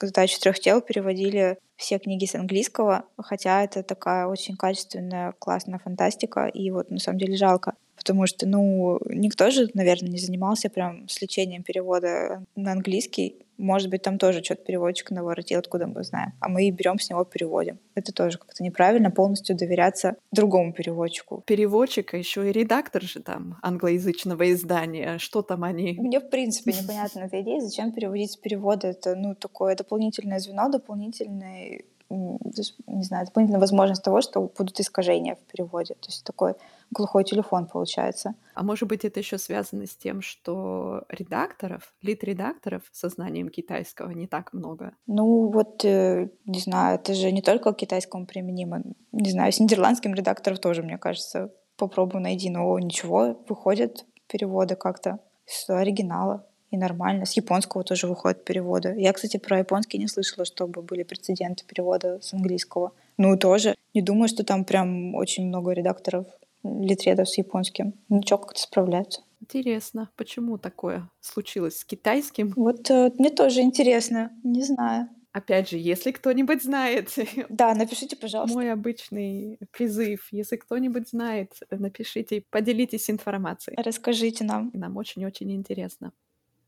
«Задачу 0.00 0.40
трех 0.40 0.58
тел» 0.58 0.80
переводили 0.80 1.58
все 1.76 1.98
книги 1.98 2.24
с 2.24 2.34
английского, 2.34 3.04
хотя 3.18 3.62
это 3.62 3.82
такая 3.82 4.26
очень 4.26 4.56
качественная, 4.56 5.32
классная 5.38 5.78
фантастика, 5.78 6.46
и 6.46 6.70
вот 6.70 6.90
на 6.90 6.98
самом 6.98 7.18
деле 7.18 7.36
жалко, 7.36 7.74
потому 7.96 8.26
что, 8.26 8.46
ну, 8.46 8.98
никто 9.06 9.50
же, 9.50 9.68
наверное, 9.74 10.10
не 10.10 10.18
занимался 10.18 10.68
прям 10.68 11.08
с 11.08 11.20
лечением 11.20 11.62
перевода 11.62 12.44
на 12.54 12.72
английский, 12.72 13.36
может 13.58 13.90
быть, 13.90 14.02
там 14.02 14.18
тоже 14.18 14.42
что-то 14.42 14.64
переводчик 14.64 15.10
наворотил, 15.10 15.58
откуда 15.58 15.86
мы 15.86 16.02
знаем. 16.04 16.32
А 16.40 16.48
мы 16.48 16.70
берем 16.70 16.98
с 16.98 17.10
него 17.10 17.24
переводим. 17.24 17.78
Это 17.94 18.12
тоже 18.12 18.38
как-то 18.38 18.62
неправильно, 18.62 19.10
полностью 19.10 19.56
доверяться 19.56 20.16
другому 20.32 20.72
переводчику. 20.72 21.42
Переводчик, 21.46 22.14
а 22.14 22.16
еще 22.16 22.48
и 22.48 22.52
редактор 22.52 23.02
же 23.02 23.20
там 23.20 23.58
англоязычного 23.62 24.52
издания. 24.52 25.18
Что 25.18 25.42
там 25.42 25.64
они? 25.64 25.96
Мне, 25.98 26.20
в 26.20 26.30
принципе, 26.30 26.72
непонятна 26.82 27.20
эта 27.20 27.40
идея, 27.42 27.60
зачем 27.60 27.92
переводить 27.92 28.32
с 28.32 28.36
перевода. 28.36 28.88
Это, 28.88 29.14
ну, 29.14 29.34
такое 29.34 29.76
дополнительное 29.76 30.38
звено, 30.38 30.68
дополнительный 30.68 31.84
не 32.14 33.02
знаю, 33.04 33.26
дополнительная 33.26 33.60
возможность 33.60 34.02
того, 34.02 34.20
что 34.20 34.40
будут 34.40 34.78
искажения 34.80 35.34
в 35.34 35.40
переводе. 35.50 35.94
То 35.94 36.08
есть 36.08 36.24
такой 36.24 36.54
глухой 36.90 37.24
телефон 37.24 37.66
получается. 37.66 38.34
А 38.54 38.62
может 38.62 38.88
быть, 38.88 39.04
это 39.04 39.20
еще 39.20 39.38
связано 39.38 39.86
с 39.86 39.96
тем, 39.96 40.22
что 40.22 41.04
редакторов, 41.08 41.92
лид-редакторов 42.02 42.82
со 42.92 43.08
знанием 43.08 43.48
китайского 43.48 44.10
не 44.10 44.26
так 44.26 44.52
много? 44.52 44.92
Ну 45.06 45.50
вот, 45.50 45.84
э, 45.84 46.30
не 46.46 46.60
знаю, 46.60 46.96
это 46.96 47.14
же 47.14 47.32
не 47.32 47.42
только 47.42 47.72
к 47.72 47.76
китайскому 47.76 48.26
применимо. 48.26 48.82
Не 49.12 49.30
знаю, 49.30 49.52
с 49.52 49.60
нидерландским 49.60 50.14
редакторов 50.14 50.60
тоже, 50.60 50.82
мне 50.82 50.98
кажется, 50.98 51.52
попробую 51.76 52.22
найди, 52.22 52.50
но 52.50 52.78
ничего, 52.78 53.36
выходят 53.48 54.04
переводы 54.28 54.76
как-то 54.76 55.18
с 55.46 55.68
оригинала 55.68 56.46
и 56.74 56.78
нормально. 56.78 57.24
С 57.24 57.32
японского 57.32 57.84
тоже 57.84 58.06
выходят 58.06 58.44
переводы. 58.44 58.94
Я, 58.98 59.12
кстати, 59.12 59.36
про 59.36 59.58
японский 59.58 59.98
не 59.98 60.08
слышала, 60.08 60.44
чтобы 60.44 60.82
были 60.82 61.02
прецеденты 61.02 61.64
перевода 61.64 62.18
с 62.20 62.34
английского. 62.34 62.92
Ну, 63.16 63.36
тоже. 63.38 63.74
Не 63.94 64.02
думаю, 64.02 64.28
что 64.28 64.44
там 64.44 64.64
прям 64.64 65.14
очень 65.14 65.46
много 65.46 65.72
редакторов 65.72 66.26
литредов 66.64 67.28
с 67.28 67.38
японским. 67.38 67.94
Ничего, 68.08 68.38
как-то 68.38 68.60
справляются. 68.60 69.22
Интересно, 69.40 70.10
почему 70.16 70.58
такое 70.58 71.10
случилось 71.20 71.78
с 71.78 71.84
китайским? 71.84 72.52
Вот 72.56 72.90
э, 72.90 73.12
мне 73.18 73.30
тоже 73.30 73.60
интересно, 73.60 74.30
не 74.42 74.62
знаю. 74.62 75.10
Опять 75.34 75.68
же, 75.68 75.78
если 75.78 76.12
кто-нибудь 76.12 76.62
знает. 76.62 77.10
Да, 77.48 77.74
напишите, 77.74 78.16
пожалуйста. 78.16 78.56
Мой 78.56 78.72
обычный 78.72 79.58
призыв. 79.72 80.28
Если 80.30 80.56
кто-нибудь 80.56 81.08
знает, 81.08 81.52
напишите, 81.70 82.44
поделитесь 82.50 83.10
информацией. 83.10 83.76
Расскажите 83.76 84.44
нам. 84.44 84.70
Нам 84.72 84.96
очень-очень 84.96 85.52
интересно. 85.52 86.12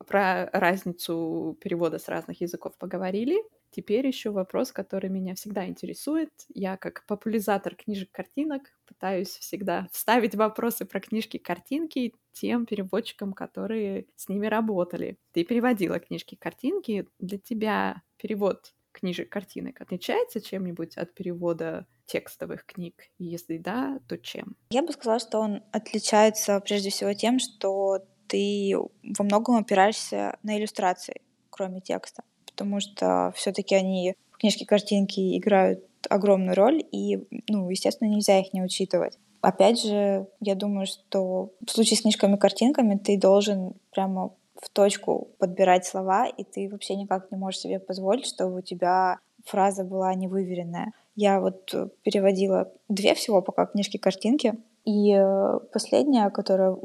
Про 0.06 0.50
разницу 0.52 1.56
перевода 1.60 1.98
с 1.98 2.08
разных 2.08 2.40
языков 2.40 2.76
поговорили. 2.78 3.42
Теперь 3.70 4.06
еще 4.06 4.30
вопрос, 4.30 4.72
который 4.72 5.10
меня 5.10 5.34
всегда 5.34 5.66
интересует. 5.66 6.30
Я 6.54 6.76
как 6.76 7.04
популяризатор 7.06 7.74
книжек-картинок 7.74 8.62
пытаюсь 8.86 9.28
всегда 9.28 9.86
вставить 9.92 10.34
вопросы 10.34 10.84
про 10.84 11.00
книжки-картинки 11.00 12.14
тем 12.32 12.66
переводчикам, 12.66 13.32
которые 13.32 14.06
с 14.16 14.28
ними 14.28 14.46
работали. 14.46 15.18
Ты 15.32 15.44
переводила 15.44 15.98
книжки-картинки. 15.98 17.08
Для 17.18 17.38
тебя 17.38 18.02
перевод 18.16 18.74
книжек-картинок 18.92 19.80
отличается 19.80 20.40
чем-нибудь 20.40 20.96
от 20.96 21.12
перевода 21.14 21.86
текстовых 22.06 22.64
книг? 22.64 23.10
Если 23.18 23.58
да, 23.58 24.00
то 24.08 24.16
чем? 24.16 24.56
Я 24.70 24.82
бы 24.82 24.92
сказала, 24.92 25.18
что 25.18 25.38
он 25.40 25.62
отличается 25.72 26.60
прежде 26.60 26.90
всего 26.90 27.12
тем, 27.12 27.38
что 27.38 28.06
ты 28.28 28.74
во 28.76 29.24
многом 29.24 29.56
опираешься 29.56 30.36
на 30.42 30.58
иллюстрации, 30.58 31.20
кроме 31.50 31.80
текста, 31.80 32.22
потому 32.46 32.80
что 32.80 33.32
все-таки 33.34 33.74
они 33.74 34.14
в 34.30 34.38
книжке 34.38 34.66
картинки 34.66 35.36
играют 35.38 35.84
огромную 36.08 36.54
роль, 36.54 36.84
и, 36.92 37.18
ну, 37.48 37.68
естественно, 37.70 38.08
нельзя 38.08 38.38
их 38.38 38.52
не 38.52 38.62
учитывать. 38.62 39.18
Опять 39.40 39.82
же, 39.82 40.26
я 40.40 40.54
думаю, 40.54 40.86
что 40.86 41.50
в 41.64 41.70
случае 41.70 41.96
с 41.96 42.02
книжками-картинками 42.02 42.96
ты 42.96 43.18
должен 43.18 43.74
прямо 43.92 44.32
в 44.60 44.68
точку 44.70 45.28
подбирать 45.38 45.86
слова, 45.86 46.26
и 46.26 46.44
ты 46.44 46.68
вообще 46.68 46.96
никак 46.96 47.30
не 47.30 47.36
можешь 47.36 47.60
себе 47.60 47.78
позволить, 47.78 48.26
чтобы 48.26 48.58
у 48.58 48.62
тебя 48.62 49.18
фраза 49.44 49.84
была 49.84 50.14
невыверенная. 50.14 50.92
Я 51.14 51.40
вот 51.40 51.72
переводила 52.02 52.72
две 52.88 53.14
всего 53.14 53.40
пока 53.40 53.66
книжки-картинки, 53.66 54.54
и 54.84 55.12
э, 55.12 55.58
последняя, 55.72 56.30
которая 56.30 56.76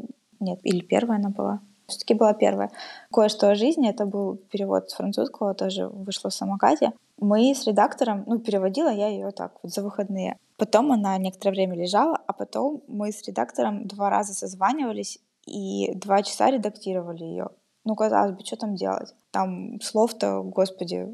нет, 0.41 0.59
или 0.63 0.81
первая 0.81 1.19
она 1.19 1.30
была. 1.30 1.61
Все-таки 1.88 2.13
была 2.13 2.34
первая. 2.34 2.72
Кое-что 3.11 3.49
о 3.49 3.55
жизни. 3.55 3.89
Это 3.89 4.05
был 4.05 4.38
перевод 4.49 4.89
с 4.89 4.93
французского, 4.93 5.53
тоже 5.53 5.88
вышло 5.88 6.30
в 6.30 6.34
самокате. 6.34 6.93
Мы 7.19 7.53
с 7.53 7.68
редактором, 7.68 8.23
ну, 8.27 8.39
переводила 8.39 8.89
я 8.89 9.07
ее 9.07 9.31
так 9.31 9.53
вот 9.61 9.73
за 9.73 9.84
выходные. 9.84 10.38
Потом 10.57 10.91
она 10.91 11.18
некоторое 11.18 11.51
время 11.51 11.76
лежала, 11.76 12.18
а 12.27 12.34
потом 12.34 12.81
мы 12.88 13.11
с 13.11 13.22
редактором 13.27 13.88
два 13.88 14.09
раза 14.09 14.34
созванивались 14.34 15.19
и 15.45 15.91
два 15.95 16.23
часа 16.23 16.49
редактировали 16.49 17.23
ее. 17.23 17.49
Ну, 17.84 17.95
казалось 17.95 18.34
бы, 18.34 18.45
что 18.45 18.55
там 18.55 18.76
делать? 18.76 19.13
Там 19.31 19.81
слов-то, 19.81 20.41
господи, 20.43 21.07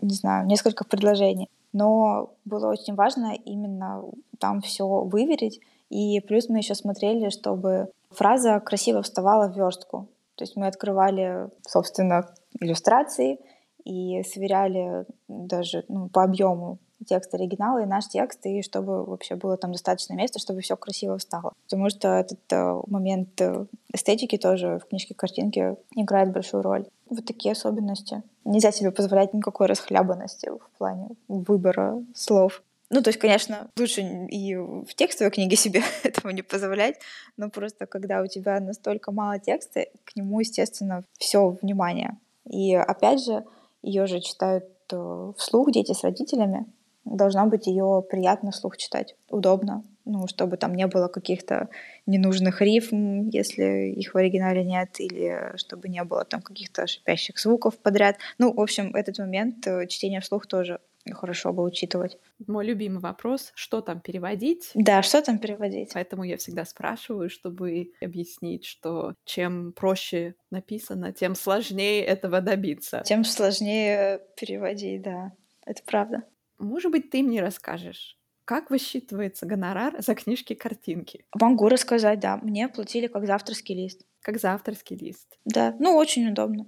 не 0.00 0.14
знаю, 0.14 0.46
несколько 0.46 0.84
предложений. 0.84 1.48
Но 1.72 2.34
было 2.44 2.70
очень 2.70 2.94
важно 2.94 3.34
именно 3.34 4.04
там 4.38 4.60
все 4.60 4.86
выверить. 4.86 5.60
И 5.88 6.20
плюс 6.20 6.48
мы 6.48 6.58
еще 6.58 6.74
смотрели, 6.74 7.30
чтобы 7.30 7.90
фраза 8.12 8.60
красиво 8.60 9.02
вставала 9.02 9.48
в 9.48 9.56
верстку. 9.56 10.08
То 10.36 10.44
есть 10.44 10.56
мы 10.56 10.66
открывали, 10.66 11.48
собственно, 11.66 12.34
иллюстрации 12.60 13.38
и 13.84 14.22
сверяли 14.22 15.04
даже 15.28 15.84
ну, 15.88 16.08
по 16.08 16.22
объему 16.22 16.78
текст 17.04 17.34
оригинала 17.34 17.82
и 17.82 17.86
наш 17.86 18.08
текст, 18.08 18.44
и 18.46 18.62
чтобы 18.62 19.04
вообще 19.04 19.34
было 19.34 19.56
там 19.56 19.72
достаточно 19.72 20.14
места, 20.14 20.38
чтобы 20.38 20.60
все 20.60 20.76
красиво 20.76 21.18
встало. 21.18 21.52
Потому 21.64 21.90
что 21.90 22.08
этот 22.08 22.40
э, 22.52 22.80
момент 22.86 23.40
э, 23.40 23.66
эстетики 23.92 24.38
тоже 24.38 24.78
в 24.78 24.88
книжке 24.88 25.14
картинки 25.14 25.76
играет 25.96 26.32
большую 26.32 26.62
роль. 26.62 26.86
Вот 27.08 27.24
такие 27.24 27.52
особенности. 27.52 28.22
Нельзя 28.44 28.72
себе 28.72 28.90
позволять 28.90 29.34
никакой 29.34 29.66
расхлябанности 29.66 30.48
в 30.50 30.78
плане 30.78 31.08
выбора 31.28 32.02
слов. 32.14 32.62
Ну, 32.92 33.00
то 33.00 33.08
есть, 33.08 33.18
конечно, 33.18 33.70
лучше 33.78 34.02
и 34.02 34.54
в 34.54 34.94
текстовой 34.94 35.30
книге 35.30 35.56
себе 35.64 35.82
этого 36.04 36.30
не 36.30 36.42
позволять, 36.42 36.96
но 37.38 37.48
просто 37.48 37.86
когда 37.86 38.20
у 38.20 38.26
тебя 38.26 38.60
настолько 38.60 39.12
мало 39.12 39.38
текста, 39.38 39.86
к 40.04 40.14
нему, 40.14 40.40
естественно, 40.40 41.02
все 41.18 41.56
внимание. 41.62 42.18
И 42.44 42.74
опять 42.74 43.24
же, 43.24 43.44
ее 43.82 44.06
же 44.06 44.20
читают 44.20 44.66
э, 44.92 45.32
вслух 45.38 45.72
дети 45.72 45.92
с 45.92 46.04
родителями. 46.04 46.66
Должна 47.04 47.46
быть 47.46 47.66
ее 47.66 48.04
приятно 48.08 48.50
вслух 48.50 48.76
читать, 48.76 49.16
удобно, 49.28 49.82
ну, 50.04 50.26
чтобы 50.26 50.56
там 50.56 50.74
не 50.74 50.86
было 50.86 51.08
каких-то 51.08 51.68
ненужных 52.06 52.60
рифм, 52.60 53.28
если 53.30 53.92
их 53.96 54.12
в 54.12 54.18
оригинале 54.18 54.64
нет, 54.64 55.00
или 55.00 55.52
чтобы 55.56 55.88
не 55.88 56.04
было 56.04 56.24
там 56.24 56.42
каких-то 56.42 56.86
шипящих 56.86 57.38
звуков 57.38 57.78
подряд. 57.78 58.16
Ну, 58.38 58.52
в 58.52 58.60
общем, 58.60 58.94
этот 58.94 59.18
момент 59.18 59.66
э, 59.66 59.86
чтения 59.86 60.20
вслух 60.20 60.46
тоже 60.46 60.78
хорошо 61.10 61.52
бы 61.52 61.64
учитывать. 61.64 62.18
Мой 62.46 62.64
любимый 62.64 63.00
вопрос, 63.00 63.52
что 63.54 63.80
там 63.80 64.00
переводить? 64.00 64.70
Да, 64.74 65.02
что 65.02 65.22
там 65.22 65.38
переводить? 65.38 65.90
Поэтому 65.94 66.24
я 66.24 66.36
всегда 66.36 66.64
спрашиваю, 66.64 67.28
чтобы 67.28 67.92
объяснить, 68.00 68.64
что 68.64 69.14
чем 69.24 69.72
проще 69.72 70.34
написано, 70.50 71.12
тем 71.12 71.34
сложнее 71.34 72.04
этого 72.04 72.40
добиться. 72.40 73.02
Тем 73.04 73.24
сложнее 73.24 74.20
переводить, 74.36 75.02
да. 75.02 75.32
Это 75.66 75.82
правда. 75.84 76.24
Может 76.58 76.92
быть, 76.92 77.10
ты 77.10 77.22
мне 77.22 77.40
расскажешь, 77.40 78.18
как 78.44 78.70
высчитывается 78.70 79.46
гонорар 79.46 79.94
за 79.98 80.14
книжки-картинки? 80.14 81.24
Могу 81.34 81.68
рассказать, 81.68 82.20
да. 82.20 82.36
Мне 82.36 82.68
платили 82.68 83.06
как 83.06 83.26
завтрашний 83.26 83.74
лист. 83.74 84.02
Как 84.20 84.38
завтрашний 84.38 84.96
лист. 84.96 85.38
Да, 85.44 85.74
ну 85.78 85.96
очень 85.96 86.28
удобно 86.28 86.66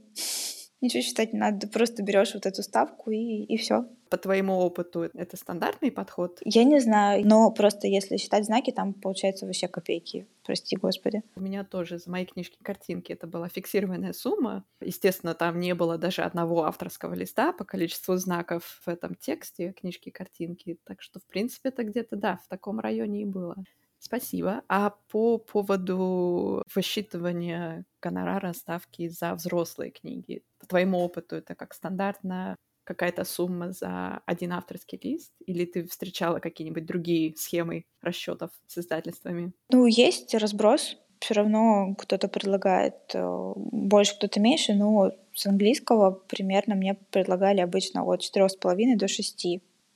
ничего 0.85 1.03
считать 1.03 1.33
не 1.33 1.39
надо, 1.39 1.67
просто 1.67 2.03
берешь 2.03 2.35
вот 2.35 2.47
эту 2.47 2.63
ставку 2.63 3.11
и, 3.11 3.43
и 3.45 3.57
все. 3.57 3.87
По 4.11 4.19
твоему 4.19 4.59
опыту 4.59 5.11
это 5.15 5.37
стандартный 5.37 5.91
подход? 5.91 6.39
Я 6.45 6.63
не 6.63 6.79
знаю, 6.79 7.27
но 7.27 7.51
просто 7.51 7.89
если 7.89 8.17
считать 8.17 8.45
знаки, 8.45 8.71
там 8.71 8.93
получается 8.93 9.47
вообще 9.47 9.67
копейки, 9.67 10.29
прости 10.45 10.77
господи. 10.77 11.23
У 11.35 11.41
меня 11.41 11.65
тоже 11.65 11.99
за 11.99 12.11
мои 12.11 12.25
книжки 12.25 12.59
картинки 12.63 13.13
это 13.13 13.27
была 13.27 13.49
фиксированная 13.49 14.13
сумма. 14.13 14.65
Естественно, 14.81 15.35
там 15.35 15.59
не 15.59 15.75
было 15.75 15.99
даже 15.99 16.23
одного 16.23 16.65
авторского 16.65 17.15
листа 17.15 17.53
по 17.53 17.65
количеству 17.65 18.17
знаков 18.17 18.81
в 18.85 18.89
этом 18.89 19.17
тексте 19.17 19.73
книжки 19.73 20.11
картинки. 20.11 20.79
Так 20.85 21.03
что, 21.03 21.19
в 21.19 21.25
принципе, 21.25 21.71
это 21.71 21.83
где-то, 21.83 22.15
да, 22.17 22.39
в 22.45 22.49
таком 22.49 22.79
районе 22.79 23.23
и 23.23 23.25
было. 23.25 23.57
Спасибо. 24.05 24.63
А 24.69 24.91
по 25.11 25.39
поводу 25.39 26.63
высчитывания 26.75 27.87
гонорара 28.03 28.53
ставки 28.53 29.09
за 29.09 29.35
взрослые 29.35 29.91
книги, 29.91 30.43
по 30.59 30.67
твоему 30.67 30.99
опыту, 30.99 31.37
это 31.37 31.55
как 31.55 31.73
стандартная 31.73 32.57
какая-то 32.85 33.25
сумма 33.25 33.73
за 33.73 34.21
один 34.27 34.53
авторский 34.53 35.01
лист? 35.03 35.33
Или 35.47 35.65
ты 35.65 35.87
встречала 35.87 36.39
какие-нибудь 36.39 36.85
другие 36.85 37.35
схемы 37.37 37.85
расчетов 38.03 38.51
с 38.67 38.77
издательствами? 38.77 39.53
Ну, 39.71 39.87
есть 39.87 40.35
разброс. 40.35 40.99
Все 41.21 41.33
равно 41.33 41.95
кто-то 41.95 42.29
предлагает 42.29 42.97
э, 43.15 43.53
больше, 43.57 44.17
кто-то 44.17 44.39
меньше, 44.39 44.75
но 44.75 45.13
с 45.33 45.47
английского 45.47 46.11
примерно 46.11 46.75
мне 46.75 46.99
предлагали 47.11 47.63
обычно 47.63 48.05
от 48.05 48.21
4,5 48.21 48.97
до 48.99 49.09
6 49.09 49.47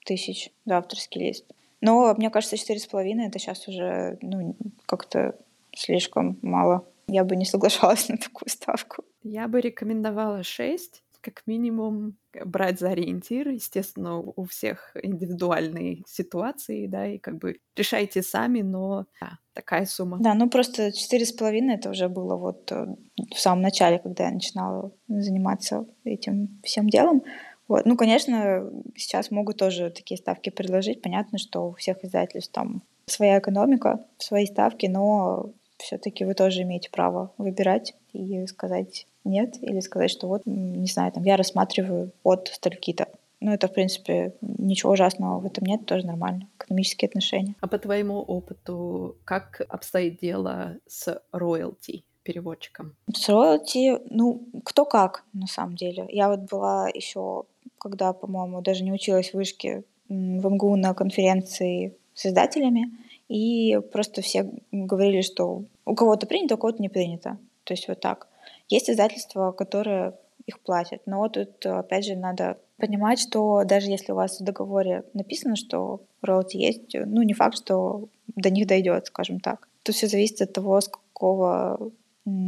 тысяч 0.07 0.51
за 0.65 0.79
авторский 0.79 1.27
лист. 1.27 1.45
Но 1.81 2.15
мне 2.15 2.31
кажется, 2.31 2.57
четыре 2.57 2.81
с 2.81 2.87
половиной 2.87 3.29
это 3.29 3.39
сейчас 3.39 3.69
уже 3.69 4.19
ну, 4.21 4.57
как-то 4.87 5.37
слишком 5.75 6.39
мало. 6.43 6.85
Я 7.07 7.25
бы 7.25 7.37
не 7.37 7.45
соглашалась 7.45 8.09
на 8.09 8.19
такую 8.19 8.49
ставку. 8.49 9.05
Я 9.23 9.49
бы 9.49 9.61
рекомендовала 9.61 10.43
6, 10.43 11.03
как 11.21 11.43
минимум 11.47 12.17
брать 12.45 12.79
за 12.79 12.91
ориентир. 12.91 13.49
Естественно, 13.49 14.19
у 14.19 14.45
всех 14.45 14.97
индивидуальные 15.03 16.03
ситуации, 16.07 16.87
да, 16.87 17.07
и 17.07 17.19
как 17.19 17.39
бы 17.39 17.59
решайте 17.77 18.23
сами, 18.23 18.61
но 18.61 19.07
да, 19.21 19.39
такая 19.55 19.87
сумма. 19.87 20.19
Да, 20.21 20.35
ну 20.35 20.49
просто 20.49 20.93
четыре 20.93 21.27
с 21.27 21.33
половиной 21.33 21.75
это 21.75 21.91
уже 21.91 22.09
было 22.09 22.37
вот 22.37 22.71
э, 22.73 22.87
в 23.35 23.39
самом 23.39 23.63
начале, 23.63 23.99
когда 23.99 24.25
я 24.25 24.31
начинала 24.31 24.93
заниматься 25.09 25.87
этим 26.05 26.61
всем 26.63 26.89
делом. 26.89 27.23
Вот. 27.69 27.85
Ну, 27.85 27.97
конечно, 27.97 28.71
сейчас 28.97 29.31
могут 29.31 29.59
тоже 29.59 29.91
такие 29.91 30.19
ставки 30.19 30.51
предложить. 30.51 31.03
Понятно, 31.03 31.39
что 31.39 31.69
у 31.69 31.75
всех 31.75 32.03
издательств 32.05 32.53
там 32.53 32.83
своя 33.07 33.39
экономика, 33.39 34.05
свои 34.19 34.47
ставки, 34.47 34.87
но 34.87 35.51
все-таки 35.77 36.25
вы 36.25 36.35
тоже 36.35 36.63
имеете 36.63 36.91
право 36.91 37.33
выбирать 37.39 37.95
и 38.13 38.47
сказать 38.47 39.07
нет, 39.25 39.63
или 39.63 39.81
сказать, 39.81 40.11
что 40.11 40.27
вот, 40.27 40.43
не 40.47 40.87
знаю, 40.87 41.13
там, 41.13 41.23
я 41.25 41.37
рассматриваю 41.37 42.13
от 42.23 42.49
стольки-то. 42.49 43.07
Ну, 43.41 43.53
это, 43.53 43.69
в 43.69 43.73
принципе, 43.73 44.35
ничего 44.41 44.93
ужасного 44.93 45.39
в 45.39 45.47
этом 45.47 45.65
нет, 45.65 45.87
тоже 45.87 46.07
нормально. 46.07 46.49
Экономические 46.59 47.09
отношения. 47.09 47.55
А 47.61 47.69
по 47.69 47.79
твоему 47.79 48.21
опыту, 48.21 49.17
как 49.25 49.63
обстоит 49.69 50.19
дело 50.19 50.79
с 50.89 51.23
роялти? 51.31 52.03
Переводчиком? 52.29 52.95
С 53.15 53.29
роялти, 53.29 53.99
ну, 54.11 54.43
кто 54.65 54.85
как, 54.85 55.25
на 55.33 55.47
самом 55.47 55.77
деле. 55.77 56.07
Я 56.11 56.29
вот 56.29 56.41
была 56.51 56.89
еще 56.89 57.45
когда, 57.79 58.13
по-моему, 58.13 58.61
даже 58.61 58.85
не 58.85 58.93
училась 58.93 59.31
в 59.31 59.35
вышке 59.35 59.85
в 60.09 60.49
МГУ 60.49 60.77
на 60.77 60.95
конференции 60.95 61.95
с 62.15 62.27
издателями, 62.27 62.91
и 63.29 63.79
просто 63.93 64.21
все 64.23 64.51
говорили, 64.73 65.23
что 65.23 65.63
у 65.85 65.95
кого-то 65.95 66.27
принято, 66.27 66.55
у 66.55 66.59
кого-то 66.59 66.83
не 66.83 66.89
принято. 66.89 67.39
То 67.65 67.75
есть 67.75 67.89
вот 67.89 68.01
так. 68.01 68.27
Есть 68.69 68.91
издательства, 68.91 69.53
которые 69.53 70.15
их 70.47 70.61
платят, 70.61 71.03
но 71.07 71.29
тут, 71.29 71.65
опять 71.67 72.07
же, 72.07 72.17
надо 72.17 72.59
понимать, 72.79 73.21
что 73.21 73.65
даже 73.65 73.91
если 73.91 74.13
у 74.13 74.17
вас 74.17 74.41
в 74.41 74.45
договоре 74.45 75.05
написано, 75.13 75.57
что 75.57 76.01
роялти 76.23 76.57
есть, 76.57 76.95
ну, 76.95 77.23
не 77.23 77.35
факт, 77.35 77.57
что 77.57 78.09
до 78.35 78.51
них 78.51 78.67
дойдет, 78.67 79.07
скажем 79.07 79.41
так. 79.41 79.69
Тут 79.83 79.95
все 79.95 80.07
зависит 80.07 80.41
от 80.41 80.53
того, 80.53 80.81
с 80.81 80.89
какого 80.89 81.91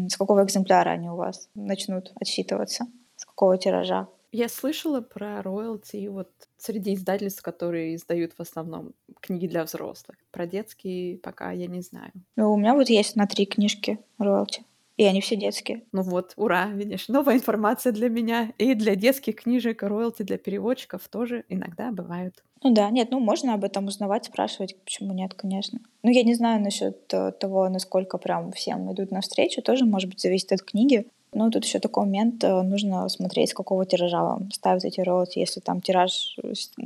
с 0.08 0.16
какого 0.16 0.44
экземпляра 0.44 0.90
они 0.90 1.08
у 1.08 1.16
вас 1.16 1.48
начнут 1.54 2.12
отсчитываться? 2.20 2.86
С 3.16 3.24
какого 3.24 3.58
тиража? 3.58 4.08
Я 4.32 4.48
слышала 4.48 5.00
про 5.00 5.42
роялти 5.42 6.06
вот 6.06 6.30
среди 6.56 6.94
издательств, 6.94 7.42
которые 7.42 7.96
издают 7.96 8.32
в 8.32 8.40
основном 8.40 8.92
книги 9.20 9.48
для 9.48 9.64
взрослых. 9.64 10.16
Про 10.30 10.46
детские 10.46 11.18
пока 11.18 11.50
я 11.50 11.66
не 11.66 11.80
знаю. 11.80 12.12
Ну, 12.36 12.52
у 12.52 12.56
меня 12.56 12.74
вот 12.74 12.88
есть 12.88 13.16
на 13.16 13.26
три 13.26 13.44
книжки 13.44 13.98
роялти. 14.18 14.64
И 15.00 15.04
они 15.04 15.22
все 15.22 15.34
детские. 15.34 15.82
Ну 15.92 16.02
вот, 16.02 16.34
ура, 16.36 16.66
видишь, 16.66 17.08
новая 17.08 17.36
информация 17.36 17.90
для 17.90 18.10
меня. 18.10 18.52
И 18.58 18.74
для 18.74 18.96
детских 18.96 19.36
книжек 19.36 19.82
роялти 19.82 20.24
для 20.24 20.36
переводчиков 20.36 21.08
тоже 21.08 21.44
иногда 21.48 21.90
бывают. 21.90 22.44
Ну 22.62 22.74
да, 22.74 22.90
нет, 22.90 23.08
ну 23.10 23.18
можно 23.18 23.54
об 23.54 23.64
этом 23.64 23.86
узнавать, 23.86 24.26
спрашивать, 24.26 24.76
почему 24.84 25.14
нет, 25.14 25.32
конечно. 25.32 25.78
Ну 26.02 26.10
я 26.10 26.22
не 26.22 26.34
знаю 26.34 26.60
насчет 26.60 26.98
э, 27.14 27.32
того, 27.32 27.66
насколько 27.70 28.18
прям 28.18 28.52
всем 28.52 28.92
идут 28.92 29.10
навстречу, 29.10 29.62
тоже, 29.62 29.86
может 29.86 30.10
быть, 30.10 30.20
зависит 30.20 30.52
от 30.52 30.60
книги. 30.60 31.06
Ну, 31.32 31.50
тут 31.50 31.64
еще 31.64 31.78
такой 31.78 32.04
момент, 32.04 32.44
э, 32.44 32.60
нужно 32.60 33.08
смотреть, 33.08 33.52
с 33.52 33.54
какого 33.54 33.86
тиража 33.86 34.22
вам 34.22 34.50
ставят 34.50 34.84
эти 34.84 35.00
роялти. 35.00 35.38
Если 35.38 35.60
там 35.60 35.80
тираж, 35.80 36.36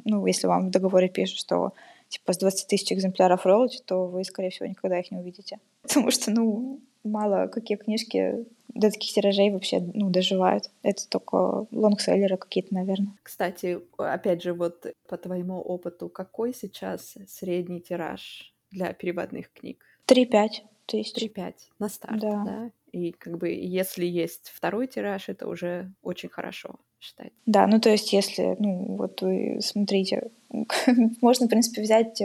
ну, 0.05 0.25
если 0.25 0.47
вам 0.47 0.69
в 0.69 0.71
договоре 0.71 1.09
пишут, 1.09 1.39
что 1.39 1.73
типа 2.11 2.33
с 2.33 2.39
20 2.39 2.69
тысяч 2.69 2.93
экземпляров 2.93 3.45
роялти, 3.45 3.83
то 3.85 4.07
вы, 4.07 4.23
скорее 4.23 4.51
всего, 4.51 4.69
никогда 4.69 5.01
их 5.01 5.11
не 5.11 5.19
увидите. 5.19 5.59
Потому 5.83 6.13
что, 6.13 6.31
ну, 6.31 6.79
мало 7.05 7.47
какие 7.47 7.77
книжки 7.77 8.47
до 8.69 8.91
таких 8.91 9.13
тиражей 9.13 9.51
вообще 9.51 9.81
ну, 9.95 10.11
доживают. 10.11 10.71
Это 10.83 11.09
только 11.09 11.67
лонгселлеры 11.71 12.37
какие-то, 12.37 12.75
наверное. 12.75 13.15
Кстати, 13.23 13.79
опять 13.97 14.43
же, 14.43 14.53
вот 14.53 14.87
по 15.09 15.17
твоему 15.17 15.61
опыту, 15.61 16.09
какой 16.09 16.53
сейчас 16.53 17.15
средний 17.29 17.81
тираж 17.81 18.53
для 18.71 18.93
переводных 18.93 19.53
книг? 19.53 19.85
3-5 20.09 20.49
тысяч. 20.87 21.31
3-5 21.37 21.55
на 21.79 21.89
старт, 21.89 22.21
Да. 22.21 22.45
да? 22.45 22.71
И 22.93 23.13
как 23.13 23.39
бы 23.39 23.49
если 23.49 24.05
есть 24.05 24.51
второй 24.55 24.87
тираж, 24.87 25.29
это 25.29 25.49
уже 25.49 25.91
очень 26.03 26.29
хорошо 26.29 26.77
считать. 27.01 27.33
Да, 27.47 27.67
ну 27.67 27.81
то 27.81 27.91
есть 27.91 28.13
если, 28.13 28.57
ну 28.59 28.97
вот 28.97 29.21
вы 29.21 29.59
смотрите, 29.61 30.31
можно, 31.21 31.47
в 31.47 31.51
принципе, 31.51 31.83
взять 31.83 32.23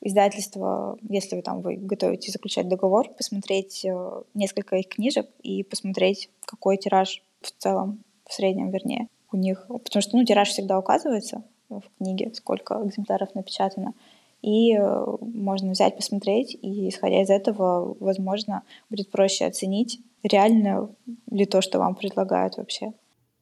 издательство, 0.00 0.98
если 1.08 1.36
вы 1.36 1.42
там 1.42 1.62
вы 1.62 1.76
готовите 1.76 2.30
заключать 2.30 2.68
договор, 2.68 3.08
посмотреть 3.10 3.84
э, 3.84 4.22
несколько 4.34 4.76
их 4.76 4.88
книжек 4.88 5.28
и 5.42 5.62
посмотреть, 5.62 6.30
какой 6.44 6.76
тираж 6.76 7.22
в 7.40 7.50
целом, 7.50 8.04
в 8.26 8.32
среднем, 8.32 8.70
вернее, 8.70 9.08
у 9.32 9.36
них. 9.36 9.66
Потому 9.68 10.02
что, 10.02 10.16
ну, 10.16 10.24
тираж 10.24 10.48
всегда 10.48 10.78
указывается 10.78 11.42
в 11.68 11.82
книге, 11.98 12.32
сколько 12.34 12.80
экземпляров 12.84 13.34
напечатано. 13.34 13.94
И 14.42 14.76
э, 14.76 15.04
можно 15.20 15.72
взять, 15.72 15.96
посмотреть, 15.96 16.56
и 16.60 16.88
исходя 16.88 17.22
из 17.22 17.30
этого, 17.30 17.96
возможно, 17.98 18.62
будет 18.90 19.10
проще 19.10 19.46
оценить, 19.46 20.00
реально 20.22 20.90
ли 21.30 21.46
то, 21.46 21.60
что 21.60 21.78
вам 21.78 21.94
предлагают 21.94 22.56
вообще. 22.56 22.92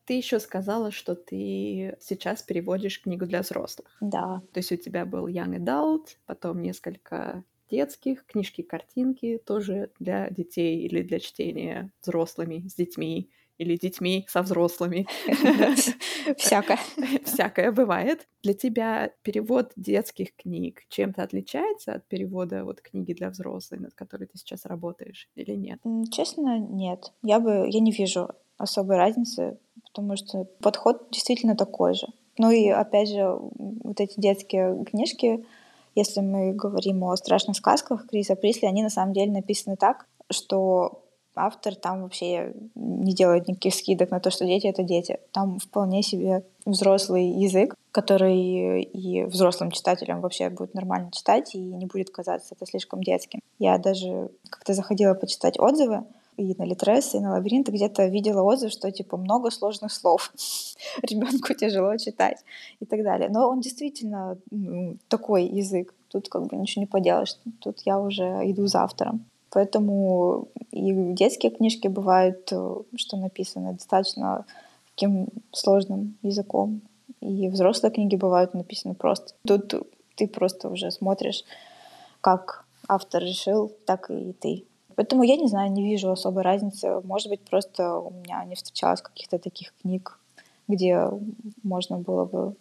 Ты 0.04 0.14
еще 0.14 0.38
сказала, 0.38 0.90
что 0.90 1.14
ты 1.14 1.96
сейчас 2.00 2.42
переводишь 2.42 3.00
книгу 3.00 3.26
для 3.26 3.40
взрослых. 3.40 3.96
Да. 4.00 4.42
То 4.52 4.58
есть 4.58 4.72
у 4.72 4.76
тебя 4.76 5.06
был 5.06 5.26
Young 5.28 5.58
Adult, 5.58 6.16
потом 6.26 6.60
несколько 6.60 7.44
детских, 7.70 8.26
книжки-картинки 8.26 9.40
тоже 9.44 9.90
для 9.98 10.28
детей 10.30 10.80
или 10.80 11.02
для 11.02 11.18
чтения 11.20 11.90
взрослыми, 12.02 12.68
с 12.68 12.74
детьми 12.74 13.30
или 13.58 13.76
детьми 13.76 14.26
со 14.28 14.42
взрослыми. 14.42 15.06
Всякое. 16.36 16.78
Всякое 17.24 17.72
бывает. 17.72 18.26
Для 18.42 18.54
тебя 18.54 19.12
перевод 19.22 19.72
детских 19.76 20.34
книг 20.36 20.82
чем-то 20.88 21.22
отличается 21.22 21.94
от 21.94 22.08
перевода 22.08 22.64
вот 22.64 22.80
книги 22.80 23.12
для 23.12 23.30
взрослых, 23.30 23.80
над 23.80 23.94
которой 23.94 24.26
ты 24.26 24.38
сейчас 24.38 24.66
работаешь, 24.66 25.28
или 25.34 25.52
нет? 25.52 25.80
Честно, 26.10 26.58
нет. 26.58 27.12
Я 27.22 27.40
бы, 27.40 27.68
я 27.70 27.80
не 27.80 27.92
вижу 27.92 28.28
особой 28.56 28.96
разницы, 28.96 29.58
потому 29.94 30.16
что 30.16 30.44
подход 30.60 31.06
действительно 31.12 31.54
такой 31.54 31.94
же. 31.94 32.08
Ну 32.36 32.50
и 32.50 32.68
опять 32.68 33.08
же, 33.08 33.38
вот 33.54 34.00
эти 34.00 34.18
детские 34.18 34.84
книжки, 34.84 35.44
если 35.94 36.20
мы 36.20 36.52
говорим 36.52 37.04
о 37.04 37.16
страшных 37.16 37.56
сказках 37.56 38.08
Криса 38.08 38.34
Присли, 38.34 38.66
они 38.66 38.82
на 38.82 38.90
самом 38.90 39.12
деле 39.12 39.30
написаны 39.30 39.76
так, 39.76 40.06
что 40.30 41.04
автор 41.36 41.76
там 41.76 42.02
вообще 42.02 42.54
не 42.74 43.14
делает 43.14 43.46
никаких 43.46 43.74
скидок 43.74 44.10
на 44.10 44.18
то, 44.18 44.30
что 44.30 44.44
дети— 44.44 44.66
это 44.68 44.82
дети. 44.82 45.20
Там 45.32 45.60
вполне 45.60 46.02
себе 46.02 46.44
взрослый 46.66 47.26
язык, 47.26 47.76
который 47.92 48.82
и 48.82 49.22
взрослым 49.24 49.70
читателям 49.70 50.20
вообще 50.20 50.50
будет 50.50 50.74
нормально 50.74 51.10
читать 51.12 51.54
и 51.54 51.58
не 51.58 51.86
будет 51.86 52.10
казаться 52.10 52.56
это 52.56 52.66
слишком 52.66 53.00
детским. 53.00 53.40
Я 53.60 53.78
даже 53.78 54.30
как-то 54.50 54.74
заходила 54.74 55.14
почитать 55.14 55.58
отзывы, 55.58 56.04
и 56.36 56.54
на 56.58 56.64
Литрес, 56.64 57.14
и 57.14 57.20
на 57.20 57.32
Лабиринт, 57.32 57.68
где-то 57.68 58.06
видела 58.06 58.42
отзыв, 58.42 58.72
что 58.72 58.90
типа 58.90 59.16
много 59.16 59.50
сложных 59.50 59.92
слов, 59.92 60.32
ребенку 61.02 61.54
тяжело 61.54 61.96
читать 61.96 62.44
и 62.80 62.86
так 62.86 63.02
далее. 63.02 63.28
Но 63.30 63.48
он 63.48 63.60
действительно 63.60 64.38
ну, 64.50 64.96
такой 65.08 65.44
язык, 65.44 65.94
тут 66.08 66.28
как 66.28 66.46
бы 66.46 66.56
ничего 66.56 66.82
не 66.82 66.86
поделаешь, 66.86 67.36
тут 67.60 67.80
я 67.84 67.98
уже 67.98 68.24
иду 68.50 68.66
за 68.66 68.82
автором. 68.82 69.24
Поэтому 69.50 70.48
и 70.72 70.92
детские 70.92 71.52
книжки 71.52 71.86
бывают, 71.86 72.48
э, 72.50 72.74
что 72.96 73.16
написаны 73.16 73.74
достаточно 73.74 74.44
таким 74.94 75.28
сложным 75.52 76.16
языком. 76.22 76.80
И 77.20 77.48
взрослые 77.48 77.92
книги 77.92 78.16
бывают 78.16 78.54
написаны 78.54 78.94
просто. 78.94 79.34
Тут 79.46 79.74
ты 80.16 80.26
просто 80.26 80.68
уже 80.68 80.90
смотришь, 80.90 81.44
как 82.20 82.64
автор 82.88 83.22
решил, 83.22 83.72
так 83.86 84.10
и 84.10 84.32
ты 84.32 84.64
Поэтому 84.96 85.22
я 85.22 85.36
не 85.36 85.48
знаю, 85.48 85.72
не 85.72 85.82
вижу 85.82 86.10
особой 86.10 86.42
разницы. 86.42 87.00
Может 87.04 87.28
быть, 87.28 87.40
просто 87.42 87.98
у 87.98 88.10
меня 88.10 88.44
не 88.44 88.54
встречалось 88.54 89.02
каких-то 89.02 89.38
таких 89.38 89.74
книг, 89.82 90.18
где 90.68 91.10
можно 91.62 91.98
было 91.98 92.24
бы 92.24 92.54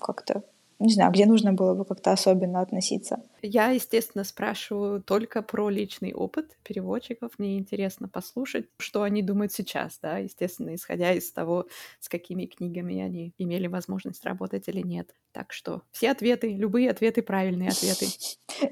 как-то 0.00 0.42
не 0.80 0.94
знаю, 0.94 1.12
где 1.12 1.26
нужно 1.26 1.52
было 1.52 1.74
бы 1.74 1.84
как-то 1.84 2.10
особенно 2.10 2.62
относиться. 2.62 3.22
Я, 3.42 3.68
естественно, 3.68 4.24
спрашиваю 4.24 5.02
только 5.02 5.42
про 5.42 5.68
личный 5.68 6.14
опыт 6.14 6.56
переводчиков. 6.64 7.32
Мне 7.38 7.58
интересно 7.58 8.08
послушать, 8.08 8.66
что 8.78 9.02
они 9.02 9.22
думают 9.22 9.52
сейчас, 9.52 9.98
да, 10.00 10.16
естественно, 10.16 10.74
исходя 10.74 11.12
из 11.12 11.30
того, 11.32 11.66
с 12.00 12.08
какими 12.08 12.46
книгами 12.46 12.98
они 12.98 13.34
имели 13.36 13.66
возможность 13.66 14.24
работать 14.24 14.68
или 14.68 14.80
нет. 14.80 15.14
Так 15.32 15.52
что 15.52 15.82
все 15.92 16.10
ответы, 16.12 16.54
любые 16.54 16.90
ответы, 16.90 17.22
правильные 17.22 17.68
ответы. 17.68 18.06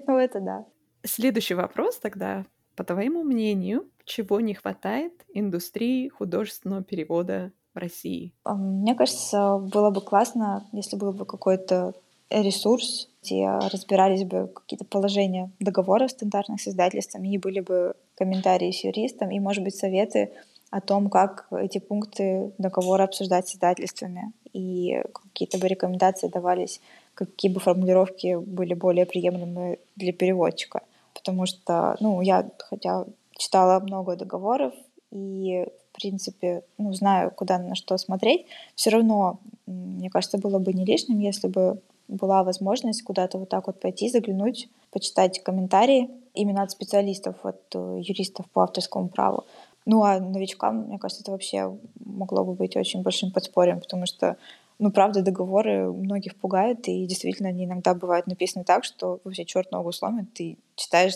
Ну, 0.06 0.16
это 0.16 0.40
да. 0.40 0.66
Следующий 1.05 1.55
вопрос 1.55 1.98
тогда 1.98 2.47
по 2.78 2.84
твоему 2.84 3.24
мнению, 3.24 3.88
чего 4.05 4.38
не 4.40 4.55
хватает 4.55 5.12
индустрии 5.34 6.09
художественного 6.09 6.84
перевода 6.84 7.50
в 7.74 7.78
России? 7.78 8.32
А, 8.44 8.55
мне 8.55 8.94
кажется, 8.94 9.59
было 9.59 9.90
бы 9.90 10.00
классно, 10.00 10.64
если 10.70 10.94
был 10.94 11.12
бы 11.12 11.26
какой-то 11.26 11.92
ресурс, 12.30 13.09
где 13.20 13.48
разбирались 13.48 14.22
бы 14.22 14.46
какие-то 14.55 14.84
положения 14.84 15.50
договоров 15.59 16.12
стандартных 16.12 16.60
с 16.60 16.68
издательствами, 16.68 17.34
и 17.34 17.38
были 17.38 17.59
бы 17.59 17.94
комментарии 18.14 18.70
с 18.70 18.84
юристом, 18.84 19.32
и, 19.32 19.40
может 19.40 19.64
быть, 19.64 19.74
советы 19.74 20.30
о 20.70 20.80
том, 20.80 21.10
как 21.10 21.48
эти 21.50 21.78
пункты 21.78 22.52
договора 22.59 23.05
обсуждать 23.05 23.48
с 23.48 23.56
издательствами, 23.56 24.32
и 24.52 25.02
какие-то 25.12 25.59
бы 25.59 25.66
рекомендации 25.66 26.28
давались, 26.28 26.80
какие 27.14 27.50
бы 27.52 27.59
формулировки 27.59 28.36
были 28.36 28.74
более 28.74 29.05
приемлемы 29.05 29.80
для 29.96 30.12
переводчика 30.12 30.82
потому 31.18 31.46
что, 31.46 31.96
ну, 32.00 32.20
я 32.20 32.48
хотя 32.58 33.04
читала 33.36 33.80
много 33.80 34.16
договоров 34.16 34.72
и, 35.10 35.66
в 35.92 35.96
принципе, 35.96 36.62
ну, 36.78 36.92
знаю, 36.92 37.32
куда 37.32 37.58
на 37.58 37.74
что 37.74 37.98
смотреть, 37.98 38.46
все 38.76 38.90
равно, 38.90 39.40
мне 39.66 40.10
кажется, 40.10 40.38
было 40.38 40.58
бы 40.58 40.72
не 40.72 40.84
лишним, 40.84 41.18
если 41.18 41.48
бы 41.48 41.80
была 42.06 42.44
возможность 42.44 43.02
куда-то 43.02 43.38
вот 43.38 43.48
так 43.48 43.66
вот 43.66 43.80
пойти, 43.80 44.08
заглянуть, 44.08 44.68
почитать 44.90 45.42
комментарии 45.42 46.08
именно 46.34 46.62
от 46.62 46.70
специалистов, 46.70 47.36
от 47.42 47.60
э, 47.74 48.00
юристов 48.00 48.46
по 48.52 48.62
авторскому 48.62 49.08
праву. 49.08 49.44
Ну 49.84 50.04
а 50.04 50.20
новичкам, 50.20 50.86
мне 50.86 50.98
кажется, 50.98 51.22
это 51.22 51.32
вообще 51.32 51.76
могло 52.04 52.44
бы 52.44 52.54
быть 52.54 52.76
очень 52.76 53.02
большим 53.02 53.32
подспорьем, 53.32 53.80
потому 53.80 54.06
что 54.06 54.36
ну, 54.78 54.92
правда, 54.92 55.22
договоры 55.22 55.92
многих 55.92 56.36
пугают, 56.36 56.86
и 56.88 57.06
действительно 57.06 57.48
они 57.48 57.64
иногда 57.64 57.94
бывают 57.94 58.26
написаны 58.26 58.64
так, 58.64 58.84
что 58.84 59.20
вообще 59.24 59.44
черт 59.44 59.70
ногу 59.72 59.92
сломит, 59.92 60.32
ты 60.34 60.59
читаешь 60.76 61.14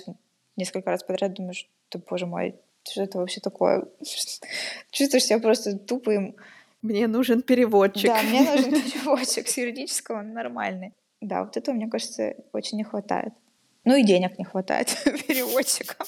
несколько 0.56 0.90
раз 0.90 1.04
подряд, 1.04 1.34
думаешь, 1.34 1.68
ты, 1.88 1.98
боже 1.98 2.26
мой, 2.26 2.56
что 2.84 3.02
это 3.02 3.18
вообще 3.18 3.40
такое? 3.40 3.86
Чувствуешь 4.90 5.24
себя 5.24 5.38
просто 5.38 5.78
тупым. 5.78 6.34
Мне 6.82 7.06
нужен 7.06 7.42
переводчик. 7.42 8.06
Да, 8.06 8.22
мне 8.22 8.42
нужен 8.42 8.72
переводчик 8.90 9.48
с 9.48 9.56
юридического 9.56 10.22
нормальный. 10.22 10.92
Да, 11.20 11.44
вот 11.44 11.56
этого, 11.56 11.74
мне 11.74 11.88
кажется, 11.88 12.34
очень 12.52 12.78
не 12.78 12.84
хватает. 12.84 13.32
Ну 13.84 13.94
и 13.94 14.02
денег 14.02 14.38
не 14.38 14.44
хватает 14.44 14.88
переводчикам. 15.04 16.06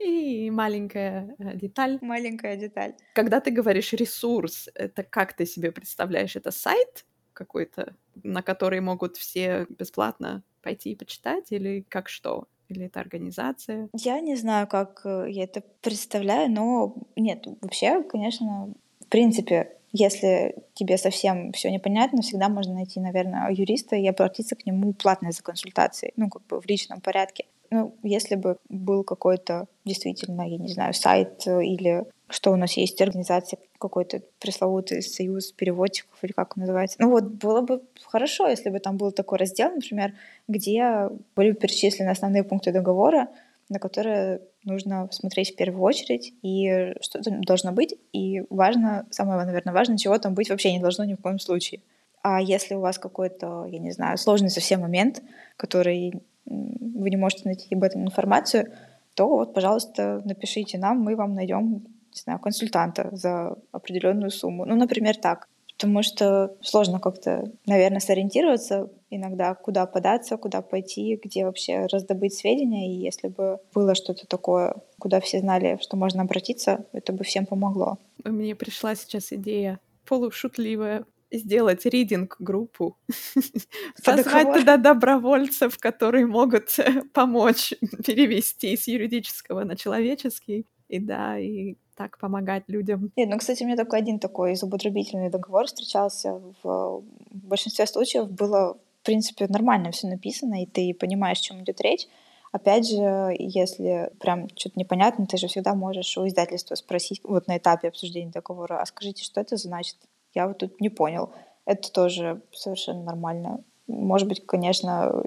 И 0.00 0.50
маленькая 0.50 1.34
э, 1.38 1.56
деталь. 1.56 1.98
Маленькая 2.00 2.56
деталь. 2.56 2.94
Когда 3.14 3.40
ты 3.40 3.50
говоришь 3.50 3.92
ресурс, 3.92 4.68
это 4.74 5.02
как 5.02 5.34
ты 5.34 5.44
себе 5.44 5.72
представляешь? 5.72 6.36
Это 6.36 6.50
сайт 6.50 7.04
какой-то, 7.34 7.94
на 8.22 8.42
который 8.42 8.80
могут 8.80 9.16
все 9.16 9.66
бесплатно 9.68 10.42
пойти 10.62 10.92
и 10.92 10.96
почитать, 10.96 11.52
или 11.52 11.84
как 11.88 12.08
что? 12.08 12.48
Или 12.68 12.86
это 12.86 13.00
организация? 13.00 13.88
Я 13.92 14.20
не 14.20 14.36
знаю, 14.36 14.66
как 14.66 15.02
э, 15.04 15.26
я 15.28 15.44
это 15.44 15.62
представляю, 15.82 16.50
но 16.50 16.94
нет, 17.16 17.46
вообще, 17.60 18.02
конечно, 18.02 18.72
в 19.00 19.06
принципе, 19.08 19.76
если 19.92 20.54
тебе 20.74 20.96
совсем 20.96 21.52
все 21.52 21.70
непонятно, 21.70 22.22
всегда 22.22 22.48
можно 22.48 22.74
найти, 22.74 23.00
наверное, 23.00 23.50
юриста 23.50 23.96
и 23.96 24.06
обратиться 24.06 24.54
к 24.54 24.64
нему 24.64 24.92
платно 24.92 25.32
за 25.32 25.42
консультацией, 25.42 26.12
ну, 26.16 26.30
как 26.30 26.46
бы 26.46 26.60
в 26.60 26.66
личном 26.66 27.00
порядке. 27.00 27.46
Ну, 27.70 27.94
если 28.02 28.34
бы 28.34 28.56
был 28.68 29.04
какой-то 29.04 29.66
действительно, 29.84 30.42
я 30.42 30.58
не 30.58 30.68
знаю, 30.68 30.92
сайт 30.92 31.46
э, 31.46 31.64
или 31.64 32.04
что 32.28 32.52
у 32.52 32.56
нас 32.56 32.72
есть 32.74 33.00
организация, 33.00 33.58
какой-то 33.78 34.22
пресловутый 34.38 35.02
союз 35.02 35.52
переводчиков 35.52 36.16
или 36.22 36.32
как 36.32 36.56
он 36.56 36.62
называется. 36.62 36.96
Ну 37.00 37.10
вот 37.10 37.24
было 37.24 37.60
бы 37.60 37.82
хорошо, 38.06 38.48
если 38.48 38.70
бы 38.70 38.78
там 38.78 38.96
был 38.96 39.10
такой 39.10 39.38
раздел, 39.38 39.70
например, 39.70 40.14
где 40.46 41.08
были 41.34 41.50
бы 41.50 41.56
перечислены 41.56 42.10
основные 42.10 42.44
пункты 42.44 42.72
договора, 42.72 43.28
на 43.68 43.78
которые 43.78 44.42
нужно 44.64 45.08
смотреть 45.12 45.52
в 45.52 45.56
первую 45.56 45.82
очередь, 45.82 46.34
и 46.42 46.94
что 47.00 47.22
там 47.22 47.42
должно 47.42 47.72
быть, 47.72 47.94
и 48.12 48.42
важно, 48.50 49.06
самое, 49.10 49.44
наверное, 49.44 49.74
важное, 49.74 49.96
чего 49.96 50.18
там 50.18 50.34
быть 50.34 50.50
вообще 50.50 50.72
не 50.72 50.80
должно 50.80 51.04
ни 51.04 51.14
в 51.14 51.20
коем 51.20 51.38
случае. 51.38 51.80
А 52.22 52.40
если 52.40 52.74
у 52.74 52.80
вас 52.80 52.98
какой-то, 52.98 53.66
я 53.66 53.78
не 53.78 53.92
знаю, 53.92 54.18
сложный 54.18 54.50
совсем 54.50 54.80
момент, 54.80 55.22
который 55.56 56.22
вы 56.44 57.10
не 57.10 57.16
можете 57.16 57.42
найти 57.44 57.74
об 57.74 57.82
этом 57.82 58.02
информацию, 58.02 58.72
то 59.14 59.28
вот, 59.28 59.54
пожалуйста, 59.54 60.22
напишите 60.24 60.78
нам, 60.78 61.00
мы 61.00 61.16
вам 61.16 61.34
найдем, 61.34 61.72
не 62.12 62.20
знаю, 62.24 62.38
консультанта 62.38 63.08
за 63.12 63.56
определенную 63.72 64.30
сумму. 64.30 64.64
Ну, 64.64 64.76
например, 64.76 65.16
так. 65.16 65.48
Потому 65.76 66.02
что 66.02 66.54
сложно 66.60 67.00
как-то, 67.00 67.50
наверное, 67.64 68.00
сориентироваться 68.00 68.90
иногда, 69.08 69.54
куда 69.54 69.86
податься, 69.86 70.36
куда 70.36 70.60
пойти, 70.60 71.18
где 71.22 71.46
вообще 71.46 71.86
раздобыть 71.86 72.34
сведения. 72.34 72.92
И 72.92 73.00
если 73.00 73.28
бы 73.28 73.60
было 73.74 73.94
что-то 73.94 74.26
такое, 74.26 74.74
куда 74.98 75.20
все 75.20 75.40
знали, 75.40 75.78
что 75.80 75.96
можно 75.96 76.22
обратиться, 76.22 76.84
это 76.92 77.14
бы 77.14 77.24
всем 77.24 77.46
помогло. 77.46 77.96
Мне 78.24 78.54
пришла 78.54 78.94
сейчас 78.94 79.32
идея 79.32 79.80
полушутливая 80.06 81.04
сделать 81.32 81.86
ридинг-группу, 81.86 82.96
позвать 84.04 84.52
туда 84.52 84.76
добровольцев, 84.76 85.78
которые 85.78 86.26
могут 86.26 86.78
э, 86.78 87.02
помочь 87.12 87.72
перевести 88.06 88.76
с 88.76 88.86
юридического 88.86 89.64
на 89.64 89.76
человеческий, 89.76 90.66
и 90.88 90.98
да, 90.98 91.38
и 91.38 91.76
так 91.96 92.18
помогать 92.18 92.64
людям. 92.66 93.12
Нет, 93.16 93.28
ну, 93.30 93.38
кстати, 93.38 93.62
у 93.62 93.66
меня 93.66 93.76
только 93.76 93.96
один 93.96 94.18
такой 94.18 94.56
зубодробительный 94.56 95.30
договор 95.30 95.66
встречался. 95.66 96.40
В 96.62 97.04
большинстве 97.30 97.86
случаев 97.86 98.30
было, 98.30 98.78
в 99.02 99.04
принципе, 99.04 99.46
нормально 99.48 99.92
все 99.92 100.08
написано, 100.08 100.62
и 100.62 100.66
ты 100.66 100.94
понимаешь, 100.94 101.38
о 101.38 101.42
чем 101.42 101.62
идет 101.62 101.80
речь. 101.80 102.08
Опять 102.52 102.88
же, 102.88 103.36
если 103.38 104.10
прям 104.18 104.48
что-то 104.56 104.78
непонятно, 104.78 105.26
ты 105.26 105.36
же 105.36 105.46
всегда 105.46 105.74
можешь 105.74 106.18
у 106.18 106.26
издательства 106.26 106.74
спросить 106.74 107.20
вот 107.22 107.46
на 107.46 107.58
этапе 107.58 107.88
обсуждения 107.88 108.32
договора, 108.32 108.80
а 108.80 108.86
скажите, 108.86 109.22
что 109.22 109.40
это 109.40 109.56
значит? 109.56 109.96
Я 110.34 110.48
вот 110.48 110.58
тут 110.58 110.80
не 110.80 110.88
понял. 110.88 111.30
Это 111.64 111.90
тоже 111.92 112.40
совершенно 112.52 113.02
нормально. 113.02 113.60
Может 113.86 114.28
быть, 114.28 114.44
конечно, 114.46 115.22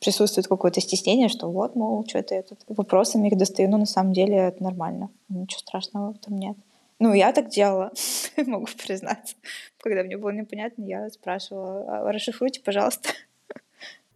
присутствует 0.00 0.46
какое-то 0.46 0.80
стеснение, 0.80 1.28
что 1.28 1.50
вот, 1.50 1.74
мол, 1.74 2.04
что-то 2.06 2.34
я 2.34 2.42
тут 2.42 2.58
вопросами 2.68 3.28
их 3.28 3.38
достаю, 3.38 3.70
но 3.70 3.78
на 3.78 3.86
самом 3.86 4.12
деле 4.12 4.36
это 4.36 4.62
нормально. 4.62 5.10
Ничего 5.28 5.60
страшного 5.60 6.12
в 6.12 6.16
этом 6.16 6.38
нет. 6.38 6.56
Ну, 6.98 7.12
я 7.12 7.32
так 7.32 7.48
делала, 7.48 7.92
могу 8.46 8.66
признаться. 8.86 9.36
Когда 9.78 10.02
мне 10.02 10.16
было 10.16 10.30
непонятно, 10.30 10.82
я 10.82 11.10
спрашивала, 11.10 11.84
«А, 11.88 12.12
расшифруйте, 12.12 12.60
пожалуйста. 12.60 13.10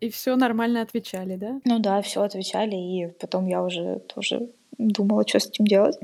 И 0.00 0.08
все 0.08 0.34
нормально 0.36 0.80
отвечали, 0.80 1.36
да? 1.36 1.60
Ну 1.64 1.78
да, 1.78 2.00
все 2.00 2.22
отвечали, 2.22 2.74
и 2.74 3.08
потом 3.20 3.46
я 3.46 3.62
уже 3.62 3.98
тоже 3.98 4.48
думала, 4.78 5.26
что 5.26 5.40
с 5.40 5.46
этим 5.46 5.64
делать. 5.64 5.96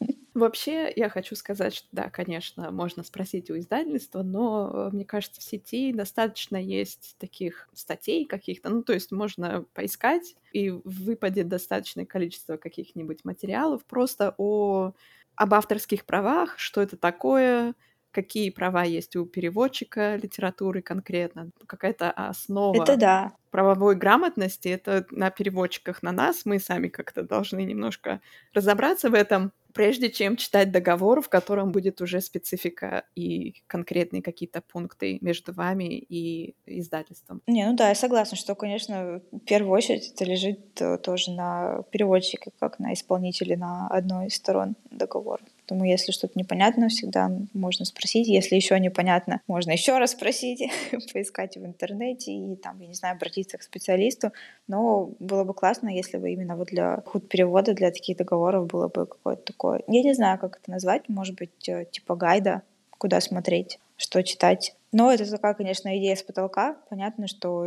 Вообще, 0.34 0.92
я 0.94 1.08
хочу 1.08 1.34
сказать, 1.34 1.74
что 1.74 1.88
да, 1.92 2.10
конечно, 2.10 2.70
можно 2.70 3.02
спросить 3.02 3.50
у 3.50 3.58
издательства, 3.58 4.22
но 4.22 4.70
э, 4.70 4.90
мне 4.92 5.06
кажется, 5.06 5.40
в 5.40 5.44
сети 5.44 5.94
достаточно 5.94 6.58
есть 6.58 7.16
таких 7.18 7.70
статей 7.72 8.26
каких-то, 8.26 8.68
ну, 8.68 8.82
то 8.82 8.92
есть 8.92 9.12
можно 9.12 9.64
поискать, 9.72 10.36
и 10.52 10.68
выпадет 10.68 11.48
достаточное 11.48 12.04
количество 12.04 12.58
каких-нибудь 12.58 13.24
материалов 13.24 13.82
просто 13.86 14.34
о 14.36 14.92
об 15.36 15.54
авторских 15.54 16.04
правах, 16.04 16.58
что 16.58 16.82
это 16.82 16.96
такое, 16.96 17.74
какие 18.16 18.48
права 18.48 18.82
есть 18.82 19.14
у 19.14 19.26
переводчика 19.26 20.16
литературы 20.16 20.80
конкретно, 20.80 21.50
какая-то 21.66 22.10
основа 22.10 22.82
это 22.82 22.96
да. 22.96 23.32
правовой 23.50 23.94
грамотности, 23.94 24.68
это 24.68 25.04
на 25.10 25.28
переводчиках 25.28 26.02
на 26.02 26.12
нас, 26.12 26.46
мы 26.46 26.58
сами 26.58 26.88
как-то 26.88 27.22
должны 27.22 27.62
немножко 27.62 28.22
разобраться 28.54 29.10
в 29.10 29.14
этом, 29.14 29.52
прежде 29.74 30.10
чем 30.10 30.38
читать 30.38 30.72
договор, 30.72 31.20
в 31.20 31.28
котором 31.28 31.72
будет 31.72 32.00
уже 32.00 32.22
специфика 32.22 33.04
и 33.14 33.56
конкретные 33.66 34.22
какие-то 34.22 34.62
пункты 34.62 35.18
между 35.20 35.52
вами 35.52 35.98
и 35.98 36.54
издательством. 36.64 37.42
Не, 37.46 37.66
ну 37.66 37.76
да, 37.76 37.90
я 37.90 37.94
согласна, 37.94 38.38
что, 38.38 38.54
конечно, 38.54 39.20
в 39.30 39.40
первую 39.40 39.72
очередь 39.72 40.10
это 40.14 40.24
лежит 40.24 40.80
э, 40.80 40.96
тоже 40.96 41.32
на 41.32 41.82
переводчике, 41.90 42.50
как 42.58 42.78
на 42.78 42.94
исполнителе 42.94 43.58
на 43.58 43.88
одной 43.88 44.28
из 44.28 44.36
сторон 44.36 44.76
договора. 44.90 45.42
Поэтому, 45.66 45.84
если 45.84 46.12
что-то 46.12 46.38
непонятно, 46.38 46.88
всегда 46.88 47.28
можно 47.52 47.84
спросить. 47.84 48.28
Если 48.28 48.54
еще 48.54 48.78
непонятно, 48.78 49.40
можно 49.48 49.72
еще 49.72 49.98
раз 49.98 50.12
спросить, 50.12 50.70
поискать 51.12 51.56
в 51.56 51.66
интернете 51.66 52.32
и 52.32 52.54
там, 52.54 52.80
я 52.80 52.86
не 52.86 52.94
знаю, 52.94 53.16
обратиться 53.16 53.58
к 53.58 53.62
специалисту. 53.62 54.30
Но 54.68 55.10
было 55.18 55.42
бы 55.42 55.54
классно, 55.54 55.88
если 55.88 56.18
бы 56.18 56.30
именно 56.30 56.56
вот 56.56 56.68
для 56.68 57.02
худ 57.04 57.28
перевода, 57.28 57.74
для 57.74 57.90
таких 57.90 58.16
договоров 58.16 58.68
было 58.68 58.86
бы 58.86 59.06
какое-то 59.06 59.42
такое, 59.42 59.82
я 59.88 60.02
не 60.02 60.14
знаю, 60.14 60.38
как 60.38 60.60
это 60.62 60.70
назвать, 60.70 61.08
может 61.08 61.34
быть, 61.34 61.68
э, 61.68 61.86
типа 61.90 62.14
гайда, 62.14 62.62
куда 62.96 63.20
смотреть, 63.20 63.80
что 63.96 64.22
читать. 64.22 64.76
Но 64.92 65.12
это 65.12 65.28
такая, 65.28 65.54
конечно, 65.54 65.98
идея 65.98 66.14
с 66.14 66.22
потолка. 66.22 66.76
Понятно, 66.90 67.26
что 67.26 67.66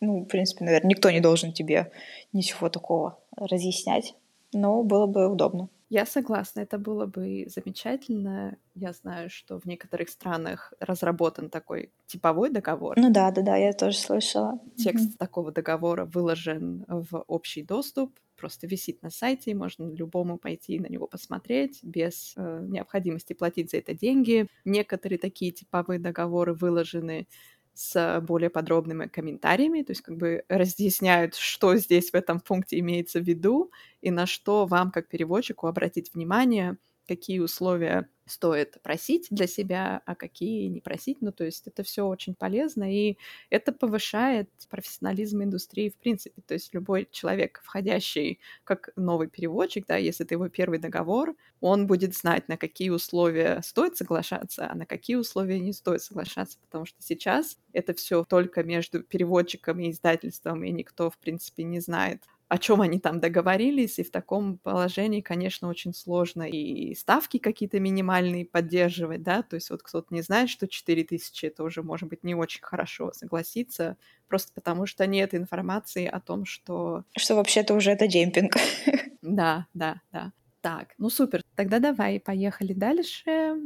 ну, 0.00 0.20
в 0.20 0.24
принципе, 0.24 0.64
наверное, 0.64 0.88
никто 0.88 1.10
не 1.10 1.20
должен 1.20 1.52
тебе 1.52 1.90
ничего 2.32 2.70
такого 2.70 3.18
разъяснять, 3.36 4.14
но 4.54 4.82
было 4.82 5.06
бы 5.06 5.28
удобно. 5.28 5.68
Я 5.90 6.04
согласна, 6.04 6.60
это 6.60 6.78
было 6.78 7.06
бы 7.06 7.46
замечательно. 7.48 8.58
Я 8.74 8.92
знаю, 8.92 9.30
что 9.30 9.58
в 9.58 9.64
некоторых 9.64 10.10
странах 10.10 10.74
разработан 10.80 11.48
такой 11.48 11.92
типовой 12.06 12.50
договор. 12.50 12.94
Ну 12.98 13.10
да, 13.10 13.30
да, 13.30 13.42
да, 13.42 13.56
я 13.56 13.72
тоже 13.72 13.96
слышала. 13.96 14.60
Текст 14.76 15.14
mm-hmm. 15.14 15.18
такого 15.18 15.50
договора 15.50 16.04
выложен 16.04 16.84
в 16.88 17.24
общий 17.26 17.62
доступ, 17.62 18.18
просто 18.36 18.66
висит 18.66 19.02
на 19.02 19.10
сайте, 19.10 19.54
можно 19.54 19.90
любому 19.90 20.36
пойти 20.38 20.74
и 20.74 20.80
на 20.80 20.86
него 20.86 21.06
посмотреть 21.06 21.80
без 21.82 22.34
э, 22.36 22.60
необходимости 22.68 23.32
платить 23.32 23.70
за 23.70 23.78
это 23.78 23.94
деньги. 23.94 24.46
Некоторые 24.64 25.18
такие 25.18 25.52
типовые 25.52 25.98
договоры 25.98 26.54
выложены 26.54 27.26
с 27.78 28.20
более 28.22 28.50
подробными 28.50 29.06
комментариями, 29.06 29.82
то 29.82 29.92
есть 29.92 30.02
как 30.02 30.16
бы 30.16 30.44
разъясняют, 30.48 31.36
что 31.36 31.76
здесь 31.76 32.10
в 32.10 32.14
этом 32.14 32.40
пункте 32.40 32.78
имеется 32.80 33.20
в 33.20 33.24
виду 33.24 33.70
и 34.00 34.10
на 34.10 34.26
что 34.26 34.66
вам 34.66 34.90
как 34.90 35.08
переводчику 35.08 35.68
обратить 35.68 36.12
внимание, 36.14 36.76
какие 37.08 37.40
условия 37.40 38.08
стоит 38.26 38.80
просить 38.82 39.26
для 39.30 39.46
себя, 39.46 40.02
а 40.06 40.14
какие 40.14 40.66
не 40.66 40.80
просить. 40.80 41.22
Ну, 41.22 41.32
то 41.32 41.44
есть 41.44 41.66
это 41.66 41.82
все 41.82 42.06
очень 42.06 42.34
полезно, 42.34 42.92
и 42.94 43.16
это 43.50 43.72
повышает 43.72 44.50
профессионализм 44.70 45.42
индустрии 45.42 45.88
в 45.88 45.96
принципе. 45.96 46.42
То 46.46 46.54
есть 46.54 46.74
любой 46.74 47.08
человек, 47.10 47.60
входящий 47.64 48.38
как 48.64 48.90
новый 48.96 49.28
переводчик, 49.28 49.86
да, 49.86 49.96
если 49.96 50.26
это 50.26 50.34
его 50.34 50.48
первый 50.48 50.78
договор, 50.78 51.34
он 51.60 51.86
будет 51.86 52.14
знать, 52.14 52.48
на 52.48 52.56
какие 52.56 52.90
условия 52.90 53.60
стоит 53.64 53.96
соглашаться, 53.96 54.68
а 54.70 54.74
на 54.74 54.86
какие 54.86 55.16
условия 55.16 55.58
не 55.58 55.72
стоит 55.72 56.02
соглашаться, 56.02 56.58
потому 56.60 56.84
что 56.84 57.02
сейчас 57.02 57.58
это 57.72 57.94
все 57.94 58.24
только 58.24 58.62
между 58.62 59.02
переводчиком 59.02 59.80
и 59.80 59.90
издательством, 59.90 60.64
и 60.64 60.70
никто, 60.70 61.10
в 61.10 61.18
принципе, 61.18 61.64
не 61.64 61.80
знает, 61.80 62.22
о 62.48 62.56
чем 62.58 62.80
они 62.80 62.98
там 62.98 63.20
договорились, 63.20 63.98
и 63.98 64.02
в 64.02 64.10
таком 64.10 64.56
положении, 64.58 65.20
конечно, 65.20 65.68
очень 65.68 65.92
сложно 65.92 66.48
и 66.48 66.94
ставки 66.94 67.38
какие-то 67.38 67.78
минимальные 67.78 68.46
поддерживать, 68.46 69.22
да, 69.22 69.42
то 69.42 69.56
есть 69.56 69.68
вот 69.68 69.82
кто-то 69.82 70.14
не 70.14 70.22
знает, 70.22 70.48
что 70.48 70.66
4000 70.66 71.46
это 71.46 71.62
уже 71.62 71.82
может 71.82 72.08
быть 72.08 72.24
не 72.24 72.34
очень 72.34 72.62
хорошо 72.62 73.12
согласиться, 73.12 73.98
просто 74.28 74.52
потому 74.54 74.86
что 74.86 75.06
нет 75.06 75.34
информации 75.34 76.06
о 76.06 76.20
том, 76.20 76.46
что... 76.46 77.04
Что 77.16 77.36
вообще-то 77.36 77.74
уже 77.74 77.90
это 77.90 78.06
демпинг. 78.06 78.54
Да, 79.20 79.66
да, 79.74 80.00
да. 80.10 80.32
Так, 80.62 80.94
ну 80.96 81.10
супер. 81.10 81.42
Тогда 81.54 81.80
давай, 81.80 82.18
поехали 82.18 82.72
дальше. 82.72 83.56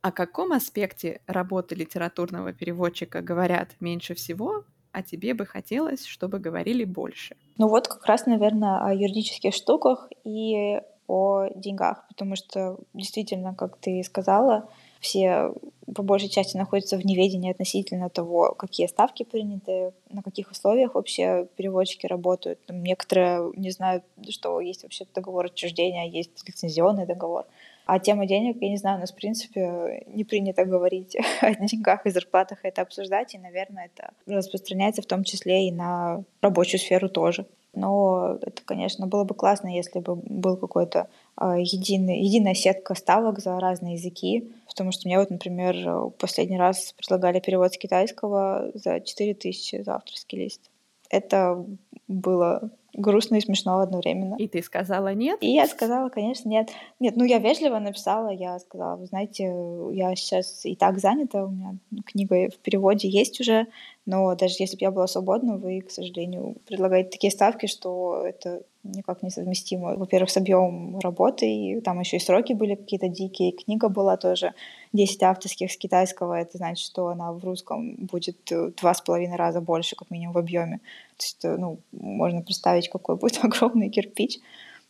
О 0.00 0.12
каком 0.12 0.52
аспекте 0.52 1.22
работы 1.26 1.74
литературного 1.74 2.52
переводчика 2.52 3.20
говорят 3.20 3.74
меньше 3.80 4.14
всего, 4.14 4.64
а 4.92 5.02
тебе 5.02 5.34
бы 5.34 5.46
хотелось, 5.46 6.04
чтобы 6.04 6.38
говорили 6.38 6.84
больше? 6.84 7.36
Ну 7.56 7.68
вот 7.68 7.88
как 7.88 8.04
раз, 8.06 8.26
наверное, 8.26 8.78
о 8.84 8.94
юридических 8.94 9.54
штуках 9.54 10.10
и 10.24 10.80
о 11.06 11.46
деньгах, 11.54 12.06
потому 12.08 12.36
что 12.36 12.78
действительно, 12.92 13.54
как 13.54 13.78
ты 13.78 14.02
сказала, 14.02 14.68
все 15.00 15.52
по 15.94 16.02
большей 16.02 16.28
части 16.28 16.56
находятся 16.56 16.98
в 16.98 17.04
неведении 17.04 17.50
относительно 17.50 18.10
того, 18.10 18.54
какие 18.58 18.86
ставки 18.86 19.22
приняты, 19.22 19.92
на 20.10 20.22
каких 20.22 20.50
условиях 20.50 20.94
вообще 20.94 21.48
переводчики 21.56 22.06
работают. 22.06 22.60
Некоторые 22.68 23.52
не 23.56 23.70
знают, 23.70 24.04
что 24.28 24.60
есть 24.60 24.82
вообще 24.82 25.06
договор 25.14 25.46
отчуждения, 25.46 26.06
есть 26.06 26.46
лицензионный 26.46 27.06
договор. 27.06 27.46
А 27.88 27.98
тема 27.98 28.26
денег, 28.26 28.58
я 28.60 28.68
не 28.68 28.76
знаю, 28.76 28.98
у 28.98 29.00
нас, 29.00 29.12
в 29.12 29.14
принципе, 29.14 30.04
не 30.08 30.22
принято 30.22 30.66
говорить 30.66 31.16
о 31.40 31.54
деньгах 31.54 32.04
и 32.04 32.10
зарплатах, 32.10 32.58
это 32.62 32.82
обсуждать, 32.82 33.34
и, 33.34 33.38
наверное, 33.38 33.86
это 33.86 34.10
распространяется 34.26 35.00
в 35.00 35.06
том 35.06 35.24
числе 35.24 35.68
и 35.68 35.72
на 35.72 36.22
рабочую 36.42 36.80
сферу 36.80 37.08
тоже. 37.08 37.46
Но 37.72 38.36
это, 38.42 38.60
конечно, 38.62 39.06
было 39.06 39.24
бы 39.24 39.34
классно, 39.34 39.74
если 39.74 40.00
бы 40.00 40.16
был 40.16 40.58
какой-то 40.58 41.08
э, 41.40 41.54
единый, 41.60 42.20
единая 42.20 42.52
сетка 42.52 42.94
ставок 42.94 43.38
за 43.38 43.58
разные 43.58 43.94
языки. 43.94 44.52
Потому 44.66 44.92
что 44.92 45.08
мне 45.08 45.18
вот, 45.18 45.30
например, 45.30 46.10
последний 46.18 46.58
раз 46.58 46.92
предлагали 46.92 47.40
перевод 47.40 47.72
с 47.72 47.78
китайского 47.78 48.70
за 48.74 49.00
4000 49.00 49.82
за 49.82 49.94
авторский 49.94 50.38
лист. 50.38 50.60
Это 51.08 51.64
было 52.06 52.70
грустно 52.94 53.36
и 53.36 53.40
смешно 53.40 53.78
одновременно. 53.78 54.34
И 54.36 54.48
ты 54.48 54.62
сказала 54.62 55.14
нет? 55.14 55.38
И 55.42 55.52
я 55.52 55.66
сказала, 55.66 56.08
конечно, 56.08 56.48
нет. 56.48 56.70
Нет, 57.00 57.16
ну 57.16 57.24
я 57.24 57.38
вежливо 57.38 57.78
написала, 57.78 58.30
я 58.30 58.58
сказала, 58.58 58.96
вы 58.96 59.06
знаете, 59.06 59.52
я 59.92 60.14
сейчас 60.16 60.64
и 60.64 60.74
так 60.74 60.98
занята, 60.98 61.44
у 61.44 61.50
меня 61.50 61.76
книга 62.06 62.50
в 62.50 62.58
переводе 62.58 63.08
есть 63.08 63.40
уже, 63.40 63.66
но 64.06 64.34
даже 64.34 64.56
если 64.58 64.76
бы 64.76 64.82
я 64.82 64.90
была 64.90 65.06
свободна, 65.06 65.58
вы, 65.58 65.80
к 65.80 65.90
сожалению, 65.90 66.56
предлагаете 66.66 67.10
такие 67.10 67.30
ставки, 67.30 67.66
что 67.66 68.24
это 68.24 68.62
никак 68.82 69.22
не 69.22 69.30
совместимо. 69.30 69.96
Во-первых, 69.96 70.30
с 70.30 70.36
объемом 70.36 70.98
работы, 71.00 71.46
и 71.46 71.80
там 71.80 72.00
еще 72.00 72.16
и 72.16 72.20
сроки 72.20 72.54
были 72.54 72.74
какие-то 72.74 73.08
дикие, 73.08 73.52
книга 73.52 73.88
была 73.88 74.16
тоже 74.16 74.54
10 74.92 75.22
авторских 75.22 75.72
с 75.72 75.76
китайского, 75.76 76.34
это 76.34 76.58
значит, 76.58 76.84
что 76.84 77.08
она 77.08 77.32
в 77.32 77.44
русском 77.44 77.96
будет 77.96 78.38
два 78.80 78.94
с 78.94 79.00
половиной 79.00 79.36
раза 79.36 79.60
больше, 79.60 79.96
как 79.96 80.10
минимум, 80.10 80.34
в 80.34 80.38
объеме. 80.38 80.80
То 81.16 81.24
есть, 81.24 81.44
ну, 81.44 81.78
можно 81.92 82.42
представить, 82.42 82.88
какой 82.88 83.16
будет 83.16 83.38
огромный 83.42 83.90
кирпич. 83.90 84.38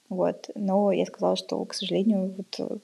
Вот. 0.09 0.51
Но 0.55 0.93
я 0.93 1.07
сказала, 1.07 1.37
что, 1.37 1.65
к 1.65 1.75
сожалению, 1.75 2.35
вот 2.37 2.81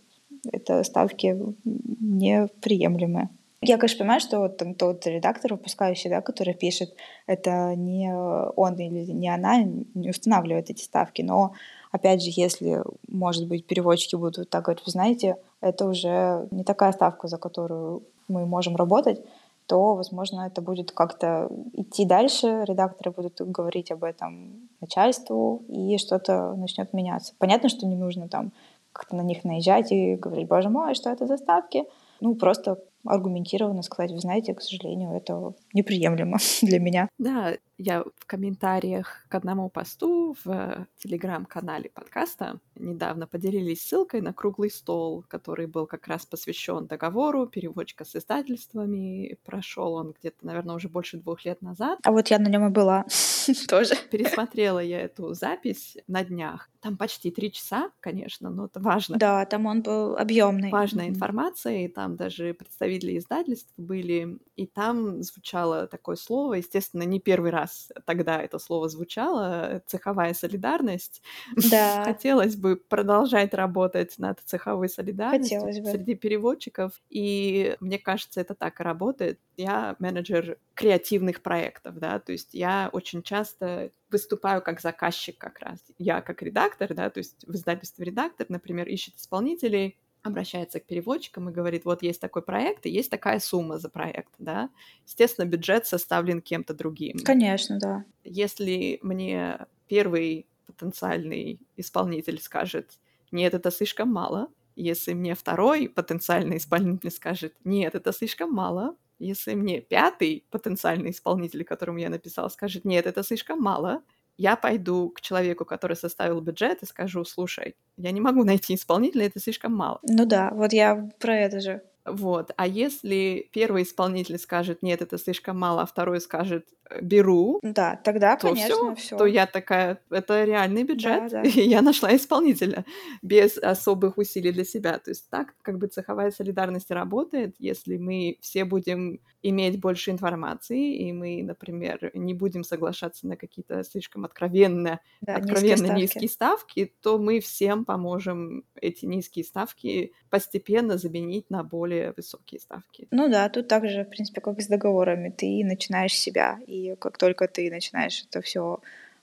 это 0.52 0.82
ставки 0.84 1.36
неприемлемые. 1.64 3.30
Я, 3.66 3.78
конечно, 3.78 4.00
понимаю, 4.00 4.20
что 4.20 4.40
вот 4.40 4.58
там 4.58 4.74
тот 4.74 5.06
редактор, 5.06 5.54
выпускающий, 5.54 6.10
да, 6.10 6.20
который 6.20 6.52
пишет, 6.52 6.94
это 7.26 7.74
не 7.74 8.14
он 8.14 8.74
или 8.76 9.10
не 9.10 9.28
она 9.28 9.62
не 9.62 10.10
устанавливает 10.10 10.68
эти 10.68 10.82
ставки, 10.82 11.22
но 11.22 11.54
опять 11.94 12.24
же, 12.24 12.30
если, 12.34 12.82
может 13.06 13.46
быть, 13.46 13.66
переводчики 13.66 14.16
будут 14.16 14.50
так 14.50 14.64
говорить, 14.64 14.84
вы 14.84 14.90
знаете, 14.90 15.36
это 15.60 15.86
уже 15.86 16.48
не 16.50 16.64
такая 16.64 16.90
ставка, 16.90 17.28
за 17.28 17.38
которую 17.38 18.02
мы 18.26 18.46
можем 18.46 18.74
работать, 18.74 19.20
то, 19.66 19.94
возможно, 19.94 20.40
это 20.40 20.60
будет 20.60 20.90
как-то 20.90 21.48
идти 21.72 22.04
дальше, 22.04 22.64
редакторы 22.66 23.12
будут 23.12 23.40
говорить 23.40 23.92
об 23.92 24.02
этом 24.02 24.68
начальству, 24.80 25.62
и 25.68 25.96
что-то 25.98 26.54
начнет 26.56 26.92
меняться. 26.92 27.32
Понятно, 27.38 27.68
что 27.68 27.86
не 27.86 27.96
нужно 27.96 28.28
там 28.28 28.50
как-то 28.92 29.14
на 29.14 29.22
них 29.22 29.44
наезжать 29.44 29.92
и 29.92 30.16
говорить, 30.16 30.48
боже 30.48 30.70
мой, 30.70 30.96
что 30.96 31.10
это 31.10 31.28
за 31.28 31.36
ставки. 31.36 31.84
Ну, 32.20 32.34
просто 32.34 32.76
аргументированно 33.06 33.82
сказать, 33.82 34.10
вы 34.10 34.18
знаете, 34.18 34.52
к 34.52 34.62
сожалению, 34.62 35.12
это 35.12 35.52
неприемлемо 35.74 36.38
для 36.62 36.78
меня. 36.78 37.08
Да, 37.18 37.56
я 37.76 38.04
в 38.04 38.26
комментариях 38.26 39.26
к 39.28 39.34
одному 39.34 39.68
посту 39.68 40.36
в 40.44 40.86
телеграм-канале 40.96 41.90
подкаста 41.90 42.60
недавно 42.76 43.26
поделились 43.26 43.82
ссылкой 43.82 44.20
на 44.20 44.32
круглый 44.32 44.70
стол, 44.70 45.24
который 45.28 45.66
был 45.66 45.86
как 45.86 46.06
раз 46.06 46.24
посвящен 46.24 46.86
договору, 46.86 47.46
переводчика 47.46 48.04
с 48.04 48.14
издательствами. 48.14 49.38
Прошел 49.44 49.94
он 49.94 50.14
где-то, 50.18 50.46
наверное, 50.46 50.76
уже 50.76 50.88
больше 50.88 51.16
двух 51.16 51.44
лет 51.44 51.62
назад. 51.62 51.98
А 52.04 52.12
вот 52.12 52.28
я 52.28 52.38
на 52.38 52.48
нем 52.48 52.66
и 52.66 52.70
была 52.70 53.06
тоже. 53.68 53.94
Пересмотрела 54.10 54.78
я 54.78 55.00
эту 55.00 55.34
запись 55.34 55.96
на 56.06 56.24
днях. 56.24 56.70
Там 56.80 56.96
почти 56.96 57.30
три 57.30 57.50
часа, 57.50 57.90
конечно, 58.00 58.50
но 58.50 58.66
это 58.66 58.78
важно. 58.78 59.16
Да, 59.16 59.44
там 59.46 59.66
он 59.66 59.82
был 59.82 60.16
объемный. 60.16 60.70
Важная 60.70 61.08
информация, 61.08 61.86
и 61.86 61.88
там 61.88 62.16
даже 62.16 62.54
представители 62.54 63.18
издательств 63.18 63.72
были, 63.76 64.38
и 64.54 64.66
там 64.66 65.22
звучало 65.64 65.86
такое 65.86 66.16
слово, 66.16 66.54
естественно, 66.54 67.02
не 67.02 67.20
первый 67.20 67.50
раз 67.50 67.90
тогда 68.06 68.40
это 68.40 68.58
слово 68.58 68.88
звучало, 68.88 69.82
цеховая 69.86 70.34
солидарность. 70.34 71.22
Да. 71.70 72.04
Хотелось 72.04 72.56
бы 72.56 72.76
продолжать 72.76 73.54
работать 73.54 74.18
над 74.18 74.40
цеховой 74.40 74.88
солидарностью 74.88 75.60
Хотелось 75.60 75.80
бы. 75.80 75.90
среди 75.90 76.14
переводчиков. 76.14 76.92
И 77.10 77.76
мне 77.80 77.98
кажется, 77.98 78.40
это 78.40 78.54
так 78.54 78.80
и 78.80 78.82
работает. 78.82 79.40
Я 79.56 79.96
менеджер 79.98 80.58
креативных 80.74 81.42
проектов, 81.42 81.98
да, 81.98 82.18
то 82.18 82.32
есть 82.32 82.54
я 82.54 82.90
очень 82.92 83.22
часто 83.22 83.90
выступаю 84.10 84.62
как 84.62 84.80
заказчик 84.80 85.38
как 85.38 85.58
раз. 85.60 85.78
Я 85.98 86.20
как 86.20 86.42
редактор, 86.42 86.94
да, 86.94 87.10
то 87.10 87.18
есть 87.18 87.44
в 87.46 87.54
издательстве 87.54 88.04
редактор, 88.04 88.46
например, 88.48 88.88
ищет 88.88 89.16
исполнителей, 89.16 89.98
обращается 90.24 90.80
к 90.80 90.86
переводчикам 90.86 91.48
и 91.48 91.52
говорит, 91.52 91.84
вот 91.84 92.02
есть 92.02 92.20
такой 92.20 92.42
проект, 92.42 92.86
и 92.86 92.90
есть 92.90 93.10
такая 93.10 93.38
сумма 93.38 93.78
за 93.78 93.90
проект, 93.90 94.32
да. 94.38 94.70
Естественно, 95.06 95.46
бюджет 95.46 95.86
составлен 95.86 96.40
кем-то 96.40 96.74
другим. 96.74 97.18
Конечно, 97.24 97.78
да. 97.78 98.04
Если 98.24 98.98
мне 99.02 99.66
первый 99.86 100.48
потенциальный 100.66 101.60
исполнитель 101.76 102.40
скажет, 102.40 102.98
нет, 103.30 103.54
это 103.54 103.70
слишком 103.70 104.08
мало, 104.08 104.48
если 104.76 105.12
мне 105.12 105.34
второй 105.34 105.88
потенциальный 105.88 106.56
исполнитель 106.56 107.10
скажет, 107.10 107.54
нет, 107.62 107.94
это 107.94 108.12
слишком 108.12 108.52
мало, 108.52 108.96
если 109.18 109.54
мне 109.54 109.80
пятый 109.80 110.46
потенциальный 110.50 111.10
исполнитель, 111.10 111.64
которому 111.64 111.98
я 111.98 112.08
написал, 112.08 112.50
скажет, 112.50 112.84
нет, 112.84 113.06
это 113.06 113.22
слишком 113.22 113.60
мало, 113.60 114.02
я 114.36 114.56
пойду 114.56 115.10
к 115.10 115.20
человеку, 115.20 115.64
который 115.64 115.96
составил 115.96 116.40
бюджет, 116.40 116.82
и 116.82 116.86
скажу, 116.86 117.24
слушай, 117.24 117.76
я 117.96 118.10
не 118.10 118.20
могу 118.20 118.44
найти 118.44 118.74
исполнителя, 118.74 119.26
это 119.26 119.40
слишком 119.40 119.74
мало. 119.74 120.00
Ну 120.02 120.26
да, 120.26 120.50
вот 120.52 120.72
я 120.72 121.10
про 121.18 121.36
это 121.36 121.60
же. 121.60 121.82
Вот. 122.04 122.50
А 122.56 122.66
если 122.66 123.48
первый 123.52 123.82
исполнитель 123.82 124.38
скажет, 124.38 124.82
нет, 124.82 125.00
это 125.00 125.16
слишком 125.18 125.58
мало, 125.58 125.82
а 125.82 125.86
второй 125.86 126.20
скажет, 126.20 126.68
беру, 127.00 127.58
да, 127.62 128.00
тогда, 128.02 128.36
то 128.36 128.48
конечно, 128.48 128.94
все, 128.94 129.16
то 129.16 129.26
я 129.26 129.46
такая, 129.46 130.00
это 130.10 130.44
реальный 130.44 130.84
бюджет, 130.84 131.30
да, 131.30 131.42
да. 131.42 131.42
и 131.48 131.68
я 131.68 131.82
нашла 131.82 132.14
исполнителя 132.14 132.84
без 133.22 133.58
особых 133.58 134.18
усилий 134.18 134.52
для 134.52 134.64
себя. 134.64 134.98
То 134.98 135.10
есть 135.10 135.28
так 135.30 135.54
как 135.62 135.78
бы 135.78 135.86
цеховая 135.86 136.30
солидарность 136.30 136.90
работает, 136.90 137.54
если 137.58 137.96
мы 137.96 138.38
все 138.40 138.64
будем 138.64 139.20
иметь 139.42 139.78
больше 139.78 140.10
информации, 140.10 140.96
и 140.96 141.12
мы, 141.12 141.42
например, 141.42 142.10
не 142.14 142.32
будем 142.32 142.64
соглашаться 142.64 143.26
на 143.26 143.36
какие-то 143.36 143.84
слишком 143.84 144.24
откровенно, 144.24 145.00
да, 145.20 145.36
откровенно 145.36 145.82
низкие, 145.82 145.94
низкие 145.94 146.28
ставки, 146.28 146.92
то 147.02 147.18
мы 147.18 147.40
всем 147.40 147.84
поможем 147.84 148.64
эти 148.80 149.04
низкие 149.04 149.44
ставки 149.44 150.12
постепенно 150.30 150.96
заменить 150.96 151.50
на 151.50 151.62
более 151.62 152.12
высокие 152.16 152.58
ставки. 152.58 153.06
Ну 153.10 153.28
да, 153.28 153.48
тут 153.50 153.68
также, 153.68 154.04
в 154.04 154.08
принципе, 154.08 154.40
как 154.40 154.60
с 154.60 154.66
договорами, 154.66 155.28
ты 155.28 155.62
начинаешь 155.64 156.14
себя, 156.14 156.58
и 156.74 156.96
как 156.96 157.18
только 157.18 157.46
ты 157.46 157.70
начинаешь 157.70 158.24
это 158.28 158.40
все 158.40 158.80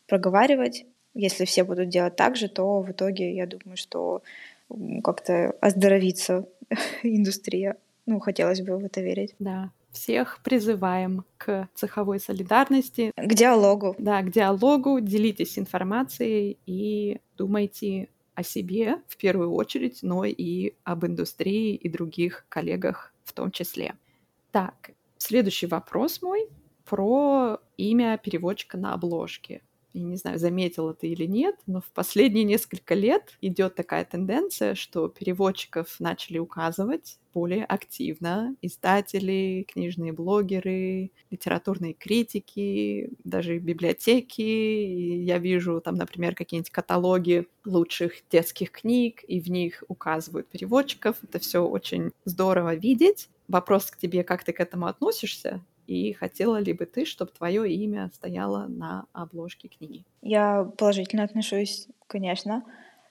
проговаривать, 0.08 0.86
если 1.14 1.46
все 1.46 1.64
будут 1.64 1.90
делать 1.90 2.16
так 2.16 2.36
же, 2.36 2.48
то 2.48 2.82
в 2.82 2.92
итоге 2.92 3.36
я 3.36 3.46
думаю, 3.46 3.76
что 3.76 4.22
как-то 5.04 5.52
оздоровится 5.60 6.48
индустрия. 7.04 7.78
Ну, 8.06 8.20
хотелось 8.20 8.62
бы 8.62 8.78
в 8.78 8.86
это 8.86 9.02
верить. 9.02 9.36
Да, 9.40 9.72
всех 9.92 10.40
призываем 10.44 11.26
к 11.38 11.68
цеховой 11.76 12.20
солидарности. 12.20 13.12
К 13.16 13.34
диалогу. 13.34 13.96
Да, 14.00 14.22
к 14.22 14.32
диалогу. 14.32 15.00
Делитесь 15.02 15.60
информацией 15.60 16.58
и 16.66 17.20
думайте 17.38 18.08
о 18.34 18.44
себе 18.44 19.02
в 19.08 19.18
первую 19.18 19.52
очередь, 19.52 20.00
но 20.02 20.24
и 20.24 20.74
об 20.84 21.06
индустрии 21.06 21.76
и 21.76 21.90
других 21.90 22.46
коллегах 22.48 23.14
в 23.26 23.34
том 23.34 23.52
числе. 23.52 23.96
Так, 24.52 24.92
следующий 25.18 25.68
вопрос 25.68 26.22
мой 26.22 26.48
про 26.92 27.60
имя 27.78 28.18
переводчика 28.22 28.78
на 28.78 28.94
обложке 28.94 29.62
я 29.94 30.04
не 30.04 30.16
знаю, 30.16 30.40
заметила 30.40 30.94
ты 30.94 31.08
или 31.08 31.26
нет, 31.26 31.56
но 31.68 31.82
в 31.82 31.92
последние 31.94 32.44
несколько 32.44 32.94
лет 32.94 33.38
идет 33.42 33.76
такая 33.76 34.06
тенденция, 34.06 34.76
что 34.76 35.10
переводчиков 35.10 36.00
начали 36.00 36.38
указывать 36.38 37.20
более 37.34 37.66
активно. 37.66 38.56
Издатели, 38.62 39.66
книжные 39.68 40.14
блогеры, 40.14 41.12
литературные 41.30 41.94
критики, 41.94 43.10
даже 43.24 43.58
библиотеки. 43.60 44.42
И 44.42 45.24
я 45.24 45.38
вижу 45.40 45.82
там, 45.82 45.96
например, 45.96 46.36
какие-нибудь 46.36 46.72
каталоги 46.72 47.48
лучших 47.66 48.14
детских 48.30 48.72
книг, 48.72 49.24
и 49.28 49.40
в 49.40 49.50
них 49.50 49.84
указывают 49.88 50.48
переводчиков. 50.48 51.18
Это 51.24 51.40
все 51.40 51.66
очень 51.66 52.12
здорово 52.26 52.76
видеть. 52.76 53.30
Вопрос 53.48 53.92
к 53.92 53.98
тебе, 53.98 54.24
как 54.24 54.44
ты 54.44 54.54
к 54.54 54.60
этому 54.60 54.88
относишься? 54.88 55.62
И 55.88 56.14
хотела 56.14 56.58
ли 56.58 56.74
бы 56.74 56.86
ты, 56.86 57.06
чтобы 57.06 57.32
твое 57.32 57.72
имя 57.72 58.10
стояло 58.14 58.68
на 58.68 59.06
обложке 59.14 59.68
книги? 59.68 60.06
Я 60.22 60.64
положительно 60.78 61.24
отношусь, 61.24 61.88
конечно. 62.08 62.64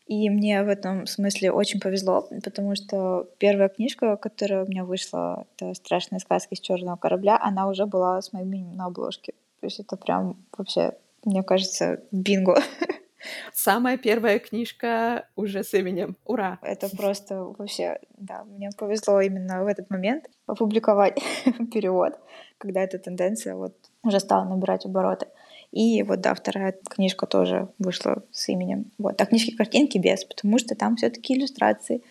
И 0.06 0.28
мне 0.28 0.64
в 0.64 0.68
этом 0.68 1.06
смысле 1.06 1.52
очень 1.52 1.78
повезло, 1.78 2.28
потому 2.42 2.74
что 2.74 3.28
первая 3.38 3.68
книжка, 3.68 4.16
которая 4.16 4.64
у 4.64 4.68
меня 4.68 4.84
вышла, 4.84 5.46
это 5.56 5.72
«Страшные 5.74 6.18
сказки 6.18 6.56
с 6.56 6.60
черного 6.60 6.96
корабля», 6.96 7.38
она 7.40 7.68
уже 7.68 7.86
была 7.86 8.20
с 8.20 8.32
моим 8.32 8.52
именем 8.52 8.76
на 8.76 8.86
обложке. 8.86 9.34
То 9.60 9.66
есть 9.66 9.78
это 9.78 9.96
прям 9.96 10.36
вообще, 10.56 10.94
мне 11.24 11.44
кажется, 11.44 12.02
бинго. 12.10 12.60
Самая 13.52 13.98
первая 13.98 14.38
книжка 14.38 15.26
уже 15.36 15.62
с 15.64 15.74
именем. 15.74 16.16
Ура! 16.24 16.58
Это 16.62 16.88
просто 16.96 17.42
вообще, 17.58 17.98
да, 18.16 18.44
мне 18.44 18.70
повезло 18.76 19.20
именно 19.20 19.64
в 19.64 19.66
этот 19.66 19.90
момент 19.90 20.28
опубликовать 20.46 21.18
перевод, 21.72 22.18
когда 22.58 22.80
эта 22.80 22.98
тенденция 22.98 23.54
вот 23.54 23.74
уже 24.02 24.20
стала 24.20 24.44
набирать 24.44 24.86
обороты. 24.86 25.26
И 25.72 26.02
вот, 26.02 26.20
да, 26.20 26.34
вторая 26.34 26.74
книжка 26.88 27.26
тоже 27.26 27.68
вышла 27.78 28.24
с 28.32 28.48
именем. 28.48 28.90
Вот. 28.98 29.20
А 29.20 29.26
книжки-картинки 29.26 29.98
без, 29.98 30.24
потому 30.24 30.58
что 30.58 30.74
там 30.74 30.96
все 30.96 31.10
таки 31.10 31.34
иллюстрации 31.34 32.02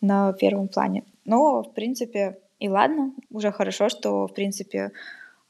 на 0.00 0.32
первом 0.34 0.68
плане. 0.68 1.04
Но, 1.24 1.62
в 1.62 1.72
принципе, 1.72 2.38
и 2.58 2.68
ладно, 2.68 3.12
уже 3.30 3.52
хорошо, 3.52 3.88
что, 3.88 4.26
в 4.26 4.34
принципе, 4.34 4.92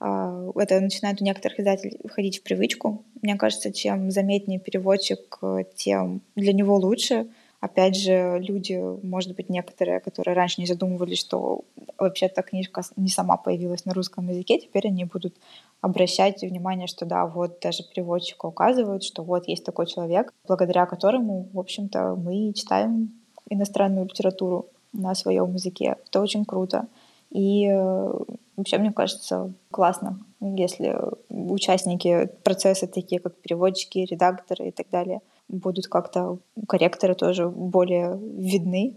это 0.01 0.81
начинает 0.81 1.20
у 1.20 1.24
некоторых 1.24 1.59
издателей 1.59 1.98
входить 2.06 2.39
в 2.39 2.43
привычку. 2.43 3.05
Мне 3.23 3.36
кажется, 3.36 3.73
чем 3.73 4.10
заметнее 4.10 4.60
переводчик, 4.60 5.39
тем 5.74 6.20
для 6.35 6.52
него 6.52 6.77
лучше. 6.77 7.27
Опять 7.60 7.97
же, 7.97 8.39
люди, 8.39 8.78
может 9.02 9.35
быть, 9.35 9.48
некоторые, 9.48 10.01
которые 10.01 10.36
раньше 10.36 10.60
не 10.60 10.66
задумывались, 10.66 11.18
что 11.18 11.64
вообще-то 11.98 12.43
книжка 12.43 12.82
не 12.97 13.09
сама 13.09 13.36
появилась 13.39 13.86
на 13.86 13.94
русском 13.94 14.28
языке, 14.28 14.59
теперь 14.59 14.89
они 14.89 15.05
будут 15.05 15.35
обращать 15.81 16.43
внимание, 16.43 16.86
что 16.86 17.06
да, 17.06 17.27
вот 17.27 17.59
даже 17.60 17.82
переводчик 17.82 18.44
указывает, 18.44 19.02
что 19.02 19.23
вот 19.23 19.48
есть 19.48 19.64
такой 19.64 19.86
человек, 19.86 20.32
благодаря 20.47 20.86
которому, 20.86 21.48
в 21.52 21.59
общем-то, 21.59 22.14
мы 22.14 22.52
читаем 22.52 23.12
иностранную 23.48 24.05
литературу 24.05 24.66
на 24.93 25.14
своем 25.14 25.55
языке. 25.55 25.97
Это 26.06 26.20
очень 26.20 26.44
круто. 26.44 26.86
И 27.31 27.68
э, 27.68 28.14
вообще, 28.56 28.78
мне 28.78 28.92
кажется, 28.92 29.52
классно, 29.70 30.18
если 30.40 30.98
участники 31.28 32.30
процесса, 32.42 32.86
такие 32.86 33.20
как 33.20 33.36
переводчики, 33.36 33.98
редакторы 33.98 34.68
и 34.68 34.70
так 34.70 34.88
далее, 34.90 35.20
будут 35.48 35.86
как-то, 35.86 36.38
корректоры 36.68 37.14
тоже 37.14 37.48
более 37.48 38.18
видны. 38.18 38.94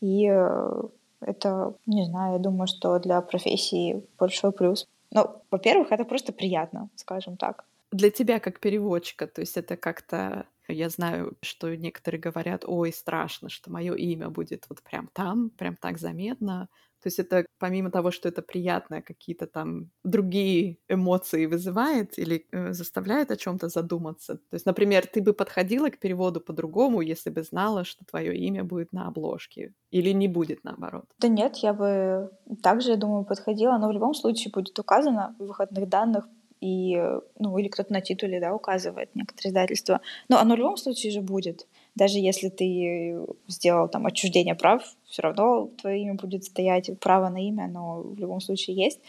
И 0.00 0.28
э, 0.30 0.82
это, 1.20 1.74
не 1.86 2.04
знаю, 2.04 2.34
я 2.34 2.38
думаю, 2.38 2.66
что 2.66 2.98
для 2.98 3.20
профессии 3.20 4.02
большой 4.18 4.52
плюс. 4.52 4.88
Ну, 5.10 5.30
во-первых, 5.50 5.92
это 5.92 6.04
просто 6.04 6.32
приятно, 6.32 6.88
скажем 6.96 7.36
так. 7.36 7.64
Для 7.90 8.10
тебя 8.10 8.40
как 8.40 8.60
переводчика, 8.60 9.26
то 9.26 9.40
есть 9.40 9.56
это 9.56 9.76
как-то 9.76 10.46
я 10.68 10.88
знаю, 10.88 11.34
что 11.42 11.74
некоторые 11.74 12.20
говорят, 12.20 12.64
ой, 12.66 12.92
страшно, 12.92 13.48
что 13.48 13.70
мое 13.70 13.94
имя 13.94 14.28
будет 14.30 14.66
вот 14.68 14.82
прям 14.82 15.08
там, 15.12 15.50
прям 15.50 15.76
так 15.76 15.98
заметно. 15.98 16.68
То 17.02 17.08
есть 17.08 17.18
это 17.18 17.46
помимо 17.58 17.90
того, 17.90 18.10
что 18.10 18.28
это 18.28 18.42
приятно, 18.42 19.02
какие-то 19.02 19.46
там 19.46 19.90
другие 20.04 20.78
эмоции 20.88 21.46
вызывает 21.46 22.18
или 22.18 22.46
э, 22.52 22.72
заставляет 22.72 23.30
о 23.30 23.36
чем-то 23.36 23.68
задуматься. 23.68 24.34
То 24.34 24.54
есть, 24.54 24.66
например, 24.66 25.06
ты 25.06 25.22
бы 25.22 25.32
подходила 25.32 25.88
к 25.90 25.98
переводу 25.98 26.40
по-другому, 26.40 27.00
если 27.00 27.30
бы 27.30 27.42
знала, 27.42 27.84
что 27.84 28.04
твое 28.04 28.36
имя 28.36 28.64
будет 28.64 28.92
на 28.92 29.08
обложке, 29.08 29.74
или 29.90 30.12
не 30.14 30.28
будет 30.28 30.64
наоборот? 30.64 31.04
Да 31.18 31.28
нет, 31.28 31.56
я 31.56 31.72
бы 31.72 32.30
также, 32.62 32.90
я 32.90 32.96
думаю, 32.96 33.24
подходила, 33.24 33.78
но 33.78 33.88
в 33.88 33.92
любом 33.92 34.14
случае 34.14 34.52
будет 34.52 34.78
указано 34.78 35.34
в 35.38 35.46
выходных 35.46 35.88
данных 35.88 36.28
и, 36.62 36.96
ну, 37.38 37.58
или 37.58 37.68
кто-то 37.68 37.92
на 37.92 38.00
титуле, 38.00 38.40
да, 38.40 38.54
указывает 38.54 39.14
некоторые 39.16 39.50
издательства. 39.50 40.00
Но 40.28 40.38
оно 40.38 40.54
в 40.54 40.58
любом 40.58 40.76
случае 40.76 41.10
же 41.12 41.20
будет. 41.20 41.66
Даже 41.94 42.18
если 42.18 42.48
ты 42.48 43.26
сделал 43.48 43.88
там 43.88 44.06
отчуждение 44.06 44.54
прав, 44.54 44.82
все 45.06 45.22
равно 45.22 45.68
твое 45.80 46.02
имя 46.02 46.14
будет 46.14 46.44
стоять, 46.44 46.90
право 47.00 47.28
на 47.28 47.36
имя, 47.36 47.64
оно 47.64 48.00
в 48.02 48.18
любом 48.18 48.40
случае 48.40 48.76
есть. 48.76 49.00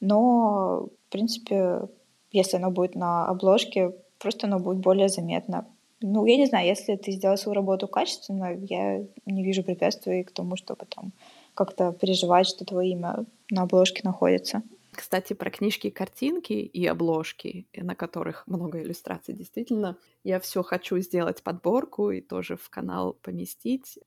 Но, 0.00 0.88
в 1.08 1.12
принципе, 1.12 1.82
если 2.30 2.58
оно 2.58 2.70
будет 2.70 2.94
на 2.94 3.26
обложке, 3.26 3.92
просто 4.18 4.46
оно 4.46 4.58
будет 4.58 4.78
более 4.78 5.08
заметно. 5.08 5.66
Ну, 6.02 6.26
я 6.26 6.36
не 6.36 6.46
знаю, 6.46 6.66
если 6.66 6.96
ты 6.96 7.12
сделал 7.12 7.38
свою 7.38 7.54
работу 7.54 7.88
качественно, 7.88 8.52
я 8.68 9.02
не 9.24 9.42
вижу 9.42 9.62
препятствий 9.62 10.24
к 10.24 10.30
тому, 10.30 10.56
чтобы 10.56 10.84
там 10.84 11.12
как-то 11.54 11.92
переживать, 11.92 12.46
что 12.46 12.66
твое 12.66 12.90
имя 12.90 13.24
на 13.50 13.62
обложке 13.62 14.02
находится. 14.04 14.62
Кстати, 14.96 15.34
про 15.34 15.50
книжки 15.50 15.90
картинки 15.90 16.54
и 16.54 16.86
обложки, 16.86 17.68
на 17.76 17.94
которых 17.94 18.46
много 18.46 18.82
иллюстраций, 18.82 19.34
действительно, 19.34 19.98
я 20.24 20.40
все 20.40 20.62
хочу 20.62 20.98
сделать 20.98 21.42
подборку 21.42 22.10
и 22.10 22.20
тоже 22.20 22.56
в 22.56 22.70
канал 22.70 23.12
поместить. 23.12 23.98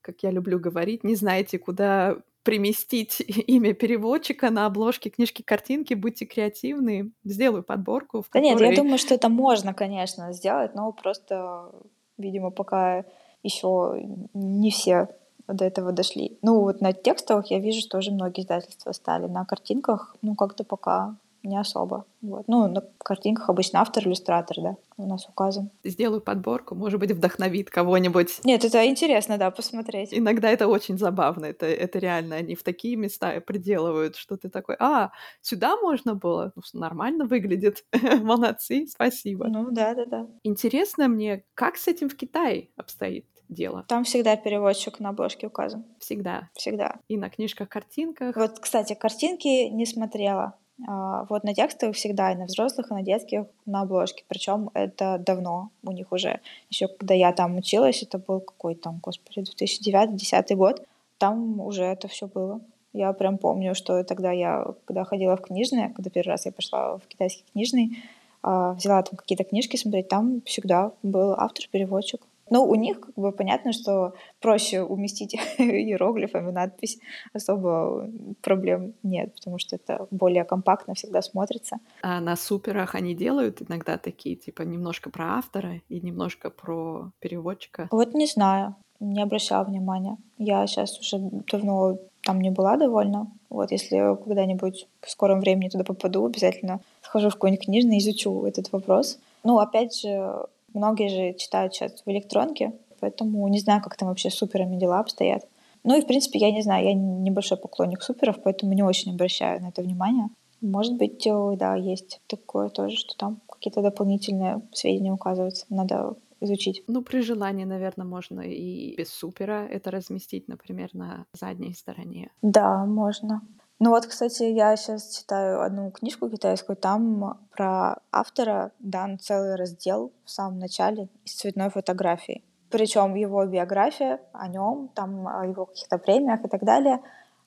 Как 0.00 0.22
я 0.22 0.30
люблю 0.30 0.58
говорить, 0.60 1.04
не 1.04 1.14
знаете, 1.14 1.58
куда 1.58 2.22
приместить 2.42 3.20
имя 3.46 3.74
переводчика 3.74 4.50
на 4.50 4.66
обложке 4.66 5.10
книжки 5.10 5.42
картинки, 5.42 5.94
будьте 5.94 6.26
креативны. 6.26 7.12
Сделаю 7.24 7.62
подборку. 7.62 8.22
В 8.22 8.30
да 8.32 8.40
которой... 8.40 8.44
нет, 8.48 8.60
я 8.60 8.76
думаю, 8.76 8.98
что 8.98 9.14
это 9.14 9.28
можно, 9.28 9.74
конечно, 9.74 10.32
сделать, 10.32 10.74
но 10.74 10.92
просто, 10.92 11.70
видимо, 12.16 12.50
пока 12.50 13.04
еще 13.42 14.02
не 14.34 14.70
все 14.70 15.08
до 15.48 15.64
этого 15.64 15.92
дошли. 15.92 16.38
Ну, 16.42 16.60
вот 16.60 16.80
на 16.80 16.92
текстовых 16.92 17.50
я 17.50 17.58
вижу, 17.58 17.80
что 17.80 17.98
уже 17.98 18.10
многие 18.10 18.42
издательства 18.42 18.92
стали. 18.92 19.26
На 19.26 19.44
картинках, 19.44 20.16
ну, 20.22 20.34
как-то 20.34 20.64
пока 20.64 21.16
не 21.42 21.58
особо. 21.58 22.04
Вот. 22.20 22.44
Ну, 22.48 22.68
на 22.68 22.82
картинках 22.98 23.48
обычно 23.48 23.80
автор-иллюстратор, 23.80 24.56
да, 24.60 24.76
у 24.96 25.06
нас 25.06 25.28
указан. 25.28 25.70
Сделаю 25.84 26.20
подборку, 26.20 26.74
может 26.74 26.98
быть, 26.98 27.12
вдохновит 27.12 27.70
кого-нибудь. 27.70 28.40
Нет, 28.44 28.64
это 28.64 28.86
интересно, 28.86 29.38
да, 29.38 29.50
посмотреть. 29.50 30.12
Иногда 30.12 30.50
это 30.50 30.66
очень 30.66 30.98
забавно, 30.98 31.46
это, 31.46 31.66
это 31.66 31.98
реально, 31.98 32.36
они 32.36 32.54
в 32.54 32.62
такие 32.62 32.96
места 32.96 33.40
приделывают, 33.40 34.16
что 34.16 34.36
ты 34.36 34.48
такой, 34.48 34.76
а, 34.80 35.12
сюда 35.40 35.76
можно 35.76 36.14
было? 36.14 36.52
Ну, 36.56 36.62
нормально 36.72 37.24
выглядит, 37.24 37.84
молодцы, 38.20 38.86
спасибо. 38.88 39.46
Ну, 39.48 39.70
да-да-да. 39.70 40.26
Интересно 40.42 41.08
мне, 41.08 41.44
как 41.54 41.76
с 41.76 41.86
этим 41.86 42.08
в 42.08 42.16
Китае 42.16 42.70
обстоит? 42.76 43.26
Дело. 43.48 43.84
Там 43.88 44.04
всегда 44.04 44.36
переводчик 44.36 45.00
на 45.00 45.10
обложке 45.10 45.46
указан. 45.46 45.84
Всегда. 45.98 46.48
Всегда. 46.54 46.96
И 47.08 47.16
на 47.16 47.30
книжках, 47.30 47.68
картинках. 47.68 48.36
Вот, 48.36 48.58
кстати, 48.58 48.94
картинки 48.94 49.68
не 49.68 49.86
смотрела. 49.86 50.54
А, 50.86 51.24
вот 51.28 51.42
на 51.44 51.54
текстовых 51.54 51.96
всегда, 51.96 52.32
и 52.32 52.36
на 52.36 52.44
взрослых, 52.44 52.90
и 52.90 52.94
на 52.94 53.02
детских, 53.02 53.46
на 53.66 53.82
обложке. 53.82 54.24
Причем 54.28 54.70
это 54.74 55.18
давно 55.18 55.70
у 55.82 55.92
них 55.92 56.12
уже. 56.12 56.40
Еще 56.70 56.88
когда 56.88 57.14
я 57.14 57.32
там 57.32 57.56
училась, 57.56 58.02
это 58.02 58.18
был 58.18 58.40
какой 58.40 58.74
там, 58.74 59.00
господи, 59.02 59.40
2009-2010 59.40 60.54
год, 60.54 60.86
там 61.18 61.60
уже 61.60 61.84
это 61.84 62.06
все 62.06 62.28
было. 62.28 62.60
Я 62.92 63.12
прям 63.12 63.38
помню, 63.38 63.74
что 63.74 64.02
тогда 64.04 64.32
я, 64.32 64.64
когда 64.84 65.04
ходила 65.04 65.36
в 65.36 65.42
книжные, 65.42 65.90
когда 65.90 66.10
первый 66.10 66.30
раз 66.30 66.46
я 66.46 66.52
пошла 66.52 66.96
в 66.98 67.06
китайский 67.08 67.44
книжный, 67.52 67.98
а, 68.42 68.74
взяла 68.74 69.02
там 69.02 69.16
какие-то 69.16 69.44
книжки 69.44 69.76
смотреть, 69.76 70.08
там 70.08 70.42
всегда 70.42 70.92
был 71.02 71.32
автор-переводчик. 71.32 72.22
Ну, 72.50 72.64
у 72.64 72.74
них 72.74 73.00
как 73.00 73.14
бы 73.14 73.32
понятно, 73.32 73.72
что 73.72 74.14
проще 74.40 74.82
уместить 74.82 75.34
иероглифами 75.58 76.50
надпись, 76.50 76.98
особо 77.32 78.10
проблем 78.42 78.94
нет, 79.02 79.34
потому 79.34 79.58
что 79.58 79.76
это 79.76 80.06
более 80.10 80.44
компактно 80.44 80.94
всегда 80.94 81.22
смотрится. 81.22 81.78
А 82.02 82.20
на 82.20 82.36
суперах 82.36 82.94
они 82.94 83.14
делают 83.14 83.62
иногда 83.62 83.98
такие, 83.98 84.36
типа, 84.36 84.62
немножко 84.62 85.10
про 85.10 85.38
автора 85.38 85.80
и 85.88 86.00
немножко 86.00 86.50
про 86.50 87.10
переводчика? 87.20 87.88
Вот 87.90 88.14
не 88.14 88.26
знаю, 88.26 88.76
не 89.00 89.22
обращала 89.22 89.64
внимания. 89.64 90.16
Я 90.38 90.66
сейчас 90.66 90.98
уже 90.98 91.18
давно 91.50 91.98
там 92.24 92.40
не 92.40 92.50
была 92.50 92.76
довольна. 92.76 93.30
Вот, 93.48 93.70
если 93.70 94.16
когда-нибудь 94.22 94.86
в 95.00 95.10
скором 95.10 95.40
времени 95.40 95.68
туда 95.68 95.84
попаду, 95.84 96.26
обязательно 96.26 96.80
схожу 97.02 97.30
в 97.30 97.34
какой-нибудь 97.34 97.64
книжный, 97.64 97.98
изучу 97.98 98.44
этот 98.44 98.70
вопрос. 98.72 99.18
Ну, 99.44 99.58
опять 99.58 99.98
же, 99.98 100.46
Многие 100.78 101.08
же 101.08 101.36
читают 101.36 101.74
сейчас 101.74 102.02
в 102.06 102.08
электронке, 102.08 102.72
поэтому 103.00 103.46
не 103.48 103.58
знаю, 103.58 103.82
как 103.82 103.96
там 103.96 104.08
вообще 104.08 104.30
с 104.30 104.34
суперами 104.34 104.76
дела 104.76 105.00
обстоят. 105.00 105.44
Ну 105.82 105.98
и, 105.98 106.02
в 106.02 106.06
принципе, 106.06 106.38
я 106.38 106.52
не 106.52 106.62
знаю, 106.62 106.86
я 106.86 106.94
небольшой 106.94 107.58
поклонник 107.58 108.02
суперов, 108.02 108.36
поэтому 108.44 108.72
не 108.72 108.82
очень 108.82 109.12
обращаю 109.12 109.60
на 109.60 109.68
это 109.68 109.82
внимание. 109.82 110.28
Может 110.60 110.94
быть, 110.96 111.26
да, 111.58 111.74
есть 111.74 112.20
такое 112.26 112.68
тоже, 112.68 112.96
что 112.96 113.16
там 113.16 113.40
какие-то 113.48 113.82
дополнительные 113.82 114.62
сведения 114.72 115.12
указываются. 115.12 115.66
Надо 115.68 116.14
изучить. 116.40 116.84
Ну, 116.86 117.02
при 117.02 117.20
желании, 117.22 117.64
наверное, 117.64 118.06
можно 118.06 118.40
и 118.40 118.94
без 118.96 119.08
супера 119.08 119.66
это 119.66 119.90
разместить, 119.90 120.46
например, 120.46 120.90
на 120.92 121.26
задней 121.32 121.74
стороне. 121.74 122.30
Да, 122.42 122.84
можно. 122.86 123.42
Ну 123.80 123.90
вот, 123.90 124.06
кстати, 124.06 124.42
я 124.42 124.74
сейчас 124.76 125.16
читаю 125.16 125.62
одну 125.62 125.92
книжку 125.92 126.28
китайскую, 126.28 126.76
там 126.76 127.38
про 127.52 127.98
автора 128.10 128.72
дан 128.80 129.20
целый 129.20 129.54
раздел 129.54 130.12
в 130.24 130.30
самом 130.30 130.58
начале 130.58 131.08
из 131.24 131.34
цветной 131.34 131.70
фотографии. 131.70 132.42
Причем 132.70 133.14
его 133.14 133.44
биография 133.46 134.20
о 134.32 134.48
нем, 134.48 134.90
там 134.94 135.28
о 135.28 135.46
его 135.46 135.66
каких-то 135.66 135.98
премиях 135.98 136.44
и 136.44 136.48
так 136.48 136.64
далее, 136.64 137.00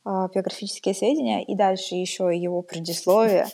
а, 0.03 0.29
биографические 0.29 0.95
сведения, 0.95 1.43
и 1.43 1.53
дальше 1.53 1.95
еще 1.95 2.31
его 2.35 2.61
предисловие, 2.61 3.45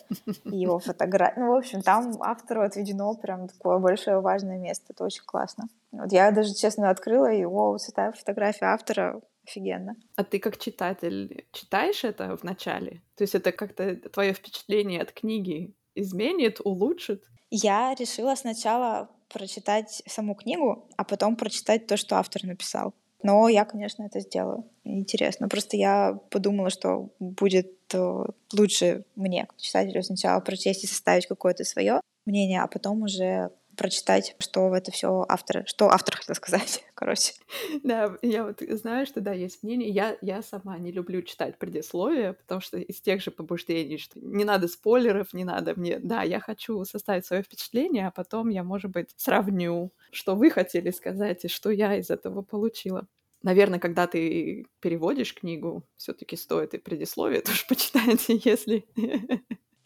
его 0.44 0.78
фотография. 0.78 1.40
Ну, 1.40 1.52
в 1.52 1.56
общем, 1.56 1.82
там 1.82 2.14
автору 2.22 2.62
отведено 2.62 3.12
прям 3.14 3.48
такое 3.48 3.78
большое 3.78 4.20
важное 4.20 4.56
место. 4.56 4.86
Это 4.90 5.04
очень 5.04 5.24
классно. 5.26 5.68
Вот 5.90 6.12
я 6.12 6.30
даже, 6.30 6.54
честно, 6.54 6.90
открыла 6.90 7.26
его, 7.26 7.76
цветая 7.76 8.12
фотография 8.12 8.66
автора, 8.66 9.20
офигенно. 9.48 9.96
А 10.16 10.24
ты 10.24 10.38
как 10.38 10.58
читатель 10.58 11.46
читаешь 11.52 12.04
это 12.04 12.36
в 12.36 12.44
начале? 12.44 13.02
То 13.16 13.24
есть 13.24 13.34
это 13.34 13.52
как-то 13.52 13.96
твое 13.96 14.32
впечатление 14.32 15.02
от 15.02 15.12
книги 15.12 15.74
изменит, 15.94 16.60
улучшит? 16.62 17.24
Я 17.50 17.94
решила 17.94 18.34
сначала 18.34 19.10
прочитать 19.28 20.02
саму 20.06 20.34
книгу, 20.34 20.88
а 20.96 21.04
потом 21.04 21.36
прочитать 21.36 21.86
то, 21.86 21.96
что 21.96 22.16
автор 22.16 22.44
написал. 22.44 22.94
Но 23.22 23.48
я, 23.48 23.64
конечно, 23.64 24.04
это 24.04 24.20
сделаю. 24.20 24.64
Интересно. 24.84 25.48
Просто 25.48 25.76
я 25.76 26.20
подумала, 26.30 26.70
что 26.70 27.10
будет 27.18 27.72
э, 27.92 28.24
лучше 28.56 29.04
мне, 29.16 29.48
читателю, 29.56 30.02
сначала 30.02 30.40
прочесть 30.40 30.84
и 30.84 30.86
составить 30.86 31.26
какое-то 31.26 31.64
свое 31.64 32.00
мнение, 32.26 32.62
а 32.62 32.68
потом 32.68 33.02
уже 33.02 33.50
прочитать, 33.78 34.36
что 34.38 34.68
в 34.68 34.72
это 34.74 34.90
все 34.90 35.24
автор, 35.28 35.62
что 35.66 35.88
автор 35.88 36.16
хотел 36.16 36.34
сказать, 36.34 36.84
короче. 36.94 37.32
Да, 37.82 38.18
я 38.20 38.44
вот 38.44 38.60
знаю, 38.60 39.06
что 39.06 39.20
да, 39.20 39.32
есть 39.32 39.62
мнение. 39.62 39.88
Я, 39.88 40.18
я 40.20 40.42
сама 40.42 40.76
не 40.78 40.92
люблю 40.92 41.22
читать 41.22 41.58
предисловие, 41.58 42.34
потому 42.34 42.60
что 42.60 42.76
из 42.76 43.00
тех 43.00 43.22
же 43.22 43.30
побуждений, 43.30 43.96
что 43.96 44.20
не 44.20 44.44
надо 44.44 44.68
спойлеров, 44.68 45.32
не 45.32 45.44
надо 45.44 45.72
мне. 45.76 45.98
Да, 45.98 46.22
я 46.22 46.40
хочу 46.40 46.84
составить 46.84 47.24
свое 47.24 47.42
впечатление, 47.42 48.08
а 48.08 48.10
потом 48.10 48.50
я, 48.50 48.62
может 48.62 48.90
быть, 48.90 49.10
сравню, 49.16 49.92
что 50.10 50.34
вы 50.34 50.50
хотели 50.50 50.90
сказать 50.90 51.44
и 51.44 51.48
что 51.48 51.70
я 51.70 51.96
из 51.96 52.10
этого 52.10 52.42
получила. 52.42 53.06
Наверное, 53.42 53.78
когда 53.78 54.06
ты 54.08 54.66
переводишь 54.80 55.34
книгу, 55.34 55.84
все-таки 55.96 56.36
стоит 56.36 56.74
и 56.74 56.78
предисловие 56.78 57.40
тоже 57.42 57.64
почитать, 57.68 58.24
если 58.44 58.84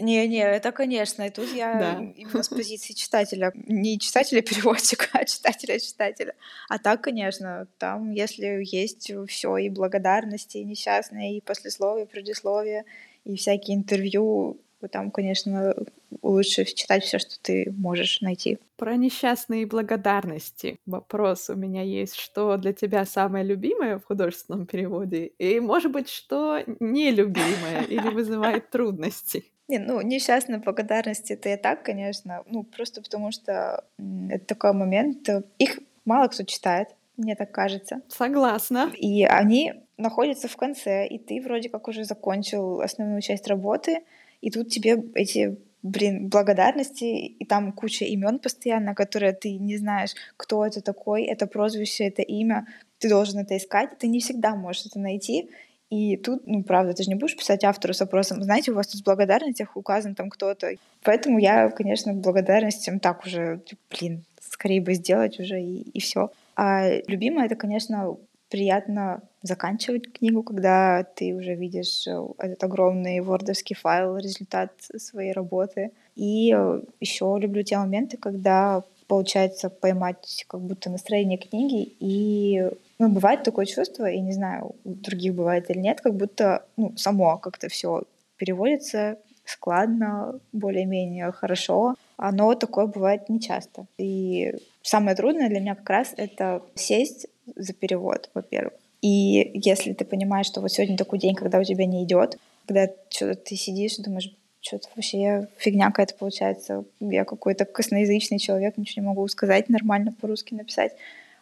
не-не, 0.02 0.42
это, 0.42 0.72
конечно. 0.72 1.22
И 1.22 1.30
тут 1.30 1.52
я 1.52 1.74
да. 1.74 2.12
именно 2.16 2.42
с 2.42 2.48
позиции 2.48 2.92
читателя. 2.92 3.52
Не 3.54 3.98
читателя-переводчика, 3.98 5.06
а 5.12 5.24
читателя-читателя. 5.24 6.34
А 6.68 6.78
так, 6.78 7.02
конечно, 7.02 7.66
там, 7.78 8.10
если 8.10 8.62
есть 8.64 9.12
все 9.28 9.56
и 9.56 9.68
благодарности, 9.68 10.58
и 10.58 10.64
несчастные, 10.64 11.38
и 11.38 11.40
послесловие, 11.40 12.06
и 12.06 12.08
предисловие, 12.08 12.84
и 13.24 13.36
всякие 13.36 13.76
интервью, 13.76 14.60
там, 14.90 15.10
конечно, 15.10 15.74
лучше 16.22 16.64
читать 16.64 17.04
все, 17.04 17.18
что 17.18 17.40
ты 17.40 17.72
можешь 17.76 18.20
найти. 18.20 18.58
Про 18.76 18.96
несчастные 18.96 19.66
благодарности. 19.66 20.76
Вопрос 20.86 21.50
у 21.50 21.54
меня 21.54 21.82
есть, 21.82 22.16
что 22.16 22.56
для 22.56 22.72
тебя 22.72 23.04
самое 23.04 23.44
любимое 23.44 23.98
в 23.98 24.04
художественном 24.04 24.66
переводе, 24.66 25.26
и, 25.38 25.60
может 25.60 25.92
быть, 25.92 26.08
что 26.08 26.62
нелюбимое 26.80 27.84
или 27.88 28.08
вызывает 28.08 28.70
трудности? 28.70 29.44
Не, 29.68 29.78
ну, 29.78 30.00
несчастной 30.00 30.58
благодарности 30.58 31.34
это 31.34 31.50
и 31.50 31.56
так, 31.56 31.82
конечно. 31.82 32.42
Ну, 32.46 32.64
просто 32.64 33.02
потому 33.02 33.30
что 33.32 33.84
это 34.28 34.44
такой 34.46 34.72
момент. 34.72 35.28
Э, 35.28 35.42
их 35.58 35.78
мало 36.04 36.28
кто 36.28 36.44
читает, 36.44 36.88
мне 37.16 37.36
так 37.36 37.52
кажется. 37.52 38.02
Согласна. 38.08 38.92
И 38.96 39.24
они 39.24 39.74
находятся 39.96 40.48
в 40.48 40.56
конце, 40.56 41.06
и 41.06 41.18
ты 41.18 41.40
вроде 41.40 41.68
как 41.68 41.88
уже 41.88 42.04
закончил 42.04 42.80
основную 42.80 43.20
часть 43.20 43.46
работы, 43.46 44.02
и 44.40 44.50
тут 44.50 44.68
тебе 44.68 45.02
эти 45.14 45.56
блин, 45.82 46.28
благодарности, 46.28 47.04
и 47.04 47.44
там 47.44 47.72
куча 47.72 48.04
имен 48.04 48.38
постоянно, 48.38 48.94
которые 48.94 49.32
ты 49.32 49.58
не 49.58 49.76
знаешь, 49.76 50.14
кто 50.36 50.64
это 50.64 50.80
такой, 50.80 51.24
это 51.24 51.46
прозвище, 51.46 52.04
это 52.04 52.22
имя, 52.22 52.66
ты 52.98 53.08
должен 53.08 53.40
это 53.40 53.56
искать, 53.56 53.98
ты 53.98 54.06
не 54.06 54.20
всегда 54.20 54.54
можешь 54.54 54.86
это 54.86 55.00
найти, 55.00 55.50
и 55.92 56.16
тут, 56.16 56.46
ну, 56.46 56.62
правда, 56.62 56.94
ты 56.94 57.02
же 57.02 57.10
не 57.10 57.16
будешь 57.16 57.36
писать 57.36 57.64
автору 57.64 57.92
с 57.92 58.00
вопросом, 58.00 58.42
знаете, 58.42 58.72
у 58.72 58.74
вас 58.74 58.86
тут 58.86 59.02
в 59.02 59.04
благодарностях 59.04 59.76
указан 59.76 60.14
там 60.14 60.30
кто-то. 60.30 60.70
Поэтому 61.02 61.38
я, 61.38 61.68
конечно, 61.68 62.14
благодарностям 62.14 62.98
так 62.98 63.26
уже, 63.26 63.60
блин, 63.90 64.24
скорее 64.40 64.80
бы 64.80 64.94
сделать 64.94 65.38
уже 65.38 65.60
и, 65.60 65.82
и 65.82 66.00
все. 66.00 66.30
А 66.56 66.88
любимое 67.06 67.44
это, 67.44 67.56
конечно, 67.56 68.16
приятно 68.48 69.20
заканчивать 69.42 70.10
книгу, 70.10 70.42
когда 70.42 71.04
ты 71.04 71.34
уже 71.34 71.54
видишь 71.54 72.06
э, 72.06 72.26
этот 72.38 72.64
огромный 72.64 73.20
вордовский 73.20 73.76
файл, 73.76 74.16
результат 74.16 74.72
своей 74.96 75.32
работы. 75.32 75.90
И 76.16 76.54
э, 76.56 76.80
еще 77.00 77.36
люблю 77.38 77.62
те 77.64 77.76
моменты, 77.76 78.16
когда 78.16 78.82
получается 79.08 79.68
поймать 79.68 80.46
как 80.48 80.62
будто 80.62 80.88
настроение 80.88 81.36
книги 81.36 81.94
и 82.00 82.70
ну, 83.02 83.08
бывает 83.08 83.42
такое 83.42 83.66
чувство, 83.66 84.08
и 84.08 84.20
не 84.20 84.32
знаю, 84.32 84.76
у 84.84 84.94
других 84.94 85.34
бывает 85.34 85.70
или 85.70 85.78
нет, 85.78 86.00
как 86.00 86.14
будто 86.14 86.66
ну, 86.76 86.96
само 86.96 87.36
как-то 87.38 87.68
все 87.68 88.04
переводится 88.36 89.18
складно, 89.44 90.38
более-менее 90.52 91.32
хорошо. 91.32 91.96
Оно 92.16 92.54
такое 92.54 92.86
бывает 92.86 93.28
нечасто. 93.28 93.86
И 93.98 94.54
самое 94.82 95.16
трудное 95.16 95.48
для 95.48 95.58
меня 95.58 95.74
как 95.74 95.90
раз 95.90 96.14
это 96.16 96.62
сесть 96.76 97.26
за 97.56 97.72
перевод, 97.72 98.30
во-первых. 98.34 98.74
И 99.00 99.50
если 99.54 99.94
ты 99.94 100.04
понимаешь, 100.04 100.46
что 100.46 100.60
вот 100.60 100.70
сегодня 100.70 100.96
такой 100.96 101.18
день, 101.18 101.34
когда 101.34 101.58
у 101.58 101.64
тебя 101.64 101.86
не 101.86 102.04
идет, 102.04 102.38
когда 102.66 102.88
что-то 103.10 103.34
ты 103.34 103.56
сидишь 103.56 103.98
и 103.98 104.02
думаешь, 104.02 104.32
что-то 104.60 104.88
вообще 104.94 105.48
фигня 105.58 105.86
какая-то 105.86 106.14
получается, 106.14 106.84
я 107.00 107.24
какой-то 107.24 107.64
косноязычный 107.64 108.38
человек, 108.38 108.78
ничего 108.78 109.02
не 109.02 109.08
могу 109.08 109.26
сказать 109.26 109.68
нормально 109.68 110.14
по-русски 110.20 110.54
написать, 110.54 110.92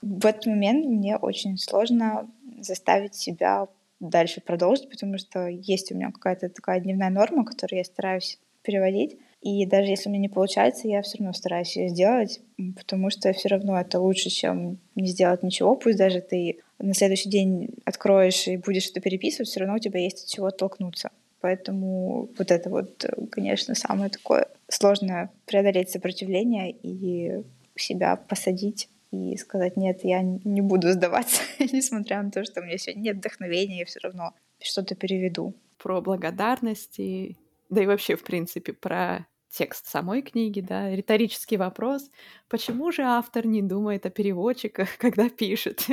в 0.02 0.26
этот 0.26 0.46
момент 0.46 0.86
мне 0.86 1.16
очень 1.16 1.56
сложно 1.58 2.30
заставить 2.60 3.14
себя 3.14 3.68
дальше 4.00 4.40
продолжить, 4.40 4.88
потому 4.88 5.18
что 5.18 5.46
есть 5.46 5.92
у 5.92 5.94
меня 5.94 6.10
какая-то 6.10 6.48
такая 6.48 6.80
дневная 6.80 7.10
норма, 7.10 7.44
которую 7.44 7.78
я 7.78 7.84
стараюсь 7.84 8.38
переводить. 8.62 9.18
И 9.42 9.64
даже 9.64 9.88
если 9.88 10.08
у 10.08 10.12
меня 10.12 10.22
не 10.22 10.28
получается, 10.28 10.88
я 10.88 11.00
все 11.02 11.18
равно 11.18 11.32
стараюсь 11.32 11.76
ее 11.76 11.88
сделать, 11.88 12.40
потому 12.76 13.10
что 13.10 13.32
все 13.32 13.48
равно 13.48 13.78
это 13.78 13.98
лучше, 13.98 14.28
чем 14.28 14.78
не 14.94 15.06
сделать 15.06 15.42
ничего. 15.42 15.76
Пусть 15.76 15.98
даже 15.98 16.20
ты 16.20 16.58
на 16.78 16.94
следующий 16.94 17.30
день 17.30 17.70
откроешь 17.84 18.48
и 18.48 18.56
будешь 18.56 18.90
это 18.90 19.00
переписывать, 19.00 19.48
все 19.48 19.60
равно 19.60 19.76
у 19.76 19.78
тебя 19.78 20.00
есть 20.00 20.24
от 20.24 20.28
чего 20.28 20.46
оттолкнуться. 20.46 21.10
Поэтому 21.40 22.28
вот 22.36 22.50
это 22.50 22.68
вот, 22.68 23.04
конечно, 23.30 23.74
самое 23.74 24.10
такое 24.10 24.46
сложное 24.68 25.30
преодолеть 25.46 25.90
сопротивление 25.90 26.70
и 26.70 27.42
себя 27.76 28.16
посадить 28.16 28.88
и 29.10 29.36
сказать, 29.36 29.76
нет, 29.76 30.00
я 30.04 30.22
не 30.22 30.60
буду 30.60 30.92
сдаваться, 30.92 31.42
несмотря 31.58 32.22
на 32.22 32.30
то, 32.30 32.44
что 32.44 32.60
у 32.60 32.64
меня 32.64 32.78
сегодня 32.78 33.00
нет 33.02 33.16
вдохновения, 33.16 33.80
я 33.80 33.84
все 33.84 34.00
равно 34.00 34.34
что-то 34.60 34.94
переведу. 34.94 35.54
Про 35.78 36.00
благодарности, 36.00 37.36
да 37.70 37.82
и 37.82 37.86
вообще, 37.86 38.16
в 38.16 38.22
принципе, 38.22 38.72
про 38.72 39.26
текст 39.50 39.86
самой 39.86 40.22
книги, 40.22 40.60
да, 40.60 40.90
риторический 40.94 41.56
вопрос, 41.56 42.10
почему 42.48 42.92
же 42.92 43.02
автор 43.02 43.46
не 43.46 43.62
думает 43.62 44.06
о 44.06 44.10
переводчиках, 44.10 44.88
когда 44.98 45.28
пишет? 45.28 45.86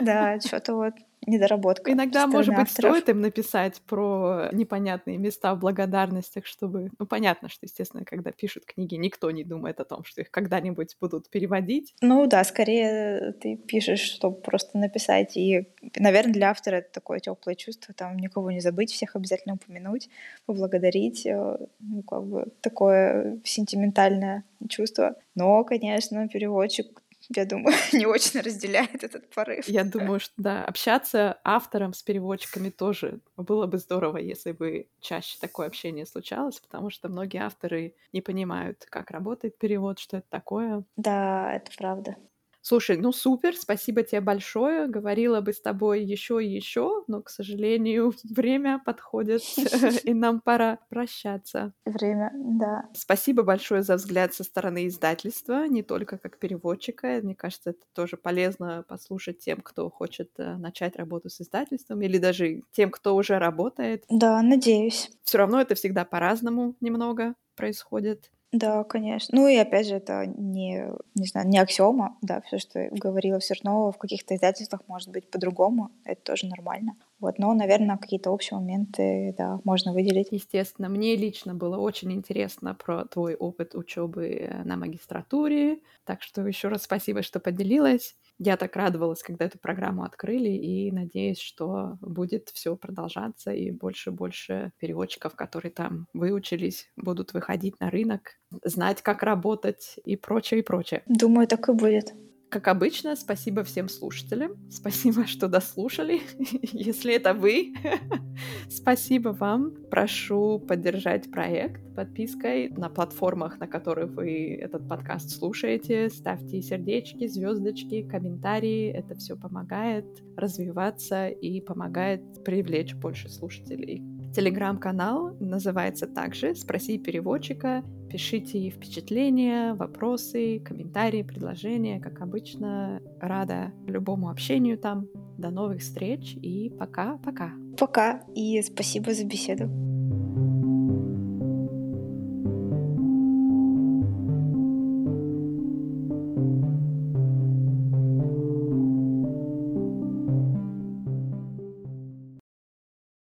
Да, 0.00 0.40
что-то 0.40 0.74
вот 0.74 0.94
недоработка. 1.26 1.92
Иногда, 1.92 2.26
может 2.26 2.54
быть, 2.54 2.68
авторов. 2.68 2.96
стоит 2.96 3.08
им 3.08 3.20
написать 3.20 3.80
про 3.82 4.48
непонятные 4.52 5.18
места 5.18 5.54
в 5.54 5.60
благодарностях, 5.60 6.46
чтобы... 6.46 6.90
Ну, 6.98 7.06
понятно, 7.06 7.48
что, 7.48 7.66
естественно, 7.66 8.04
когда 8.04 8.32
пишут 8.32 8.64
книги, 8.66 8.94
никто 8.96 9.30
не 9.30 9.44
думает 9.44 9.80
о 9.80 9.84
том, 9.84 10.04
что 10.04 10.20
их 10.20 10.30
когда-нибудь 10.30 10.96
будут 11.00 11.28
переводить. 11.28 11.94
Ну 12.00 12.26
да, 12.26 12.42
скорее 12.44 13.32
ты 13.40 13.56
пишешь, 13.56 14.00
чтобы 14.00 14.36
просто 14.36 14.78
написать. 14.78 15.36
И, 15.36 15.68
наверное, 15.96 16.32
для 16.32 16.50
автора 16.50 16.76
это 16.76 16.92
такое 16.92 17.20
теплое 17.20 17.54
чувство, 17.54 17.94
там 17.94 18.16
никого 18.16 18.50
не 18.50 18.60
забыть, 18.60 18.92
всех 18.92 19.16
обязательно 19.16 19.54
упомянуть, 19.54 20.08
поблагодарить. 20.46 21.26
Э, 21.26 21.58
ну, 21.80 22.02
как 22.02 22.24
бы 22.24 22.46
такое 22.60 23.40
сентиментальное 23.44 24.44
чувство. 24.68 25.16
Но, 25.34 25.64
конечно, 25.64 26.28
переводчик 26.28 27.01
я 27.34 27.44
думаю, 27.44 27.76
не 27.92 28.06
очень 28.06 28.40
разделяет 28.40 29.04
этот 29.04 29.30
порыв. 29.34 29.66
Я 29.68 29.84
думаю, 29.84 30.20
что 30.20 30.34
да, 30.36 30.64
общаться 30.64 31.40
автором 31.44 31.92
с 31.94 32.02
переводчиками 32.02 32.70
тоже 32.70 33.20
было 33.36 33.66
бы 33.66 33.78
здорово, 33.78 34.18
если 34.18 34.52
бы 34.52 34.88
чаще 35.00 35.38
такое 35.40 35.66
общение 35.66 36.06
случалось, 36.06 36.60
потому 36.60 36.90
что 36.90 37.08
многие 37.08 37.42
авторы 37.42 37.94
не 38.12 38.20
понимают, 38.20 38.86
как 38.88 39.10
работает 39.10 39.58
перевод, 39.58 39.98
что 39.98 40.18
это 40.18 40.26
такое. 40.28 40.84
Да, 40.96 41.52
это 41.54 41.70
правда. 41.76 42.16
Слушай, 42.64 42.96
ну 42.96 43.10
супер, 43.10 43.56
спасибо 43.56 44.04
тебе 44.04 44.20
большое. 44.20 44.86
Говорила 44.86 45.40
бы 45.40 45.52
с 45.52 45.60
тобой 45.60 46.04
еще 46.04 46.42
и 46.42 46.48
еще, 46.48 47.02
но, 47.08 47.20
к 47.20 47.28
сожалению, 47.28 48.14
время 48.24 48.80
подходит, 48.84 49.42
и 50.04 50.14
нам 50.14 50.40
пора 50.40 50.78
прощаться. 50.88 51.74
Время, 51.84 52.30
да. 52.34 52.88
Спасибо 52.94 53.42
большое 53.42 53.82
за 53.82 53.96
взгляд 53.96 54.32
со 54.32 54.44
стороны 54.44 54.86
издательства, 54.86 55.66
не 55.66 55.82
только 55.82 56.18
как 56.18 56.38
переводчика. 56.38 57.18
Мне 57.20 57.34
кажется, 57.34 57.70
это 57.70 57.80
тоже 57.92 58.16
полезно 58.16 58.84
послушать 58.86 59.40
тем, 59.40 59.60
кто 59.60 59.90
хочет 59.90 60.30
э, 60.38 60.56
начать 60.56 60.94
работу 60.94 61.30
с 61.30 61.40
издательством, 61.40 62.00
или 62.02 62.18
даже 62.18 62.62
тем, 62.70 62.90
кто 62.90 63.16
уже 63.16 63.38
работает. 63.40 64.04
Да, 64.08 64.40
надеюсь. 64.40 65.10
Все 65.24 65.38
равно 65.38 65.60
это 65.60 65.74
всегда 65.74 66.04
по-разному 66.04 66.76
немного 66.80 67.34
происходит. 67.56 68.30
Да, 68.52 68.84
конечно. 68.84 69.38
Ну 69.38 69.48
и 69.48 69.56
опять 69.56 69.86
же, 69.88 69.94
это 69.94 70.26
не, 70.26 70.86
не 71.14 71.26
знаю, 71.26 71.48
не 71.48 71.58
аксиома, 71.58 72.18
да, 72.20 72.42
все, 72.42 72.58
что 72.58 72.80
я 72.80 72.90
говорила, 72.90 73.38
все 73.38 73.54
равно 73.54 73.90
в 73.92 73.96
каких-то 73.98 74.34
издательствах 74.36 74.82
может 74.88 75.08
быть 75.08 75.30
по-другому, 75.30 75.90
это 76.04 76.20
тоже 76.22 76.46
нормально. 76.46 76.94
Вот, 77.22 77.38
но, 77.38 77.54
наверное, 77.54 77.96
какие-то 77.98 78.32
общие 78.32 78.58
моменты, 78.58 79.32
да, 79.38 79.60
можно 79.62 79.92
выделить. 79.92 80.32
Естественно, 80.32 80.88
мне 80.88 81.14
лично 81.14 81.54
было 81.54 81.76
очень 81.78 82.12
интересно 82.12 82.74
про 82.74 83.04
твой 83.04 83.36
опыт 83.36 83.76
учебы 83.76 84.50
на 84.64 84.76
магистратуре, 84.76 85.78
так 86.04 86.20
что 86.20 86.44
еще 86.44 86.66
раз 86.66 86.82
спасибо, 86.82 87.22
что 87.22 87.38
поделилась. 87.38 88.16
Я 88.38 88.56
так 88.56 88.74
радовалась, 88.74 89.22
когда 89.22 89.44
эту 89.44 89.60
программу 89.60 90.02
открыли, 90.02 90.50
и 90.50 90.90
надеюсь, 90.90 91.38
что 91.38 91.96
будет 92.00 92.48
все 92.48 92.74
продолжаться, 92.74 93.52
и 93.52 93.70
больше 93.70 94.10
и 94.10 94.12
больше 94.12 94.72
переводчиков, 94.78 95.36
которые 95.36 95.70
там 95.70 96.08
выучились, 96.12 96.90
будут 96.96 97.34
выходить 97.34 97.78
на 97.78 97.88
рынок, 97.88 98.32
знать, 98.64 99.00
как 99.00 99.22
работать 99.22 99.94
и 100.04 100.16
прочее, 100.16 100.58
и 100.58 100.62
прочее. 100.64 101.04
Думаю, 101.06 101.46
так 101.46 101.68
и 101.68 101.72
будет. 101.72 102.14
Как 102.52 102.68
обычно, 102.68 103.16
спасибо 103.16 103.64
всем 103.64 103.88
слушателям. 103.88 104.58
Спасибо, 104.70 105.26
что 105.26 105.48
дослушали. 105.48 106.20
Если 106.74 107.14
это 107.14 107.32
вы, 107.32 107.72
спасибо 108.68 109.30
вам. 109.30 109.72
Прошу 109.90 110.58
поддержать 110.58 111.30
проект 111.30 111.80
подпиской 111.94 112.68
на 112.68 112.90
платформах, 112.90 113.58
на 113.58 113.66
которых 113.66 114.10
вы 114.10 114.54
этот 114.54 114.86
подкаст 114.86 115.30
слушаете. 115.30 116.10
Ставьте 116.10 116.60
сердечки, 116.60 117.26
звездочки, 117.26 118.02
комментарии. 118.02 118.90
Это 118.90 119.14
все 119.14 119.34
помогает 119.34 120.04
развиваться 120.36 121.28
и 121.28 121.62
помогает 121.62 122.44
привлечь 122.44 122.94
больше 122.94 123.30
слушателей. 123.30 124.11
Телеграм-канал 124.34 125.36
называется 125.40 126.06
также 126.06 126.54
«Спроси 126.54 126.98
переводчика». 126.98 127.84
Пишите 128.10 128.70
впечатления, 128.70 129.74
вопросы, 129.74 130.58
комментарии, 130.60 131.22
предложения. 131.22 132.00
Как 132.00 132.20
обычно, 132.20 133.00
рада 133.20 133.72
любому 133.86 134.30
общению 134.30 134.78
там. 134.78 135.06
До 135.38 135.50
новых 135.50 135.80
встреч 135.80 136.34
и 136.40 136.70
пока-пока. 136.78 137.52
Пока 137.78 138.22
и 138.34 138.60
спасибо 138.62 139.12
за 139.12 139.24
беседу. 139.24 139.91